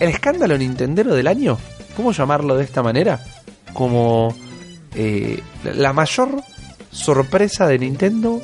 el 0.00 0.10
escándalo 0.10 0.56
Nintendero 0.56 1.14
del 1.14 1.26
año, 1.26 1.58
¿cómo 1.96 2.12
llamarlo 2.12 2.56
de 2.56 2.64
esta 2.64 2.82
manera? 2.82 3.20
Como 3.72 4.34
eh, 4.94 5.42
la 5.64 5.92
mayor 5.92 6.42
sorpresa 6.90 7.66
de 7.66 7.78
Nintendo. 7.78 8.42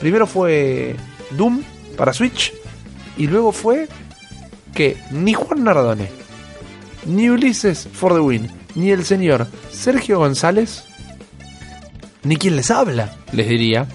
Primero 0.00 0.26
fue 0.26 0.96
Doom 1.30 1.62
para 1.96 2.12
Switch 2.12 2.52
y 3.16 3.26
luego 3.26 3.52
fue 3.52 3.88
que 4.74 4.96
ni 5.10 5.34
Juan 5.34 5.64
Nardone, 5.64 6.08
ni 7.06 7.30
Ulises 7.30 7.88
for 7.92 8.12
the 8.12 8.20
Win, 8.20 8.50
ni 8.74 8.90
el 8.90 9.04
señor 9.04 9.46
Sergio 9.70 10.18
González, 10.18 10.84
ni 12.24 12.36
quien 12.36 12.56
les 12.56 12.70
habla, 12.70 13.14
les 13.32 13.48
diría, 13.48 13.86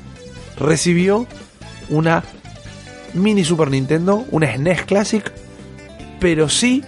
recibió 0.57 1.27
una 1.89 2.23
mini 3.13 3.43
Super 3.43 3.69
Nintendo, 3.69 4.25
una 4.31 4.53
SNES 4.55 4.83
Classic, 4.83 5.31
pero 6.19 6.47
sí 6.47 6.83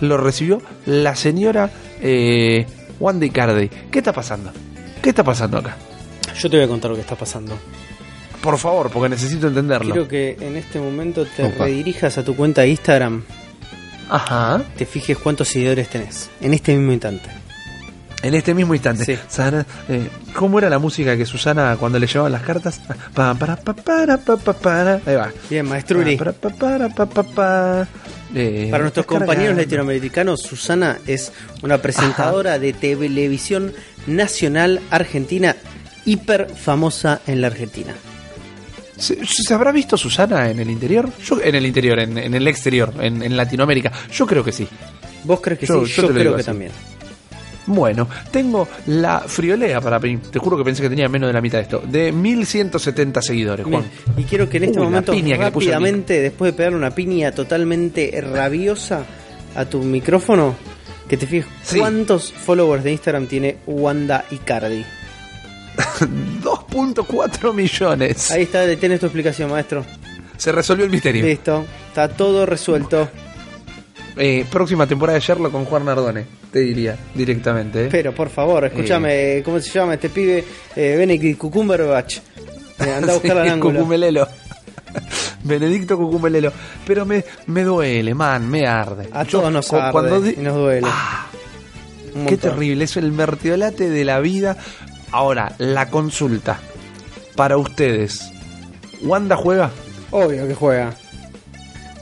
lo 0.00 0.16
recibió 0.16 0.60
la 0.86 1.14
señora 1.16 1.70
eh, 2.00 2.66
Wanda 2.98 3.26
Icardi. 3.26 3.68
¿Qué 3.90 3.98
está 3.98 4.12
pasando? 4.12 4.50
¿Qué 5.02 5.10
está 5.10 5.24
pasando 5.24 5.58
acá? 5.58 5.76
Yo 6.38 6.48
te 6.50 6.56
voy 6.56 6.64
a 6.64 6.68
contar 6.68 6.90
lo 6.90 6.96
que 6.96 7.02
está 7.02 7.16
pasando. 7.16 7.56
Por 8.42 8.56
favor, 8.58 8.90
porque 8.90 9.08
necesito 9.10 9.48
entenderlo. 9.48 9.92
Quiero 9.92 10.08
que 10.08 10.36
en 10.40 10.56
este 10.56 10.78
momento 10.80 11.26
te 11.26 11.44
Opa. 11.44 11.64
redirijas 11.64 12.16
a 12.18 12.24
tu 12.24 12.34
cuenta 12.34 12.62
de 12.62 12.68
Instagram, 12.68 13.22
Ajá. 14.08 14.62
te 14.76 14.86
fijes 14.86 15.18
cuántos 15.18 15.48
seguidores 15.48 15.88
tenés 15.88 16.30
en 16.40 16.54
este 16.54 16.74
mismo 16.74 16.92
instante. 16.92 17.28
En 18.22 18.34
este 18.34 18.52
mismo 18.52 18.74
instante. 18.74 19.04
Sí. 19.04 19.16
Sara, 19.28 19.64
eh, 19.88 20.08
¿Cómo 20.34 20.58
era 20.58 20.68
la 20.68 20.78
música 20.78 21.16
que 21.16 21.24
Susana 21.24 21.76
cuando 21.80 21.98
le 21.98 22.06
llevaban 22.06 22.32
las 22.32 22.42
cartas? 22.42 22.78
Pa, 23.14 23.34
para, 23.34 23.56
pa, 23.56 23.72
para, 23.72 24.18
pa, 24.18 24.36
pa, 24.36 24.52
para. 24.52 25.00
Ahí 25.06 25.14
va. 25.16 25.30
Bien, 25.48 25.66
maestruri. 25.66 26.16
Pa, 26.18 26.32
para, 26.32 26.36
pa, 26.36 26.50
para, 26.50 26.88
pa, 26.90 27.06
pa, 27.06 27.22
pa. 27.22 27.88
Eh, 28.34 28.68
Para 28.70 28.82
nuestros 28.84 29.06
compañeros 29.06 29.56
latinoamericanos, 29.56 30.40
Susana 30.42 30.98
es 31.06 31.32
una 31.62 31.78
presentadora 31.78 32.58
de 32.58 32.72
televisión 32.74 33.72
nacional 34.06 34.80
argentina 34.90 35.56
hiper 36.04 36.48
famosa 36.54 37.20
en 37.26 37.40
la 37.40 37.46
Argentina. 37.48 37.94
¿Se, 38.96 39.24
se 39.24 39.54
habrá 39.54 39.72
visto 39.72 39.96
Susana 39.96 40.50
en 40.50 40.60
el 40.60 40.70
interior? 40.70 41.08
Yo, 41.24 41.40
en 41.42 41.54
el 41.54 41.64
interior, 41.66 41.98
en, 41.98 42.18
en 42.18 42.34
el 42.34 42.46
exterior, 42.48 42.92
en, 43.00 43.22
en 43.22 43.36
Latinoamérica. 43.36 43.90
Yo 44.12 44.26
creo 44.26 44.44
que 44.44 44.52
sí. 44.52 44.68
¿Vos 45.24 45.40
crees 45.40 45.58
que 45.60 45.66
Yo- 45.66 45.86
sí? 45.86 45.92
yo 45.96 46.08
creo 46.10 46.34
que 46.34 46.40
así. 46.42 46.46
también. 46.46 46.70
Bueno, 47.66 48.08
tengo 48.30 48.66
la 48.86 49.20
friolea 49.20 49.80
para 49.80 49.98
mí. 49.98 50.16
Te 50.16 50.38
juro 50.38 50.56
que 50.56 50.64
pensé 50.64 50.82
que 50.82 50.88
tenía 50.88 51.08
menos 51.08 51.28
de 51.28 51.32
la 51.34 51.40
mitad 51.40 51.58
de 51.58 51.62
esto. 51.64 51.82
De 51.86 52.10
1170 52.10 53.22
seguidores, 53.22 53.66
Juan. 53.66 53.84
Bien, 54.06 54.14
Y 54.18 54.24
quiero 54.28 54.48
que 54.48 54.56
en 54.56 54.64
este 54.64 54.78
Uy, 54.80 54.86
momento, 54.86 55.12
rápidamente, 55.12 56.20
después 56.20 56.52
de 56.52 56.56
pegarle 56.56 56.78
una 56.78 56.90
piña 56.94 57.32
totalmente 57.32 58.18
rabiosa 58.20 59.04
a 59.54 59.64
tu 59.66 59.82
micrófono, 59.82 60.54
que 61.08 61.16
te 61.16 61.26
fijes 61.26 61.50
Sí. 61.62 61.78
cuántos 61.78 62.32
followers 62.32 62.82
de 62.84 62.92
Instagram 62.92 63.26
tiene 63.26 63.56
Wanda 63.66 64.24
Icardi. 64.30 64.84
2.4 66.42 67.52
millones. 67.54 68.30
Ahí 68.30 68.42
está, 68.42 68.66
detienes 68.66 69.00
tu 69.00 69.06
explicación, 69.06 69.50
maestro. 69.50 69.84
Se 70.36 70.52
resolvió 70.52 70.84
el 70.84 70.90
misterio. 70.90 71.24
Listo, 71.24 71.64
está 71.88 72.08
todo 72.08 72.46
resuelto. 72.46 73.08
Eh, 74.16 74.44
próxima 74.50 74.86
temporada 74.86 75.18
de 75.18 75.24
Sherlock 75.24 75.52
con 75.52 75.64
Juan 75.64 75.84
Nardone, 75.84 76.26
te 76.52 76.60
diría 76.60 76.96
directamente. 77.14 77.86
¿eh? 77.86 77.88
Pero 77.90 78.14
por 78.14 78.28
favor, 78.28 78.64
escúchame, 78.64 79.42
¿cómo 79.44 79.60
se 79.60 79.70
llama 79.70 79.94
este 79.94 80.08
pibe? 80.08 80.44
Eh, 80.76 80.96
Benedict 80.98 81.38
Cucumberbatch. 81.38 82.18
Eh, 82.80 82.92
anda 82.96 83.12
a 83.12 83.14
buscar 83.18 83.38
al 83.38 83.48
ángulo. 83.48 83.78
Cucumelelo. 83.78 84.28
Benedicto 85.44 85.96
Cucumelelo. 85.96 86.52
Pero 86.86 87.06
me, 87.06 87.24
me 87.46 87.62
duele, 87.62 88.14
man, 88.14 88.48
me 88.50 88.66
arde. 88.66 89.08
A 89.12 89.22
Yo, 89.24 89.40
todos 89.40 89.52
nos 89.52 89.72
arde 89.72 89.92
cuando 89.92 90.28
y 90.28 90.36
nos 90.36 90.54
duele. 90.54 90.88
Ah, 90.90 91.26
qué 92.28 92.36
terrible, 92.36 92.84
es 92.84 92.96
el 92.96 93.12
mertiolate 93.12 93.88
de 93.88 94.04
la 94.04 94.20
vida. 94.20 94.56
Ahora, 95.12 95.54
la 95.58 95.88
consulta. 95.88 96.58
Para 97.36 97.56
ustedes, 97.56 98.30
¿Wanda 99.02 99.36
juega? 99.36 99.70
Obvio 100.10 100.46
que 100.46 100.54
juega. 100.54 100.94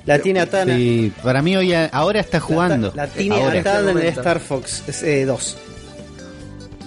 La 0.08 0.18
tiene 0.20 0.40
atada. 0.40 0.74
Sí, 0.74 1.12
para 1.22 1.42
mí 1.42 1.56
hoy 1.56 1.72
ahora 1.74 2.20
está 2.20 2.40
jugando. 2.40 2.92
La, 2.94 3.06
la 3.06 3.12
tiene 3.12 3.36
Ahora. 3.42 3.60
atada 3.60 3.90
en 3.92 3.98
el. 3.98 4.06
Star 4.06 4.40
Fox 4.40 4.82
2. 5.26 5.56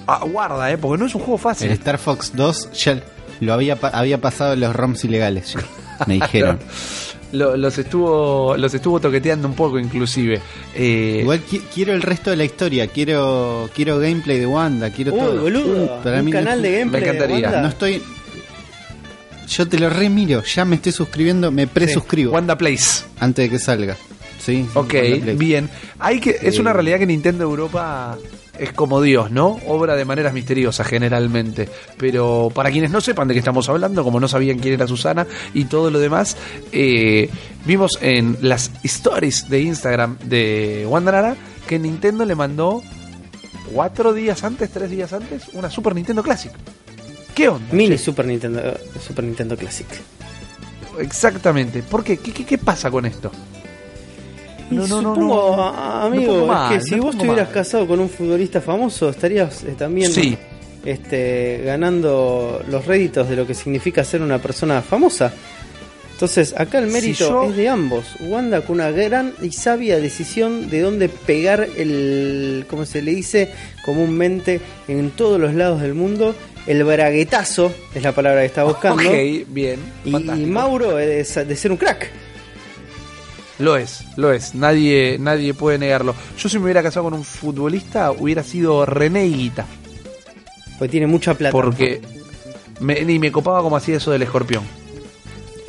Ah, 0.07 0.25
guarda, 0.29 0.71
eh, 0.71 0.77
porque 0.77 0.99
no 0.99 1.05
es 1.05 1.15
un 1.15 1.21
juego 1.21 1.37
fácil. 1.37 1.67
El 1.67 1.73
Star 1.73 1.97
Fox 1.97 2.31
2 2.35 2.71
ya 2.73 3.01
lo 3.39 3.53
había, 3.53 3.77
había 3.93 4.19
pasado 4.19 4.55
los 4.55 4.75
ROMs 4.75 5.05
ilegales. 5.05 5.55
me 6.07 6.15
dijeron. 6.15 6.59
Lo- 7.31 7.55
los 7.55 7.77
estuvo 7.77 8.57
los 8.57 8.73
estuvo 8.73 8.99
toqueteando 8.99 9.47
un 9.47 9.53
poco 9.53 9.79
inclusive. 9.79 10.41
Eh, 10.75 11.19
Igual 11.21 11.41
qui- 11.49 11.61
quiero 11.73 11.93
el 11.93 12.01
resto 12.01 12.29
de 12.29 12.35
la 12.35 12.43
historia. 12.43 12.87
Quiero 12.87 13.69
quiero 13.73 13.99
gameplay 13.99 14.37
de 14.37 14.45
Wanda. 14.45 14.89
Quiero 14.89 15.13
Uy, 15.13 15.19
todo. 15.21 15.41
boludo. 15.43 15.83
Uh, 15.99 16.03
para 16.03 16.19
un 16.19 16.25
mí 16.25 16.31
canal 16.33 16.61
de 16.61 16.79
gameplay. 16.79 17.01
me 17.03 17.07
encantaría. 17.07 17.37
de 17.37 17.43
Wanda. 17.43 17.61
No 17.61 17.67
estoy. 17.69 18.03
Yo 19.51 19.67
te 19.67 19.77
lo 19.77 19.89
remiro. 19.89 20.43
Ya 20.43 20.63
me 20.63 20.77
estoy 20.77 20.93
suscribiendo. 20.93 21.51
Me 21.51 21.67
presuscribo 21.67 22.31
Wanda 22.31 22.57
Place. 22.57 23.03
antes 23.19 23.45
de 23.45 23.49
que 23.49 23.59
salga. 23.59 23.97
Sí. 24.39 24.63
sí, 24.63 24.69
Ok, 24.73 24.93
bien. 25.37 25.69
Hay 25.99 26.19
que, 26.21 26.37
es 26.41 26.57
una 26.57 26.71
realidad 26.71 26.99
que 26.99 27.05
Nintendo 27.05 27.43
Europa 27.43 28.17
es 28.57 28.71
como 28.71 29.01
Dios, 29.01 29.29
¿no? 29.29 29.59
Obra 29.67 29.95
de 29.95 30.05
maneras 30.05 30.33
misteriosas 30.33 30.87
generalmente. 30.87 31.67
Pero 31.97 32.49
para 32.55 32.71
quienes 32.71 32.91
no 32.91 33.01
sepan 33.01 33.27
de 33.27 33.33
qué 33.33 33.39
estamos 33.39 33.67
hablando, 33.67 34.05
como 34.05 34.21
no 34.21 34.29
sabían 34.29 34.59
quién 34.59 34.75
era 34.75 34.87
Susana 34.87 35.27
y 35.53 35.65
todo 35.65 35.91
lo 35.91 35.99
demás, 35.99 36.37
eh, 36.71 37.29
vimos 37.65 37.99
en 38.01 38.37
las 38.41 38.71
stories 38.83 39.49
de 39.49 39.61
Instagram 39.61 40.17
de 40.23 40.85
Wanda 40.87 41.11
Nara 41.11 41.35
que 41.67 41.77
Nintendo 41.77 42.23
le 42.23 42.35
mandó 42.35 42.81
cuatro 43.73 44.13
días 44.13 44.43
antes, 44.45 44.69
tres 44.69 44.89
días 44.89 45.11
antes, 45.11 45.49
una 45.53 45.69
Super 45.69 45.93
Nintendo 45.93 46.23
Classic. 46.23 46.51
¿Qué 47.35 47.47
onda? 47.47 47.73
Mini 47.73 47.95
Che, 47.95 47.97
Super 47.97 48.25
Nintendo, 48.25 48.61
Super 49.05 49.23
Nintendo 49.25 49.55
Classic. 49.55 49.87
Exactamente. 50.99 51.81
¿Por 51.83 52.03
qué? 52.03 52.17
¿Qué, 52.17 52.31
qué, 52.31 52.45
qué 52.45 52.57
pasa 52.57 52.91
con 52.91 53.05
esto? 53.05 53.31
No, 54.69 54.87
no, 54.87 55.01
no, 55.01 55.13
supongo, 55.15 55.55
no. 55.57 55.63
amigo, 56.05 56.31
pongo 56.33 56.41
es 56.43 56.47
mal, 56.47 56.73
que 56.79 56.81
si 56.85 56.95
vos 56.99 57.15
estuvieras 57.15 57.47
mal. 57.47 57.53
casado 57.53 57.87
con 57.87 57.99
un 57.99 58.09
futbolista 58.09 58.61
famoso, 58.61 59.09
estarías 59.09 59.63
eh, 59.63 59.75
también 59.77 60.11
Sí. 60.11 60.37
este, 60.85 61.61
ganando 61.65 62.63
los 62.69 62.85
réditos 62.85 63.27
de 63.29 63.35
lo 63.35 63.45
que 63.45 63.53
significa 63.53 64.03
ser 64.05 64.21
una 64.21 64.37
persona 64.41 64.81
famosa. 64.81 65.33
Entonces, 66.13 66.53
acá 66.55 66.77
el 66.79 66.87
Si 66.87 66.93
mérito 66.93 67.29
yo- 67.29 67.49
es 67.49 67.57
de 67.57 67.67
ambos. 67.67 68.05
Wanda 68.21 68.61
con 68.61 68.75
una 68.75 68.91
gran 68.91 69.33
y 69.41 69.51
sabia 69.51 69.97
decisión 69.99 70.69
de 70.69 70.81
dónde 70.81 71.09
pegar 71.09 71.67
el, 71.77 72.65
como 72.69 72.85
se 72.85 73.01
le 73.01 73.11
dice 73.15 73.51
comúnmente 73.83 74.61
en 74.87 75.09
todos 75.11 75.39
los 75.39 75.53
lados 75.55 75.81
del 75.81 75.95
mundo, 75.95 76.33
el 76.67 76.83
braguetazo, 76.83 77.73
es 77.93 78.03
la 78.03 78.11
palabra 78.13 78.41
que 78.41 78.47
está 78.47 78.63
buscando. 78.63 79.03
Ok, 79.03 79.15
bien. 79.47 79.79
Y, 80.05 80.15
y. 80.15 80.45
Mauro 80.45 80.99
es 80.99 81.35
de 81.35 81.55
ser 81.55 81.71
un 81.71 81.77
crack. 81.77 82.09
Lo 83.59 83.77
es, 83.77 84.03
lo 84.17 84.31
es. 84.33 84.55
Nadie, 84.55 85.17
nadie 85.19 85.53
puede 85.53 85.77
negarlo. 85.77 86.15
Yo 86.37 86.49
si 86.49 86.57
me 86.57 86.63
hubiera 86.65 86.81
casado 86.81 87.03
con 87.05 87.13
un 87.13 87.23
futbolista 87.23 88.11
hubiera 88.11 88.43
sido 88.43 88.85
René 88.85 89.27
Higuita. 89.27 89.65
Porque 90.79 90.91
tiene 90.91 91.05
mucha 91.07 91.35
plata. 91.35 91.51
Porque 91.51 92.01
me, 92.79 93.01
ni 93.05 93.19
me 93.19 93.31
copaba 93.31 93.61
como 93.61 93.75
hacía 93.77 93.97
eso 93.97 94.09
del 94.11 94.23
escorpión. 94.23 94.63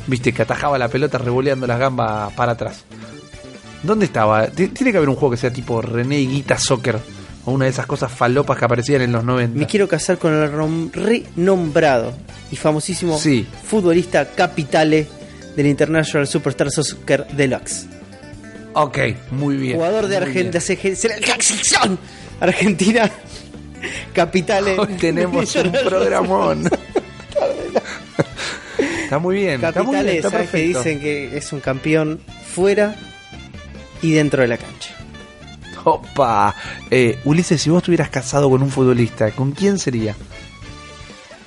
Viste, 0.07 0.33
que 0.33 0.41
atajaba 0.41 0.77
la 0.79 0.87
pelota 0.87 1.17
revoleando 1.19 1.67
las 1.67 1.77
gambas 1.79 2.33
para 2.33 2.53
atrás. 2.53 2.83
¿Dónde 3.83 4.05
estaba? 4.05 4.47
T- 4.47 4.69
Tiene 4.69 4.91
que 4.91 4.97
haber 4.97 5.09
un 5.09 5.15
juego 5.15 5.31
que 5.31 5.37
sea 5.37 5.53
tipo 5.53 5.81
René 5.81 6.19
Higuita 6.19 6.57
Soccer. 6.57 6.97
O 7.45 7.51
una 7.51 7.65
de 7.65 7.71
esas 7.71 7.85
cosas 7.85 8.11
falopas 8.11 8.57
que 8.57 8.65
aparecían 8.65 9.01
en 9.01 9.11
los 9.11 9.23
90. 9.23 9.57
Me 9.59 9.67
quiero 9.67 9.87
casar 9.87 10.17
con 10.17 10.33
el 10.33 10.49
renombrado 10.93 12.13
y 12.51 12.55
famosísimo 12.55 13.17
Sí. 13.19 13.45
futbolista 13.65 14.29
capitale 14.29 15.07
del 15.55 15.67
International 15.67 16.25
Superstar 16.27 16.71
Soccer 16.71 17.27
Deluxe. 17.27 17.87
Ok, 18.73 18.97
muy 19.31 19.57
bien. 19.57 19.75
Jugador 19.75 20.07
de 20.07 20.17
Argentina, 20.17 20.59
selección 20.61 21.99
Argentina, 22.39 23.11
capitale. 24.13 24.79
Hoy 24.79 24.93
tenemos 24.99 25.55
un 25.55 25.71
programón. 25.71 26.63
está 29.03 29.19
muy 29.19 29.35
bien. 29.35 29.63
Está 29.63 29.83
muy 29.83 29.95
bien, 29.95 30.01
Capitales, 30.01 30.15
está 30.15 30.29
¿sabes 30.31 30.49
que 30.49 30.57
dicen 30.57 30.99
que 30.99 31.37
es 31.37 31.53
un 31.53 31.59
campeón 31.59 32.19
fuera 32.47 32.95
y 34.01 34.11
dentro 34.13 34.41
de 34.41 34.47
la 34.47 34.57
cancha? 34.57 34.89
Opa. 35.83 36.55
Eh, 36.89 37.19
Ulises, 37.25 37.61
si 37.61 37.69
vos 37.69 37.79
estuvieras 37.79 38.09
casado 38.09 38.49
con 38.49 38.61
un 38.63 38.69
futbolista, 38.69 39.31
¿con 39.31 39.51
quién 39.51 39.79
sería? 39.79 40.15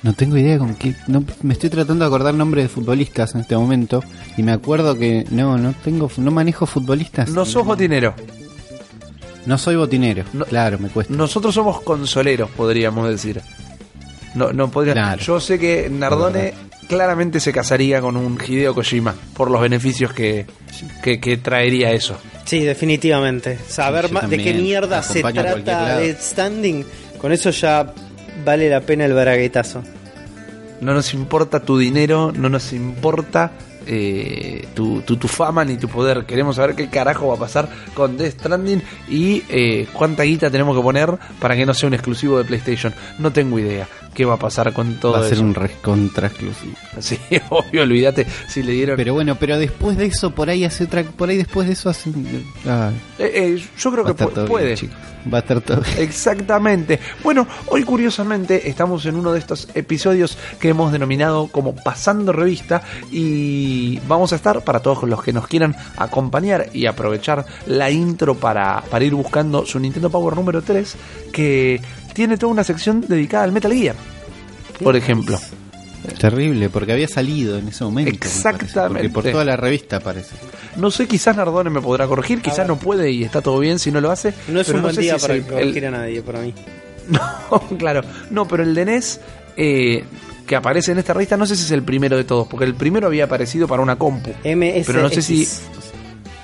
No 0.03 0.13
tengo 0.13 0.37
idea 0.37 0.57
con 0.59 0.75
qué. 0.75 0.95
No, 1.07 1.23
me 1.41 1.53
estoy 1.53 1.69
tratando 1.69 2.05
de 2.05 2.07
acordar 2.07 2.33
nombres 2.33 2.65
de 2.65 2.69
futbolistas 2.69 3.33
en 3.35 3.41
este 3.41 3.57
momento. 3.57 4.03
Y 4.37 4.43
me 4.43 4.51
acuerdo 4.51 4.97
que 4.97 5.25
no, 5.31 5.57
no 5.57 5.73
tengo, 5.83 6.09
no 6.17 6.31
manejo 6.31 6.65
futbolistas. 6.65 7.29
No 7.29 7.45
sos 7.45 7.65
botinero. 7.65 8.13
No 9.45 9.57
soy 9.57 9.75
botinero. 9.75 10.23
No- 10.33 10.45
claro, 10.45 10.77
me 10.77 10.89
cuesta. 10.89 11.13
Nosotros 11.13 11.55
somos 11.55 11.81
consoleros, 11.81 12.49
podríamos 12.51 13.09
decir. 13.09 13.41
No, 14.35 14.53
no 14.53 14.69
podría. 14.69 14.93
Claro. 14.93 15.21
Yo 15.21 15.39
sé 15.39 15.57
que 15.57 15.89
Nardone 15.89 16.53
claramente 16.87 17.39
se 17.39 17.51
casaría 17.51 18.01
con 18.01 18.17
un 18.17 18.39
Hideo 18.45 18.73
Kojima 18.73 19.15
por 19.33 19.51
los 19.51 19.61
beneficios 19.61 20.13
que, 20.13 20.45
que, 21.03 21.19
que 21.19 21.37
traería 21.37 21.91
eso. 21.91 22.17
Sí, 22.45 22.61
definitivamente. 22.61 23.57
Saber 23.67 24.07
Sí, 24.07 24.27
de 24.29 24.37
qué 24.37 24.53
mierda 24.53 25.03
se 25.03 25.21
trata. 25.21 25.99
Dead 25.99 26.17
Standing, 26.19 26.85
con 27.19 27.31
eso 27.31 27.49
ya 27.49 27.93
vale 28.45 28.69
la 28.69 28.81
pena 28.81 29.05
el 29.05 29.13
braguetazo. 29.13 29.83
No 30.79 30.93
nos 30.93 31.13
importa 31.13 31.59
tu 31.59 31.77
dinero, 31.77 32.31
no 32.33 32.49
nos 32.49 32.71
importa 32.71 33.51
eh, 33.87 34.67
tu, 34.75 35.01
tu, 35.01 35.17
tu 35.17 35.27
fama 35.27 35.65
ni 35.65 35.77
tu 35.77 35.89
poder. 35.89 36.25
Queremos 36.25 36.55
saber 36.57 36.75
qué 36.75 36.87
carajo 36.89 37.27
va 37.27 37.35
a 37.35 37.39
pasar 37.39 37.67
con 37.93 38.15
Death 38.17 38.39
Stranding 38.39 38.81
y 39.09 39.43
eh, 39.49 39.87
cuánta 39.91 40.23
guita 40.23 40.49
tenemos 40.51 40.75
que 40.77 40.83
poner 40.83 41.09
para 41.39 41.55
que 41.55 41.65
no 41.65 41.73
sea 41.73 41.87
un 41.87 41.95
exclusivo 41.95 42.37
de 42.37 42.45
PlayStation. 42.45 42.93
No 43.17 43.33
tengo 43.33 43.57
idea 43.59 43.87
qué 44.17 44.25
va 44.25 44.33
a 44.33 44.39
pasar 44.39 44.73
con 44.73 44.95
todo 44.99 45.11
Va 45.13 45.19
a 45.19 45.23
ser 45.23 45.33
eso. 45.33 45.43
un 45.43 45.55
contra 45.83 46.27
exclusivo. 46.27 46.73
Sí, 46.99 47.19
obvio, 47.49 47.83
olvídate 47.83 48.25
si 48.49 48.63
le 48.63 48.71
dieron... 48.73 48.95
Pero 48.97 49.13
bueno, 49.13 49.35
pero 49.39 49.59
después 49.59 49.95
de 49.97 50.07
eso, 50.07 50.31
por 50.31 50.49
ahí 50.49 50.65
hace 50.65 50.85
otra, 50.85 51.03
por 51.03 51.29
ahí 51.29 51.37
después 51.37 51.67
de 51.67 51.73
eso 51.73 51.89
hace. 51.89 52.09
Ah, 52.65 52.89
Eh, 53.19 53.31
eh, 53.55 53.63
yo 53.77 53.91
creo 53.91 54.03
que 54.03 54.11
estar 54.11 54.27
pu- 54.29 54.33
todo 54.33 54.45
puede. 54.47 54.73
bien. 54.73 54.91
Va 55.31 55.37
a 55.39 55.41
estar 55.41 55.61
todo 55.61 55.81
bien. 55.81 55.97
Exactamente. 55.99 56.99
Bueno, 57.23 57.45
hoy 57.67 57.83
curiosamente 57.83 58.67
estamos 58.69 59.05
en 59.05 59.15
uno 59.15 59.31
de 59.33 59.39
estos 59.39 59.67
episodios 59.75 60.37
que 60.59 60.69
hemos 60.69 60.91
denominado 60.91 61.47
como 61.47 61.75
Pasando 61.75 62.31
Revista 62.31 62.81
y 63.11 63.99
vamos 64.07 64.33
a 64.33 64.37
estar 64.37 64.63
para 64.63 64.79
todos 64.79 65.03
los 65.03 65.21
que 65.21 65.33
nos 65.33 65.47
quieran 65.47 65.75
acompañar 65.97 66.69
y 66.73 66.85
aprovechar 66.87 67.45
la 67.67 67.91
intro 67.91 68.35
para, 68.35 68.81
para 68.89 69.05
ir 69.05 69.13
buscando 69.13 69.65
su 69.65 69.79
Nintendo 69.79 70.09
Power 70.09 70.35
número 70.35 70.61
3 70.61 70.95
que 71.31 71.81
tiene 72.17 72.35
toda 72.35 72.51
una 72.51 72.63
sección 72.63 73.05
dedicada 73.07 73.43
al 73.43 73.51
Metal 73.51 73.71
Gear, 73.71 73.95
por 74.83 74.95
ejemplo. 74.95 75.39
Terrible, 76.19 76.69
porque 76.69 76.93
había 76.93 77.07
salido 77.07 77.57
en 77.59 77.67
ese 77.67 77.83
momento. 77.83 78.11
parece, 78.19 78.37
Exactamente. 78.65 79.09
Porque 79.09 79.09
por 79.09 79.31
toda 79.31 79.45
la 79.45 79.55
revista 79.55 79.99
parece. 79.99 80.35
No 80.77 80.89
sé, 80.89 81.07
quizás 81.07 81.35
Nardone 81.37 81.69
me 81.69 81.79
podrá 81.81 82.07
corregir, 82.07 82.41
quizás 82.41 82.67
no 82.67 82.77
puede 82.79 83.11
y 83.11 83.23
está 83.23 83.41
todo 83.41 83.59
bien 83.59 83.77
si 83.77 83.91
no 83.91 84.01
lo 84.01 84.09
hace. 84.09 84.33
No 84.47 84.59
es 84.61 84.69
un 84.69 84.81
buen 84.81 84.95
sé 84.95 85.01
día 85.01 85.15
si 85.15 85.21
para 85.21 85.33
el- 85.35 85.43
corregir 85.43 85.83
el- 85.85 85.93
a 85.93 85.97
nadie, 85.99 86.21
para 86.23 86.39
mí. 86.41 86.53
No, 87.09 87.59
claro. 87.77 88.01
No, 88.31 88.47
pero 88.47 88.63
el 88.63 88.73
de 88.75 88.83
NES 88.85 89.19
eh, 89.57 90.03
que 90.47 90.55
aparece 90.55 90.91
en 90.91 90.97
esta 90.97 91.13
revista, 91.13 91.37
no 91.37 91.45
sé 91.45 91.55
si 91.55 91.63
es 91.65 91.71
el 91.71 91.83
primero 91.83 92.17
de 92.17 92.23
todos, 92.23 92.47
porque 92.47 92.65
el 92.65 92.73
primero 92.75 93.07
había 93.07 93.25
aparecido 93.25 93.67
para 93.67 93.81
una 93.83 93.95
compu. 93.95 94.31
MSX. 94.43 94.87
Pero 94.87 95.01
no 95.03 95.09
sé 95.09 95.21
si- 95.21 95.47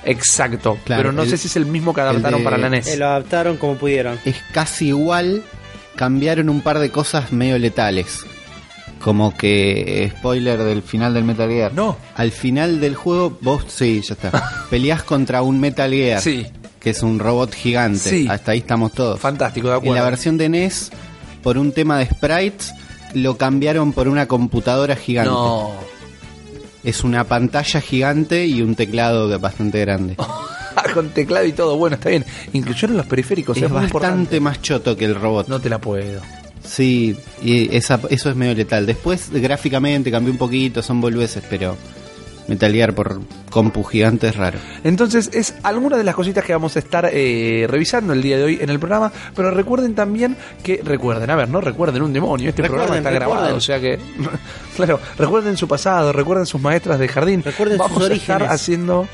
Exacto. 0.05 0.77
Claro, 0.83 0.99
pero 1.01 1.11
no 1.13 1.23
el- 1.23 1.29
sé 1.29 1.37
si 1.37 1.47
es 1.47 1.55
el 1.55 1.65
mismo 1.65 1.93
que 1.93 2.01
adaptaron 2.01 2.39
de- 2.39 2.43
para 2.43 2.57
la 2.57 2.67
Eh, 2.67 2.71
NES. 2.71 2.97
lo 2.97 3.05
adaptaron 3.07 3.57
como 3.57 3.75
pudieron. 3.75 4.19
Es 4.25 4.35
casi 4.53 4.87
igual. 4.89 5.43
Cambiaron 5.95 6.49
un 6.49 6.61
par 6.61 6.79
de 6.79 6.89
cosas 6.89 7.31
medio 7.31 7.57
letales. 7.59 8.19
Como 8.99 9.35
que, 9.35 10.03
eh, 10.05 10.09
spoiler 10.17 10.63
del 10.63 10.81
final 10.81 11.13
del 11.13 11.23
Metal 11.25 11.49
Gear. 11.49 11.73
No. 11.73 11.97
Al 12.15 12.31
final 12.31 12.79
del 12.79 12.95
juego, 12.95 13.37
vos, 13.41 13.65
sí, 13.67 14.01
ya 14.01 14.13
está. 14.13 14.31
Peleás 14.69 15.03
contra 15.03 15.41
un 15.41 15.59
Metal 15.59 15.91
Gear. 15.91 16.21
Sí. 16.21 16.47
Que 16.79 16.91
es 16.91 17.03
un 17.03 17.19
robot 17.19 17.53
gigante. 17.53 17.99
Sí. 17.99 18.27
Hasta 18.29 18.51
ahí 18.53 18.59
estamos 18.59 18.93
todos. 18.93 19.19
Fantástico, 19.19 19.67
de 19.67 19.73
En 19.73 19.77
acuerdo. 19.79 19.95
la 19.95 20.09
versión 20.09 20.37
de 20.37 20.49
NES, 20.49 20.91
por 21.41 21.57
un 21.57 21.71
tema 21.73 21.97
de 21.99 22.05
sprites, 22.05 22.73
lo 23.13 23.37
cambiaron 23.37 23.93
por 23.93 24.07
una 24.07 24.25
computadora 24.27 24.95
gigante. 24.95 25.31
No. 25.31 25.71
Es 26.83 27.03
una 27.03 27.23
pantalla 27.25 27.79
gigante 27.81 28.45
y 28.45 28.61
un 28.61 28.75
teclado 28.75 29.37
bastante 29.39 29.79
grande. 29.81 30.15
Con 30.93 31.09
teclado 31.09 31.45
y 31.45 31.53
todo. 31.53 31.77
Bueno, 31.77 31.95
está 31.95 32.09
bien. 32.09 32.25
Incluyeron 32.53 32.97
los 32.97 33.05
periféricos. 33.05 33.57
es 33.57 33.63
es 33.63 33.71
bastante 33.71 34.39
más 34.39 34.61
choto 34.61 34.95
que 34.95 35.05
el 35.05 35.15
robot. 35.15 35.47
No 35.47 35.59
te 35.59 35.69
la 35.69 35.79
puedo. 35.79 36.21
Sí, 36.63 37.17
y 37.41 37.75
esa, 37.75 37.99
eso 38.09 38.29
es 38.29 38.35
medio 38.35 38.55
letal. 38.55 38.85
Después, 38.85 39.29
gráficamente, 39.31 40.11
cambió 40.11 40.31
un 40.31 40.37
poquito, 40.37 40.81
son 40.81 41.01
boludeces, 41.01 41.43
pero 41.49 41.75
Metal 42.47 42.71
Gear 42.71 42.93
por 42.93 43.21
compu 43.49 43.83
gigante 43.83 44.27
es 44.27 44.35
raro. 44.35 44.59
Entonces 44.83 45.29
es 45.33 45.55
alguna 45.63 45.97
de 45.97 46.03
las 46.03 46.15
cositas 46.15 46.43
que 46.43 46.53
vamos 46.53 46.75
a 46.75 46.79
estar 46.79 47.09
eh, 47.11 47.65
revisando 47.69 48.13
el 48.13 48.21
día 48.21 48.37
de 48.37 48.43
hoy 48.43 48.59
en 48.61 48.69
el 48.69 48.79
programa, 48.79 49.11
pero 49.35 49.51
recuerden 49.51 49.93
también 49.93 50.35
que, 50.63 50.81
recuerden, 50.83 51.29
a 51.29 51.35
ver, 51.35 51.49
no 51.49 51.61
recuerden 51.61 52.01
un 52.01 52.13
demonio, 52.13 52.49
este 52.49 52.61
Recuerden, 52.63 52.87
programa 52.87 53.09
está 53.09 53.19
recuerden. 53.19 53.37
grabado, 53.43 53.57
o 53.57 53.61
sea 53.61 53.79
que, 53.79 53.99
claro, 54.75 54.99
recuerden 55.17 55.57
su 55.57 55.67
pasado, 55.67 56.11
recuerden 56.13 56.45
sus 56.45 56.61
maestras 56.61 56.97
de 56.99 57.07
jardín, 57.07 57.43
Recuerden 57.43 57.77
vamos 57.77 58.01
sus 58.01 58.09
a 58.11 58.13
estar 58.13 58.43
haciendo... 58.43 59.07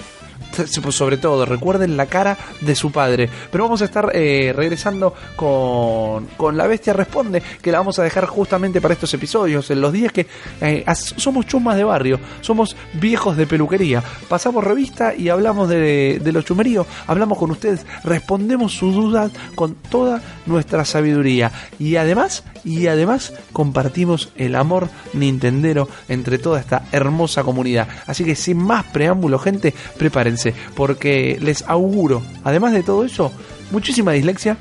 Sobre 0.90 1.18
todo, 1.18 1.46
recuerden 1.46 1.98
la 1.98 2.06
cara 2.06 2.38
de 2.62 2.76
su 2.76 2.92
padre. 2.92 3.30
Pero 3.52 3.64
vamos 3.64 3.82
a 3.82 3.86
estar 3.86 4.12
eh, 4.14 4.54
regresando 4.56 5.14
con, 5.36 6.26
con 6.38 6.58
La 6.58 6.68
Bestia 6.68 6.94
Responde, 6.94 7.42
que 7.62 7.72
la 7.72 7.80
vamos 7.80 8.00
a 8.00 8.04
dejar 8.04 8.26
justamente 8.26 8.82
para 8.82 8.94
estos 8.94 9.14
episodios, 9.14 9.70
en 9.72 9.82
los 9.82 9.94
días 9.94 10.12
que 10.12 10.28
eh, 10.62 10.86
somos 10.94 11.46
chumas 11.46 11.78
de 11.78 11.84
barrio, 11.84 12.20
somos 12.42 12.76
viejos 12.94 13.38
de 13.38 13.48
peluquería. 13.48 14.04
Pasamos 14.28 14.64
revista 14.64 15.14
y 15.16 15.30
hablamos 15.30 15.70
de, 15.70 16.20
de 16.24 16.32
lo 16.32 16.42
chumerío, 16.42 16.86
hablamos 17.08 17.38
con 17.38 17.52
ustedes, 17.52 17.86
respondemos 18.04 18.74
sus 18.74 18.96
dudas 18.96 19.32
con 19.56 19.76
toda 19.76 20.22
nuestra 20.46 20.86
sabiduría. 20.86 21.52
Y 21.80 21.96
además, 21.96 22.44
y 22.64 22.88
además 22.88 23.34
compartimos 23.54 24.32
el 24.36 24.56
amor 24.56 24.90
nintendero 25.14 25.88
entre 26.08 26.38
toda 26.38 26.60
esta 26.60 26.84
hermosa 26.92 27.44
comunidad. 27.44 27.88
Así 28.08 28.24
que 28.24 28.36
sin 28.36 28.58
más 28.58 28.86
preámbulo, 28.86 29.40
gente, 29.40 29.74
prepárense, 29.98 30.39
porque 30.76 31.38
les 31.42 31.64
auguro, 31.68 32.22
además 32.44 32.74
de 32.74 32.84
todo 32.84 33.04
eso, 33.04 33.32
muchísima 33.72 34.12
dislexia, 34.12 34.58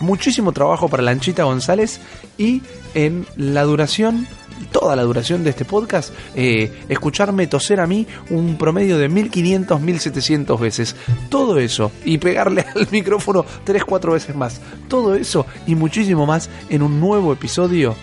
muchísimo 0.00 0.52
trabajo 0.52 0.88
para 0.88 1.02
Lanchita 1.02 1.44
González 1.44 2.00
y 2.38 2.62
en 2.94 3.26
la 3.36 3.62
duración 3.62 4.26
toda 4.72 4.96
la 4.96 5.02
duración 5.02 5.44
de 5.44 5.50
este 5.50 5.64
podcast 5.64 6.12
eh, 6.34 6.72
escucharme 6.88 7.46
toser 7.46 7.80
a 7.80 7.86
mí 7.86 8.06
un 8.30 8.56
promedio 8.56 8.98
de 8.98 9.08
1500 9.08 9.80
1700 9.80 10.60
veces. 10.60 10.96
Todo 11.28 11.58
eso 11.58 11.92
y 12.04 12.18
pegarle 12.18 12.64
al 12.74 12.88
micrófono 12.90 13.44
3 13.64 13.84
4 13.84 14.12
veces 14.12 14.34
más. 14.34 14.60
Todo 14.88 15.14
eso 15.14 15.46
y 15.66 15.74
muchísimo 15.74 16.26
más 16.26 16.48
en 16.68 16.82
un 16.82 17.00
nuevo 17.00 17.32
episodio. 17.32 17.94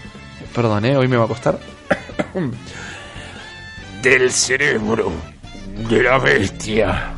Perdón 0.54 0.86
eh, 0.86 0.98
hoy 0.98 1.08
me 1.08 1.18
va 1.18 1.26
a 1.26 1.28
costar. 1.28 1.60
Del 4.04 4.32
cerebro 4.32 5.33
de 5.74 6.04
la 6.04 6.20
bestia 6.20 7.16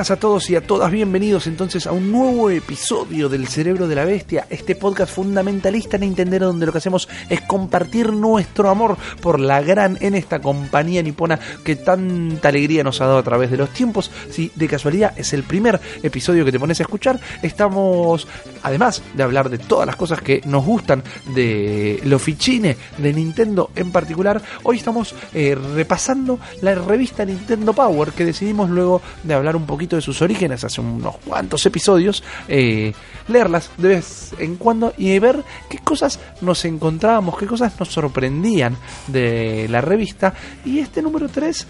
Buenas 0.00 0.12
a 0.12 0.16
todos 0.16 0.48
y 0.48 0.56
a 0.56 0.62
todas, 0.62 0.90
bienvenidos 0.90 1.46
entonces 1.46 1.86
a 1.86 1.92
un 1.92 2.10
nuevo 2.10 2.48
episodio 2.48 3.28
del 3.28 3.46
Cerebro 3.48 3.86
de 3.86 3.94
la 3.94 4.06
Bestia, 4.06 4.46
este 4.48 4.74
podcast 4.74 5.12
fundamentalista 5.12 5.98
Nintendero 5.98 6.46
donde 6.46 6.64
lo 6.64 6.72
que 6.72 6.78
hacemos 6.78 7.06
es 7.28 7.42
compartir 7.42 8.10
nuestro 8.10 8.70
amor 8.70 8.96
por 9.20 9.38
la 9.38 9.60
gran 9.60 9.98
en 10.00 10.14
esta 10.14 10.40
compañía 10.40 11.02
nipona 11.02 11.38
que 11.62 11.76
tanta 11.76 12.48
alegría 12.48 12.82
nos 12.82 13.02
ha 13.02 13.08
dado 13.08 13.18
a 13.18 13.22
través 13.22 13.50
de 13.50 13.58
los 13.58 13.68
tiempos. 13.74 14.10
Si 14.30 14.50
de 14.54 14.68
casualidad 14.68 15.12
es 15.18 15.34
el 15.34 15.42
primer 15.42 15.78
episodio 16.02 16.46
que 16.46 16.52
te 16.52 16.58
pones 16.58 16.80
a 16.80 16.84
escuchar, 16.84 17.20
estamos, 17.42 18.26
además 18.62 19.02
de 19.12 19.22
hablar 19.22 19.50
de 19.50 19.58
todas 19.58 19.86
las 19.86 19.96
cosas 19.96 20.22
que 20.22 20.40
nos 20.46 20.64
gustan 20.64 21.04
de 21.34 22.00
los 22.04 22.22
fichines 22.22 22.78
de 22.96 23.12
Nintendo 23.12 23.70
en 23.76 23.92
particular, 23.92 24.40
hoy 24.62 24.78
estamos 24.78 25.14
eh, 25.34 25.54
repasando 25.74 26.38
la 26.62 26.74
revista 26.74 27.22
Nintendo 27.26 27.74
Power 27.74 28.12
que 28.12 28.24
decidimos 28.24 28.70
luego 28.70 29.02
de 29.24 29.34
hablar 29.34 29.56
un 29.56 29.66
poquito 29.66 29.89
de 29.96 30.02
sus 30.02 30.20
orígenes 30.22 30.64
hace 30.64 30.80
unos 30.80 31.16
cuantos 31.18 31.64
episodios, 31.66 32.22
eh, 32.48 32.92
leerlas 33.28 33.70
de 33.76 33.88
vez 33.88 34.32
en 34.38 34.56
cuando 34.56 34.92
y 34.96 35.18
ver 35.18 35.44
qué 35.68 35.78
cosas 35.78 36.18
nos 36.40 36.64
encontrábamos, 36.64 37.38
qué 37.38 37.46
cosas 37.46 37.78
nos 37.78 37.88
sorprendían 37.88 38.76
de 39.06 39.66
la 39.68 39.80
revista. 39.80 40.34
Y 40.64 40.78
este 40.78 41.02
número 41.02 41.28
3, 41.28 41.66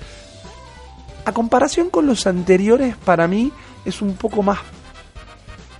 a 1.25 1.33
comparación 1.33 1.91
con 1.91 2.07
los 2.07 2.27
anteriores, 2.27 2.97
para 2.97 3.27
mí 3.29 3.53
es 3.85 4.03
un 4.03 4.15
poco 4.15 4.43
más 4.43 4.59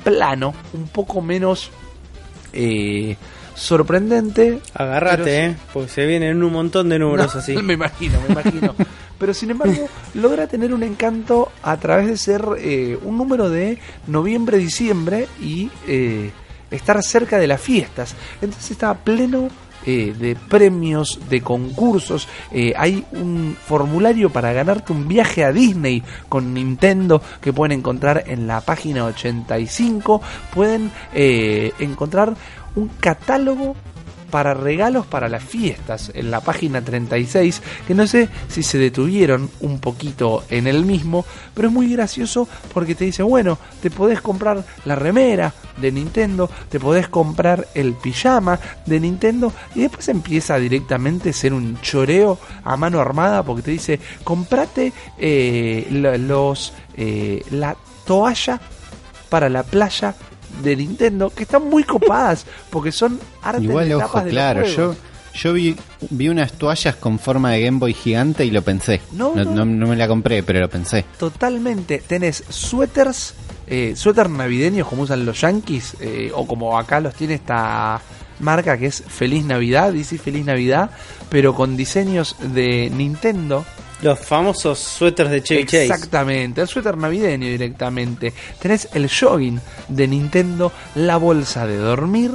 plano, 0.05 0.55
un 0.73 0.89
poco 0.89 1.21
menos... 1.21 1.71
eh, 2.53 3.17
sorprendente. 3.61 4.61
Agarrate, 4.75 5.23
pero- 5.25 5.53
eh, 5.53 5.57
porque 5.73 5.89
se 5.91 6.07
vienen 6.07 6.43
un 6.43 6.53
montón 6.53 6.89
de 6.89 6.99
números 6.99 7.35
No, 7.35 7.41
así. 7.41 7.57
Me 7.59 7.75
imagino, 7.75 8.19
me 8.27 8.33
imagino. 8.33 8.75
Pero 9.21 9.35
sin 9.35 9.51
embargo, 9.51 9.87
logra 10.15 10.47
tener 10.47 10.73
un 10.73 10.83
encanto 10.83 11.53
a 11.63 11.77
través 11.77 12.07
de 12.07 12.17
ser 12.17 12.43
eh, 12.57 12.99
un 13.03 13.19
número 13.19 13.51
de 13.51 13.79
noviembre-diciembre 14.07 15.29
y 15.43 15.71
eh, 15.87 16.31
estar 16.71 17.03
cerca 17.03 17.39
de 17.39 17.47
las 17.47 17.61
fiestas. 17.61 18.15
Entonces 18.41 18.71
está 18.71 18.95
pleno 18.95 19.51
eh, 19.87 20.15
de 20.19 20.37
premios, 20.37 21.19
de 21.29 21.41
concursos. 21.41 22.29
Eh, 22.51 22.75
hay 22.77 23.05
un 23.13 23.57
formulario 23.59 24.31
para 24.31 24.53
ganarte 24.53 24.93
un 24.93 25.09
viaje 25.09 25.45
a 25.45 25.53
Disney 25.53 26.03
con 26.29 26.53
Nintendo 26.53 27.23
que 27.41 27.53
pueden 27.53 27.79
encontrar 27.79 28.25
en 28.27 28.47
la 28.47 28.61
página 28.61 29.07
85. 29.07 30.21
Pueden 30.55 30.91
eh, 31.15 31.73
encontrar 31.79 32.35
un 32.77 32.89
catálogo 32.89 33.75
para 34.31 34.55
regalos 34.55 35.07
para 35.07 35.29
las 35.29 35.43
fiestas 35.45 36.11
en 36.15 36.31
la 36.31 36.41
página 36.41 36.81
36, 36.83 37.61
que 37.87 37.95
no 37.95 38.07
sé 38.07 38.29
si 38.49 38.63
se 38.63 38.79
detuvieron 38.79 39.51
un 39.61 39.81
poquito 39.81 40.45
en 40.49 40.67
el 40.67 40.85
mismo, 40.85 41.25
pero 41.55 41.69
es 41.69 41.75
muy 41.75 41.93
gracioso 41.93 42.49
porque 42.73 42.95
te 42.95 43.05
dice, 43.05 43.23
bueno, 43.23 43.59
te 43.83 43.91
podés 43.91 44.21
comprar 44.21 44.65
la 44.85 44.95
remera 44.95 45.53
de 45.77 45.93
Nintendo, 45.93 46.49
te 46.69 46.79
podés 46.81 47.09
comprar 47.09 47.67
el 47.75 47.95
pijama 47.95 48.59
de 48.87 49.01
Nintendo 49.01 49.53
y 49.75 49.81
después 49.81 50.09
empieza 50.09 50.59
directamente 50.59 51.31
a 51.31 51.33
ser 51.33 51.53
un 51.55 51.81
choreo 51.81 52.39
a 52.65 52.77
mano 52.77 53.01
armada 53.01 53.43
porque 53.43 53.63
te 53.63 53.71
dice, 53.73 54.01
comprate 54.25 54.93
eh, 55.19 55.87
lo- 55.91 56.17
los 56.19 56.73
eh, 56.97 57.43
la 57.51 57.77
toalla 58.07 58.61
para 59.29 59.49
la 59.49 59.63
playa 59.63 60.15
de 60.63 60.77
Nintendo 60.77 61.31
que 61.31 61.43
están 61.45 61.69
muy 61.69 61.85
copadas 61.85 62.45
porque 62.71 62.93
son 62.93 63.19
arte 63.43 63.63
Igual, 63.63 63.89
de 63.89 63.95
ojo, 63.97 64.21
de 64.21 64.31
claro, 64.31 64.65
yo, 64.65 64.95
yo 65.35 65.53
vi, 65.53 65.77
vi 66.11 66.29
unas 66.29 66.53
toallas 66.53 66.97
con 66.97 67.19
forma 67.19 67.53
de 67.53 67.63
Game 67.63 67.79
Boy 67.79 67.95
gigante 67.95 68.45
y 68.45 68.51
lo 68.51 68.63
pensé. 68.63 69.01
No, 69.13 69.35
no, 69.35 69.45
no. 69.45 69.55
no- 69.55 69.65
no 69.65 69.87
me 69.87 69.97
la 69.97 70.09
compré, 70.09 70.43
pero 70.43 70.61
lo 70.61 70.69
pensé. 70.69 71.05
totalmente 71.19 72.03
tenés 72.07 72.45
suéteres 72.49 73.35
eh, 73.67 73.95
suéter 73.97 74.29
navideños 74.29 74.89
como 74.89 75.03
usan 75.03 75.25
los 75.25 75.41
yankees 75.41 75.97
eh, 76.01 76.33
o 76.35 76.47
como 76.47 76.77
acá 76.77 77.01
los 77.01 77.15
tiene 77.15 77.35
esta 77.35 78.01
marca 78.41 78.77
que 78.77 78.87
es 78.87 79.05
Feliz 79.07 79.45
Navidad 79.45 79.93
dice 79.93 80.19
Feliz 80.19 80.45
Navidad 80.45 80.91
pero 81.29 81.55
con 81.55 81.77
diseños 81.77 82.35
de 82.41 82.91
Nintendo 82.91 83.65
Los 84.03 84.19
famosos 84.19 84.79
suéteres 84.79 85.31
de 85.31 85.43
Chevy 85.43 85.65
Chase. 85.65 85.85
Exactamente, 85.85 86.63
el 86.63 86.69
suéter 86.69 86.97
navideño 86.97 87.47
directamente. 87.47 88.33
Tenés 88.59 88.89
el 88.95 89.11
jogging 89.11 89.61
de 89.89 90.09
Nintendo, 90.09 90.73
la 90.95 91.19
bolsa 91.19 91.67
de 91.67 91.77
dormir, 91.77 92.31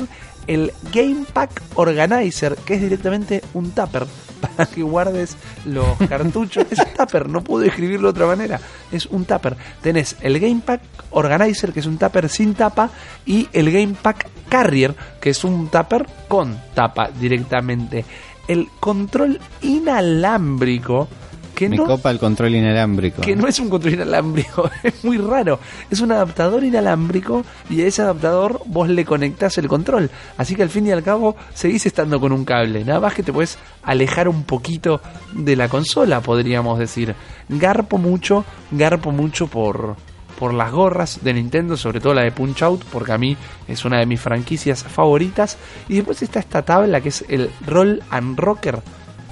el 0.47 0.73
Game 0.93 1.25
Pack 1.33 1.61
Organizer, 1.75 2.55
que 2.55 2.75
es 2.75 2.81
directamente 2.81 3.41
un 3.53 3.71
tupper 3.71 4.05
para 4.41 4.69
que 4.69 4.83
guardes 4.83 5.37
los 5.65 5.97
cartuchos. 6.09 6.65
es 6.69 6.79
un 6.79 6.93
tupper, 6.93 7.29
no 7.29 7.43
puedo 7.43 7.65
escribirlo 7.65 8.09
de 8.09 8.11
otra 8.11 8.27
manera. 8.27 8.59
Es 8.91 9.05
un 9.07 9.25
tupper. 9.25 9.57
Tenés 9.81 10.17
el 10.21 10.39
Game 10.39 10.61
Pack 10.63 10.81
Organizer, 11.11 11.73
que 11.73 11.79
es 11.79 11.85
un 11.85 11.97
tupper 11.97 12.29
sin 12.29 12.53
tapa, 12.53 12.89
y 13.25 13.47
el 13.53 13.71
Game 13.71 13.95
Pack 13.99 14.27
Carrier, 14.49 14.95
que 15.19 15.31
es 15.31 15.43
un 15.43 15.69
tupper 15.69 16.05
con 16.27 16.59
tapa 16.73 17.09
directamente. 17.09 18.05
El 18.47 18.69
control 18.79 19.39
inalámbrico. 19.61 21.07
Que 21.55 21.69
Me 21.69 21.77
no, 21.77 21.85
copa 21.85 22.11
el 22.11 22.19
control 22.19 22.53
inalámbrico. 22.53 23.21
que 23.21 23.35
no 23.35 23.47
es 23.47 23.59
un 23.59 23.69
control 23.69 23.93
inalámbrico, 23.93 24.69
es 24.83 25.03
muy 25.05 25.17
raro. 25.17 25.59
Es 25.89 26.01
un 26.01 26.11
adaptador 26.11 26.63
inalámbrico 26.63 27.43
y 27.69 27.81
a 27.81 27.87
ese 27.87 28.01
adaptador 28.01 28.61
vos 28.65 28.89
le 28.89 29.05
conectás 29.05 29.57
el 29.57 29.67
control. 29.67 30.11
Así 30.37 30.55
que 30.55 30.63
al 30.63 30.69
fin 30.69 30.85
y 30.87 30.91
al 30.91 31.01
cabo 31.01 31.35
seguís 31.53 31.85
estando 31.85 32.19
con 32.19 32.31
un 32.33 32.43
cable. 32.45 32.83
Nada 32.83 32.99
más 32.99 33.13
que 33.13 33.23
te 33.23 33.31
puedes 33.33 33.57
alejar 33.83 34.27
un 34.27 34.43
poquito 34.43 35.01
de 35.31 35.55
la 35.55 35.69
consola, 35.69 36.19
podríamos 36.21 36.77
decir. 36.77 37.15
Garpo 37.47 37.97
mucho, 37.97 38.43
garpo 38.71 39.11
mucho 39.11 39.47
por, 39.47 39.95
por 40.37 40.53
las 40.53 40.71
gorras 40.71 41.19
de 41.23 41.33
Nintendo, 41.33 41.77
sobre 41.77 42.01
todo 42.01 42.13
la 42.13 42.23
de 42.23 42.31
Punch 42.31 42.63
Out, 42.63 42.83
porque 42.91 43.13
a 43.13 43.17
mí 43.17 43.37
es 43.67 43.85
una 43.85 43.99
de 43.99 44.05
mis 44.05 44.19
franquicias 44.19 44.83
favoritas. 44.83 45.57
Y 45.87 45.95
después 45.95 46.21
está 46.21 46.39
esta 46.39 46.63
tabla 46.63 46.99
que 46.99 47.09
es 47.09 47.23
el 47.29 47.49
Roll 47.65 48.03
and 48.09 48.37
Rocker 48.37 48.81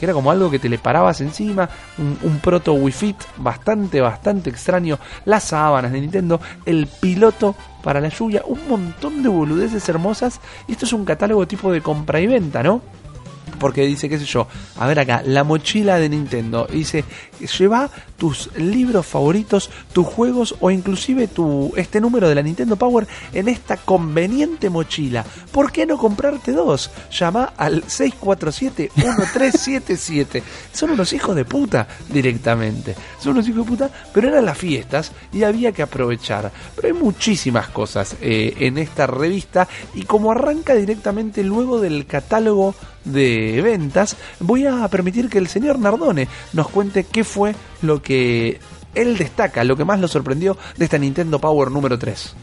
que 0.04 0.08
era 0.08 0.14
como 0.14 0.32
algo 0.32 0.52
que 0.52 0.60
te 0.60 0.68
le 0.68 0.80
parabas 0.80 1.22
encima, 1.22 1.70
un, 1.98 2.40
proto 2.40 2.74
Wii 2.74 2.92
Fit 2.92 3.16
bastante, 3.38 4.02
bastante 4.02 4.50
extraño, 4.50 5.00
las 5.24 5.46
sábanas 5.46 5.94
de 5.94 6.02
Nintendo, 6.02 6.42
el 6.66 6.88
piloto 6.88 7.56
para 7.82 8.02
la 8.02 8.10
lluvia, 8.10 8.44
un 8.46 8.68
montón 8.68 9.24
de 9.24 9.30
boludeces 9.30 9.88
hermosas, 9.88 10.42
y 10.68 10.74
esto 10.74 10.86
es 10.86 10.92
un 10.92 11.06
catálogo 11.06 11.48
tipo 11.48 11.72
de 11.72 11.80
compra 11.80 12.20
y 12.20 12.28
venta, 12.28 12.62
¿no? 12.62 12.82
Porque 13.62 13.86
dice, 13.86 14.10
qué 14.10 14.20
sé 14.20 14.26
yo, 14.26 14.46
a 14.78 14.88
ver 14.88 15.00
acá, 15.00 15.24
la 15.26 15.46
mochila 15.46 15.98
de 15.98 16.10
Nintendo. 16.10 16.68
Y 16.70 16.80
dice, 16.80 17.06
lleva 17.58 17.90
tus 18.24 18.56
libros 18.56 19.06
favoritos, 19.06 19.70
tus 19.92 20.08
juegos 20.08 20.56
o 20.62 20.72
inclusive 20.72 21.28
tu 21.28 21.74
este 21.76 22.00
número 22.00 22.30
de 22.30 22.36
la 22.36 22.42
Nintendo 22.42 22.78
Power 22.78 23.06
en 23.34 23.50
esta 23.50 23.76
conveniente 23.76 24.70
mochila. 24.70 25.26
¿Por 25.52 25.74
qué 25.74 25.86
no 25.86 25.98
comprarte 25.98 26.54
dos? 26.54 26.90
Llama 27.12 27.52
al 27.58 27.84
647-1377. 27.84 30.42
Son 30.72 30.92
unos 30.92 31.12
hijos 31.12 31.36
de 31.36 31.44
puta 31.44 31.86
directamente. 32.08 32.96
Son 33.20 33.34
unos 33.34 33.46
hijos 33.50 33.66
de 33.66 33.72
puta, 33.72 33.90
pero 34.14 34.30
eran 34.30 34.46
las 34.46 34.58
fiestas 34.58 35.12
y 35.34 35.44
había 35.44 35.74
que 35.74 35.82
aprovechar. 35.82 36.50
Pero 36.78 36.88
hay 36.88 36.94
muchísimas 36.94 37.68
cosas 37.68 38.16
eh, 38.22 38.54
en 38.60 38.78
esta 38.78 39.06
revista 39.06 39.68
y 39.96 40.04
como 40.04 40.32
arranca 40.32 40.76
directamente 40.76 41.44
luego 41.44 41.82
del 41.82 42.06
catálogo 42.06 42.74
de 43.06 43.62
ventas, 43.62 44.16
voy 44.40 44.66
a 44.66 44.88
permitir 44.88 45.30
que 45.30 45.38
el 45.38 45.48
señor 45.48 45.80
Nardone 45.80 46.28
nos 46.54 46.70
cuente 46.70 47.04
qué 47.04 47.24
fue 47.24 47.56
lo 47.82 48.02
que 48.02 48.13
él 48.96 49.18
destaca, 49.18 49.64
lo 49.64 49.76
que 49.76 49.86
más 49.86 50.00
lo 50.00 50.08
sorprendió 50.08 50.58
de 50.78 50.86
esta 50.86 50.98
Nintendo 50.98 51.40
Power 51.40 51.72
número 51.72 51.98
3. 51.98 52.36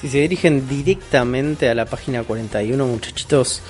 Si 0.00 0.08
se 0.08 0.18
dirigen 0.18 0.66
directamente 0.66 1.68
a 1.68 1.74
la 1.74 1.84
página 1.84 2.22
41, 2.22 2.86
muchachitos, 2.86 3.60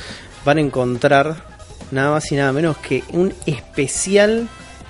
van 0.45 0.59
a 0.59 0.61
encontrar 0.61 1.45
nada 1.91 2.13
más 2.13 2.31
y 2.31 2.37
nada 2.37 2.53
menos 2.53 2.77
que 2.79 3.03
un 3.13 3.35
especial. 3.47 4.49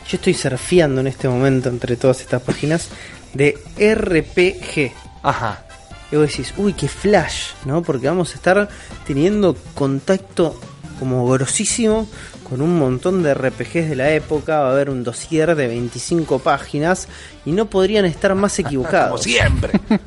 Yo 0.09 0.17
estoy 0.17 0.35
surfeando 0.35 1.01
en 1.01 1.07
este 1.07 1.29
momento 1.29 1.69
entre 1.69 1.97
todas 1.97 2.21
estas 2.21 2.43
páginas 2.43 2.89
de 3.33 3.59
RPG. 3.79 4.93
Ajá. 5.23 5.65
Y 6.13 6.17
vos 6.17 6.29
decís, 6.29 6.53
uy, 6.57 6.73
qué 6.73 6.89
flash, 6.89 7.53
¿no? 7.65 7.83
Porque 7.83 8.09
vamos 8.09 8.33
a 8.33 8.35
estar 8.35 8.69
teniendo 9.07 9.57
contacto 9.75 10.59
como 10.99 11.27
grosísimo 11.29 12.09
con 12.51 12.61
un 12.61 12.77
montón 12.77 13.23
de 13.23 13.33
RPGs 13.33 13.89
de 13.89 13.97
la 13.97 14.11
época. 14.11 14.59
Va 14.59 14.69
a 14.69 14.73
haber 14.73 14.91
un 14.91 15.05
dossier 15.05 15.55
de 15.55 15.69
25 15.69 16.41
páginas 16.41 17.07
y 17.47 17.53
no 17.53 17.71
podrían 17.71 18.05
estar 18.05 18.35
más 18.35 18.59
equivocados. 18.59 19.13
Como 19.13 19.23
siempre. 19.23 19.81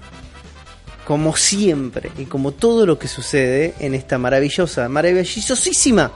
como 1.06 1.36
siempre 1.36 2.12
y 2.18 2.26
como 2.26 2.52
todo 2.52 2.86
lo 2.86 3.00
que 3.00 3.08
sucede 3.08 3.74
en 3.80 3.96
esta 3.96 4.18
maravillosa, 4.18 4.88
maravillosísima 4.90 6.12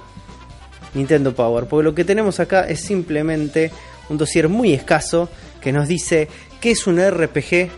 Nintendo 0.94 1.34
Power. 1.34 1.66
Porque 1.66 1.84
lo 1.84 1.96
que 1.96 2.04
tenemos 2.04 2.40
acá 2.42 2.68
es 2.68 2.82
simplemente 2.82 3.72
un 4.10 4.18
dossier 4.18 4.50
muy 4.50 4.74
escaso 4.74 5.30
que 5.62 5.72
nos 5.72 5.88
dice 5.88 6.28
que 6.60 6.72
es 6.72 6.88
un 6.88 7.00
RPG 7.00 7.70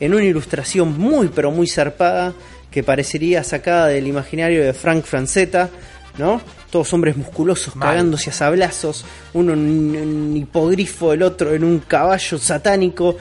en 0.00 0.14
una 0.14 0.24
ilustración 0.24 0.98
muy 0.98 1.28
pero 1.28 1.50
muy 1.50 1.66
zarpada 1.66 2.34
que 2.70 2.82
parecería 2.82 3.42
sacada 3.44 3.88
del 3.88 4.06
imaginario 4.06 4.62
de 4.62 4.74
Frank 4.74 5.04
Francetta, 5.04 5.70
¿no? 6.18 6.40
Todos 6.70 6.92
hombres 6.92 7.16
musculosos 7.16 7.74
Mal. 7.76 7.88
cagándose 7.90 8.30
a 8.30 8.32
sablazos, 8.32 9.04
uno 9.34 9.52
en 9.54 9.60
un 9.60 10.36
hipogrifo, 10.36 11.12
el 11.12 11.22
otro 11.22 11.54
en 11.54 11.64
un 11.64 11.78
caballo 11.80 12.38
satánico, 12.38 13.16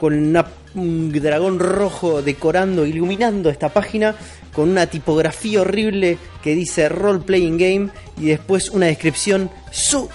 con 0.00 0.14
una- 0.14 0.46
un 0.74 1.10
dragón 1.12 1.58
rojo 1.58 2.20
decorando, 2.22 2.84
iluminando 2.86 3.48
esta 3.50 3.70
página, 3.70 4.14
con 4.56 4.70
una 4.70 4.86
tipografía 4.86 5.60
horrible 5.60 6.16
que 6.42 6.54
dice 6.54 6.88
Role 6.88 7.20
Playing 7.20 7.58
Game 7.58 7.88
y 8.18 8.24
después 8.26 8.70
una 8.70 8.86
descripción 8.86 9.50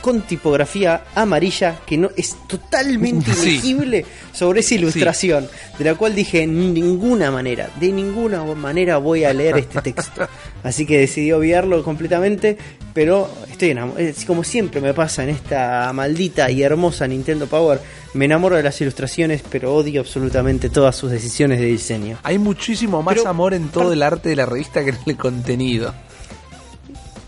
con 0.01 0.21
tipografía 0.23 1.03
amarilla 1.13 1.79
que 1.85 1.97
no 1.99 2.09
es 2.17 2.35
totalmente 2.47 3.31
Sí. 3.35 3.49
ilegible 3.51 4.05
sobre 4.33 4.61
esa 4.61 4.73
ilustración, 4.73 5.47
de 5.77 5.85
la 5.85 5.93
cual 5.93 6.15
dije 6.15 6.41
"En 6.41 6.73
ninguna 6.73 7.29
manera, 7.29 7.69
de 7.79 7.91
ninguna 7.91 8.43
manera 8.43 8.97
voy 8.97 9.23
a 9.23 9.33
leer 9.33 9.57
este 9.59 9.81
texto. 9.83 10.27
Así 10.63 10.87
que 10.87 10.97
decidí 10.97 11.31
obviarlo 11.31 11.83
completamente, 11.83 12.57
pero 12.93 13.29
estoy 13.49 13.69
enamorado, 13.71 14.05
como 14.27 14.43
siempre 14.43 14.81
me 14.81 14.93
pasa 14.93 15.23
en 15.23 15.29
esta 15.29 15.91
maldita 15.93 16.49
y 16.51 16.61
hermosa 16.63 17.07
Nintendo 17.07 17.47
Power, 17.47 17.79
me 18.13 18.25
enamoro 18.25 18.55
de 18.57 18.63
las 18.63 18.79
ilustraciones, 18.81 19.41
pero 19.49 19.73
odio 19.73 20.01
absolutamente 20.01 20.69
todas 20.69 20.95
sus 20.95 21.11
decisiones 21.11 21.59
de 21.59 21.67
diseño. 21.67 22.17
Hay 22.23 22.37
muchísimo 22.37 23.01
más 23.01 23.15
Pero- 23.15 23.29
amor 23.29 23.53
en 23.53 23.69
todo 23.69 23.93
el 23.93 24.03
arte 24.03 24.29
de 24.29 24.35
la 24.35 24.45
revista 24.45 24.83
que 24.83 24.89
en 24.91 24.97
el 25.05 25.17
contenido. 25.17 25.93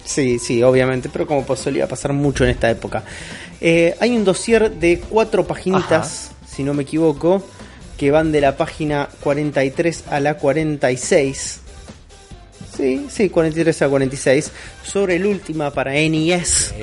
Sí, 0.05 0.37
sí, 0.39 0.61
obviamente, 0.63 1.09
pero 1.11 1.25
como 1.25 1.45
pues 1.45 1.61
solía 1.61 1.87
pasar 1.87 2.11
mucho 2.11 2.43
en 2.43 2.49
esta 2.49 2.69
época. 2.69 3.03
Eh, 3.61 3.95
hay 4.01 4.15
un 4.17 4.25
dossier 4.25 4.69
de 4.71 4.99
cuatro 4.99 5.47
paginitas, 5.47 6.31
si 6.45 6.63
no 6.63 6.73
me 6.73 6.83
equivoco, 6.83 7.41
que 7.97 8.11
van 8.11 8.33
de 8.33 8.41
la 8.41 8.57
página 8.57 9.07
43 9.21 10.03
a 10.09 10.19
la 10.19 10.33
46. 10.37 11.61
Sí, 12.75 13.07
sí, 13.09 13.29
43 13.29 13.81
a 13.81 13.89
46, 13.89 14.51
sobre 14.83 15.15
el 15.15 15.25
última 15.25 15.71
para 15.71 15.93
NES. 15.93 16.73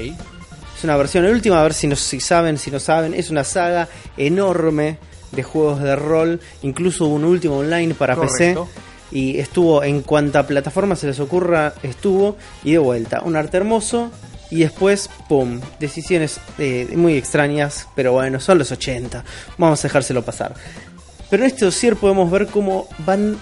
Es 0.76 0.84
una 0.84 0.96
versión, 0.96 1.24
el 1.24 1.34
última, 1.34 1.60
a 1.60 1.62
ver 1.62 1.74
si, 1.74 1.86
no, 1.86 1.96
si 1.96 2.20
saben, 2.20 2.56
si 2.58 2.70
no 2.70 2.80
saben, 2.80 3.14
es 3.14 3.30
una 3.30 3.44
saga 3.44 3.88
enorme 4.16 4.98
de 5.32 5.42
juegos 5.42 5.82
de 5.82 5.94
rol, 5.96 6.40
incluso 6.62 7.06
un 7.06 7.24
último 7.24 7.58
online 7.58 7.94
para 7.94 8.16
Correcto. 8.16 8.66
PC. 8.66 8.90
Y 9.12 9.38
estuvo 9.38 9.82
en 9.82 10.02
cuanta 10.02 10.46
plataforma 10.46 10.94
se 10.94 11.08
les 11.08 11.18
ocurra, 11.18 11.74
estuvo 11.82 12.36
y 12.62 12.72
de 12.72 12.78
vuelta. 12.78 13.22
Un 13.24 13.36
arte 13.36 13.56
hermoso 13.56 14.10
y 14.50 14.60
después, 14.60 15.10
¡pum! 15.28 15.60
Decisiones 15.78 16.40
eh, 16.58 16.88
muy 16.94 17.16
extrañas, 17.16 17.88
pero 17.94 18.12
bueno, 18.12 18.40
son 18.40 18.58
los 18.58 18.70
80. 18.70 19.24
Vamos 19.58 19.80
a 19.80 19.88
dejárselo 19.88 20.24
pasar. 20.24 20.54
Pero 21.28 21.44
en 21.44 21.50
este 21.50 21.64
dossier 21.64 21.96
podemos 21.96 22.30
ver 22.30 22.46
cómo 22.46 22.88
van 23.06 23.36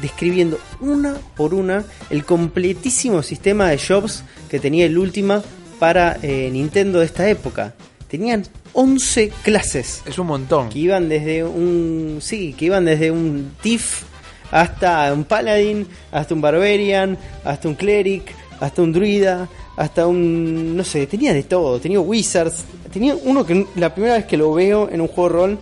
describiendo 0.00 0.58
una 0.80 1.16
por 1.36 1.54
una 1.54 1.84
el 2.10 2.24
completísimo 2.24 3.22
sistema 3.22 3.68
de 3.68 3.78
jobs 3.78 4.24
que 4.48 4.60
tenía 4.60 4.86
el 4.86 4.98
Ultima 4.98 5.42
para 5.78 6.18
eh, 6.22 6.48
Nintendo 6.52 7.00
de 7.00 7.06
esta 7.06 7.28
época. 7.28 7.74
Tenían 8.08 8.44
11 8.72 9.32
clases 9.42 10.02
Es 10.04 10.18
un 10.18 10.26
montón. 10.26 10.68
que 10.68 10.78
iban 10.78 11.08
desde 11.08 11.44
un 11.44 12.18
sí, 12.20 12.54
que 12.56 12.66
iban 12.66 12.84
desde 12.84 13.10
un 13.10 13.52
Tiff 13.62 14.02
hasta 14.50 15.12
un 15.12 15.24
Paladin, 15.24 15.86
hasta 16.10 16.34
un 16.34 16.40
Barbarian, 16.40 17.16
hasta 17.44 17.68
un 17.68 17.74
Cleric, 17.74 18.34
hasta 18.58 18.82
un 18.82 18.92
Druida, 18.92 19.48
hasta 19.76 20.06
un 20.06 20.76
no 20.76 20.84
sé, 20.84 21.06
tenía 21.06 21.32
de 21.32 21.44
todo, 21.44 21.80
tenía 21.80 22.00
Wizards, 22.00 22.64
tenía 22.92 23.14
uno 23.14 23.46
que 23.46 23.66
la 23.76 23.94
primera 23.94 24.14
vez 24.14 24.26
que 24.26 24.36
lo 24.36 24.52
veo 24.52 24.88
en 24.90 25.00
un 25.00 25.08
juego 25.08 25.28
de 25.28 25.34
rol 25.34 25.58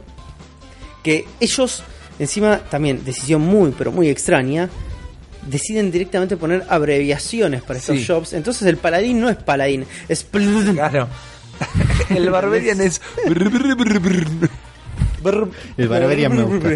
que 1.03 1.25
ellos 1.41 1.83
encima 2.19 2.59
también 2.59 3.05
decisión 3.05 3.41
muy 3.43 3.73
pero 3.77 3.93
muy 3.93 4.09
extraña 4.09 4.69
deciden 5.47 5.91
directamente 5.91 6.37
poner 6.37 6.65
abreviaciones 6.69 7.63
para 7.63 7.79
estos 7.79 7.97
Sí. 7.99 8.05
jobs. 8.07 8.33
Entonces 8.35 8.67
el 8.69 8.77
paladín 8.77 9.21
no 9.21 9.29
es 9.31 9.37
paladín, 9.37 9.87
es. 10.09 10.27
Claro. 10.75 11.09
El 12.11 12.31
Barbarian 12.31 12.81
es. 12.81 13.01
El 15.77 15.89
Barbarian 15.89 16.37
me 16.37 16.43
gusta. 16.43 16.71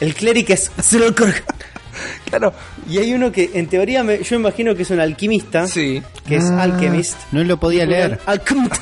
El 0.00 0.14
cleric 0.14 0.50
es 0.50 0.70
Claro. 2.28 2.52
Y 2.88 2.98
hay 2.98 3.12
uno 3.14 3.30
que 3.30 3.50
en 3.54 3.66
teoría 3.68 4.02
me- 4.02 4.22
yo 4.22 4.36
imagino 4.36 4.74
que 4.74 4.82
es 4.82 4.90
un 4.90 5.00
alquimista, 5.00 5.66
Sí. 5.66 6.02
que 6.26 6.36
es 6.36 6.44
Ah, 6.44 6.62
alchemist. 6.62 7.16
No 7.32 7.44
lo 7.44 7.58
podía 7.58 7.84
leer. 7.86 8.18
Alchemist. 8.26 8.74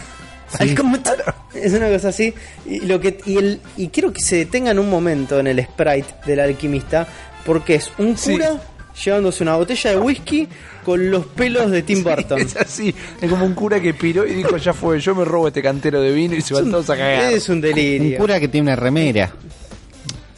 Sí. 0.48 0.56
Alchemist. 0.60 1.08
Es 1.62 1.72
una 1.72 1.88
cosa 1.90 2.08
así. 2.08 2.32
Y, 2.66 2.80
lo 2.80 3.00
que, 3.00 3.18
y, 3.26 3.36
el, 3.36 3.60
y 3.76 3.88
quiero 3.88 4.12
que 4.12 4.20
se 4.20 4.36
detengan 4.36 4.78
un 4.78 4.88
momento 4.90 5.38
en 5.40 5.46
el 5.46 5.62
sprite 5.64 6.14
del 6.26 6.40
alquimista, 6.40 7.06
porque 7.44 7.74
es 7.76 7.90
un 7.98 8.16
Sí. 8.16 8.32
cura 8.32 8.60
llevándose 9.04 9.42
una 9.42 9.56
botella 9.56 9.90
de 9.90 9.96
whisky 9.98 10.48
con 10.84 11.10
los 11.10 11.26
pelos 11.26 11.70
de 11.70 11.82
Tim 11.82 12.02
Burton. 12.04 12.40
Es 12.40 12.56
así. 12.56 12.94
Es 13.20 13.30
como 13.30 13.44
un 13.46 13.54
cura 13.54 13.80
que 13.80 13.94
piró 13.94 14.26
y 14.26 14.34
dijo: 14.34 14.56
Ya 14.56 14.72
fue, 14.72 15.00
yo 15.00 15.14
me 15.14 15.24
robo 15.24 15.48
este 15.48 15.62
cantero 15.62 16.00
de 16.00 16.12
vino 16.12 16.34
y 16.34 16.40
se 16.42 16.54
van 16.54 16.70
todos 16.70 16.88
a 16.90 16.96
cagar. 16.96 17.32
Es 17.32 17.48
un 17.48 17.56
Un 17.56 17.60
delirio. 17.62 18.18
cura 18.18 18.38
que 18.40 18.48
tiene 18.48 18.68
una 18.68 18.76
remera. 18.76 19.30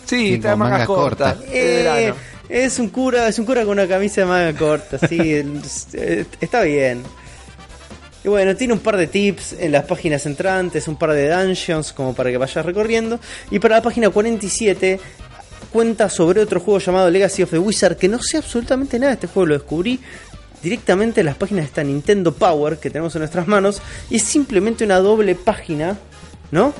Sí, 0.07 0.35
está 0.35 0.55
cortas. 0.57 0.87
cortas. 0.87 1.41
de 1.51 2.09
Eh, 2.09 2.15
es 2.49 2.79
un 2.79 2.89
cura, 2.91 3.27
es 3.29 3.39
un 3.39 3.47
cura 3.47 3.63
con 3.63 3.71
una 3.73 3.89
camisa 3.89 4.21
de 4.21 4.27
manga 4.27 4.59
corta, 4.59 4.99
sí, 5.09 5.19
es- 5.35 5.89
eh, 5.95 6.27
está 6.41 6.63
bien. 6.63 7.03
Y 8.25 8.29
bueno, 8.29 8.57
tiene 8.57 8.73
un 8.73 8.81
par 8.81 8.97
de 8.97 9.07
tips 9.07 9.57
en 9.59 9.71
las 9.71 9.85
páginas 9.85 10.25
entrantes, 10.25 10.89
un 10.89 10.97
par 10.97 11.13
de 11.13 11.29
dungeons 11.29 11.93
como 11.93 12.15
para 12.15 12.31
que 12.31 12.39
vayas 12.39 12.65
recorriendo. 12.65 13.21
Y 13.51 13.59
para 13.59 13.77
la 13.77 13.83
página 13.83 14.09
47 14.09 14.99
cuenta 15.71 16.09
sobre 16.09 16.41
otro 16.41 16.59
juego 16.61 16.79
llamado 16.79 17.11
Legacy 17.11 17.43
of 17.43 17.51
the 17.51 17.59
Wizard, 17.59 17.97
que 17.97 18.09
no 18.09 18.23
sé 18.23 18.39
absolutamente 18.39 18.99
nada 18.99 19.11
de 19.11 19.15
este 19.15 19.27
juego, 19.27 19.49
lo 19.49 19.55
descubrí 19.55 20.01
directamente 20.63 21.21
en 21.21 21.27
las 21.27 21.37
páginas 21.37 21.65
de 21.65 21.69
esta 21.69 21.85
Nintendo 21.85 22.33
Power 22.33 22.79
que 22.79 22.89
tenemos 22.89 23.15
en 23.15 23.21
nuestras 23.21 23.47
manos. 23.47 23.83
Y 24.09 24.17
es 24.17 24.23
simplemente 24.23 24.85
una 24.85 24.99
doble 25.01 25.35
página, 25.35 25.99
¿no? 26.51 26.73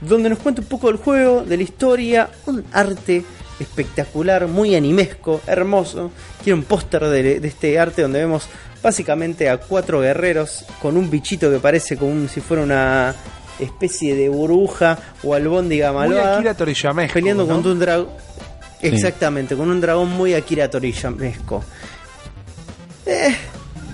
Donde 0.00 0.30
nos 0.30 0.38
cuenta 0.38 0.62
un 0.62 0.68
poco 0.68 0.86
del 0.86 0.96
juego, 0.96 1.42
de 1.42 1.56
la 1.56 1.62
historia, 1.64 2.30
un 2.46 2.64
arte 2.72 3.24
espectacular, 3.58 4.46
muy 4.46 4.74
animesco, 4.76 5.40
hermoso. 5.46 6.12
Quiero 6.42 6.58
un 6.58 6.64
póster 6.64 7.04
de, 7.06 7.40
este 7.42 7.78
arte 7.78 8.02
donde 8.02 8.20
vemos 8.20 8.48
básicamente 8.82 9.48
a 9.48 9.58
cuatro 9.58 10.00
guerreros 10.00 10.64
con 10.80 10.96
un 10.96 11.08
bichito 11.10 11.50
que 11.50 11.58
parece 11.58 11.96
como 11.96 12.26
si 12.28 12.40
fuera 12.40 12.62
una 12.62 13.14
especie 13.58 14.14
de 14.16 14.28
burbuja 14.28 14.98
o 15.22 15.34
albóndiga 15.34 15.92
Muy 15.92 16.08
malvada 16.08 16.36
Akira 16.36 16.54
Toriyamesco, 16.54 17.14
peleando 17.14 17.44
¿no? 17.46 17.52
contra 17.54 17.72
un 17.72 17.78
dragón. 17.78 18.08
Exactamente, 18.80 19.54
con 19.54 19.70
un 19.70 19.80
dragón 19.80 20.08
muy 20.10 20.34
Akira 20.34 20.68
Toriyamesco. 20.68 21.62
Eh, 23.06 23.34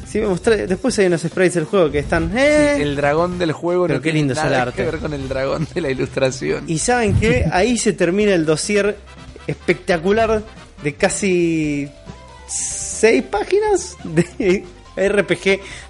si 0.07 0.21
me 0.21 0.27
mostré- 0.27 0.67
después 0.67 0.99
hay 0.99 1.07
unos 1.07 1.21
sprites 1.23 1.55
del 1.55 1.65
juego 1.65 1.91
que 1.91 1.99
están. 1.99 2.31
eh. 2.37 2.75
Sí, 2.77 2.83
el 2.83 2.97
dragón 2.97 3.39
del 3.39 3.53
juego 3.53 3.85
Pero 3.87 3.97
no 3.99 4.01
qué 4.01 4.05
tiene 4.05 4.19
lindo 4.21 4.33
es 4.33 4.39
el 4.39 4.45
nada 4.47 4.63
arte. 4.63 4.77
que 4.77 4.91
ver 4.91 4.99
con 5.01 5.13
el 5.13 5.29
dragón 5.29 5.67
de 5.75 5.81
la 5.83 5.91
ilustración. 5.91 6.65
Y 6.67 6.79
saben 6.79 7.15
que 7.19 7.45
ahí 7.53 7.77
se 7.77 7.93
termina 7.93 8.33
el 8.35 8.47
dossier 8.47 8.97
espectacular 9.47 10.43
de 10.83 10.95
casi 10.95 11.91
seis 12.47 13.23
páginas 13.25 13.97
de 14.05 14.65
RPG 15.07 15.45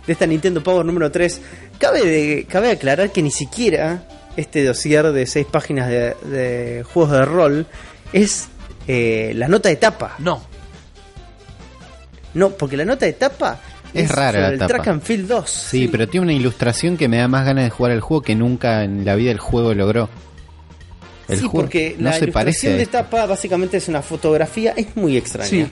de 0.06 0.12
esta 0.12 0.26
Nintendo 0.26 0.62
Power 0.62 0.84
número 0.84 1.10
3. 1.10 1.40
Cabe, 1.78 2.04
de, 2.04 2.46
cabe 2.48 2.70
aclarar 2.72 3.10
que 3.10 3.22
ni 3.22 3.30
siquiera 3.30 4.02
este 4.36 4.64
dossier 4.64 5.12
de 5.12 5.26
seis 5.26 5.46
páginas 5.50 5.88
de, 5.88 6.14
de 6.24 6.84
juegos 6.84 7.12
de 7.12 7.24
rol 7.24 7.66
es 8.12 8.48
eh, 8.86 9.32
la 9.34 9.48
nota 9.48 9.68
de 9.68 9.76
tapa. 9.76 10.14
No, 10.18 10.42
No, 12.34 12.50
porque 12.50 12.76
la 12.76 12.84
nota 12.84 13.06
de 13.06 13.12
tapa 13.14 13.60
Es 13.92 14.10
rara 14.10 14.30
sobre 14.32 14.42
la 14.42 14.48
el 14.48 14.58
tapa. 14.58 14.68
Track 14.74 14.88
and 14.88 15.02
Field 15.02 15.28
2. 15.28 15.50
Sí, 15.50 15.88
pero 15.88 16.08
tiene 16.08 16.24
una 16.24 16.32
ilustración 16.32 16.96
que 16.96 17.08
me 17.08 17.18
da 17.18 17.28
más 17.28 17.44
ganas 17.44 17.64
de 17.64 17.70
jugar 17.70 17.92
al 17.92 18.00
juego 18.00 18.22
que 18.22 18.34
nunca 18.34 18.84
en 18.84 19.04
la 19.04 19.14
vida 19.14 19.30
el 19.30 19.38
juego 19.38 19.74
logró. 19.74 20.08
El 21.28 21.36
sí, 21.36 21.42
juego 21.42 21.60
porque 21.60 21.96
no 21.98 22.10
la 22.10 22.18
se 22.18 22.28
parece 22.28 22.68
ilustración 22.68 22.74
a 22.74 22.76
de 22.76 22.86
tapa 22.86 23.26
básicamente 23.26 23.76
es 23.76 23.88
una 23.88 24.00
fotografía, 24.02 24.72
es 24.76 24.96
muy 24.96 25.16
extraña. 25.16 25.48
Sí. 25.50 25.70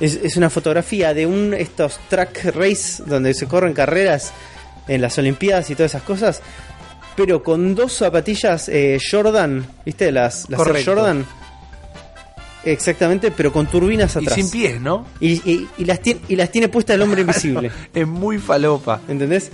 Es, 0.00 0.14
es 0.22 0.36
una 0.36 0.50
fotografía 0.50 1.14
de 1.14 1.26
un 1.26 1.54
estos 1.54 1.98
track 2.10 2.44
race 2.54 3.02
donde 3.06 3.32
se 3.34 3.46
corren 3.46 3.72
carreras 3.72 4.32
en 4.88 5.00
las 5.00 5.16
Olimpiadas 5.18 5.70
y 5.70 5.74
todas 5.74 5.92
esas 5.92 6.02
cosas, 6.02 6.42
pero 7.16 7.42
con 7.42 7.74
dos 7.74 7.94
zapatillas 7.94 8.68
eh, 8.68 8.98
Jordan, 9.10 9.66
¿viste? 9.84 10.12
Las, 10.12 10.48
las 10.50 10.58
Correcto. 10.58 10.94
Jordan. 10.94 11.24
Exactamente, 12.64 13.30
pero 13.30 13.52
con 13.52 13.66
turbinas 13.68 14.16
y 14.16 14.18
atrás. 14.18 14.34
sin 14.34 14.50
pies, 14.50 14.80
¿no? 14.80 15.06
Y, 15.20 15.34
y- 15.50 15.68
y 15.78 15.84
las 15.84 16.00
tiene, 16.00 16.20
y 16.28 16.34
las 16.36 16.50
tiene 16.50 16.68
puesta 16.68 16.94
el 16.94 17.02
hombre 17.02 17.20
invisible. 17.20 17.70
Es 17.94 18.06
muy 18.06 18.38
falopa. 18.38 19.00
¿Entendés? 19.08 19.50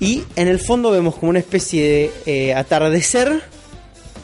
Y 0.00 0.24
en 0.34 0.48
el 0.48 0.58
fondo 0.58 0.90
vemos 0.90 1.14
como 1.14 1.30
una 1.30 1.38
especie 1.38 1.82
de 1.84 2.12
eh, 2.26 2.54
atardecer 2.54 3.40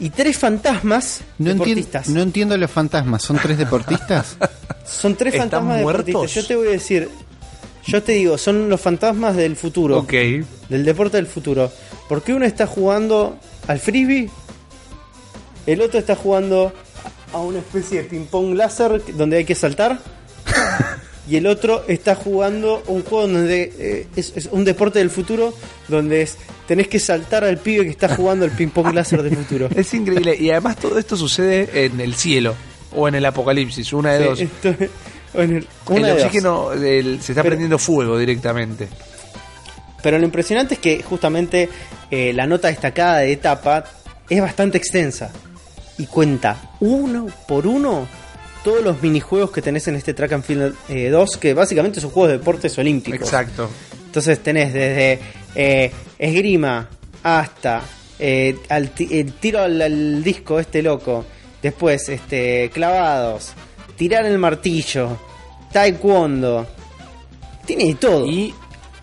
y 0.01 0.11
tres 0.11 0.39
fantasmas 0.39 1.21
No, 1.39 1.51
deportistas. 1.53 2.09
no 2.09 2.21
entiendo 2.23 2.57
los 2.57 2.71
fantasmas, 2.71 3.23
¿son 3.23 3.39
tres 3.39 3.59
deportistas? 3.59 4.37
Son 4.87 5.15
tres 5.17 5.35
¿Están 5.35 5.51
fantasmas 5.51 5.83
muertos? 5.83 6.07
deportistas. 6.07 6.43
Yo 6.43 6.49
te 6.49 6.57
voy 6.57 6.69
a 6.69 6.71
decir, 6.71 7.11
yo 7.87 8.03
te 8.03 8.13
digo, 8.13 8.39
son 8.39 8.71
los 8.71 8.81
fantasmas 8.81 9.37
del 9.37 9.55
futuro, 9.55 9.99
Ok. 9.99 10.13
del 10.71 10.85
deporte 10.85 11.19
del 11.19 11.27
futuro. 11.27 11.71
Porque 12.09 12.33
uno 12.33 12.47
está 12.47 12.67
jugando 12.67 13.37
al 13.67 13.79
frisbee, 13.81 14.31
el 15.67 15.83
otro 15.83 15.99
está 16.01 16.17
jugando 16.17 16.73
a 17.35 17.39
una 17.39 17.59
especie 17.59 18.03
de 18.03 18.09
ping-pong 18.09 18.55
láser 18.55 19.03
donde 19.15 19.37
hay 19.37 19.45
que 19.45 19.55
saltar. 19.55 19.99
Y 21.29 21.37
el 21.37 21.47
otro 21.47 21.85
está 21.89 22.15
jugando 22.15 22.83
un 22.87 23.03
juego 23.03 23.29
donde 23.29 23.73
eh, 23.79 24.07
es, 24.17 24.33
es 24.35 24.49
un 24.51 24.65
deporte 24.65 24.99
del 24.99 25.11
futuro 25.11 25.53
donde 25.89 26.23
es 26.23 26.37
tenés 26.67 26.89
que 26.89 26.99
saltar 26.99 27.45
al 27.45 27.59
pibe 27.59 27.85
que 27.85 27.91
está 27.91 28.09
jugando 28.15 28.45
el 28.47 28.51
ping 28.53 28.69
pong 28.69 28.93
láser 28.95 29.23
del 29.23 29.37
futuro. 29.37 29.69
Es 29.75 29.93
increíble. 29.93 30.37
Y 30.39 30.51
además 30.51 30.77
todo 30.77 30.99
esto 30.99 31.17
sucede 31.17 31.85
en 31.85 32.01
el 32.01 32.15
cielo 32.15 32.55
o 32.97 33.07
en 33.09 33.15
el 33.17 33.25
apocalipsis, 33.27 33.93
una 33.93 34.15
de 34.15 34.25
dos. 34.25 34.41
Esto- 34.41 34.75
bueno, 35.35 35.59
el 35.59 35.67
una 35.89 36.07
de 36.09 36.13
dos. 36.15 36.23
oxígeno 36.25 36.73
el- 36.73 37.21
se 37.21 37.33
está 37.33 37.43
Pero- 37.43 37.51
prendiendo 37.51 37.79
fuego 37.79 38.17
directamente. 38.19 38.89
Pero 40.03 40.19
lo 40.19 40.25
impresionante 40.25 40.75
es 40.75 40.81
que 40.81 41.03
justamente 41.03 41.69
eh, 42.11 42.33
la 42.33 42.47
nota 42.47 42.69
destacada 42.69 43.19
de 43.19 43.33
etapa 43.33 43.85
es 44.31 44.41
bastante 44.41 44.79
extensa 44.79 45.31
y 45.99 46.07
cuenta 46.07 46.71
uno 46.81 47.27
por 47.47 47.67
uno 47.67 48.07
todos 48.65 48.83
los 48.83 49.03
minijuegos 49.03 49.51
que 49.51 49.63
tenés 49.63 49.89
en 49.89 49.97
este 49.97 50.15
Track 50.15 50.33
and 50.33 50.45
Field 50.45 50.75
eh, 50.89 51.09
2, 51.11 51.37
que 51.37 51.55
básicamente 51.55 52.01
son 52.01 52.11
juegos 52.11 52.33
de 52.33 52.39
deportes 52.39 52.77
olímpicos. 52.79 53.21
Exacto. 53.21 53.69
Entonces 54.07 54.39
tenés 54.41 54.73
desde 54.73 55.19
eh, 55.55 55.93
esgrima 56.19 56.89
hasta 57.23 57.83
eh, 58.19 58.57
al 58.69 58.91
el 58.99 59.33
tiro 59.35 59.61
al, 59.61 59.81
al 59.81 60.23
disco 60.23 60.59
este 60.59 60.83
loco, 60.83 61.25
después 61.63 62.09
este 62.09 62.71
clavados, 62.73 63.53
tirar 63.97 64.27
el 64.27 64.39
martillo, 64.39 65.19
taekwondo, 65.73 66.67
tiene 67.67 67.85
de 67.85 67.95
todo. 67.95 68.27
Y 68.27 68.55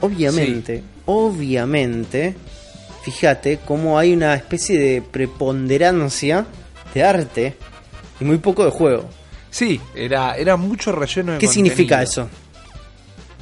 Obviamente, 0.01 0.83
obviamente, 1.05 2.35
fíjate 3.03 3.59
cómo 3.65 3.97
hay 3.97 4.13
una 4.13 4.35
especie 4.35 4.77
de 4.77 5.01
preponderancia 5.01 6.45
de 6.93 7.03
arte 7.03 7.55
y 8.19 8.25
muy 8.25 8.37
poco 8.37 8.65
de 8.65 8.71
juego. 8.71 9.05
Sí, 9.55 9.79
era, 9.95 10.35
era 10.35 10.57
mucho 10.57 10.91
relleno 10.91 11.31
de 11.31 11.37
¿Qué 11.37 11.47
significa 11.47 12.03
eso? 12.03 12.27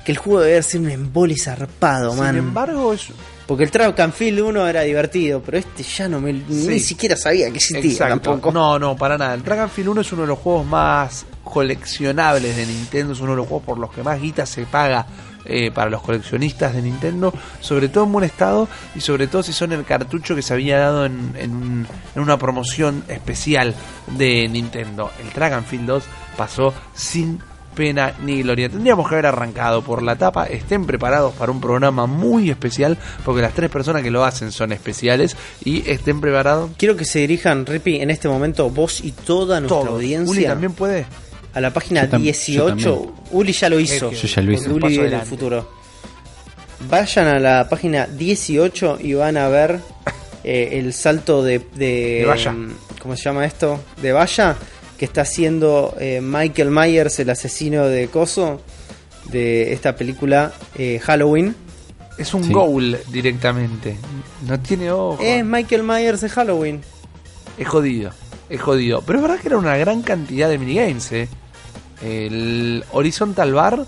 Que 0.05 0.11
el 0.11 0.19
juego 0.19 0.41
debe 0.41 0.61
ser 0.61 0.81
un 0.81 0.91
embole 0.91 1.35
zarpado, 1.35 2.11
Sin 2.11 2.19
man. 2.19 2.37
embargo, 2.37 2.93
es, 2.93 3.07
Porque 3.47 3.63
el 3.63 3.71
Track 3.71 3.99
and 3.99 4.13
Field 4.13 4.41
1 4.41 4.67
era 4.67 4.81
divertido, 4.81 5.41
pero 5.41 5.57
este 5.57 5.81
ya 5.81 6.07
no 6.07 6.21
me, 6.21 6.31
ni 6.33 6.79
siquiera 6.79 7.15
sabía 7.15 7.49
que 7.49 7.55
existía 7.55 7.81
Exacto. 7.89 8.29
tampoco. 8.29 8.51
No, 8.51 8.77
no, 8.77 8.95
para 8.95 9.17
nada. 9.17 9.33
El 9.33 9.41
Track 9.41 9.61
and 9.61 9.71
Field 9.71 9.89
1 9.89 10.01
es 10.01 10.11
uno 10.13 10.21
de 10.21 10.27
los 10.27 10.37
juegos 10.37 10.67
más 10.67 11.25
coleccionables 11.43 12.57
de 12.57 12.67
Nintendo, 12.67 13.13
es 13.13 13.19
uno 13.19 13.31
de 13.31 13.37
los 13.37 13.47
juegos 13.47 13.65
por 13.65 13.79
los 13.79 13.91
que 13.91 14.03
más 14.03 14.21
guita 14.21 14.45
se 14.45 14.67
paga 14.67 15.07
eh, 15.45 15.71
para 15.71 15.89
los 15.89 16.01
coleccionistas 16.01 16.73
de 16.73 16.81
Nintendo, 16.81 17.33
sobre 17.59 17.89
todo 17.89 18.03
en 18.05 18.11
buen 18.11 18.25
estado 18.25 18.67
y 18.95 19.01
sobre 19.01 19.27
todo 19.27 19.43
si 19.43 19.53
son 19.53 19.71
el 19.73 19.83
cartucho 19.85 20.35
que 20.35 20.41
se 20.41 20.53
había 20.53 20.79
dado 20.79 21.05
en, 21.05 21.33
en 21.37 21.51
un- 21.55 21.87
en 22.15 22.21
una 22.21 22.37
promoción 22.37 23.03
especial 23.07 23.73
de 24.17 24.47
Nintendo. 24.47 25.11
El 25.23 25.29
Track 25.31 25.53
and 25.53 25.65
Field 25.65 25.85
2 25.87 26.03
pasó 26.37 26.73
sin 26.93 27.39
pena 27.75 28.13
ni 28.23 28.43
gloria. 28.43 28.69
Tendríamos 28.69 29.09
que 29.09 29.15
haber 29.15 29.25
arrancado 29.25 29.81
por 29.81 30.03
la 30.03 30.15
tapa. 30.15 30.45
Estén 30.45 30.85
preparados 30.85 31.33
para 31.33 31.51
un 31.51 31.59
programa 31.59 32.05
muy 32.05 32.51
especial, 32.51 32.99
porque 33.25 33.41
las 33.41 33.53
tres 33.53 33.71
personas 33.71 34.03
que 34.03 34.11
lo 34.11 34.23
hacen 34.23 34.51
son 34.51 34.71
especiales 34.71 35.35
y 35.65 35.89
estén 35.89 36.21
preparados 36.21 36.69
Quiero 36.77 36.95
que 36.95 37.03
se 37.03 37.17
dirijan, 37.19 37.65
Rippy, 37.65 37.95
en 37.99 38.11
este 38.11 38.27
momento, 38.29 38.69
vos 38.69 39.01
y 39.03 39.11
toda 39.11 39.59
nuestra 39.59 39.79
audiencia 39.89 40.31
Uli 40.31 40.45
también 40.45 40.73
puede. 40.73 41.07
A 41.53 41.61
la 41.61 41.71
página 41.73 42.03
Yo 42.05 42.07
tam- 42.11 42.17
yo 42.19 42.23
18. 42.23 42.65
también. 42.67 43.11
Uli 43.31 43.51
ya 43.53 43.69
lo 43.69 43.79
hizo. 43.79 44.09
Es 44.11 44.21
Yo 44.21 44.27
ya 44.27 44.41
lo 44.41 44.51
hice. 44.53 44.69
porque 44.69 44.85
Uli 44.85 44.87
vive 44.93 45.01
en 45.03 45.07
el 45.07 45.13
adelante. 45.15 45.29
futuro. 45.29 45.69
Vayan 46.89 47.27
a 47.27 47.39
la 47.39 47.69
página 47.69 48.07
18 48.07 48.97
y 49.01 49.13
van 49.13 49.37
a 49.37 49.47
ver 49.47 49.79
eh, 50.43 50.69
el 50.73 50.93
salto 50.93 51.41
de, 51.43 51.59
de, 51.75 52.19
De 52.19 52.25
valla. 52.25 52.51
mm, 52.51 52.73
¿Cómo 53.01 53.15
se 53.15 53.23
llama 53.23 53.45
esto? 53.45 53.79
De 54.01 54.11
valla 54.11 54.57
que 54.97 55.05
está 55.05 55.21
haciendo 55.21 55.95
eh, 55.99 56.19
Michael 56.21 56.69
Myers, 56.71 57.19
el 57.19 57.29
asesino 57.29 57.85
de 57.87 58.07
Coso, 58.09 58.61
de 59.31 59.71
esta 59.73 59.95
película 59.95 60.51
eh, 60.75 60.99
Halloween. 61.01 61.55
Es 62.17 62.33
un 62.33 62.43
Sí. 62.43 62.51
goal 62.53 62.99
directamente. 63.09 63.95
No 64.47 64.59
tiene 64.59 64.91
ojo. 64.91 65.17
Es 65.23 65.43
Michael 65.45 65.83
Myers 65.83 66.21
de 66.21 66.29
Halloween. 66.29 66.81
Es 67.57 67.67
jodido. 67.67 68.11
Es 68.49 68.61
jodido. 68.61 69.01
Pero 69.05 69.19
es 69.19 69.23
verdad 69.23 69.39
que 69.39 69.47
era 69.47 69.57
una 69.57 69.77
gran 69.77 70.01
cantidad 70.01 70.49
de 70.49 70.57
minigames, 70.57 71.11
eh. 71.13 71.27
El 72.03 72.83
Horizontal 72.91 73.53
Bar, 73.53 73.85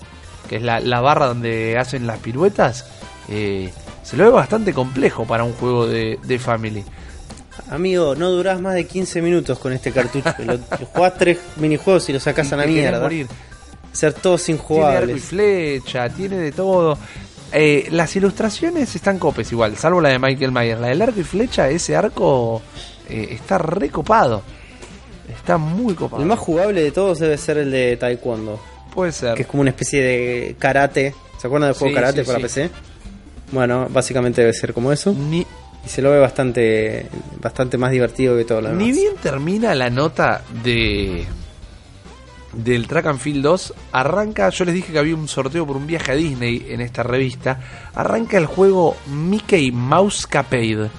que 0.50 0.58
es 0.58 0.62
la, 0.62 0.80
la 0.80 1.02
barra 1.02 1.28
donde 1.28 1.78
hacen 1.78 2.08
las 2.08 2.20
piruetas, 2.20 2.86
eh, 3.30 3.72
se 4.04 4.18
lo 4.18 4.26
ve 4.26 4.30
bastante 4.30 4.74
complejo 4.74 5.26
para 5.26 5.44
un 5.44 5.54
juego 5.54 5.88
de, 5.88 6.20
de 6.24 6.40
Family. 6.40 6.84
Amigo, 7.70 8.16
no 8.16 8.30
durás 8.30 8.62
más 8.62 8.76
de 8.76 8.86
15 8.86 9.22
minutos 9.22 9.58
con 9.60 9.74
este 9.74 9.92
cartucho. 9.92 10.34
lo, 10.46 10.60
jugás 10.94 11.18
tres 11.18 11.40
minijuegos 11.58 12.08
y 12.10 12.14
lo 12.14 12.20
sacás 12.20 12.52
a 12.54 12.58
la 12.58 12.66
mierda. 12.66 13.00
morir. 13.00 13.28
Ser 13.92 14.14
todos 14.14 14.44
Tiene 14.44 14.60
arco 14.60 14.74
y 14.74 14.76
injugables. 14.76 15.24
flecha, 15.24 16.10
tiene 16.10 16.38
de 16.38 16.52
todo. 16.52 16.98
Eh, 17.52 17.88
las 17.92 18.16
ilustraciones 18.16 18.94
están 18.96 19.18
copes 19.18 19.52
igual, 19.52 19.78
salvo 19.78 20.02
la 20.02 20.10
de 20.10 20.20
Michael 20.20 20.52
Myers. 20.52 20.82
La 20.82 20.88
del 20.88 21.02
arco 21.02 21.20
y 21.20 21.24
flecha, 21.24 21.70
ese 21.70 21.96
arco 21.96 22.62
eh, 23.10 23.30
está 23.32 23.58
recopado. 23.58 24.44
Está 25.30 25.58
muy 25.58 25.94
copado. 25.96 26.22
El 26.22 26.28
más 26.28 26.40
jugable 26.40 26.82
de 26.82 26.92
todos 26.92 27.20
debe 27.20 27.38
ser 27.38 27.58
el 27.58 27.72
de 27.72 27.98
Taekwondo, 27.98 28.60
Puede 28.94 29.12
ser. 29.12 29.36
que 29.36 29.42
es 29.44 29.48
como 29.48 29.62
una 29.62 29.72
especie 29.72 30.02
de 30.02 30.56
karate. 30.60 31.14
¿Se 31.38 31.48
acuerdan 31.48 31.70
del 31.70 31.78
juego 31.78 31.90
Sí, 31.90 31.96
karate 31.96 32.22
sí, 32.24 32.28
para 32.28 32.38
sí. 32.40 32.44
PC? 32.44 32.70
Bueno, 33.52 33.88
básicamente 33.90 34.42
debe 34.42 34.54
ser 34.54 34.74
como 34.74 34.92
eso. 34.92 35.14
Ni, 35.14 35.40
Y 35.86 35.88
se 35.90 36.02
lo 36.02 36.10
ve 36.12 36.20
bastante 36.20 37.08
bastante 37.42 37.78
más 37.78 37.92
divertido 37.92 38.36
que 38.38 38.44
todo 38.46 38.62
lo 38.62 38.70
demás. 38.70 38.84
ni 38.84 38.92
bien 38.92 39.14
termina 39.22 39.76
la 39.76 39.90
nota 39.90 40.42
de 40.64 41.26
del 42.54 42.88
Track 42.88 43.06
and 43.08 43.20
Field 43.20 43.44
2, 43.44 43.74
arranca, 43.92 44.50
yo 44.50 44.64
les 44.64 44.74
dije 44.76 44.94
que 44.94 45.00
había 45.00 45.14
un 45.16 45.28
sorteo 45.28 45.68
por 45.68 45.76
un 45.76 45.86
viaje 45.86 46.14
a 46.14 46.16
Disney 46.16 46.66
en 46.70 46.80
esta 46.80 47.04
revista, 47.04 47.60
arranca 47.94 48.38
el 48.38 48.46
juego 48.46 48.96
Mickey 49.08 49.72
Mouse 49.74 50.26
Capade. 50.26 50.90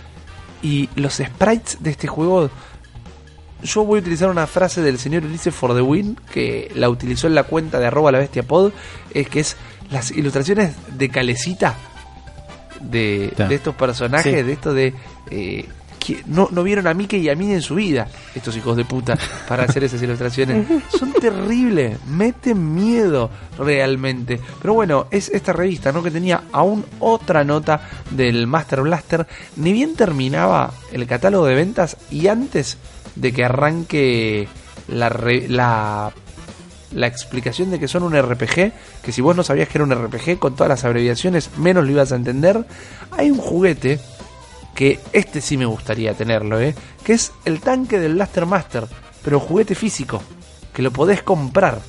Y 0.62 0.88
los 0.96 1.14
sprites 1.14 1.78
de 1.80 1.90
este 1.90 2.08
juego, 2.08 2.50
yo 3.66 3.84
voy 3.84 3.98
a 3.98 4.00
utilizar 4.02 4.28
una 4.30 4.46
frase 4.46 4.80
del 4.82 4.98
señor 4.98 5.24
Ulises 5.24 5.54
for 5.54 5.74
the 5.74 5.82
Win, 5.82 6.18
que 6.32 6.70
la 6.74 6.88
utilizó 6.88 7.26
en 7.26 7.34
la 7.34 7.42
cuenta 7.44 7.78
de 7.78 7.86
arroba 7.86 8.10
la 8.12 8.18
bestia 8.18 8.42
pod, 8.42 8.72
es 9.12 9.28
que 9.28 9.40
es 9.40 9.56
las 9.90 10.10
ilustraciones 10.10 10.74
de 10.96 11.08
calecita 11.10 11.74
de, 12.80 13.32
de 13.36 13.54
estos 13.54 13.74
personajes, 13.74 14.34
Sí. 14.34 14.42
de 14.42 14.52
esto 14.52 14.74
de... 14.74 14.94
eh, 15.30 15.68
que 16.06 16.22
no, 16.26 16.48
no 16.52 16.62
vieron 16.62 16.86
a 16.86 16.94
Mickey 16.94 17.20
y 17.20 17.28
a 17.28 17.34
Minnie 17.34 17.54
en 17.56 17.62
su 17.62 17.74
vida, 17.74 18.06
estos 18.34 18.56
hijos 18.56 18.76
de 18.76 18.84
puta, 18.84 19.18
para 19.48 19.64
hacer 19.64 19.82
esas 19.84 20.00
ilustraciones. 20.02 20.66
Son 20.98 21.12
terribles, 21.12 21.98
meten 22.06 22.74
miedo 22.74 23.28
realmente. 23.58 24.40
Pero 24.62 24.74
bueno, 24.74 25.06
es 25.10 25.28
esta 25.30 25.52
revista, 25.52 25.90
¿no? 25.90 26.02
Que 26.02 26.10
tenía 26.10 26.44
aún 26.52 26.84
otra 27.00 27.42
nota 27.44 27.80
del 28.10 28.46
Master 28.46 28.82
Blaster. 28.82 29.26
Ni 29.56 29.72
bien 29.72 29.96
terminaba 29.96 30.72
el 30.92 31.06
catálogo 31.06 31.46
de 31.46 31.54
ventas 31.56 31.96
y 32.10 32.28
antes 32.28 32.78
de 33.16 33.32
que 33.32 33.44
arranque 33.44 34.48
la, 34.88 35.08
re- 35.08 35.48
la 35.48 36.12
la 36.92 37.08
explicación 37.08 37.70
de 37.70 37.78
que 37.80 37.88
son 37.88 38.04
un 38.04 38.16
RPG, 38.16 38.72
que 39.02 39.12
si 39.12 39.20
vos 39.20 39.36
no 39.36 39.42
sabías 39.42 39.68
que 39.68 39.76
era 39.78 39.84
un 39.84 39.90
RPG, 39.92 40.38
con 40.38 40.54
todas 40.54 40.68
las 40.70 40.84
abreviaciones, 40.84 41.50
menos 41.58 41.84
lo 41.84 41.90
ibas 41.90 42.12
a 42.12 42.16
entender. 42.16 42.64
Hay 43.10 43.30
un 43.30 43.38
juguete 43.38 43.98
que 44.76 45.00
este 45.12 45.40
sí 45.40 45.56
me 45.56 45.64
gustaría 45.64 46.12
tenerlo, 46.14 46.60
¿eh? 46.60 46.74
que 47.02 47.14
es 47.14 47.32
el 47.46 47.60
tanque 47.60 47.98
del 47.98 48.14
Blaster 48.14 48.46
Master, 48.46 48.86
pero 49.24 49.40
juguete 49.40 49.74
físico, 49.74 50.22
que 50.72 50.82
lo 50.82 50.92
podés 50.92 51.22
comprar 51.22 51.80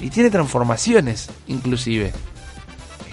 y 0.00 0.10
tiene 0.10 0.28
transformaciones, 0.28 1.30
inclusive. 1.46 2.12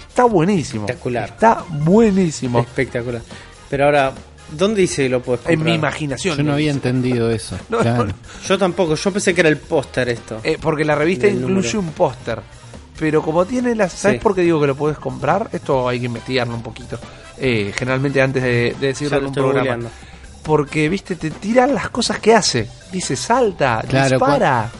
Está 0.08 0.24
buenísimo. 0.24 0.84
Espectacular. 0.86 1.28
Está 1.30 1.64
buenísimo. 1.70 2.58
Espectacular. 2.58 3.22
Pero 3.70 3.84
ahora, 3.84 4.12
¿dónde 4.50 4.80
dice 4.80 5.04
que 5.04 5.08
lo 5.08 5.22
puedes 5.22 5.42
comprar? 5.42 5.58
En 5.58 5.64
mi 5.64 5.74
imaginación. 5.74 6.36
Yo 6.36 6.42
no 6.42 6.52
había 6.54 6.72
entendido 6.72 7.30
eso. 7.30 7.56
No, 7.68 7.78
claro. 7.78 8.06
no, 8.06 8.14
Yo 8.46 8.58
tampoco, 8.58 8.96
yo 8.96 9.12
pensé 9.12 9.32
que 9.32 9.42
era 9.42 9.48
el 9.48 9.58
póster 9.58 10.08
esto. 10.08 10.40
Eh, 10.42 10.58
porque 10.60 10.84
la 10.84 10.96
revista 10.96 11.28
incluye 11.28 11.72
número. 11.72 11.78
un 11.78 11.92
póster. 11.92 12.40
Pero 13.00 13.22
como 13.22 13.44
tiene 13.46 13.74
las... 13.74 13.92
¿Sabes 13.94 14.18
Sí. 14.18 14.22
por 14.22 14.34
qué 14.36 14.42
digo 14.42 14.60
que 14.60 14.68
lo 14.68 14.76
puedes 14.76 14.98
comprar? 14.98 15.48
Esto 15.52 15.88
hay 15.88 15.98
que 15.98 16.06
investigarlo 16.06 16.54
un 16.54 16.62
poquito. 16.62 16.98
Eh, 17.38 17.72
generalmente 17.74 18.20
antes 18.22 18.42
de, 18.42 18.76
de 18.78 18.86
decirlo 18.88 19.10
Ya 19.12 19.16
en 19.16 19.22
un 19.24 19.28
estoy 19.30 19.42
programa. 19.42 19.60
googleando. 19.60 19.90
Porque, 20.42 20.88
viste, 20.88 21.16
te 21.16 21.30
tiran 21.30 21.74
las 21.74 21.90
cosas 21.90 22.18
que 22.20 22.34
hace. 22.34 22.68
Dice, 22.92 23.16
salta, 23.16 23.82
Claro, 23.88 24.10
dispara. 24.18 24.70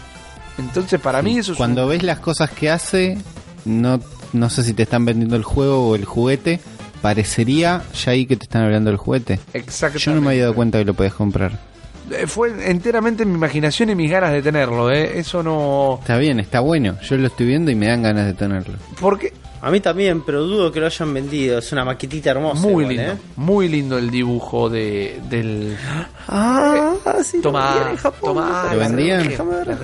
Entonces, 0.59 1.01
para 1.01 1.23
mí 1.23 1.39
eso 1.39 1.53
es 1.53 1.59
Cuando 1.59 1.85
un- 1.85 1.91
ves 1.91 2.03
las 2.03 2.19
cosas 2.21 2.51
que 2.51 2.69
hace, 2.71 3.17
no, 3.65 4.01
no 4.35 4.51
sé 4.51 4.63
si 4.65 4.75
te 4.75 4.83
están 4.83 5.05
vendiendo 5.07 5.37
el 5.37 5.43
juego 5.45 5.89
o 5.89 5.95
el 5.97 6.05
juguete. 6.05 6.61
Parecería 7.01 7.83
ya 8.05 8.13
ahí 8.13 8.27
que 8.27 8.37
te 8.37 8.45
están 8.45 8.63
hablando 8.65 8.91
del 8.91 8.99
juguete. 8.99 9.41
Exactamente. 9.55 10.05
Yo 10.05 10.15
no 10.15 10.21
me 10.21 10.29
había 10.31 10.43
dado 10.43 10.55
cuenta 10.55 10.79
que 10.79 10.85
lo 10.85 10.93
podías 10.95 11.15
comprar. 11.15 11.59
Eh, 12.11 12.27
Fue 12.27 12.51
enteramente 12.71 13.25
mi 13.25 13.35
imaginación 13.35 13.91
y 13.91 13.95
mis 13.95 14.11
ganas 14.11 14.33
de 14.33 14.43
tenerlo, 14.43 14.91
¿eh? 14.91 15.19
Eso 15.19 15.43
no... 15.43 15.99
Está 16.01 16.17
bien, 16.19 16.41
está 16.41 16.61
bueno. 16.61 16.97
Yo 17.03 17.17
lo 17.17 17.27
estoy 17.29 17.47
viendo 17.47 17.71
y 17.71 17.75
me 17.75 17.87
dan 17.87 18.03
ganas 18.03 18.27
de 18.27 18.35
tenerlo. 18.35 18.75
Porque 19.01 19.33
A 19.63 19.71
mí 19.71 19.81
también, 19.81 20.23
pero 20.23 20.43
dudo 20.45 20.73
que 20.73 20.81
lo 20.81 20.87
hayan 20.87 21.13
vendido. 21.13 21.59
Es 21.59 21.71
una 21.73 21.85
maquetita 21.85 22.31
hermosa. 22.31 22.63
muy 22.63 22.85
igual, 22.85 22.89
lindo. 22.97 23.13
¿eh? 23.13 23.17
Muy 23.37 23.69
lindo 23.69 23.99
el 23.99 24.11
dibujo 24.11 24.69
de, 24.71 25.21
del... 25.29 25.77
Ah, 26.29 26.95
sí, 27.25 27.41
Japón. 27.43 28.15
toma. 28.21 28.71
¿Lo 28.73 28.79
vendían? 28.79 29.29
Déjame 29.29 29.57
ver. 29.57 29.79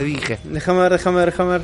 Déjame 0.45 0.81
ver, 0.81 0.93
déjame 0.93 1.19
ver, 1.19 1.27
déjame 1.31 1.51
ver. 1.51 1.63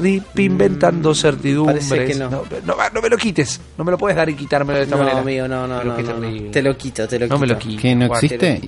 Rip 0.00 0.38
inventando 0.38 1.14
certidumbres. 1.14 1.90
Mm, 1.90 1.94
que 2.06 2.14
no. 2.14 2.30
No, 2.30 2.42
no, 2.64 2.76
no 2.94 3.02
me 3.02 3.08
lo 3.10 3.16
quites. 3.18 3.60
No 3.76 3.84
me 3.84 3.90
lo 3.90 3.98
puedes 3.98 4.16
dar 4.16 4.28
y 4.30 4.34
quitármelo 4.34 4.78
de 4.78 4.84
esta 4.84 4.96
no, 4.96 5.02
manera. 5.02 5.20
amigo, 5.20 5.46
no, 5.48 5.66
no, 5.66 5.84
no, 5.84 5.98
no, 6.00 6.20
no. 6.20 6.50
Te 6.50 6.62
lo 6.62 6.76
quito, 6.76 7.06
te 7.06 7.18
lo 7.18 7.26
No 7.26 7.34
quito. 7.34 7.40
me 7.40 7.46
lo 7.48 7.58
quites. 7.58 7.82
¿Qué, 7.82 7.94
no 7.94 8.06
existe? 8.06 8.62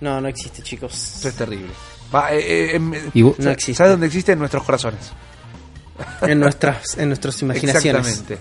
No, 0.00 0.20
no 0.20 0.28
existe, 0.28 0.62
chicos. 0.62 0.92
Esto 1.16 1.28
es 1.28 1.34
terrible. 1.34 1.68
Va, 2.14 2.32
eh, 2.32 2.38
eh, 2.72 2.76
em, 2.76 2.92
Y 3.14 3.22
vos- 3.22 3.38
No 3.38 3.50
existe. 3.50 3.74
¿Sabes 3.74 3.92
dónde 3.92 4.06
existe? 4.06 4.32
En 4.32 4.38
nuestros 4.38 4.62
corazones. 4.64 5.12
En 6.22 6.40
nuestras, 6.40 6.96
en 6.98 7.08
nuestras 7.08 7.40
imaginaciones. 7.42 8.06
Exactamente. 8.08 8.38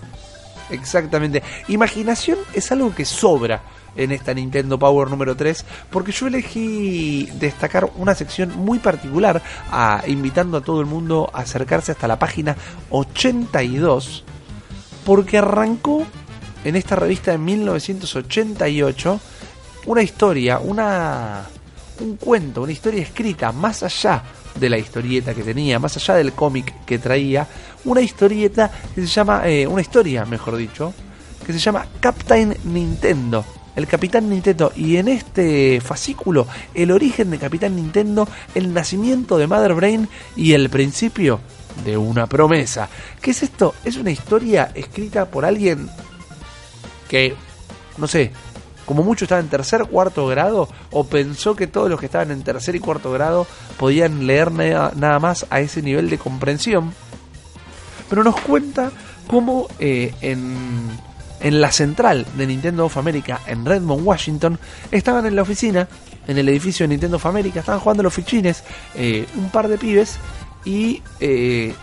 Exactamente. 0.71 1.43
Imaginación 1.67 2.37
es 2.53 2.71
algo 2.71 2.93
que 2.95 3.03
sobra 3.05 3.61
en 3.95 4.11
esta 4.11 4.33
Nintendo 4.33 4.77
Power 4.77 5.09
número 5.09 5.35
3 5.35 5.65
porque 5.89 6.11
yo 6.11 6.27
elegí 6.27 7.27
destacar 7.39 7.89
una 7.97 8.13
sección 8.15 8.55
muy 8.55 8.77
particular 8.79 9.41
a, 9.71 10.03
invitando 10.07 10.57
a 10.57 10.61
todo 10.61 10.79
el 10.79 10.85
mundo 10.85 11.29
a 11.33 11.39
acercarse 11.39 11.91
hasta 11.91 12.07
la 12.07 12.19
página 12.19 12.55
82 12.91 14.23
porque 15.05 15.39
arrancó 15.39 16.05
en 16.63 16.75
esta 16.75 16.95
revista 16.95 17.31
de 17.31 17.39
1988 17.39 19.19
una 19.85 20.01
historia, 20.01 20.59
una 20.59 21.47
un 21.99 22.15
cuento, 22.15 22.61
una 22.61 22.71
historia 22.71 23.01
escrita 23.01 23.51
más 23.51 23.83
allá 23.83 24.23
de 24.55 24.69
la 24.69 24.77
historieta 24.77 25.33
que 25.33 25.43
tenía, 25.43 25.79
más 25.79 25.95
allá 25.97 26.15
del 26.15 26.33
cómic 26.33 26.85
que 26.85 26.97
traía, 26.97 27.47
una 27.85 28.01
historieta 28.01 28.71
que 28.93 29.01
se 29.01 29.07
llama, 29.07 29.47
eh, 29.47 29.67
una 29.67 29.81
historia, 29.81 30.25
mejor 30.25 30.57
dicho, 30.57 30.93
que 31.45 31.53
se 31.53 31.59
llama 31.59 31.87
Captain 31.99 32.55
Nintendo. 32.65 33.45
el 33.75 33.87
Capitán 33.87 34.29
Nintendo. 34.29 34.73
Y 34.75 34.97
en 34.97 35.07
este 35.07 35.79
fascículo, 35.79 36.45
el 36.73 36.91
origen 36.91 37.29
de 37.29 37.37
Capitán 37.37 37.77
Nintendo, 37.77 38.27
el 38.53 38.73
nacimiento 38.73 39.37
de 39.37 39.47
Mother 39.47 39.73
Brain 39.73 40.09
y 40.35 40.51
el 40.51 40.69
principio 40.69 41.39
de 41.85 41.95
una 41.95 42.27
promesa. 42.27 42.89
¿Qué 43.21 43.31
es 43.31 43.41
esto? 43.41 43.75
Es 43.85 43.95
una 43.95 44.11
historia 44.11 44.71
escrita 44.75 45.31
por 45.31 45.45
alguien 45.45 45.89
que, 47.07 47.35
no 47.97 48.07
sé, 48.07 48.33
como 48.89 49.03
mucho 49.03 49.25
estaba 49.25 49.39
en 49.39 49.49
tercer 49.49 49.85
cuarto 49.85 50.25
grado 50.25 50.67
o 50.89 51.03
pensó 51.03 51.55
que 51.55 51.67
todos 51.67 51.91
los 51.91 51.99
que 51.99 52.07
estaban 52.07 52.31
en 52.31 52.41
tercer 52.41 52.75
y 52.75 52.79
cuarto 52.79 53.11
grado 53.11 53.45
podían 53.77 54.25
leer 54.25 54.51
nada, 54.51 55.19
más 55.19 55.45
a 55.51 55.59
ese 55.59 55.83
nivel 55.83 56.09
de 56.09 56.17
comprensión. 56.17 56.91
Pero 58.09 58.23
nos 58.23 58.41
cuenta 58.41 58.91
cómo 59.27 59.67
eh, 59.77 60.15
en, 60.21 60.89
en 61.39 61.61
la 61.61 61.71
central 61.71 62.25
de 62.35 62.47
Nintendo 62.47 62.85
of 62.85 62.97
America 62.97 63.41
en 63.45 63.63
Redmond, 63.63 64.07
Washington, 64.07 64.57
estaban 64.89 65.27
en 65.27 65.35
la 65.35 65.43
oficina, 65.43 65.87
en 66.27 66.39
el 66.39 66.49
edificio 66.49 66.85
de 66.85 66.87
Nintendo 66.87 67.17
of 67.17 67.27
America, 67.27 67.59
estaban 67.59 67.81
jugando 67.81 68.01
los 68.01 68.13
fichines, 68.15 68.63
eh, 68.95 69.27
un 69.35 69.51
par 69.51 69.67
de 69.67 69.77
pibes 69.77 70.17
y 70.65 71.03
eh, 71.19 71.75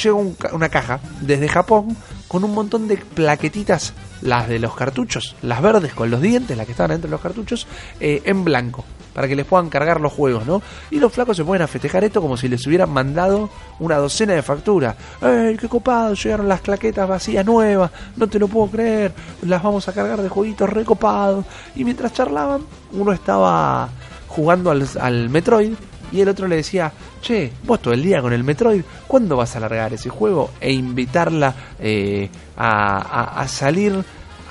llega 0.00 0.14
una 0.52 0.68
caja 0.68 1.00
desde 1.22 1.48
Japón 1.48 1.96
con 2.28 2.44
un 2.44 2.54
montón 2.54 2.86
de 2.86 2.98
plaquetitas, 2.98 3.94
las 4.22 4.48
de 4.48 4.58
los 4.58 4.74
cartuchos, 4.74 5.36
las 5.42 5.62
verdes 5.62 5.94
con 5.94 6.10
los 6.10 6.20
dientes, 6.20 6.56
las 6.56 6.66
que 6.66 6.72
estaban 6.72 6.90
dentro 6.90 7.08
de 7.08 7.12
los 7.12 7.20
cartuchos, 7.20 7.66
eh, 8.00 8.22
en 8.24 8.44
blanco, 8.44 8.84
para 9.14 9.28
que 9.28 9.36
les 9.36 9.46
puedan 9.46 9.68
cargar 9.68 10.00
los 10.00 10.12
juegos, 10.12 10.46
¿no? 10.46 10.62
Y 10.90 10.98
los 10.98 11.12
flacos 11.12 11.36
se 11.36 11.44
pueden 11.44 11.62
a 11.62 11.66
festejar 11.66 12.04
esto 12.04 12.20
como 12.20 12.36
si 12.36 12.48
les 12.48 12.66
hubieran 12.66 12.90
mandado 12.90 13.50
una 13.78 13.96
docena 13.96 14.34
de 14.34 14.42
facturas. 14.42 14.96
¡Ey, 15.22 15.56
qué 15.56 15.68
copado! 15.68 16.14
Llegaron 16.14 16.48
las 16.48 16.60
claquetas 16.60 17.08
vacías 17.08 17.44
nuevas, 17.44 17.90
no 18.16 18.28
te 18.28 18.38
lo 18.38 18.48
puedo 18.48 18.70
creer, 18.70 19.12
las 19.42 19.62
vamos 19.62 19.88
a 19.88 19.92
cargar 19.92 20.22
de 20.22 20.28
jueguitos 20.28 20.70
recopados. 20.70 21.44
Y 21.74 21.84
mientras 21.84 22.12
charlaban, 22.12 22.62
uno 22.92 23.12
estaba 23.12 23.88
jugando 24.28 24.70
al, 24.70 24.86
al 25.00 25.28
Metroid 25.28 25.74
y 26.12 26.20
el 26.20 26.28
otro 26.28 26.46
le 26.48 26.56
decía, 26.56 26.92
che, 27.22 27.52
vos 27.64 27.80
todo 27.80 27.94
el 27.94 28.02
día 28.02 28.20
con 28.22 28.32
el 28.32 28.44
Metroid, 28.44 28.82
¿cuándo 29.06 29.36
vas 29.36 29.54
a 29.56 29.60
largar 29.60 29.92
ese 29.92 30.08
juego? 30.08 30.50
E 30.60 30.72
invitarla 30.72 31.54
eh, 31.78 32.28
a, 32.56 33.40
a- 33.42 33.48
salir 33.48 34.02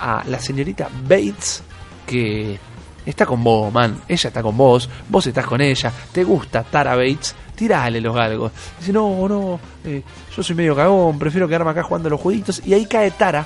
a 0.01 0.23
la 0.27 0.39
señorita 0.39 0.87
Bates, 1.03 1.63
que 2.05 2.57
está 3.05 3.25
con 3.25 3.43
vos, 3.43 3.71
man, 3.73 4.01
ella 4.07 4.27
está 4.29 4.41
con 4.41 4.55
vos, 4.55 4.89
vos 5.09 5.25
estás 5.27 5.45
con 5.45 5.61
ella, 5.61 5.91
te 6.11 6.23
gusta 6.23 6.63
Tara 6.63 6.95
Bates, 6.95 7.35
tirale 7.55 7.99
los 7.99 8.15
galgos. 8.15 8.51
Dice, 8.79 8.93
no, 8.93 9.27
no, 9.27 9.59
eh, 9.83 10.01
yo 10.35 10.43
soy 10.43 10.55
medio 10.55 10.75
cagón, 10.75 11.19
prefiero 11.19 11.47
quedarme 11.47 11.71
acá 11.71 11.83
jugando 11.83 12.09
los 12.09 12.21
jueguitos. 12.21 12.61
Y 12.65 12.73
ahí 12.73 12.85
cae 12.85 13.11
Tara, 13.11 13.45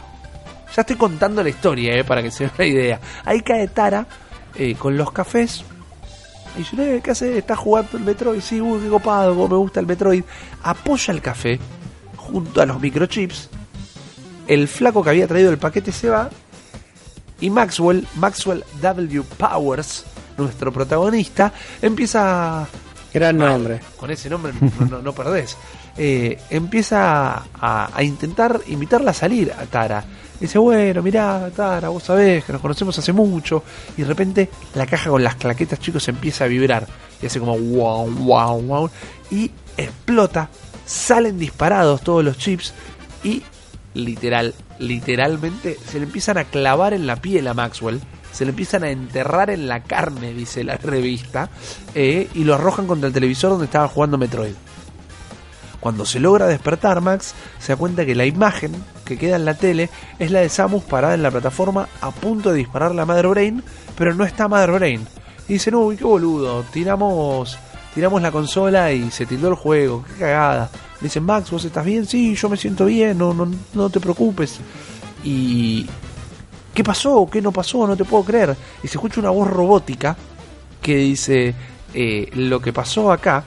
ya 0.76 0.82
estoy 0.82 0.95
contando 0.95 1.41
la 1.43 1.49
historia, 1.49 1.95
eh, 1.95 2.04
para 2.04 2.21
que 2.21 2.30
se 2.32 2.43
den 2.45 2.54
una 2.58 2.65
idea. 2.67 2.99
Ahí 3.26 3.41
cae 3.41 3.67
Tara 3.69 4.06
eh, 4.56 4.76
con 4.76 4.95
los 4.97 5.12
cafés 5.12 5.63
y 6.56 6.60
dice, 6.60 6.96
"Eh, 6.98 7.02
¿qué 7.04 7.12
hace? 7.12 7.38
¿Estás 7.38 7.58
jugando 7.60 7.98
el 7.98 8.04
Metroid? 8.04 8.42
Sí, 8.42 8.62
uy, 8.62 8.80
qué 8.82 8.89
copado, 8.89 9.34
me 9.48 9.56
gusta 9.58 9.80
el 9.80 9.88
Metroid. 9.88 10.24
Apoya 10.63 11.13
el 11.13 11.22
café 11.22 11.60
junto 12.18 12.62
a 12.62 12.66
los 12.66 12.80
microchips. 12.80 13.50
El 14.48 14.68
flaco 14.68 15.04
que 15.04 15.10
había 15.12 15.28
traído 15.28 15.52
el 15.52 15.58
paquete 15.58 15.92
se 15.92 16.10
va. 16.10 16.30
Y 17.39 17.50
Maxwell, 17.50 18.08
Maxwell 18.16 18.63
W. 18.82 19.24
Powers, 19.38 20.06
nuestro 20.38 20.72
protagonista, 20.72 21.52
empieza 21.82 22.68
Gran 23.13 23.38
nombre. 23.38 23.82
con 23.98 24.10
ese 24.12 24.30
nombre 24.30 24.54
no, 24.80 24.86
no- 24.88 25.02
no 25.02 25.13
perdés. 25.13 25.58
Eh, 25.95 26.39
empieza 26.49 27.43
a, 27.53 28.03
intentar 28.03 28.60
invitarla 28.67 29.12
a 29.12 29.13
salir 29.13 29.51
a 29.51 29.65
Tara. 29.65 30.03
Dice, 30.39 30.58
bueno, 30.58 31.01
mirá, 31.01 31.49
Tara, 31.56 31.89
vos 31.89 32.03
sabés 32.03 32.43
que 32.43 32.51
nos 32.51 32.62
conocemos 32.62 32.97
hace 32.97 33.13
mucho. 33.13 33.63
Y 33.97 34.01
de 34.01 34.08
repente 34.08 34.49
la 34.75 34.86
caja 34.86 35.10
con 35.10 35.23
las 35.23 35.36
claquetas, 35.36 35.79
chicos, 35.79 36.08
empieza 36.08 36.45
a 36.45 36.47
vibrar. 36.47 36.88
Y 37.21 37.27
hace 37.27 37.39
como 37.39 37.58
wow, 37.58 38.10
wow, 38.10 38.62
wow. 38.62 38.89
Y 39.32 39.51
explota. 39.77 40.49
Salen 40.86 41.38
disparados 41.38 42.01
todos 42.01 42.23
los 42.23 42.38
chips. 42.38 42.73
Y 43.23 43.43
literal, 43.93 44.53
literalmente, 44.79 45.77
se 45.86 45.99
le 45.99 46.06
empiezan 46.06 46.38
a 46.38 46.45
clavar 46.45 46.93
en 46.93 47.08
la 47.08 47.17
piel 47.17 47.47
a 47.47 47.53
Maxwell. 47.53 48.01
Se 48.32 48.45
le 48.45 48.49
empiezan 48.49 48.84
a 48.84 48.89
enterrar 48.89 49.51
en 49.51 49.67
la 49.67 49.84
carne, 49.84 50.34
dice 50.34 50.63
la 50.63 50.75
revista. 50.84 51.49
eh, 51.93 52.27
y 52.34 52.43
lo 52.43 52.56
arrojan 52.56 52.88
contra 52.88 53.08
el 53.08 53.13
televisor 53.13 53.51
donde 53.51 53.65
estaba 53.65 53.88
jugando 53.88 54.17
Metroid. 54.17 54.56
Cuando 55.84 56.06
se 56.06 56.22
logra 56.22 56.48
despertar, 56.48 57.02
Max 57.02 57.36
se 57.60 57.74
da 57.74 57.76
cuenta 57.76 58.06
que 58.06 58.15
la 58.15 58.26
imagen 58.26 58.72
que 59.04 59.17
queda 59.17 59.36
en 59.36 59.43
la 59.43 59.56
tele 59.56 59.89
es 60.17 60.32
la 60.32 60.39
de 60.39 60.48
Samus 60.48 60.82
parada 60.82 61.13
en 61.13 61.22
la 61.22 61.30
plataforma 61.30 61.89
a 62.00 62.12
punto 62.12 62.54
de 62.54 62.60
disparar 62.60 62.96
la 62.96 63.06
Mother 63.06 63.28
Brain, 63.28 63.62
pero 63.98 64.13
no 64.15 64.24
está 64.24 64.48
Mother 64.48 64.72
Brain. 64.72 65.06
Y 65.50 65.54
dicen, 65.54 65.76
uy, 65.76 65.98
qué 65.98 66.06
boludo, 66.06 66.63
tiramos, 66.72 67.58
tiramos 67.93 68.22
la 68.22 68.32
consola 68.32 68.93
y 68.93 69.12
se 69.12 69.26
tildó 69.26 69.50
el 69.50 69.56
juego, 69.56 70.06
qué 70.08 70.22
cagada. 70.22 70.69
Dicen, 71.02 71.24
Max, 71.26 71.52
¿vos 71.52 71.65
estás 71.65 71.84
bien? 71.84 72.06
Sí, 72.06 72.34
yo 72.34 72.48
me 72.48 72.56
siento 72.56 72.86
bien, 72.86 73.17
no, 73.17 73.34
no, 73.34 73.52
no 73.74 73.89
te 73.89 74.00
preocupes. 74.00 74.62
Y... 75.22 75.86
¿Qué 76.74 76.82
pasó? 76.82 77.28
¿Qué 77.30 77.41
no 77.41 77.52
pasó? 77.52 77.86
No 77.86 77.98
te 77.98 78.06
puedo 78.06 78.24
creer. 78.24 78.56
Y 78.84 78.88
se 78.88 78.98
escucha 78.98 79.19
una 79.19 79.32
voz 79.32 79.50
robótica 79.50 80.15
que 80.82 80.96
dice, 80.96 81.54
eh, 81.93 82.30
lo 82.36 82.62
que 82.62 82.72
pasó 82.72 83.12
acá 83.12 83.43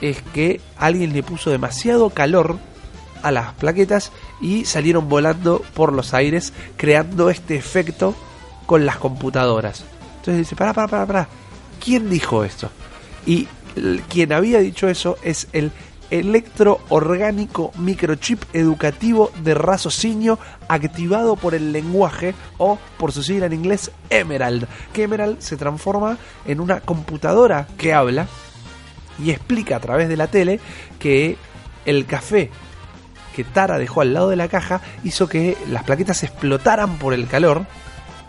es 0.00 0.22
que 0.34 0.60
alguien 0.76 1.12
le 1.12 1.22
puso 1.22 1.50
demasiado 1.50 2.10
calor 2.10 2.58
a 3.22 3.30
las 3.30 3.54
plaquetas 3.54 4.12
y 4.40 4.66
salieron 4.66 5.08
volando 5.08 5.62
por 5.74 5.92
los 5.92 6.12
aires 6.12 6.52
creando 6.76 7.30
este 7.30 7.56
efecto 7.56 8.14
con 8.66 8.84
las 8.84 8.98
computadoras. 8.98 9.84
Entonces 10.16 10.38
dice, 10.38 10.56
pará, 10.56 10.72
pará, 10.72 10.88
pará, 10.88 11.06
pará. 11.06 11.28
¿Quién 11.82 12.10
dijo 12.10 12.44
esto? 12.44 12.70
Y 13.26 13.48
quien 14.08 14.32
había 14.32 14.60
dicho 14.60 14.88
eso 14.88 15.16
es 15.22 15.48
el 15.52 15.72
electroorgánico 16.10 17.72
microchip 17.76 18.42
educativo 18.52 19.32
de 19.42 19.54
raciocinio 19.54 20.38
activado 20.68 21.36
por 21.36 21.54
el 21.54 21.72
lenguaje 21.72 22.34
o 22.58 22.78
por 22.98 23.12
su 23.12 23.22
sigla 23.22 23.46
en 23.46 23.54
inglés 23.54 23.90
Emerald, 24.10 24.66
que 24.92 25.04
Emerald 25.04 25.40
se 25.40 25.56
transforma 25.56 26.18
en 26.44 26.60
una 26.60 26.80
computadora 26.80 27.66
que 27.78 27.94
habla 27.94 28.28
y 29.18 29.30
explica 29.30 29.76
a 29.76 29.80
través 29.80 30.08
de 30.08 30.16
la 30.16 30.26
tele 30.26 30.60
que 30.98 31.36
el 31.86 32.06
café 32.06 32.50
que 33.34 33.44
Tara 33.44 33.78
dejó 33.78 34.00
al 34.00 34.14
lado 34.14 34.30
de 34.30 34.36
la 34.36 34.48
caja 34.48 34.80
hizo 35.02 35.28
que 35.28 35.56
las 35.68 35.82
plaquetas 35.82 36.22
explotaran 36.22 36.98
por 36.98 37.14
el 37.14 37.26
calor 37.26 37.66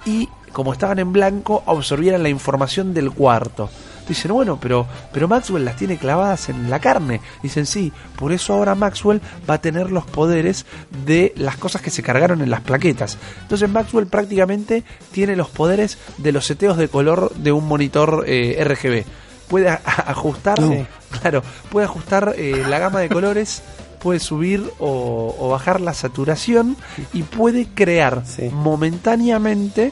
y 0.05 0.29
como 0.51 0.73
estaban 0.73 0.99
en 0.99 1.13
blanco 1.13 1.63
absorbieran 1.67 2.23
la 2.23 2.29
información 2.29 2.93
del 2.93 3.11
cuarto. 3.11 3.69
Dicen, 4.07 4.31
bueno, 4.31 4.59
pero, 4.61 4.85
pero 5.11 5.27
Maxwell 5.27 5.65
las 5.65 5.75
tiene 5.75 5.97
clavadas 5.97 6.49
en 6.49 6.69
la 6.69 6.79
carne. 6.79 7.21
Dicen, 7.41 7.65
sí, 7.65 7.91
por 8.15 8.31
eso 8.31 8.53
ahora 8.53 8.75
Maxwell 8.75 9.19
va 9.49 9.55
a 9.55 9.61
tener 9.61 9.91
los 9.91 10.05
poderes 10.05 10.65
de 11.05 11.33
las 11.35 11.57
cosas 11.57 11.81
que 11.81 11.89
se 11.89 12.03
cargaron 12.03 12.41
en 12.41 12.51
las 12.51 12.61
plaquetas. 12.61 13.17
Entonces 13.41 13.69
Maxwell 13.69 14.07
prácticamente 14.07 14.83
tiene 15.11 15.35
los 15.35 15.49
poderes 15.49 15.97
de 16.17 16.31
los 16.31 16.45
seteos 16.45 16.77
de 16.77 16.87
color 16.87 17.33
de 17.35 17.51
un 17.51 17.67
monitor 17.67 18.23
eh, 18.27 18.63
RGB. 18.63 19.05
Puede 19.47 19.69
ajustar, 19.69 20.57
Sí. 20.61 20.85
claro, 21.21 21.43
puede 21.69 21.85
ajustar 21.85 22.33
eh, 22.37 22.63
la 22.67 22.79
gama 22.79 22.99
de 22.99 23.09
colores, 23.09 23.61
puede 23.99 24.19
subir 24.19 24.63
o, 24.79 25.35
o 25.39 25.49
bajar 25.49 25.81
la 25.81 25.93
saturación 25.93 26.75
y 27.13 27.23
puede 27.23 27.67
crear 27.67 28.23
Sí. 28.25 28.49
momentáneamente 28.51 29.91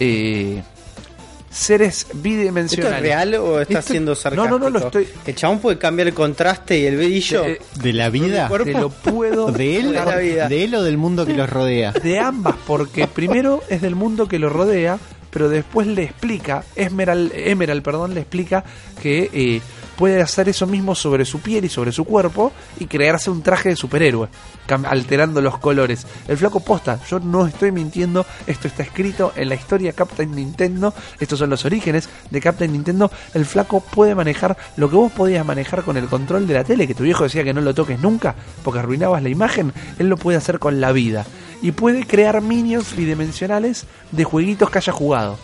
eh, 0.00 0.62
seres 1.50 2.02
¿Esto 2.08 2.16
bidimensionales. 2.22 2.96
es 2.96 3.02
real 3.02 3.34
o 3.34 3.60
está 3.60 3.80
Esto- 3.80 3.92
siendo 3.92 4.10
no, 4.12 4.16
sarcástico? 4.16 4.58
no, 4.58 4.64
no, 4.64 4.70
lo 4.70 4.78
estoy- 4.78 5.08
El 5.26 5.34
chabón 5.34 5.58
puede 5.58 5.78
cambiar 5.78 6.08
el 6.08 6.14
contraste 6.14 6.78
y 6.78 6.86
el 6.86 6.96
brillo. 6.96 7.44
Eh, 7.44 7.60
¿De 7.76 7.92
la 7.92 8.08
vida? 8.08 8.48
Te 8.64 8.72
lo 8.72 8.88
puedo 8.90 9.46
¿De 9.52 9.76
él? 9.76 9.92
de 9.92 10.04
la 10.04 10.16
vida. 10.16 10.48
¿De 10.48 10.64
él 10.64 10.74
o 10.74 10.82
del 10.82 10.96
mundo 10.96 11.26
que 11.26 11.34
los 11.34 11.48
rodea? 11.50 11.92
de 11.92 12.18
ambas, 12.18 12.54
porque 12.66 13.06
primero 13.06 13.62
es 13.68 13.82
del 13.82 13.94
mundo 13.94 14.28
que 14.28 14.38
lo 14.38 14.48
rodea, 14.48 14.98
pero 15.32 15.48
después 15.48 15.86
le 15.86 16.04
explica, 16.04 16.62
Emerald, 16.76 17.32
Emerald 17.34 17.82
perdón, 17.82 18.14
le 18.14 18.20
explica 18.20 18.64
que 19.00 19.30
eh, 19.32 19.60
puede 19.96 20.20
hacer 20.20 20.48
eso 20.48 20.66
mismo 20.66 20.94
sobre 20.94 21.24
su 21.24 21.40
piel 21.40 21.64
y 21.64 21.68
sobre 21.68 21.92
su 21.92 22.04
cuerpo 22.04 22.52
y 22.78 22.86
crearse 22.86 23.30
un 23.30 23.42
traje 23.42 23.70
de 23.70 23.76
superhéroe, 23.76 24.28
alterando 24.84 25.40
los 25.40 25.58
colores. 25.58 26.06
El 26.28 26.38
flaco 26.38 26.60
posta, 26.60 27.00
yo 27.08 27.20
no 27.20 27.46
estoy 27.46 27.72
mintiendo, 27.72 28.26
esto 28.46 28.68
está 28.68 28.82
escrito 28.82 29.32
en 29.36 29.48
la 29.48 29.54
historia 29.54 29.92
Captain 29.92 30.34
Nintendo, 30.34 30.94
estos 31.20 31.38
son 31.38 31.50
los 31.50 31.64
orígenes 31.64 32.08
de 32.30 32.40
Captain 32.40 32.72
Nintendo, 32.72 33.10
el 33.34 33.44
flaco 33.44 33.80
puede 33.80 34.14
manejar 34.14 34.56
lo 34.76 34.88
que 34.88 34.96
vos 34.96 35.12
podías 35.12 35.44
manejar 35.44 35.82
con 35.82 35.96
el 35.96 36.06
control 36.06 36.46
de 36.46 36.54
la 36.54 36.64
tele, 36.64 36.86
que 36.86 36.94
tu 36.94 37.04
viejo 37.04 37.24
decía 37.24 37.44
que 37.44 37.54
no 37.54 37.60
lo 37.60 37.74
toques 37.74 38.00
nunca, 38.00 38.34
porque 38.64 38.80
arruinabas 38.80 39.22
la 39.22 39.28
imagen, 39.28 39.72
él 39.98 40.08
lo 40.08 40.16
puede 40.16 40.38
hacer 40.38 40.58
con 40.58 40.80
la 40.80 40.92
vida. 40.92 41.24
Y 41.60 41.70
puede 41.70 42.04
crear 42.06 42.40
minions 42.40 42.96
bidimensionales 42.96 43.86
de 44.10 44.24
jueguitos 44.24 44.68
que 44.68 44.78
haya 44.78 44.92
jugado. 44.92 45.38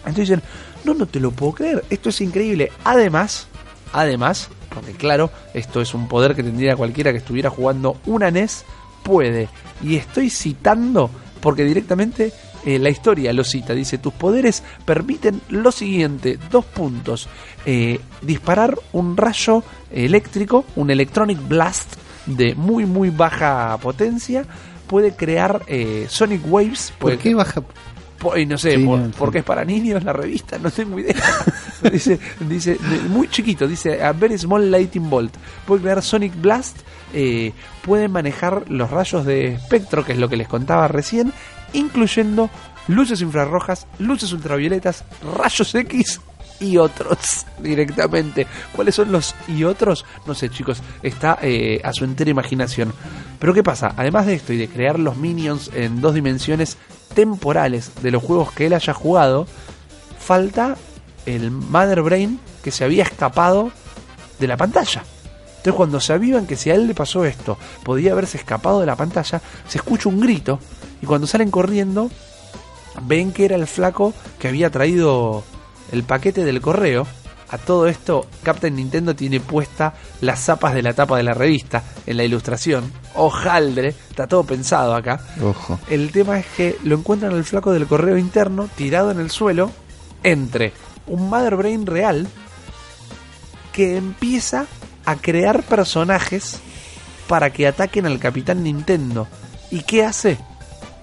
Entonces 0.00 0.28
dicen, 0.28 0.42
no, 0.84 0.94
no 0.94 1.06
te 1.06 1.20
lo 1.20 1.30
puedo 1.30 1.52
creer, 1.52 1.84
esto 1.90 2.08
es 2.08 2.20
increíble. 2.20 2.72
Además, 2.84 3.46
además, 3.92 4.48
porque 4.72 4.92
claro, 4.92 5.30
esto 5.54 5.80
es 5.80 5.94
un 5.94 6.08
poder 6.08 6.34
que 6.34 6.42
tendría 6.42 6.76
cualquiera 6.76 7.12
que 7.12 7.18
estuviera 7.18 7.50
jugando 7.50 7.96
una 8.06 8.30
NES, 8.30 8.64
puede. 9.02 9.48
Y 9.82 9.96
estoy 9.96 10.30
citando 10.30 11.10
porque 11.40 11.64
directamente 11.64 12.32
eh, 12.64 12.78
la 12.78 12.90
historia 12.90 13.32
lo 13.32 13.42
cita, 13.42 13.74
dice, 13.74 13.98
tus 13.98 14.12
poderes 14.12 14.62
permiten 14.84 15.40
lo 15.48 15.72
siguiente, 15.72 16.38
dos 16.50 16.64
puntos, 16.66 17.28
eh, 17.64 18.00
disparar 18.20 18.78
un 18.92 19.16
rayo 19.16 19.64
eléctrico, 19.90 20.64
un 20.76 20.90
electronic 20.90 21.38
blast 21.48 21.94
de 22.26 22.54
muy 22.54 22.84
muy 22.84 23.08
baja 23.08 23.78
potencia, 23.78 24.44
puede 24.86 25.14
crear 25.14 25.62
eh, 25.68 26.06
sonic 26.08 26.42
waves, 26.46 26.92
¿Por 26.98 27.16
qué 27.16 27.34
baja? 27.34 27.62
Y 28.36 28.46
no 28.46 28.58
sé, 28.58 28.76
Sí, 28.76 28.84
por- 28.84 28.98
no, 28.98 29.10
porque 29.16 29.38
es 29.38 29.44
para 29.44 29.64
niños 29.64 30.04
la 30.04 30.12
revista, 30.12 30.58
no 30.58 30.70
tengo 30.70 30.98
idea. 30.98 31.14
dice, 31.92 32.18
dice, 32.40 32.76
muy 33.08 33.28
chiquito, 33.28 33.66
dice 33.66 34.02
a 34.02 34.12
very 34.12 34.36
small 34.38 34.70
lightning 34.70 35.08
bolt. 35.08 35.34
Puede 35.66 35.82
crear 35.82 36.02
Sonic 36.02 36.38
Blast, 36.40 36.78
eh, 37.14 37.52
puede 37.82 38.08
manejar 38.08 38.64
los 38.70 38.90
rayos 38.90 39.24
de 39.24 39.54
espectro, 39.54 40.04
que 40.04 40.12
es 40.12 40.18
lo 40.18 40.28
que 40.28 40.36
les 40.36 40.48
contaba 40.48 40.86
recién, 40.88 41.32
incluyendo 41.72 42.50
luces 42.88 43.20
infrarrojas, 43.22 43.86
luces 43.98 44.32
ultravioletas, 44.32 45.04
rayos 45.36 45.74
X 45.74 46.20
y 46.60 46.76
otros 46.76 47.46
directamente. 47.58 48.46
¿Cuáles 48.74 48.94
son 48.94 49.10
los 49.10 49.34
y 49.48 49.64
otros? 49.64 50.04
No 50.26 50.34
sé, 50.34 50.50
chicos, 50.50 50.82
está 51.02 51.38
eh, 51.42 51.80
a 51.82 51.92
su 51.92 52.04
entera 52.04 52.30
imaginación. 52.30 52.92
Pero 53.38 53.54
¿qué 53.54 53.62
pasa? 53.62 53.94
Además 53.96 54.26
de 54.26 54.34
esto 54.34 54.52
y 54.52 54.58
de 54.58 54.68
crear 54.68 54.98
los 54.98 55.16
minions 55.16 55.70
en 55.74 56.00
dos 56.00 56.14
dimensiones 56.14 56.76
temporales 57.14 57.90
de 58.02 58.10
los 58.10 58.22
juegos 58.22 58.52
que 58.52 58.66
él 58.66 58.74
haya 58.74 58.92
jugado, 58.92 59.46
falta 60.18 60.76
el 61.26 61.50
Mother 61.50 62.02
Brain 62.02 62.38
que 62.62 62.70
se 62.70 62.84
había 62.84 63.02
escapado 63.02 63.72
de 64.38 64.46
la 64.46 64.56
pantalla. 64.56 65.02
Entonces 65.60 65.74
cuando 65.74 66.00
se 66.00 66.12
avivan 66.12 66.46
que 66.46 66.56
si 66.56 66.70
a 66.70 66.74
él 66.74 66.86
le 66.86 66.94
pasó 66.94 67.24
esto, 67.24 67.58
podía 67.84 68.12
haberse 68.12 68.38
escapado 68.38 68.80
de 68.80 68.86
la 68.86 68.96
pantalla, 68.96 69.42
se 69.68 69.78
escucha 69.78 70.08
un 70.08 70.20
grito 70.20 70.58
y 71.02 71.06
cuando 71.06 71.26
salen 71.26 71.50
corriendo 71.50 72.10
ven 73.02 73.32
que 73.32 73.44
era 73.44 73.56
el 73.56 73.66
flaco 73.66 74.14
que 74.38 74.48
había 74.48 74.70
traído 74.70 75.44
el 75.92 76.02
paquete 76.02 76.44
del 76.44 76.60
correo. 76.60 77.06
A 77.50 77.58
todo 77.58 77.88
esto, 77.88 78.26
Captain 78.44 78.76
Nintendo 78.76 79.16
tiene 79.16 79.40
puesta 79.40 79.94
las 80.20 80.38
zapas 80.44 80.72
de 80.72 80.82
la 80.82 80.92
tapa 80.92 81.16
de 81.16 81.24
la 81.24 81.34
revista 81.34 81.82
en 82.06 82.16
la 82.16 82.24
ilustración. 82.24 82.92
Ojaldre, 83.14 83.88
está 83.88 84.28
todo 84.28 84.44
pensado 84.44 84.94
acá. 84.94 85.20
Ojo. 85.42 85.80
El 85.88 86.12
tema 86.12 86.38
es 86.38 86.46
que 86.56 86.76
lo 86.84 86.96
encuentran 86.96 87.32
al 87.32 87.44
flaco 87.44 87.72
del 87.72 87.88
correo 87.88 88.16
interno 88.16 88.68
tirado 88.76 89.10
en 89.10 89.18
el 89.18 89.32
suelo 89.32 89.72
entre 90.22 90.72
un 91.08 91.28
Mother 91.28 91.56
Brain 91.56 91.86
real 91.86 92.28
que 93.72 93.96
empieza 93.96 94.66
a 95.04 95.16
crear 95.16 95.62
personajes 95.62 96.60
para 97.26 97.50
que 97.50 97.66
ataquen 97.66 98.06
al 98.06 98.18
Capitán 98.18 98.62
Nintendo. 98.62 99.26
¿Y 99.70 99.82
qué 99.82 100.04
hace? 100.04 100.38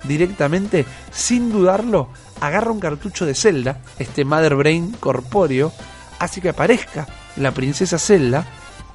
Directamente, 0.04 0.86
sin 1.12 1.52
dudarlo, 1.52 2.10
agarra 2.42 2.72
un 2.72 2.80
cartucho 2.80 3.26
de 3.26 3.36
Zelda, 3.36 3.80
este 4.00 4.26
Mother 4.26 4.56
Brain 4.56 4.92
corpóreo, 5.00 5.72
hace 6.20 6.42
que 6.42 6.50
aparezca 6.50 7.08
la 7.36 7.52
princesa 7.52 8.00
Zelda, 8.00 8.46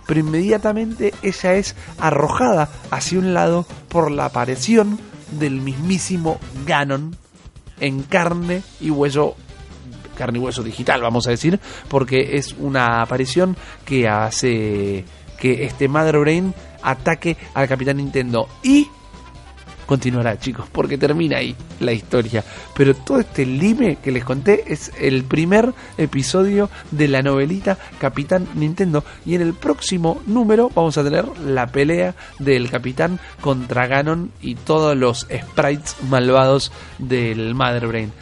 pero 0.06 0.20
inmediatamente 0.20 1.14
ella 1.22 1.54
es 1.54 1.76
arrojada 1.98 2.68
hacia 2.90 3.18
un 3.18 3.34
lado 3.34 3.66
por 3.88 4.10
la 4.10 4.26
aparición 4.26 4.98
del 5.30 5.60
mismísimo 5.60 6.38
Ganon 6.66 7.16
en 7.80 8.02
carne 8.02 8.62
y 8.80 8.90
hueso 8.90 9.36
carne 10.16 10.38
y 10.38 10.42
hueso 10.42 10.62
digital, 10.62 11.00
vamos 11.00 11.26
a 11.26 11.30
decir, 11.30 11.58
porque 11.88 12.36
es 12.36 12.54
una 12.58 13.02
aparición 13.02 13.56
que 13.84 14.08
hace 14.08 15.04
que 15.38 15.64
este 15.64 15.88
Mother 15.88 16.18
Brain 16.18 16.54
ataque 16.82 17.36
al 17.54 17.66
Capitán 17.66 17.96
Nintendo. 17.96 18.46
Y 18.62 18.88
continuará, 19.86 20.38
chicos, 20.38 20.66
porque 20.70 20.98
termina 20.98 21.38
ahí 21.38 21.54
la 21.80 21.92
historia. 21.92 22.44
Pero 22.74 22.94
todo 22.94 23.20
este 23.20 23.46
lime 23.46 23.98
que 24.02 24.12
les 24.12 24.24
conté 24.24 24.72
es 24.72 24.92
el 25.00 25.24
primer 25.24 25.72
episodio 25.98 26.70
de 26.90 27.08
la 27.08 27.22
novelita 27.22 27.78
Capitán 27.98 28.46
Nintendo. 28.54 29.04
Y 29.24 29.34
en 29.34 29.42
el 29.42 29.54
próximo 29.54 30.22
número 30.26 30.70
vamos 30.74 30.98
a 30.98 31.04
tener 31.04 31.26
la 31.38 31.66
pelea 31.66 32.14
del 32.38 32.70
Capitán 32.70 33.18
contra 33.40 33.86
Ganon 33.86 34.32
y 34.40 34.54
todos 34.54 34.96
los 34.96 35.26
sprites 35.30 35.96
malvados 36.08 36.72
del 36.98 37.54
Mother 37.54 37.86
Brain. 37.86 38.12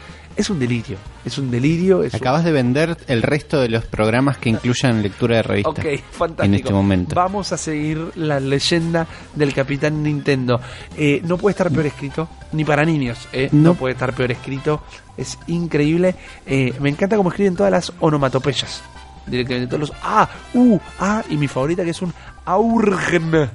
Es 0.40 0.48
un 0.48 0.58
delirio, 0.58 0.96
es 1.24 1.36
un 1.36 1.50
delirio. 1.50 2.02
Es 2.02 2.14
un- 2.14 2.20
Acabas 2.20 2.44
de 2.44 2.52
vender 2.52 2.96
el 3.08 3.20
resto 3.22 3.60
de 3.60 3.68
los 3.68 3.84
programas 3.84 4.38
que 4.38 4.48
incluyan 4.48 5.02
lectura 5.02 5.36
de 5.36 5.42
revista. 5.42 5.70
Ok, 5.70 5.84
fantástico. 6.12 6.44
En 6.44 6.54
este 6.54 6.72
momento. 6.72 7.14
Vamos 7.14 7.52
a 7.52 7.58
seguir 7.58 8.12
la 8.14 8.40
leyenda 8.40 9.06
del 9.34 9.52
Capitán 9.52 10.02
Nintendo. 10.02 10.58
Eh, 10.96 11.20
no 11.24 11.36
puede 11.36 11.52
estar 11.52 11.70
peor 11.70 11.84
escrito, 11.86 12.26
ni 12.52 12.64
para 12.64 12.84
niños, 12.86 13.28
eh, 13.32 13.50
no. 13.52 13.70
No. 13.70 13.74
puede 13.74 13.92
estar 13.92 14.14
peor 14.14 14.32
escrito. 14.32 14.82
Es 15.16 15.38
increíble. 15.46 16.14
Eh, 16.46 16.72
me 16.80 16.88
encanta 16.88 17.16
cómo 17.18 17.28
escriben 17.28 17.54
todas 17.54 17.70
las 17.70 17.92
onomatopeyas. 18.00 18.82
Directamente 19.26 19.66
todos 19.68 19.80
los 19.90 19.92
ah, 20.02 20.26
uh, 20.54 20.78
ah, 20.98 21.22
y 21.28 21.36
mi 21.36 21.46
favorita 21.48 21.84
que 21.84 21.90
es 21.90 22.00
un 22.00 22.12
aurgn. 22.46 23.50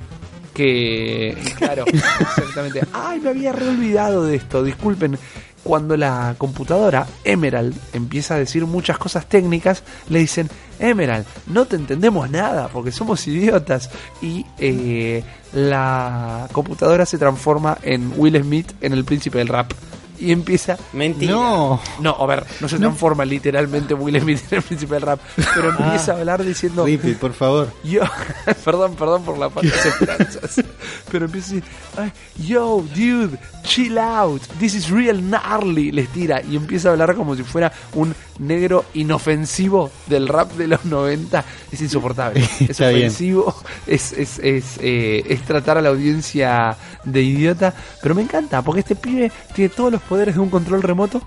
Que, 0.53 1.35
claro, 1.57 1.83
exactamente. 2.37 2.81
Ay, 2.93 3.19
me 3.19 3.29
había 3.31 3.51
re 3.51 3.67
olvidado 3.67 4.23
de 4.23 4.35
esto, 4.37 4.63
disculpen. 4.63 5.17
Cuando 5.65 5.97
la 5.97 6.35
computadora 6.37 7.07
Emerald 7.23 7.75
empieza 7.91 8.35
a 8.35 8.37
decir 8.37 8.67
muchas 8.67 8.99
cosas 8.99 9.25
técnicas, 9.25 9.81
le 10.09 10.19
dicen, 10.19 10.47
Emerald, 10.77 11.25
no 11.47 11.65
te 11.65 11.75
entendemos 11.75 12.29
nada 12.29 12.67
porque 12.67 12.91
somos 12.91 13.27
idiotas. 13.27 13.89
Y 14.21 14.45
eh, 14.59 15.23
la 15.53 16.47
computadora 16.51 17.07
se 17.07 17.17
transforma 17.17 17.79
en 17.81 18.13
Will 18.15 18.39
Smith 18.43 18.73
en 18.81 18.93
el 18.93 19.05
príncipe 19.05 19.39
del 19.39 19.47
rap. 19.47 19.73
Y 20.19 20.31
empieza 20.31 20.77
Mentira. 20.93 21.33
No. 21.33 21.79
no, 21.99 22.11
a 22.11 22.25
ver, 22.25 22.45
no 22.61 22.69
se 22.69 22.77
transforma 22.77 23.25
literalmente 23.25 23.93
Will 23.93 24.19
Smith 24.21 24.41
en 24.51 24.57
el 24.57 24.63
príncipe 24.63 24.93
del 24.95 25.03
rap, 25.03 25.19
pero 25.53 25.69
empieza 25.69 26.13
a 26.13 26.15
hablar 26.17 26.43
diciendo, 26.43 26.85
Rippy, 26.85 27.13
por 27.15 27.33
favor. 27.33 27.73
yo, 27.83 28.01
perdón, 28.65 28.95
perdón 28.95 29.23
por 29.23 29.37
las 29.37 29.51
falsas 29.51 29.85
esperanzas, 29.85 30.63
pero 31.11 31.25
empieza 31.25 31.51
a 31.51 31.55
decir, 31.55 31.63
"Ay, 31.97 32.11
yo, 32.37 32.83
dude, 32.95 33.37
chill 33.63 33.97
out, 33.97 34.41
this 34.59 34.73
is 34.75 34.89
real 34.89 35.21
gnarly, 35.21 35.91
les 35.91 36.07
tira 36.09 36.41
y 36.41 36.55
empieza 36.55 36.89
a 36.89 36.91
hablar 36.93 37.15
como 37.15 37.35
si 37.35 37.43
fuera 37.43 37.71
un 37.93 38.15
negro 38.39 38.85
inofensivo 38.93 39.91
del 40.07 40.27
rap 40.27 40.51
de 40.53 40.67
los 40.67 40.85
90, 40.85 41.43
es 41.71 41.81
insoportable, 41.81 42.39
es 42.59 42.69
Está 42.71 42.89
bien. 42.89 43.07
ofensivo, 43.07 43.55
es, 43.87 44.11
es, 44.13 44.39
es, 44.39 44.77
eh, 44.81 45.23
es 45.27 45.41
tratar 45.43 45.77
a 45.77 45.81
la 45.81 45.89
audiencia 45.89 46.75
de 47.03 47.21
idiota, 47.21 47.73
pero 48.01 48.15
me 48.15 48.21
encanta 48.21 48.61
porque 48.61 48.79
este 48.81 48.95
pibe 48.95 49.31
tiene 49.53 49.69
todos 49.69 49.91
los 49.93 50.01
poderes 50.09 50.35
de 50.35 50.41
un 50.41 50.49
control 50.49 50.81
remoto, 50.83 51.21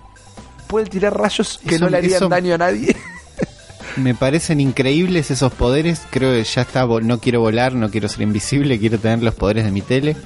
puede 0.67 0.87
tirar 0.87 1.17
rayos 1.19 1.59
que 1.67 1.77
Eso- 1.77 1.85
no 1.85 1.91
le 1.91 1.99
harían 1.99 2.17
eso- 2.17 2.29
daño 2.29 2.55
a 2.55 2.59
nadie. 2.59 2.97
Me 3.97 4.15
parecen 4.15 4.61
increíbles 4.61 5.31
esos 5.31 5.53
poderes. 5.53 6.03
Creo 6.11 6.33
que 6.33 6.45
ya 6.45 6.63
está. 6.63 6.87
No 6.87 7.19
quiero 7.19 7.41
volar, 7.41 7.75
no 7.75 7.91
quiero 7.91 8.09
ser 8.09 8.21
invisible, 8.23 8.79
quiero 8.79 8.99
tener 8.99 9.23
los 9.23 9.35
poderes 9.35 9.65
de 9.65 9.73
mi 9.73 9.81
tele. 9.83 10.17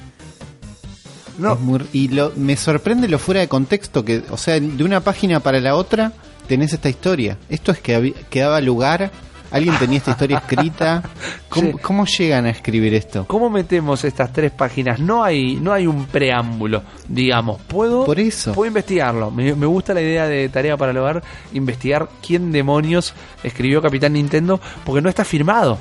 No, 1.39 1.55
muy- 1.55 1.87
y 1.93 2.09
lo, 2.09 2.31
me 2.35 2.55
sorprende 2.55 3.07
lo 3.07 3.17
fuera 3.17 3.39
de 3.41 3.47
contexto 3.47 4.05
que, 4.05 4.23
o 4.29 4.37
sea, 4.37 4.59
de 4.59 4.83
una 4.83 4.99
página 4.99 5.39
para 5.39 5.59
la 5.59 5.75
otra 5.75 6.11
tenés 6.47 6.73
esta 6.73 6.89
historia. 6.89 7.37
Esto 7.49 7.71
es 7.71 7.79
que, 7.79 8.13
que 8.29 8.41
daba 8.41 8.61
lugar, 8.61 9.11
alguien 9.53 9.77
tenía 9.77 9.99
esta 9.99 10.11
historia 10.11 10.37
escrita. 10.39 11.01
¿Cómo, 11.47 11.71
Sí. 11.71 11.77
cómo 11.81 12.05
llegan 12.05 12.45
a 12.45 12.49
escribir 12.49 12.93
esto? 12.93 13.25
¿Cómo 13.27 13.49
metemos 13.49 14.03
estas 14.03 14.33
tres 14.33 14.51
páginas? 14.51 14.99
No 14.99 15.23
hay, 15.23 15.55
no 15.55 15.71
hay 15.71 15.87
un 15.87 16.05
preámbulo, 16.07 16.83
digamos. 17.07 17.61
Puedo, 17.61 18.03
Por 18.03 18.19
eso. 18.19 18.51
puedo 18.53 18.67
investigarlo. 18.67 19.31
Me, 19.31 19.53
me 19.55 19.65
gusta 19.65 19.93
la 19.93 20.01
idea 20.01 20.27
de 20.27 20.49
tarea 20.49 20.75
para 20.75 20.91
el 20.91 20.97
hogar, 20.97 21.23
investigar 21.53 22.09
quién 22.25 22.51
demonios 22.51 23.13
escribió 23.43 23.81
Capitán 23.81 24.13
Nintendo, 24.13 24.59
porque 24.83 25.01
no 25.01 25.07
está 25.09 25.23
firmado 25.23 25.77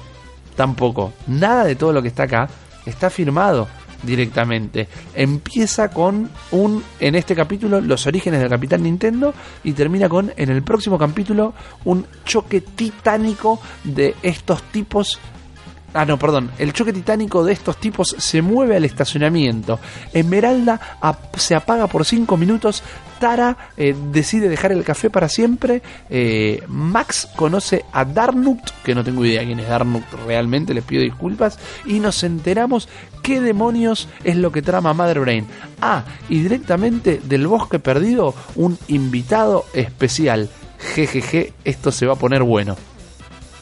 tampoco. 0.57 1.13
Nada 1.27 1.65
de 1.65 1.75
todo 1.75 1.93
lo 1.93 2.03
que 2.03 2.09
está 2.09 2.25
acá 2.25 2.49
está 2.85 3.11
firmado 3.11 3.69
directamente. 4.03 4.89
Empieza 5.15 5.91
con 5.91 6.31
un, 6.51 6.83
en 7.01 7.15
este 7.15 7.35
capítulo, 7.35 7.81
los 7.81 8.07
orígenes 8.07 8.41
del 8.41 8.49
Capitán 8.49 8.83
Nintendo 8.83 9.35
y 9.65 9.73
termina 9.73 10.09
con, 10.09 10.33
en 10.37 10.51
el 10.51 10.63
próximo 10.63 10.99
capítulo, 10.99 11.55
un 11.85 12.07
choque 12.25 12.61
titánico 12.61 13.61
de 13.85 14.15
estos 14.23 14.63
tipos 14.65 15.21
Ah, 15.95 16.07
no, 16.07 16.19
perdón. 16.19 16.51
El 16.59 16.73
choque 16.73 16.93
titánico 16.93 17.45
de 17.45 17.53
estos 17.53 17.77
tipos 17.77 18.17
se 18.19 18.41
mueve 18.41 18.77
al 18.77 18.85
estacionamiento. 18.85 19.79
Esmeralda 20.13 20.81
se 21.37 21.55
apaga 21.55 21.87
por 21.87 22.07
5 22.07 22.37
minutos. 22.39 22.83
Tara 23.23 23.57
eh, 23.77 23.95
decide 24.11 24.49
dejar 24.49 24.73
el 24.73 24.83
café 24.83 25.09
para 25.09 25.29
siempre. 25.29 25.81
Eh, 26.11 26.61
Max 26.67 27.29
conoce 27.37 27.85
a 27.93 28.05
Darnut, 28.05 28.59
que 28.83 28.97
no 28.97 29.05
tengo 29.05 29.25
idea 29.25 29.45
quién 29.45 29.61
es 29.61 29.69
Darnut 29.69 30.03
realmente, 30.27 30.75
les 30.75 30.83
pido 30.83 31.05
disculpas. 31.05 31.57
Y 31.87 32.01
nos 32.01 32.25
enteramos 32.25 32.89
qué 33.23 33.41
demonios 33.41 34.09
es 34.25 34.35
lo 34.35 34.51
que 34.51 34.61
trama 34.61 34.93
Mother 34.93 35.21
Brain. 35.21 35.47
Ah, 35.81 36.03
y 36.29 36.41
directamente 36.41 37.21
del 37.23 37.47
bosque 37.47 37.79
perdido, 37.79 38.35
un 38.57 38.77
invitado 38.89 39.67
especial. 39.73 40.51
Jejeje, 40.81 41.53
esto 41.63 41.93
se 41.93 42.07
va 42.07 42.15
a 42.15 42.19
poner 42.19 42.43
bueno. 42.43 42.77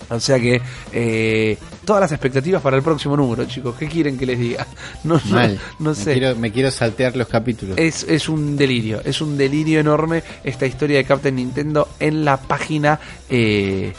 O 0.09 0.21
sea 0.21 0.41
que 0.41 0.63
eh, 0.95 1.59
todas 1.91 2.03
las 2.03 2.13
expectativas 2.13 2.63
para 2.63 2.77
el 2.77 2.85
próximo 2.85 3.17
número, 3.17 3.45
chicos. 3.47 3.75
¿Qué 3.77 3.89
quieren 3.89 4.17
que 4.17 4.25
les 4.25 4.39
diga? 4.39 4.65
No, 5.03 5.21
Mal. 5.29 5.59
sé. 5.93 6.13
quiero, 6.13 6.37
me 6.37 6.53
quiero 6.53 6.71
saltear 6.71 7.17
los 7.17 7.27
capítulos. 7.27 7.77
Es, 7.77 8.05
es 8.05 8.29
un 8.29 8.57
delirio, 8.57 9.01
es 9.05 9.21
un 9.21 9.37
delirio 9.37 9.81
enorme 9.81 10.23
esta 10.45 10.67
historia 10.67 10.99
de 10.99 11.05
Captain 11.05 11.35
Nintendo 11.35 11.89
en 11.99 12.25
la 12.25 12.37
página 12.37 13.01
eh, 13.29 13.93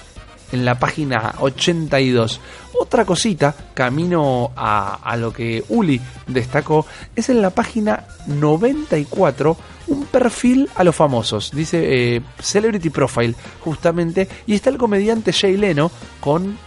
en 0.53 0.63
la 0.63 0.79
página 0.79 1.35
82. 1.39 2.39
Otra 2.79 3.03
cosita, 3.03 3.53
camino 3.73 4.51
a, 4.55 4.93
a 5.03 5.17
lo 5.17 5.33
que 5.33 5.61
Uli 5.67 5.99
destacó, 6.27 6.85
es 7.13 7.27
en 7.27 7.41
la 7.41 7.49
página 7.49 8.05
94 8.25 9.57
un 9.87 10.05
perfil 10.05 10.69
a 10.75 10.85
los 10.85 10.95
famosos. 10.95 11.51
Dice 11.53 12.15
eh, 12.15 12.21
Celebrity 12.39 12.89
Profile, 12.89 13.35
justamente, 13.59 14.29
y 14.47 14.53
está 14.53 14.69
el 14.69 14.77
comediante 14.77 15.33
Jay 15.33 15.57
Leno 15.57 15.91
con 16.21 16.57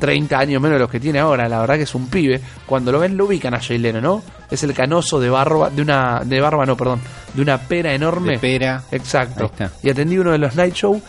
30 0.00 0.38
años 0.38 0.60
menos 0.60 0.76
de 0.76 0.80
los 0.80 0.90
que 0.90 0.98
tiene 0.98 1.20
ahora, 1.20 1.48
la 1.48 1.60
verdad 1.60 1.76
que 1.76 1.82
es 1.82 1.94
un 1.94 2.08
pibe. 2.08 2.40
Cuando 2.66 2.90
lo 2.90 2.98
ven 2.98 3.16
lo 3.16 3.26
ubican 3.26 3.54
a 3.54 3.60
Jay 3.60 3.78
Leno, 3.78 4.00
¿no? 4.00 4.22
Es 4.50 4.62
el 4.64 4.74
canoso 4.74 5.20
de 5.20 5.30
barba, 5.30 5.70
de 5.70 5.82
una, 5.82 6.22
de 6.24 6.40
barba 6.40 6.66
no, 6.66 6.76
perdón, 6.76 7.00
de 7.34 7.42
una 7.42 7.58
pera 7.58 7.94
enorme. 7.94 8.32
De 8.32 8.38
pera. 8.38 8.82
Exacto. 8.90 9.52
Y 9.82 9.90
atendí 9.90 10.18
uno 10.18 10.32
de 10.32 10.38
los 10.38 10.56
Night 10.56 10.74
Show. 10.74 11.00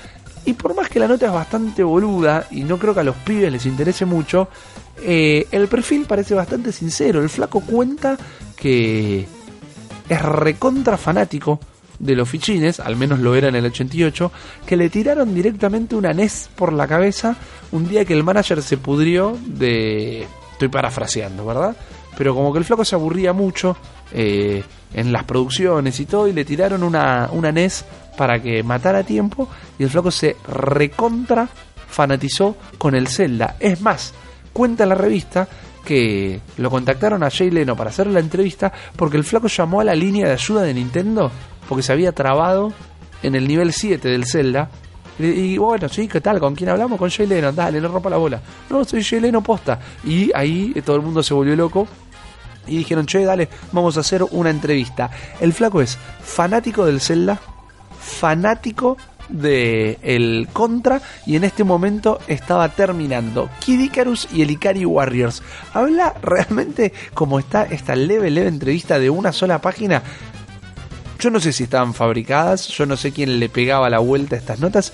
Y 0.43 0.53
por 0.53 0.75
más 0.75 0.89
que 0.89 0.99
la 0.99 1.07
nota 1.07 1.27
es 1.27 1.31
bastante 1.31 1.83
boluda, 1.83 2.47
y 2.51 2.63
no 2.63 2.77
creo 2.77 2.93
que 2.93 2.99
a 2.99 3.03
los 3.03 3.15
pibes 3.17 3.51
les 3.51 3.65
interese 3.65 4.05
mucho, 4.05 4.49
eh, 5.03 5.47
el 5.51 5.67
perfil 5.67 6.05
parece 6.05 6.33
bastante 6.33 6.71
sincero. 6.71 7.21
El 7.21 7.29
flaco 7.29 7.61
cuenta 7.61 8.17
que 8.55 9.27
es 10.09 10.21
recontra 10.21 10.97
fanático 10.97 11.59
de 12.01 12.15
los 12.15 12.27
fichines, 12.27 12.79
al 12.79 12.95
menos 12.95 13.19
lo 13.19 13.35
era 13.35 13.47
en 13.47 13.55
el 13.55 13.65
88, 13.65 14.31
que 14.65 14.75
le 14.75 14.89
tiraron 14.89 15.33
directamente 15.33 15.95
una 15.95 16.13
NES 16.13 16.49
por 16.55 16.73
la 16.73 16.87
cabeza 16.87 17.35
un 17.71 17.87
día 17.87 18.05
que 18.05 18.13
el 18.13 18.23
manager 18.23 18.61
se 18.61 18.77
pudrió 18.77 19.37
de... 19.45 20.27
Estoy 20.53 20.67
parafraseando, 20.67 21.45
¿verdad? 21.45 21.75
Pero 22.17 22.35
como 22.35 22.51
que 22.51 22.59
el 22.59 22.65
flaco 22.65 22.85
se 22.85 22.95
aburría 22.95 23.33
mucho 23.33 23.77
eh, 24.11 24.63
en 24.93 25.11
las 25.11 25.23
producciones 25.23 25.99
y 25.99 26.05
todo, 26.05 26.27
y 26.27 26.33
le 26.33 26.43
tiraron 26.43 26.83
una, 26.83 27.29
NES 27.51 27.85
para 28.17 28.41
que 28.41 28.61
matara 28.63 29.03
tiempo, 29.03 29.47
y 29.79 29.83
el 29.83 29.89
flaco 29.89 30.11
se 30.11 30.35
recontra 30.47 31.47
fanatizó 31.87 32.55
con 32.77 32.95
el 32.95 33.07
Zelda. 33.07 33.57
Es 33.59 33.81
más, 33.81 34.13
cuenta 34.53 34.85
la 34.85 34.95
revista 34.95 35.47
que 35.83 36.39
lo 36.57 36.69
contactaron 36.69 37.23
a 37.23 37.29
Jay 37.29 37.49
Leno 37.49 37.75
para 37.75 37.89
hacer 37.89 38.07
la 38.07 38.19
entrevista 38.19 38.71
porque 38.95 39.17
el 39.17 39.23
flaco 39.23 39.47
llamó 39.47 39.81
a 39.81 39.83
la 39.83 39.95
línea 39.95 40.27
de 40.27 40.33
ayuda 40.33 40.61
de 40.61 40.73
Nintendo 40.73 41.31
porque 41.71 41.83
se 41.83 41.93
había 41.93 42.11
trabado 42.11 42.73
en 43.23 43.33
el 43.33 43.47
nivel 43.47 43.71
7 43.71 44.09
del 44.09 44.25
Zelda. 44.25 44.69
Y, 45.17 45.57
bueno, 45.57 45.87
sí, 45.87 46.05
¿qué 46.05 46.19
tal? 46.19 46.37
¿Con 46.37 46.53
quién 46.53 46.69
hablamos? 46.69 46.99
Con 46.99 47.09
Jay 47.09 47.25
Leno, 47.25 47.53
dale, 47.53 47.79
no 47.79 47.87
rompa 47.87 48.09
la 48.09 48.17
bola. 48.17 48.41
No, 48.69 48.83
soy 48.83 49.01
Jay 49.01 49.21
Leno 49.21 49.41
posta. 49.41 49.79
Y 50.03 50.31
ahí 50.35 50.73
eh, 50.75 50.81
todo 50.81 50.97
el 50.97 51.01
mundo 51.01 51.23
se 51.23 51.33
volvió 51.33 51.55
loco. 51.55 51.87
Y 52.67 52.75
dijeron, 52.75 53.05
che, 53.05 53.23
dale, 53.23 53.47
vamos 53.71 53.95
a 53.95 54.01
hacer 54.01 54.21
una 54.31 54.49
entrevista. 54.49 55.11
El 55.39 55.53
flaco 55.53 55.81
es 55.81 55.97
fanático 56.21 56.85
del 56.85 56.99
Zelda, 56.99 57.39
fanático 58.01 58.97
de 59.29 59.97
el 60.01 60.49
Contra 60.51 61.01
y 61.25 61.37
en 61.37 61.45
este 61.45 61.63
momento 61.63 62.19
estaba 62.27 62.67
terminando 62.69 63.49
Kid 63.59 63.79
Icarus 63.79 64.27
y 64.33 64.41
el 64.41 64.51
Ikari 64.51 64.85
Warriors. 64.85 65.41
Habla 65.73 66.15
realmente 66.21 66.91
como 67.13 67.39
está 67.39 67.63
esta 67.63 67.95
leve, 67.95 68.29
leve 68.29 68.49
entrevista 68.49 68.99
de 68.99 69.09
una 69.09 69.31
sola 69.31 69.61
página. 69.61 70.03
Yo 71.21 71.29
no 71.29 71.39
sé 71.39 71.53
si 71.53 71.65
estaban 71.65 71.93
fabricadas, 71.93 72.67
yo 72.69 72.87
no 72.87 72.97
sé 72.97 73.11
quién 73.11 73.39
le 73.39 73.47
pegaba 73.47 73.91
la 73.91 73.99
vuelta 73.99 74.35
a 74.35 74.39
estas 74.39 74.59
notas, 74.59 74.91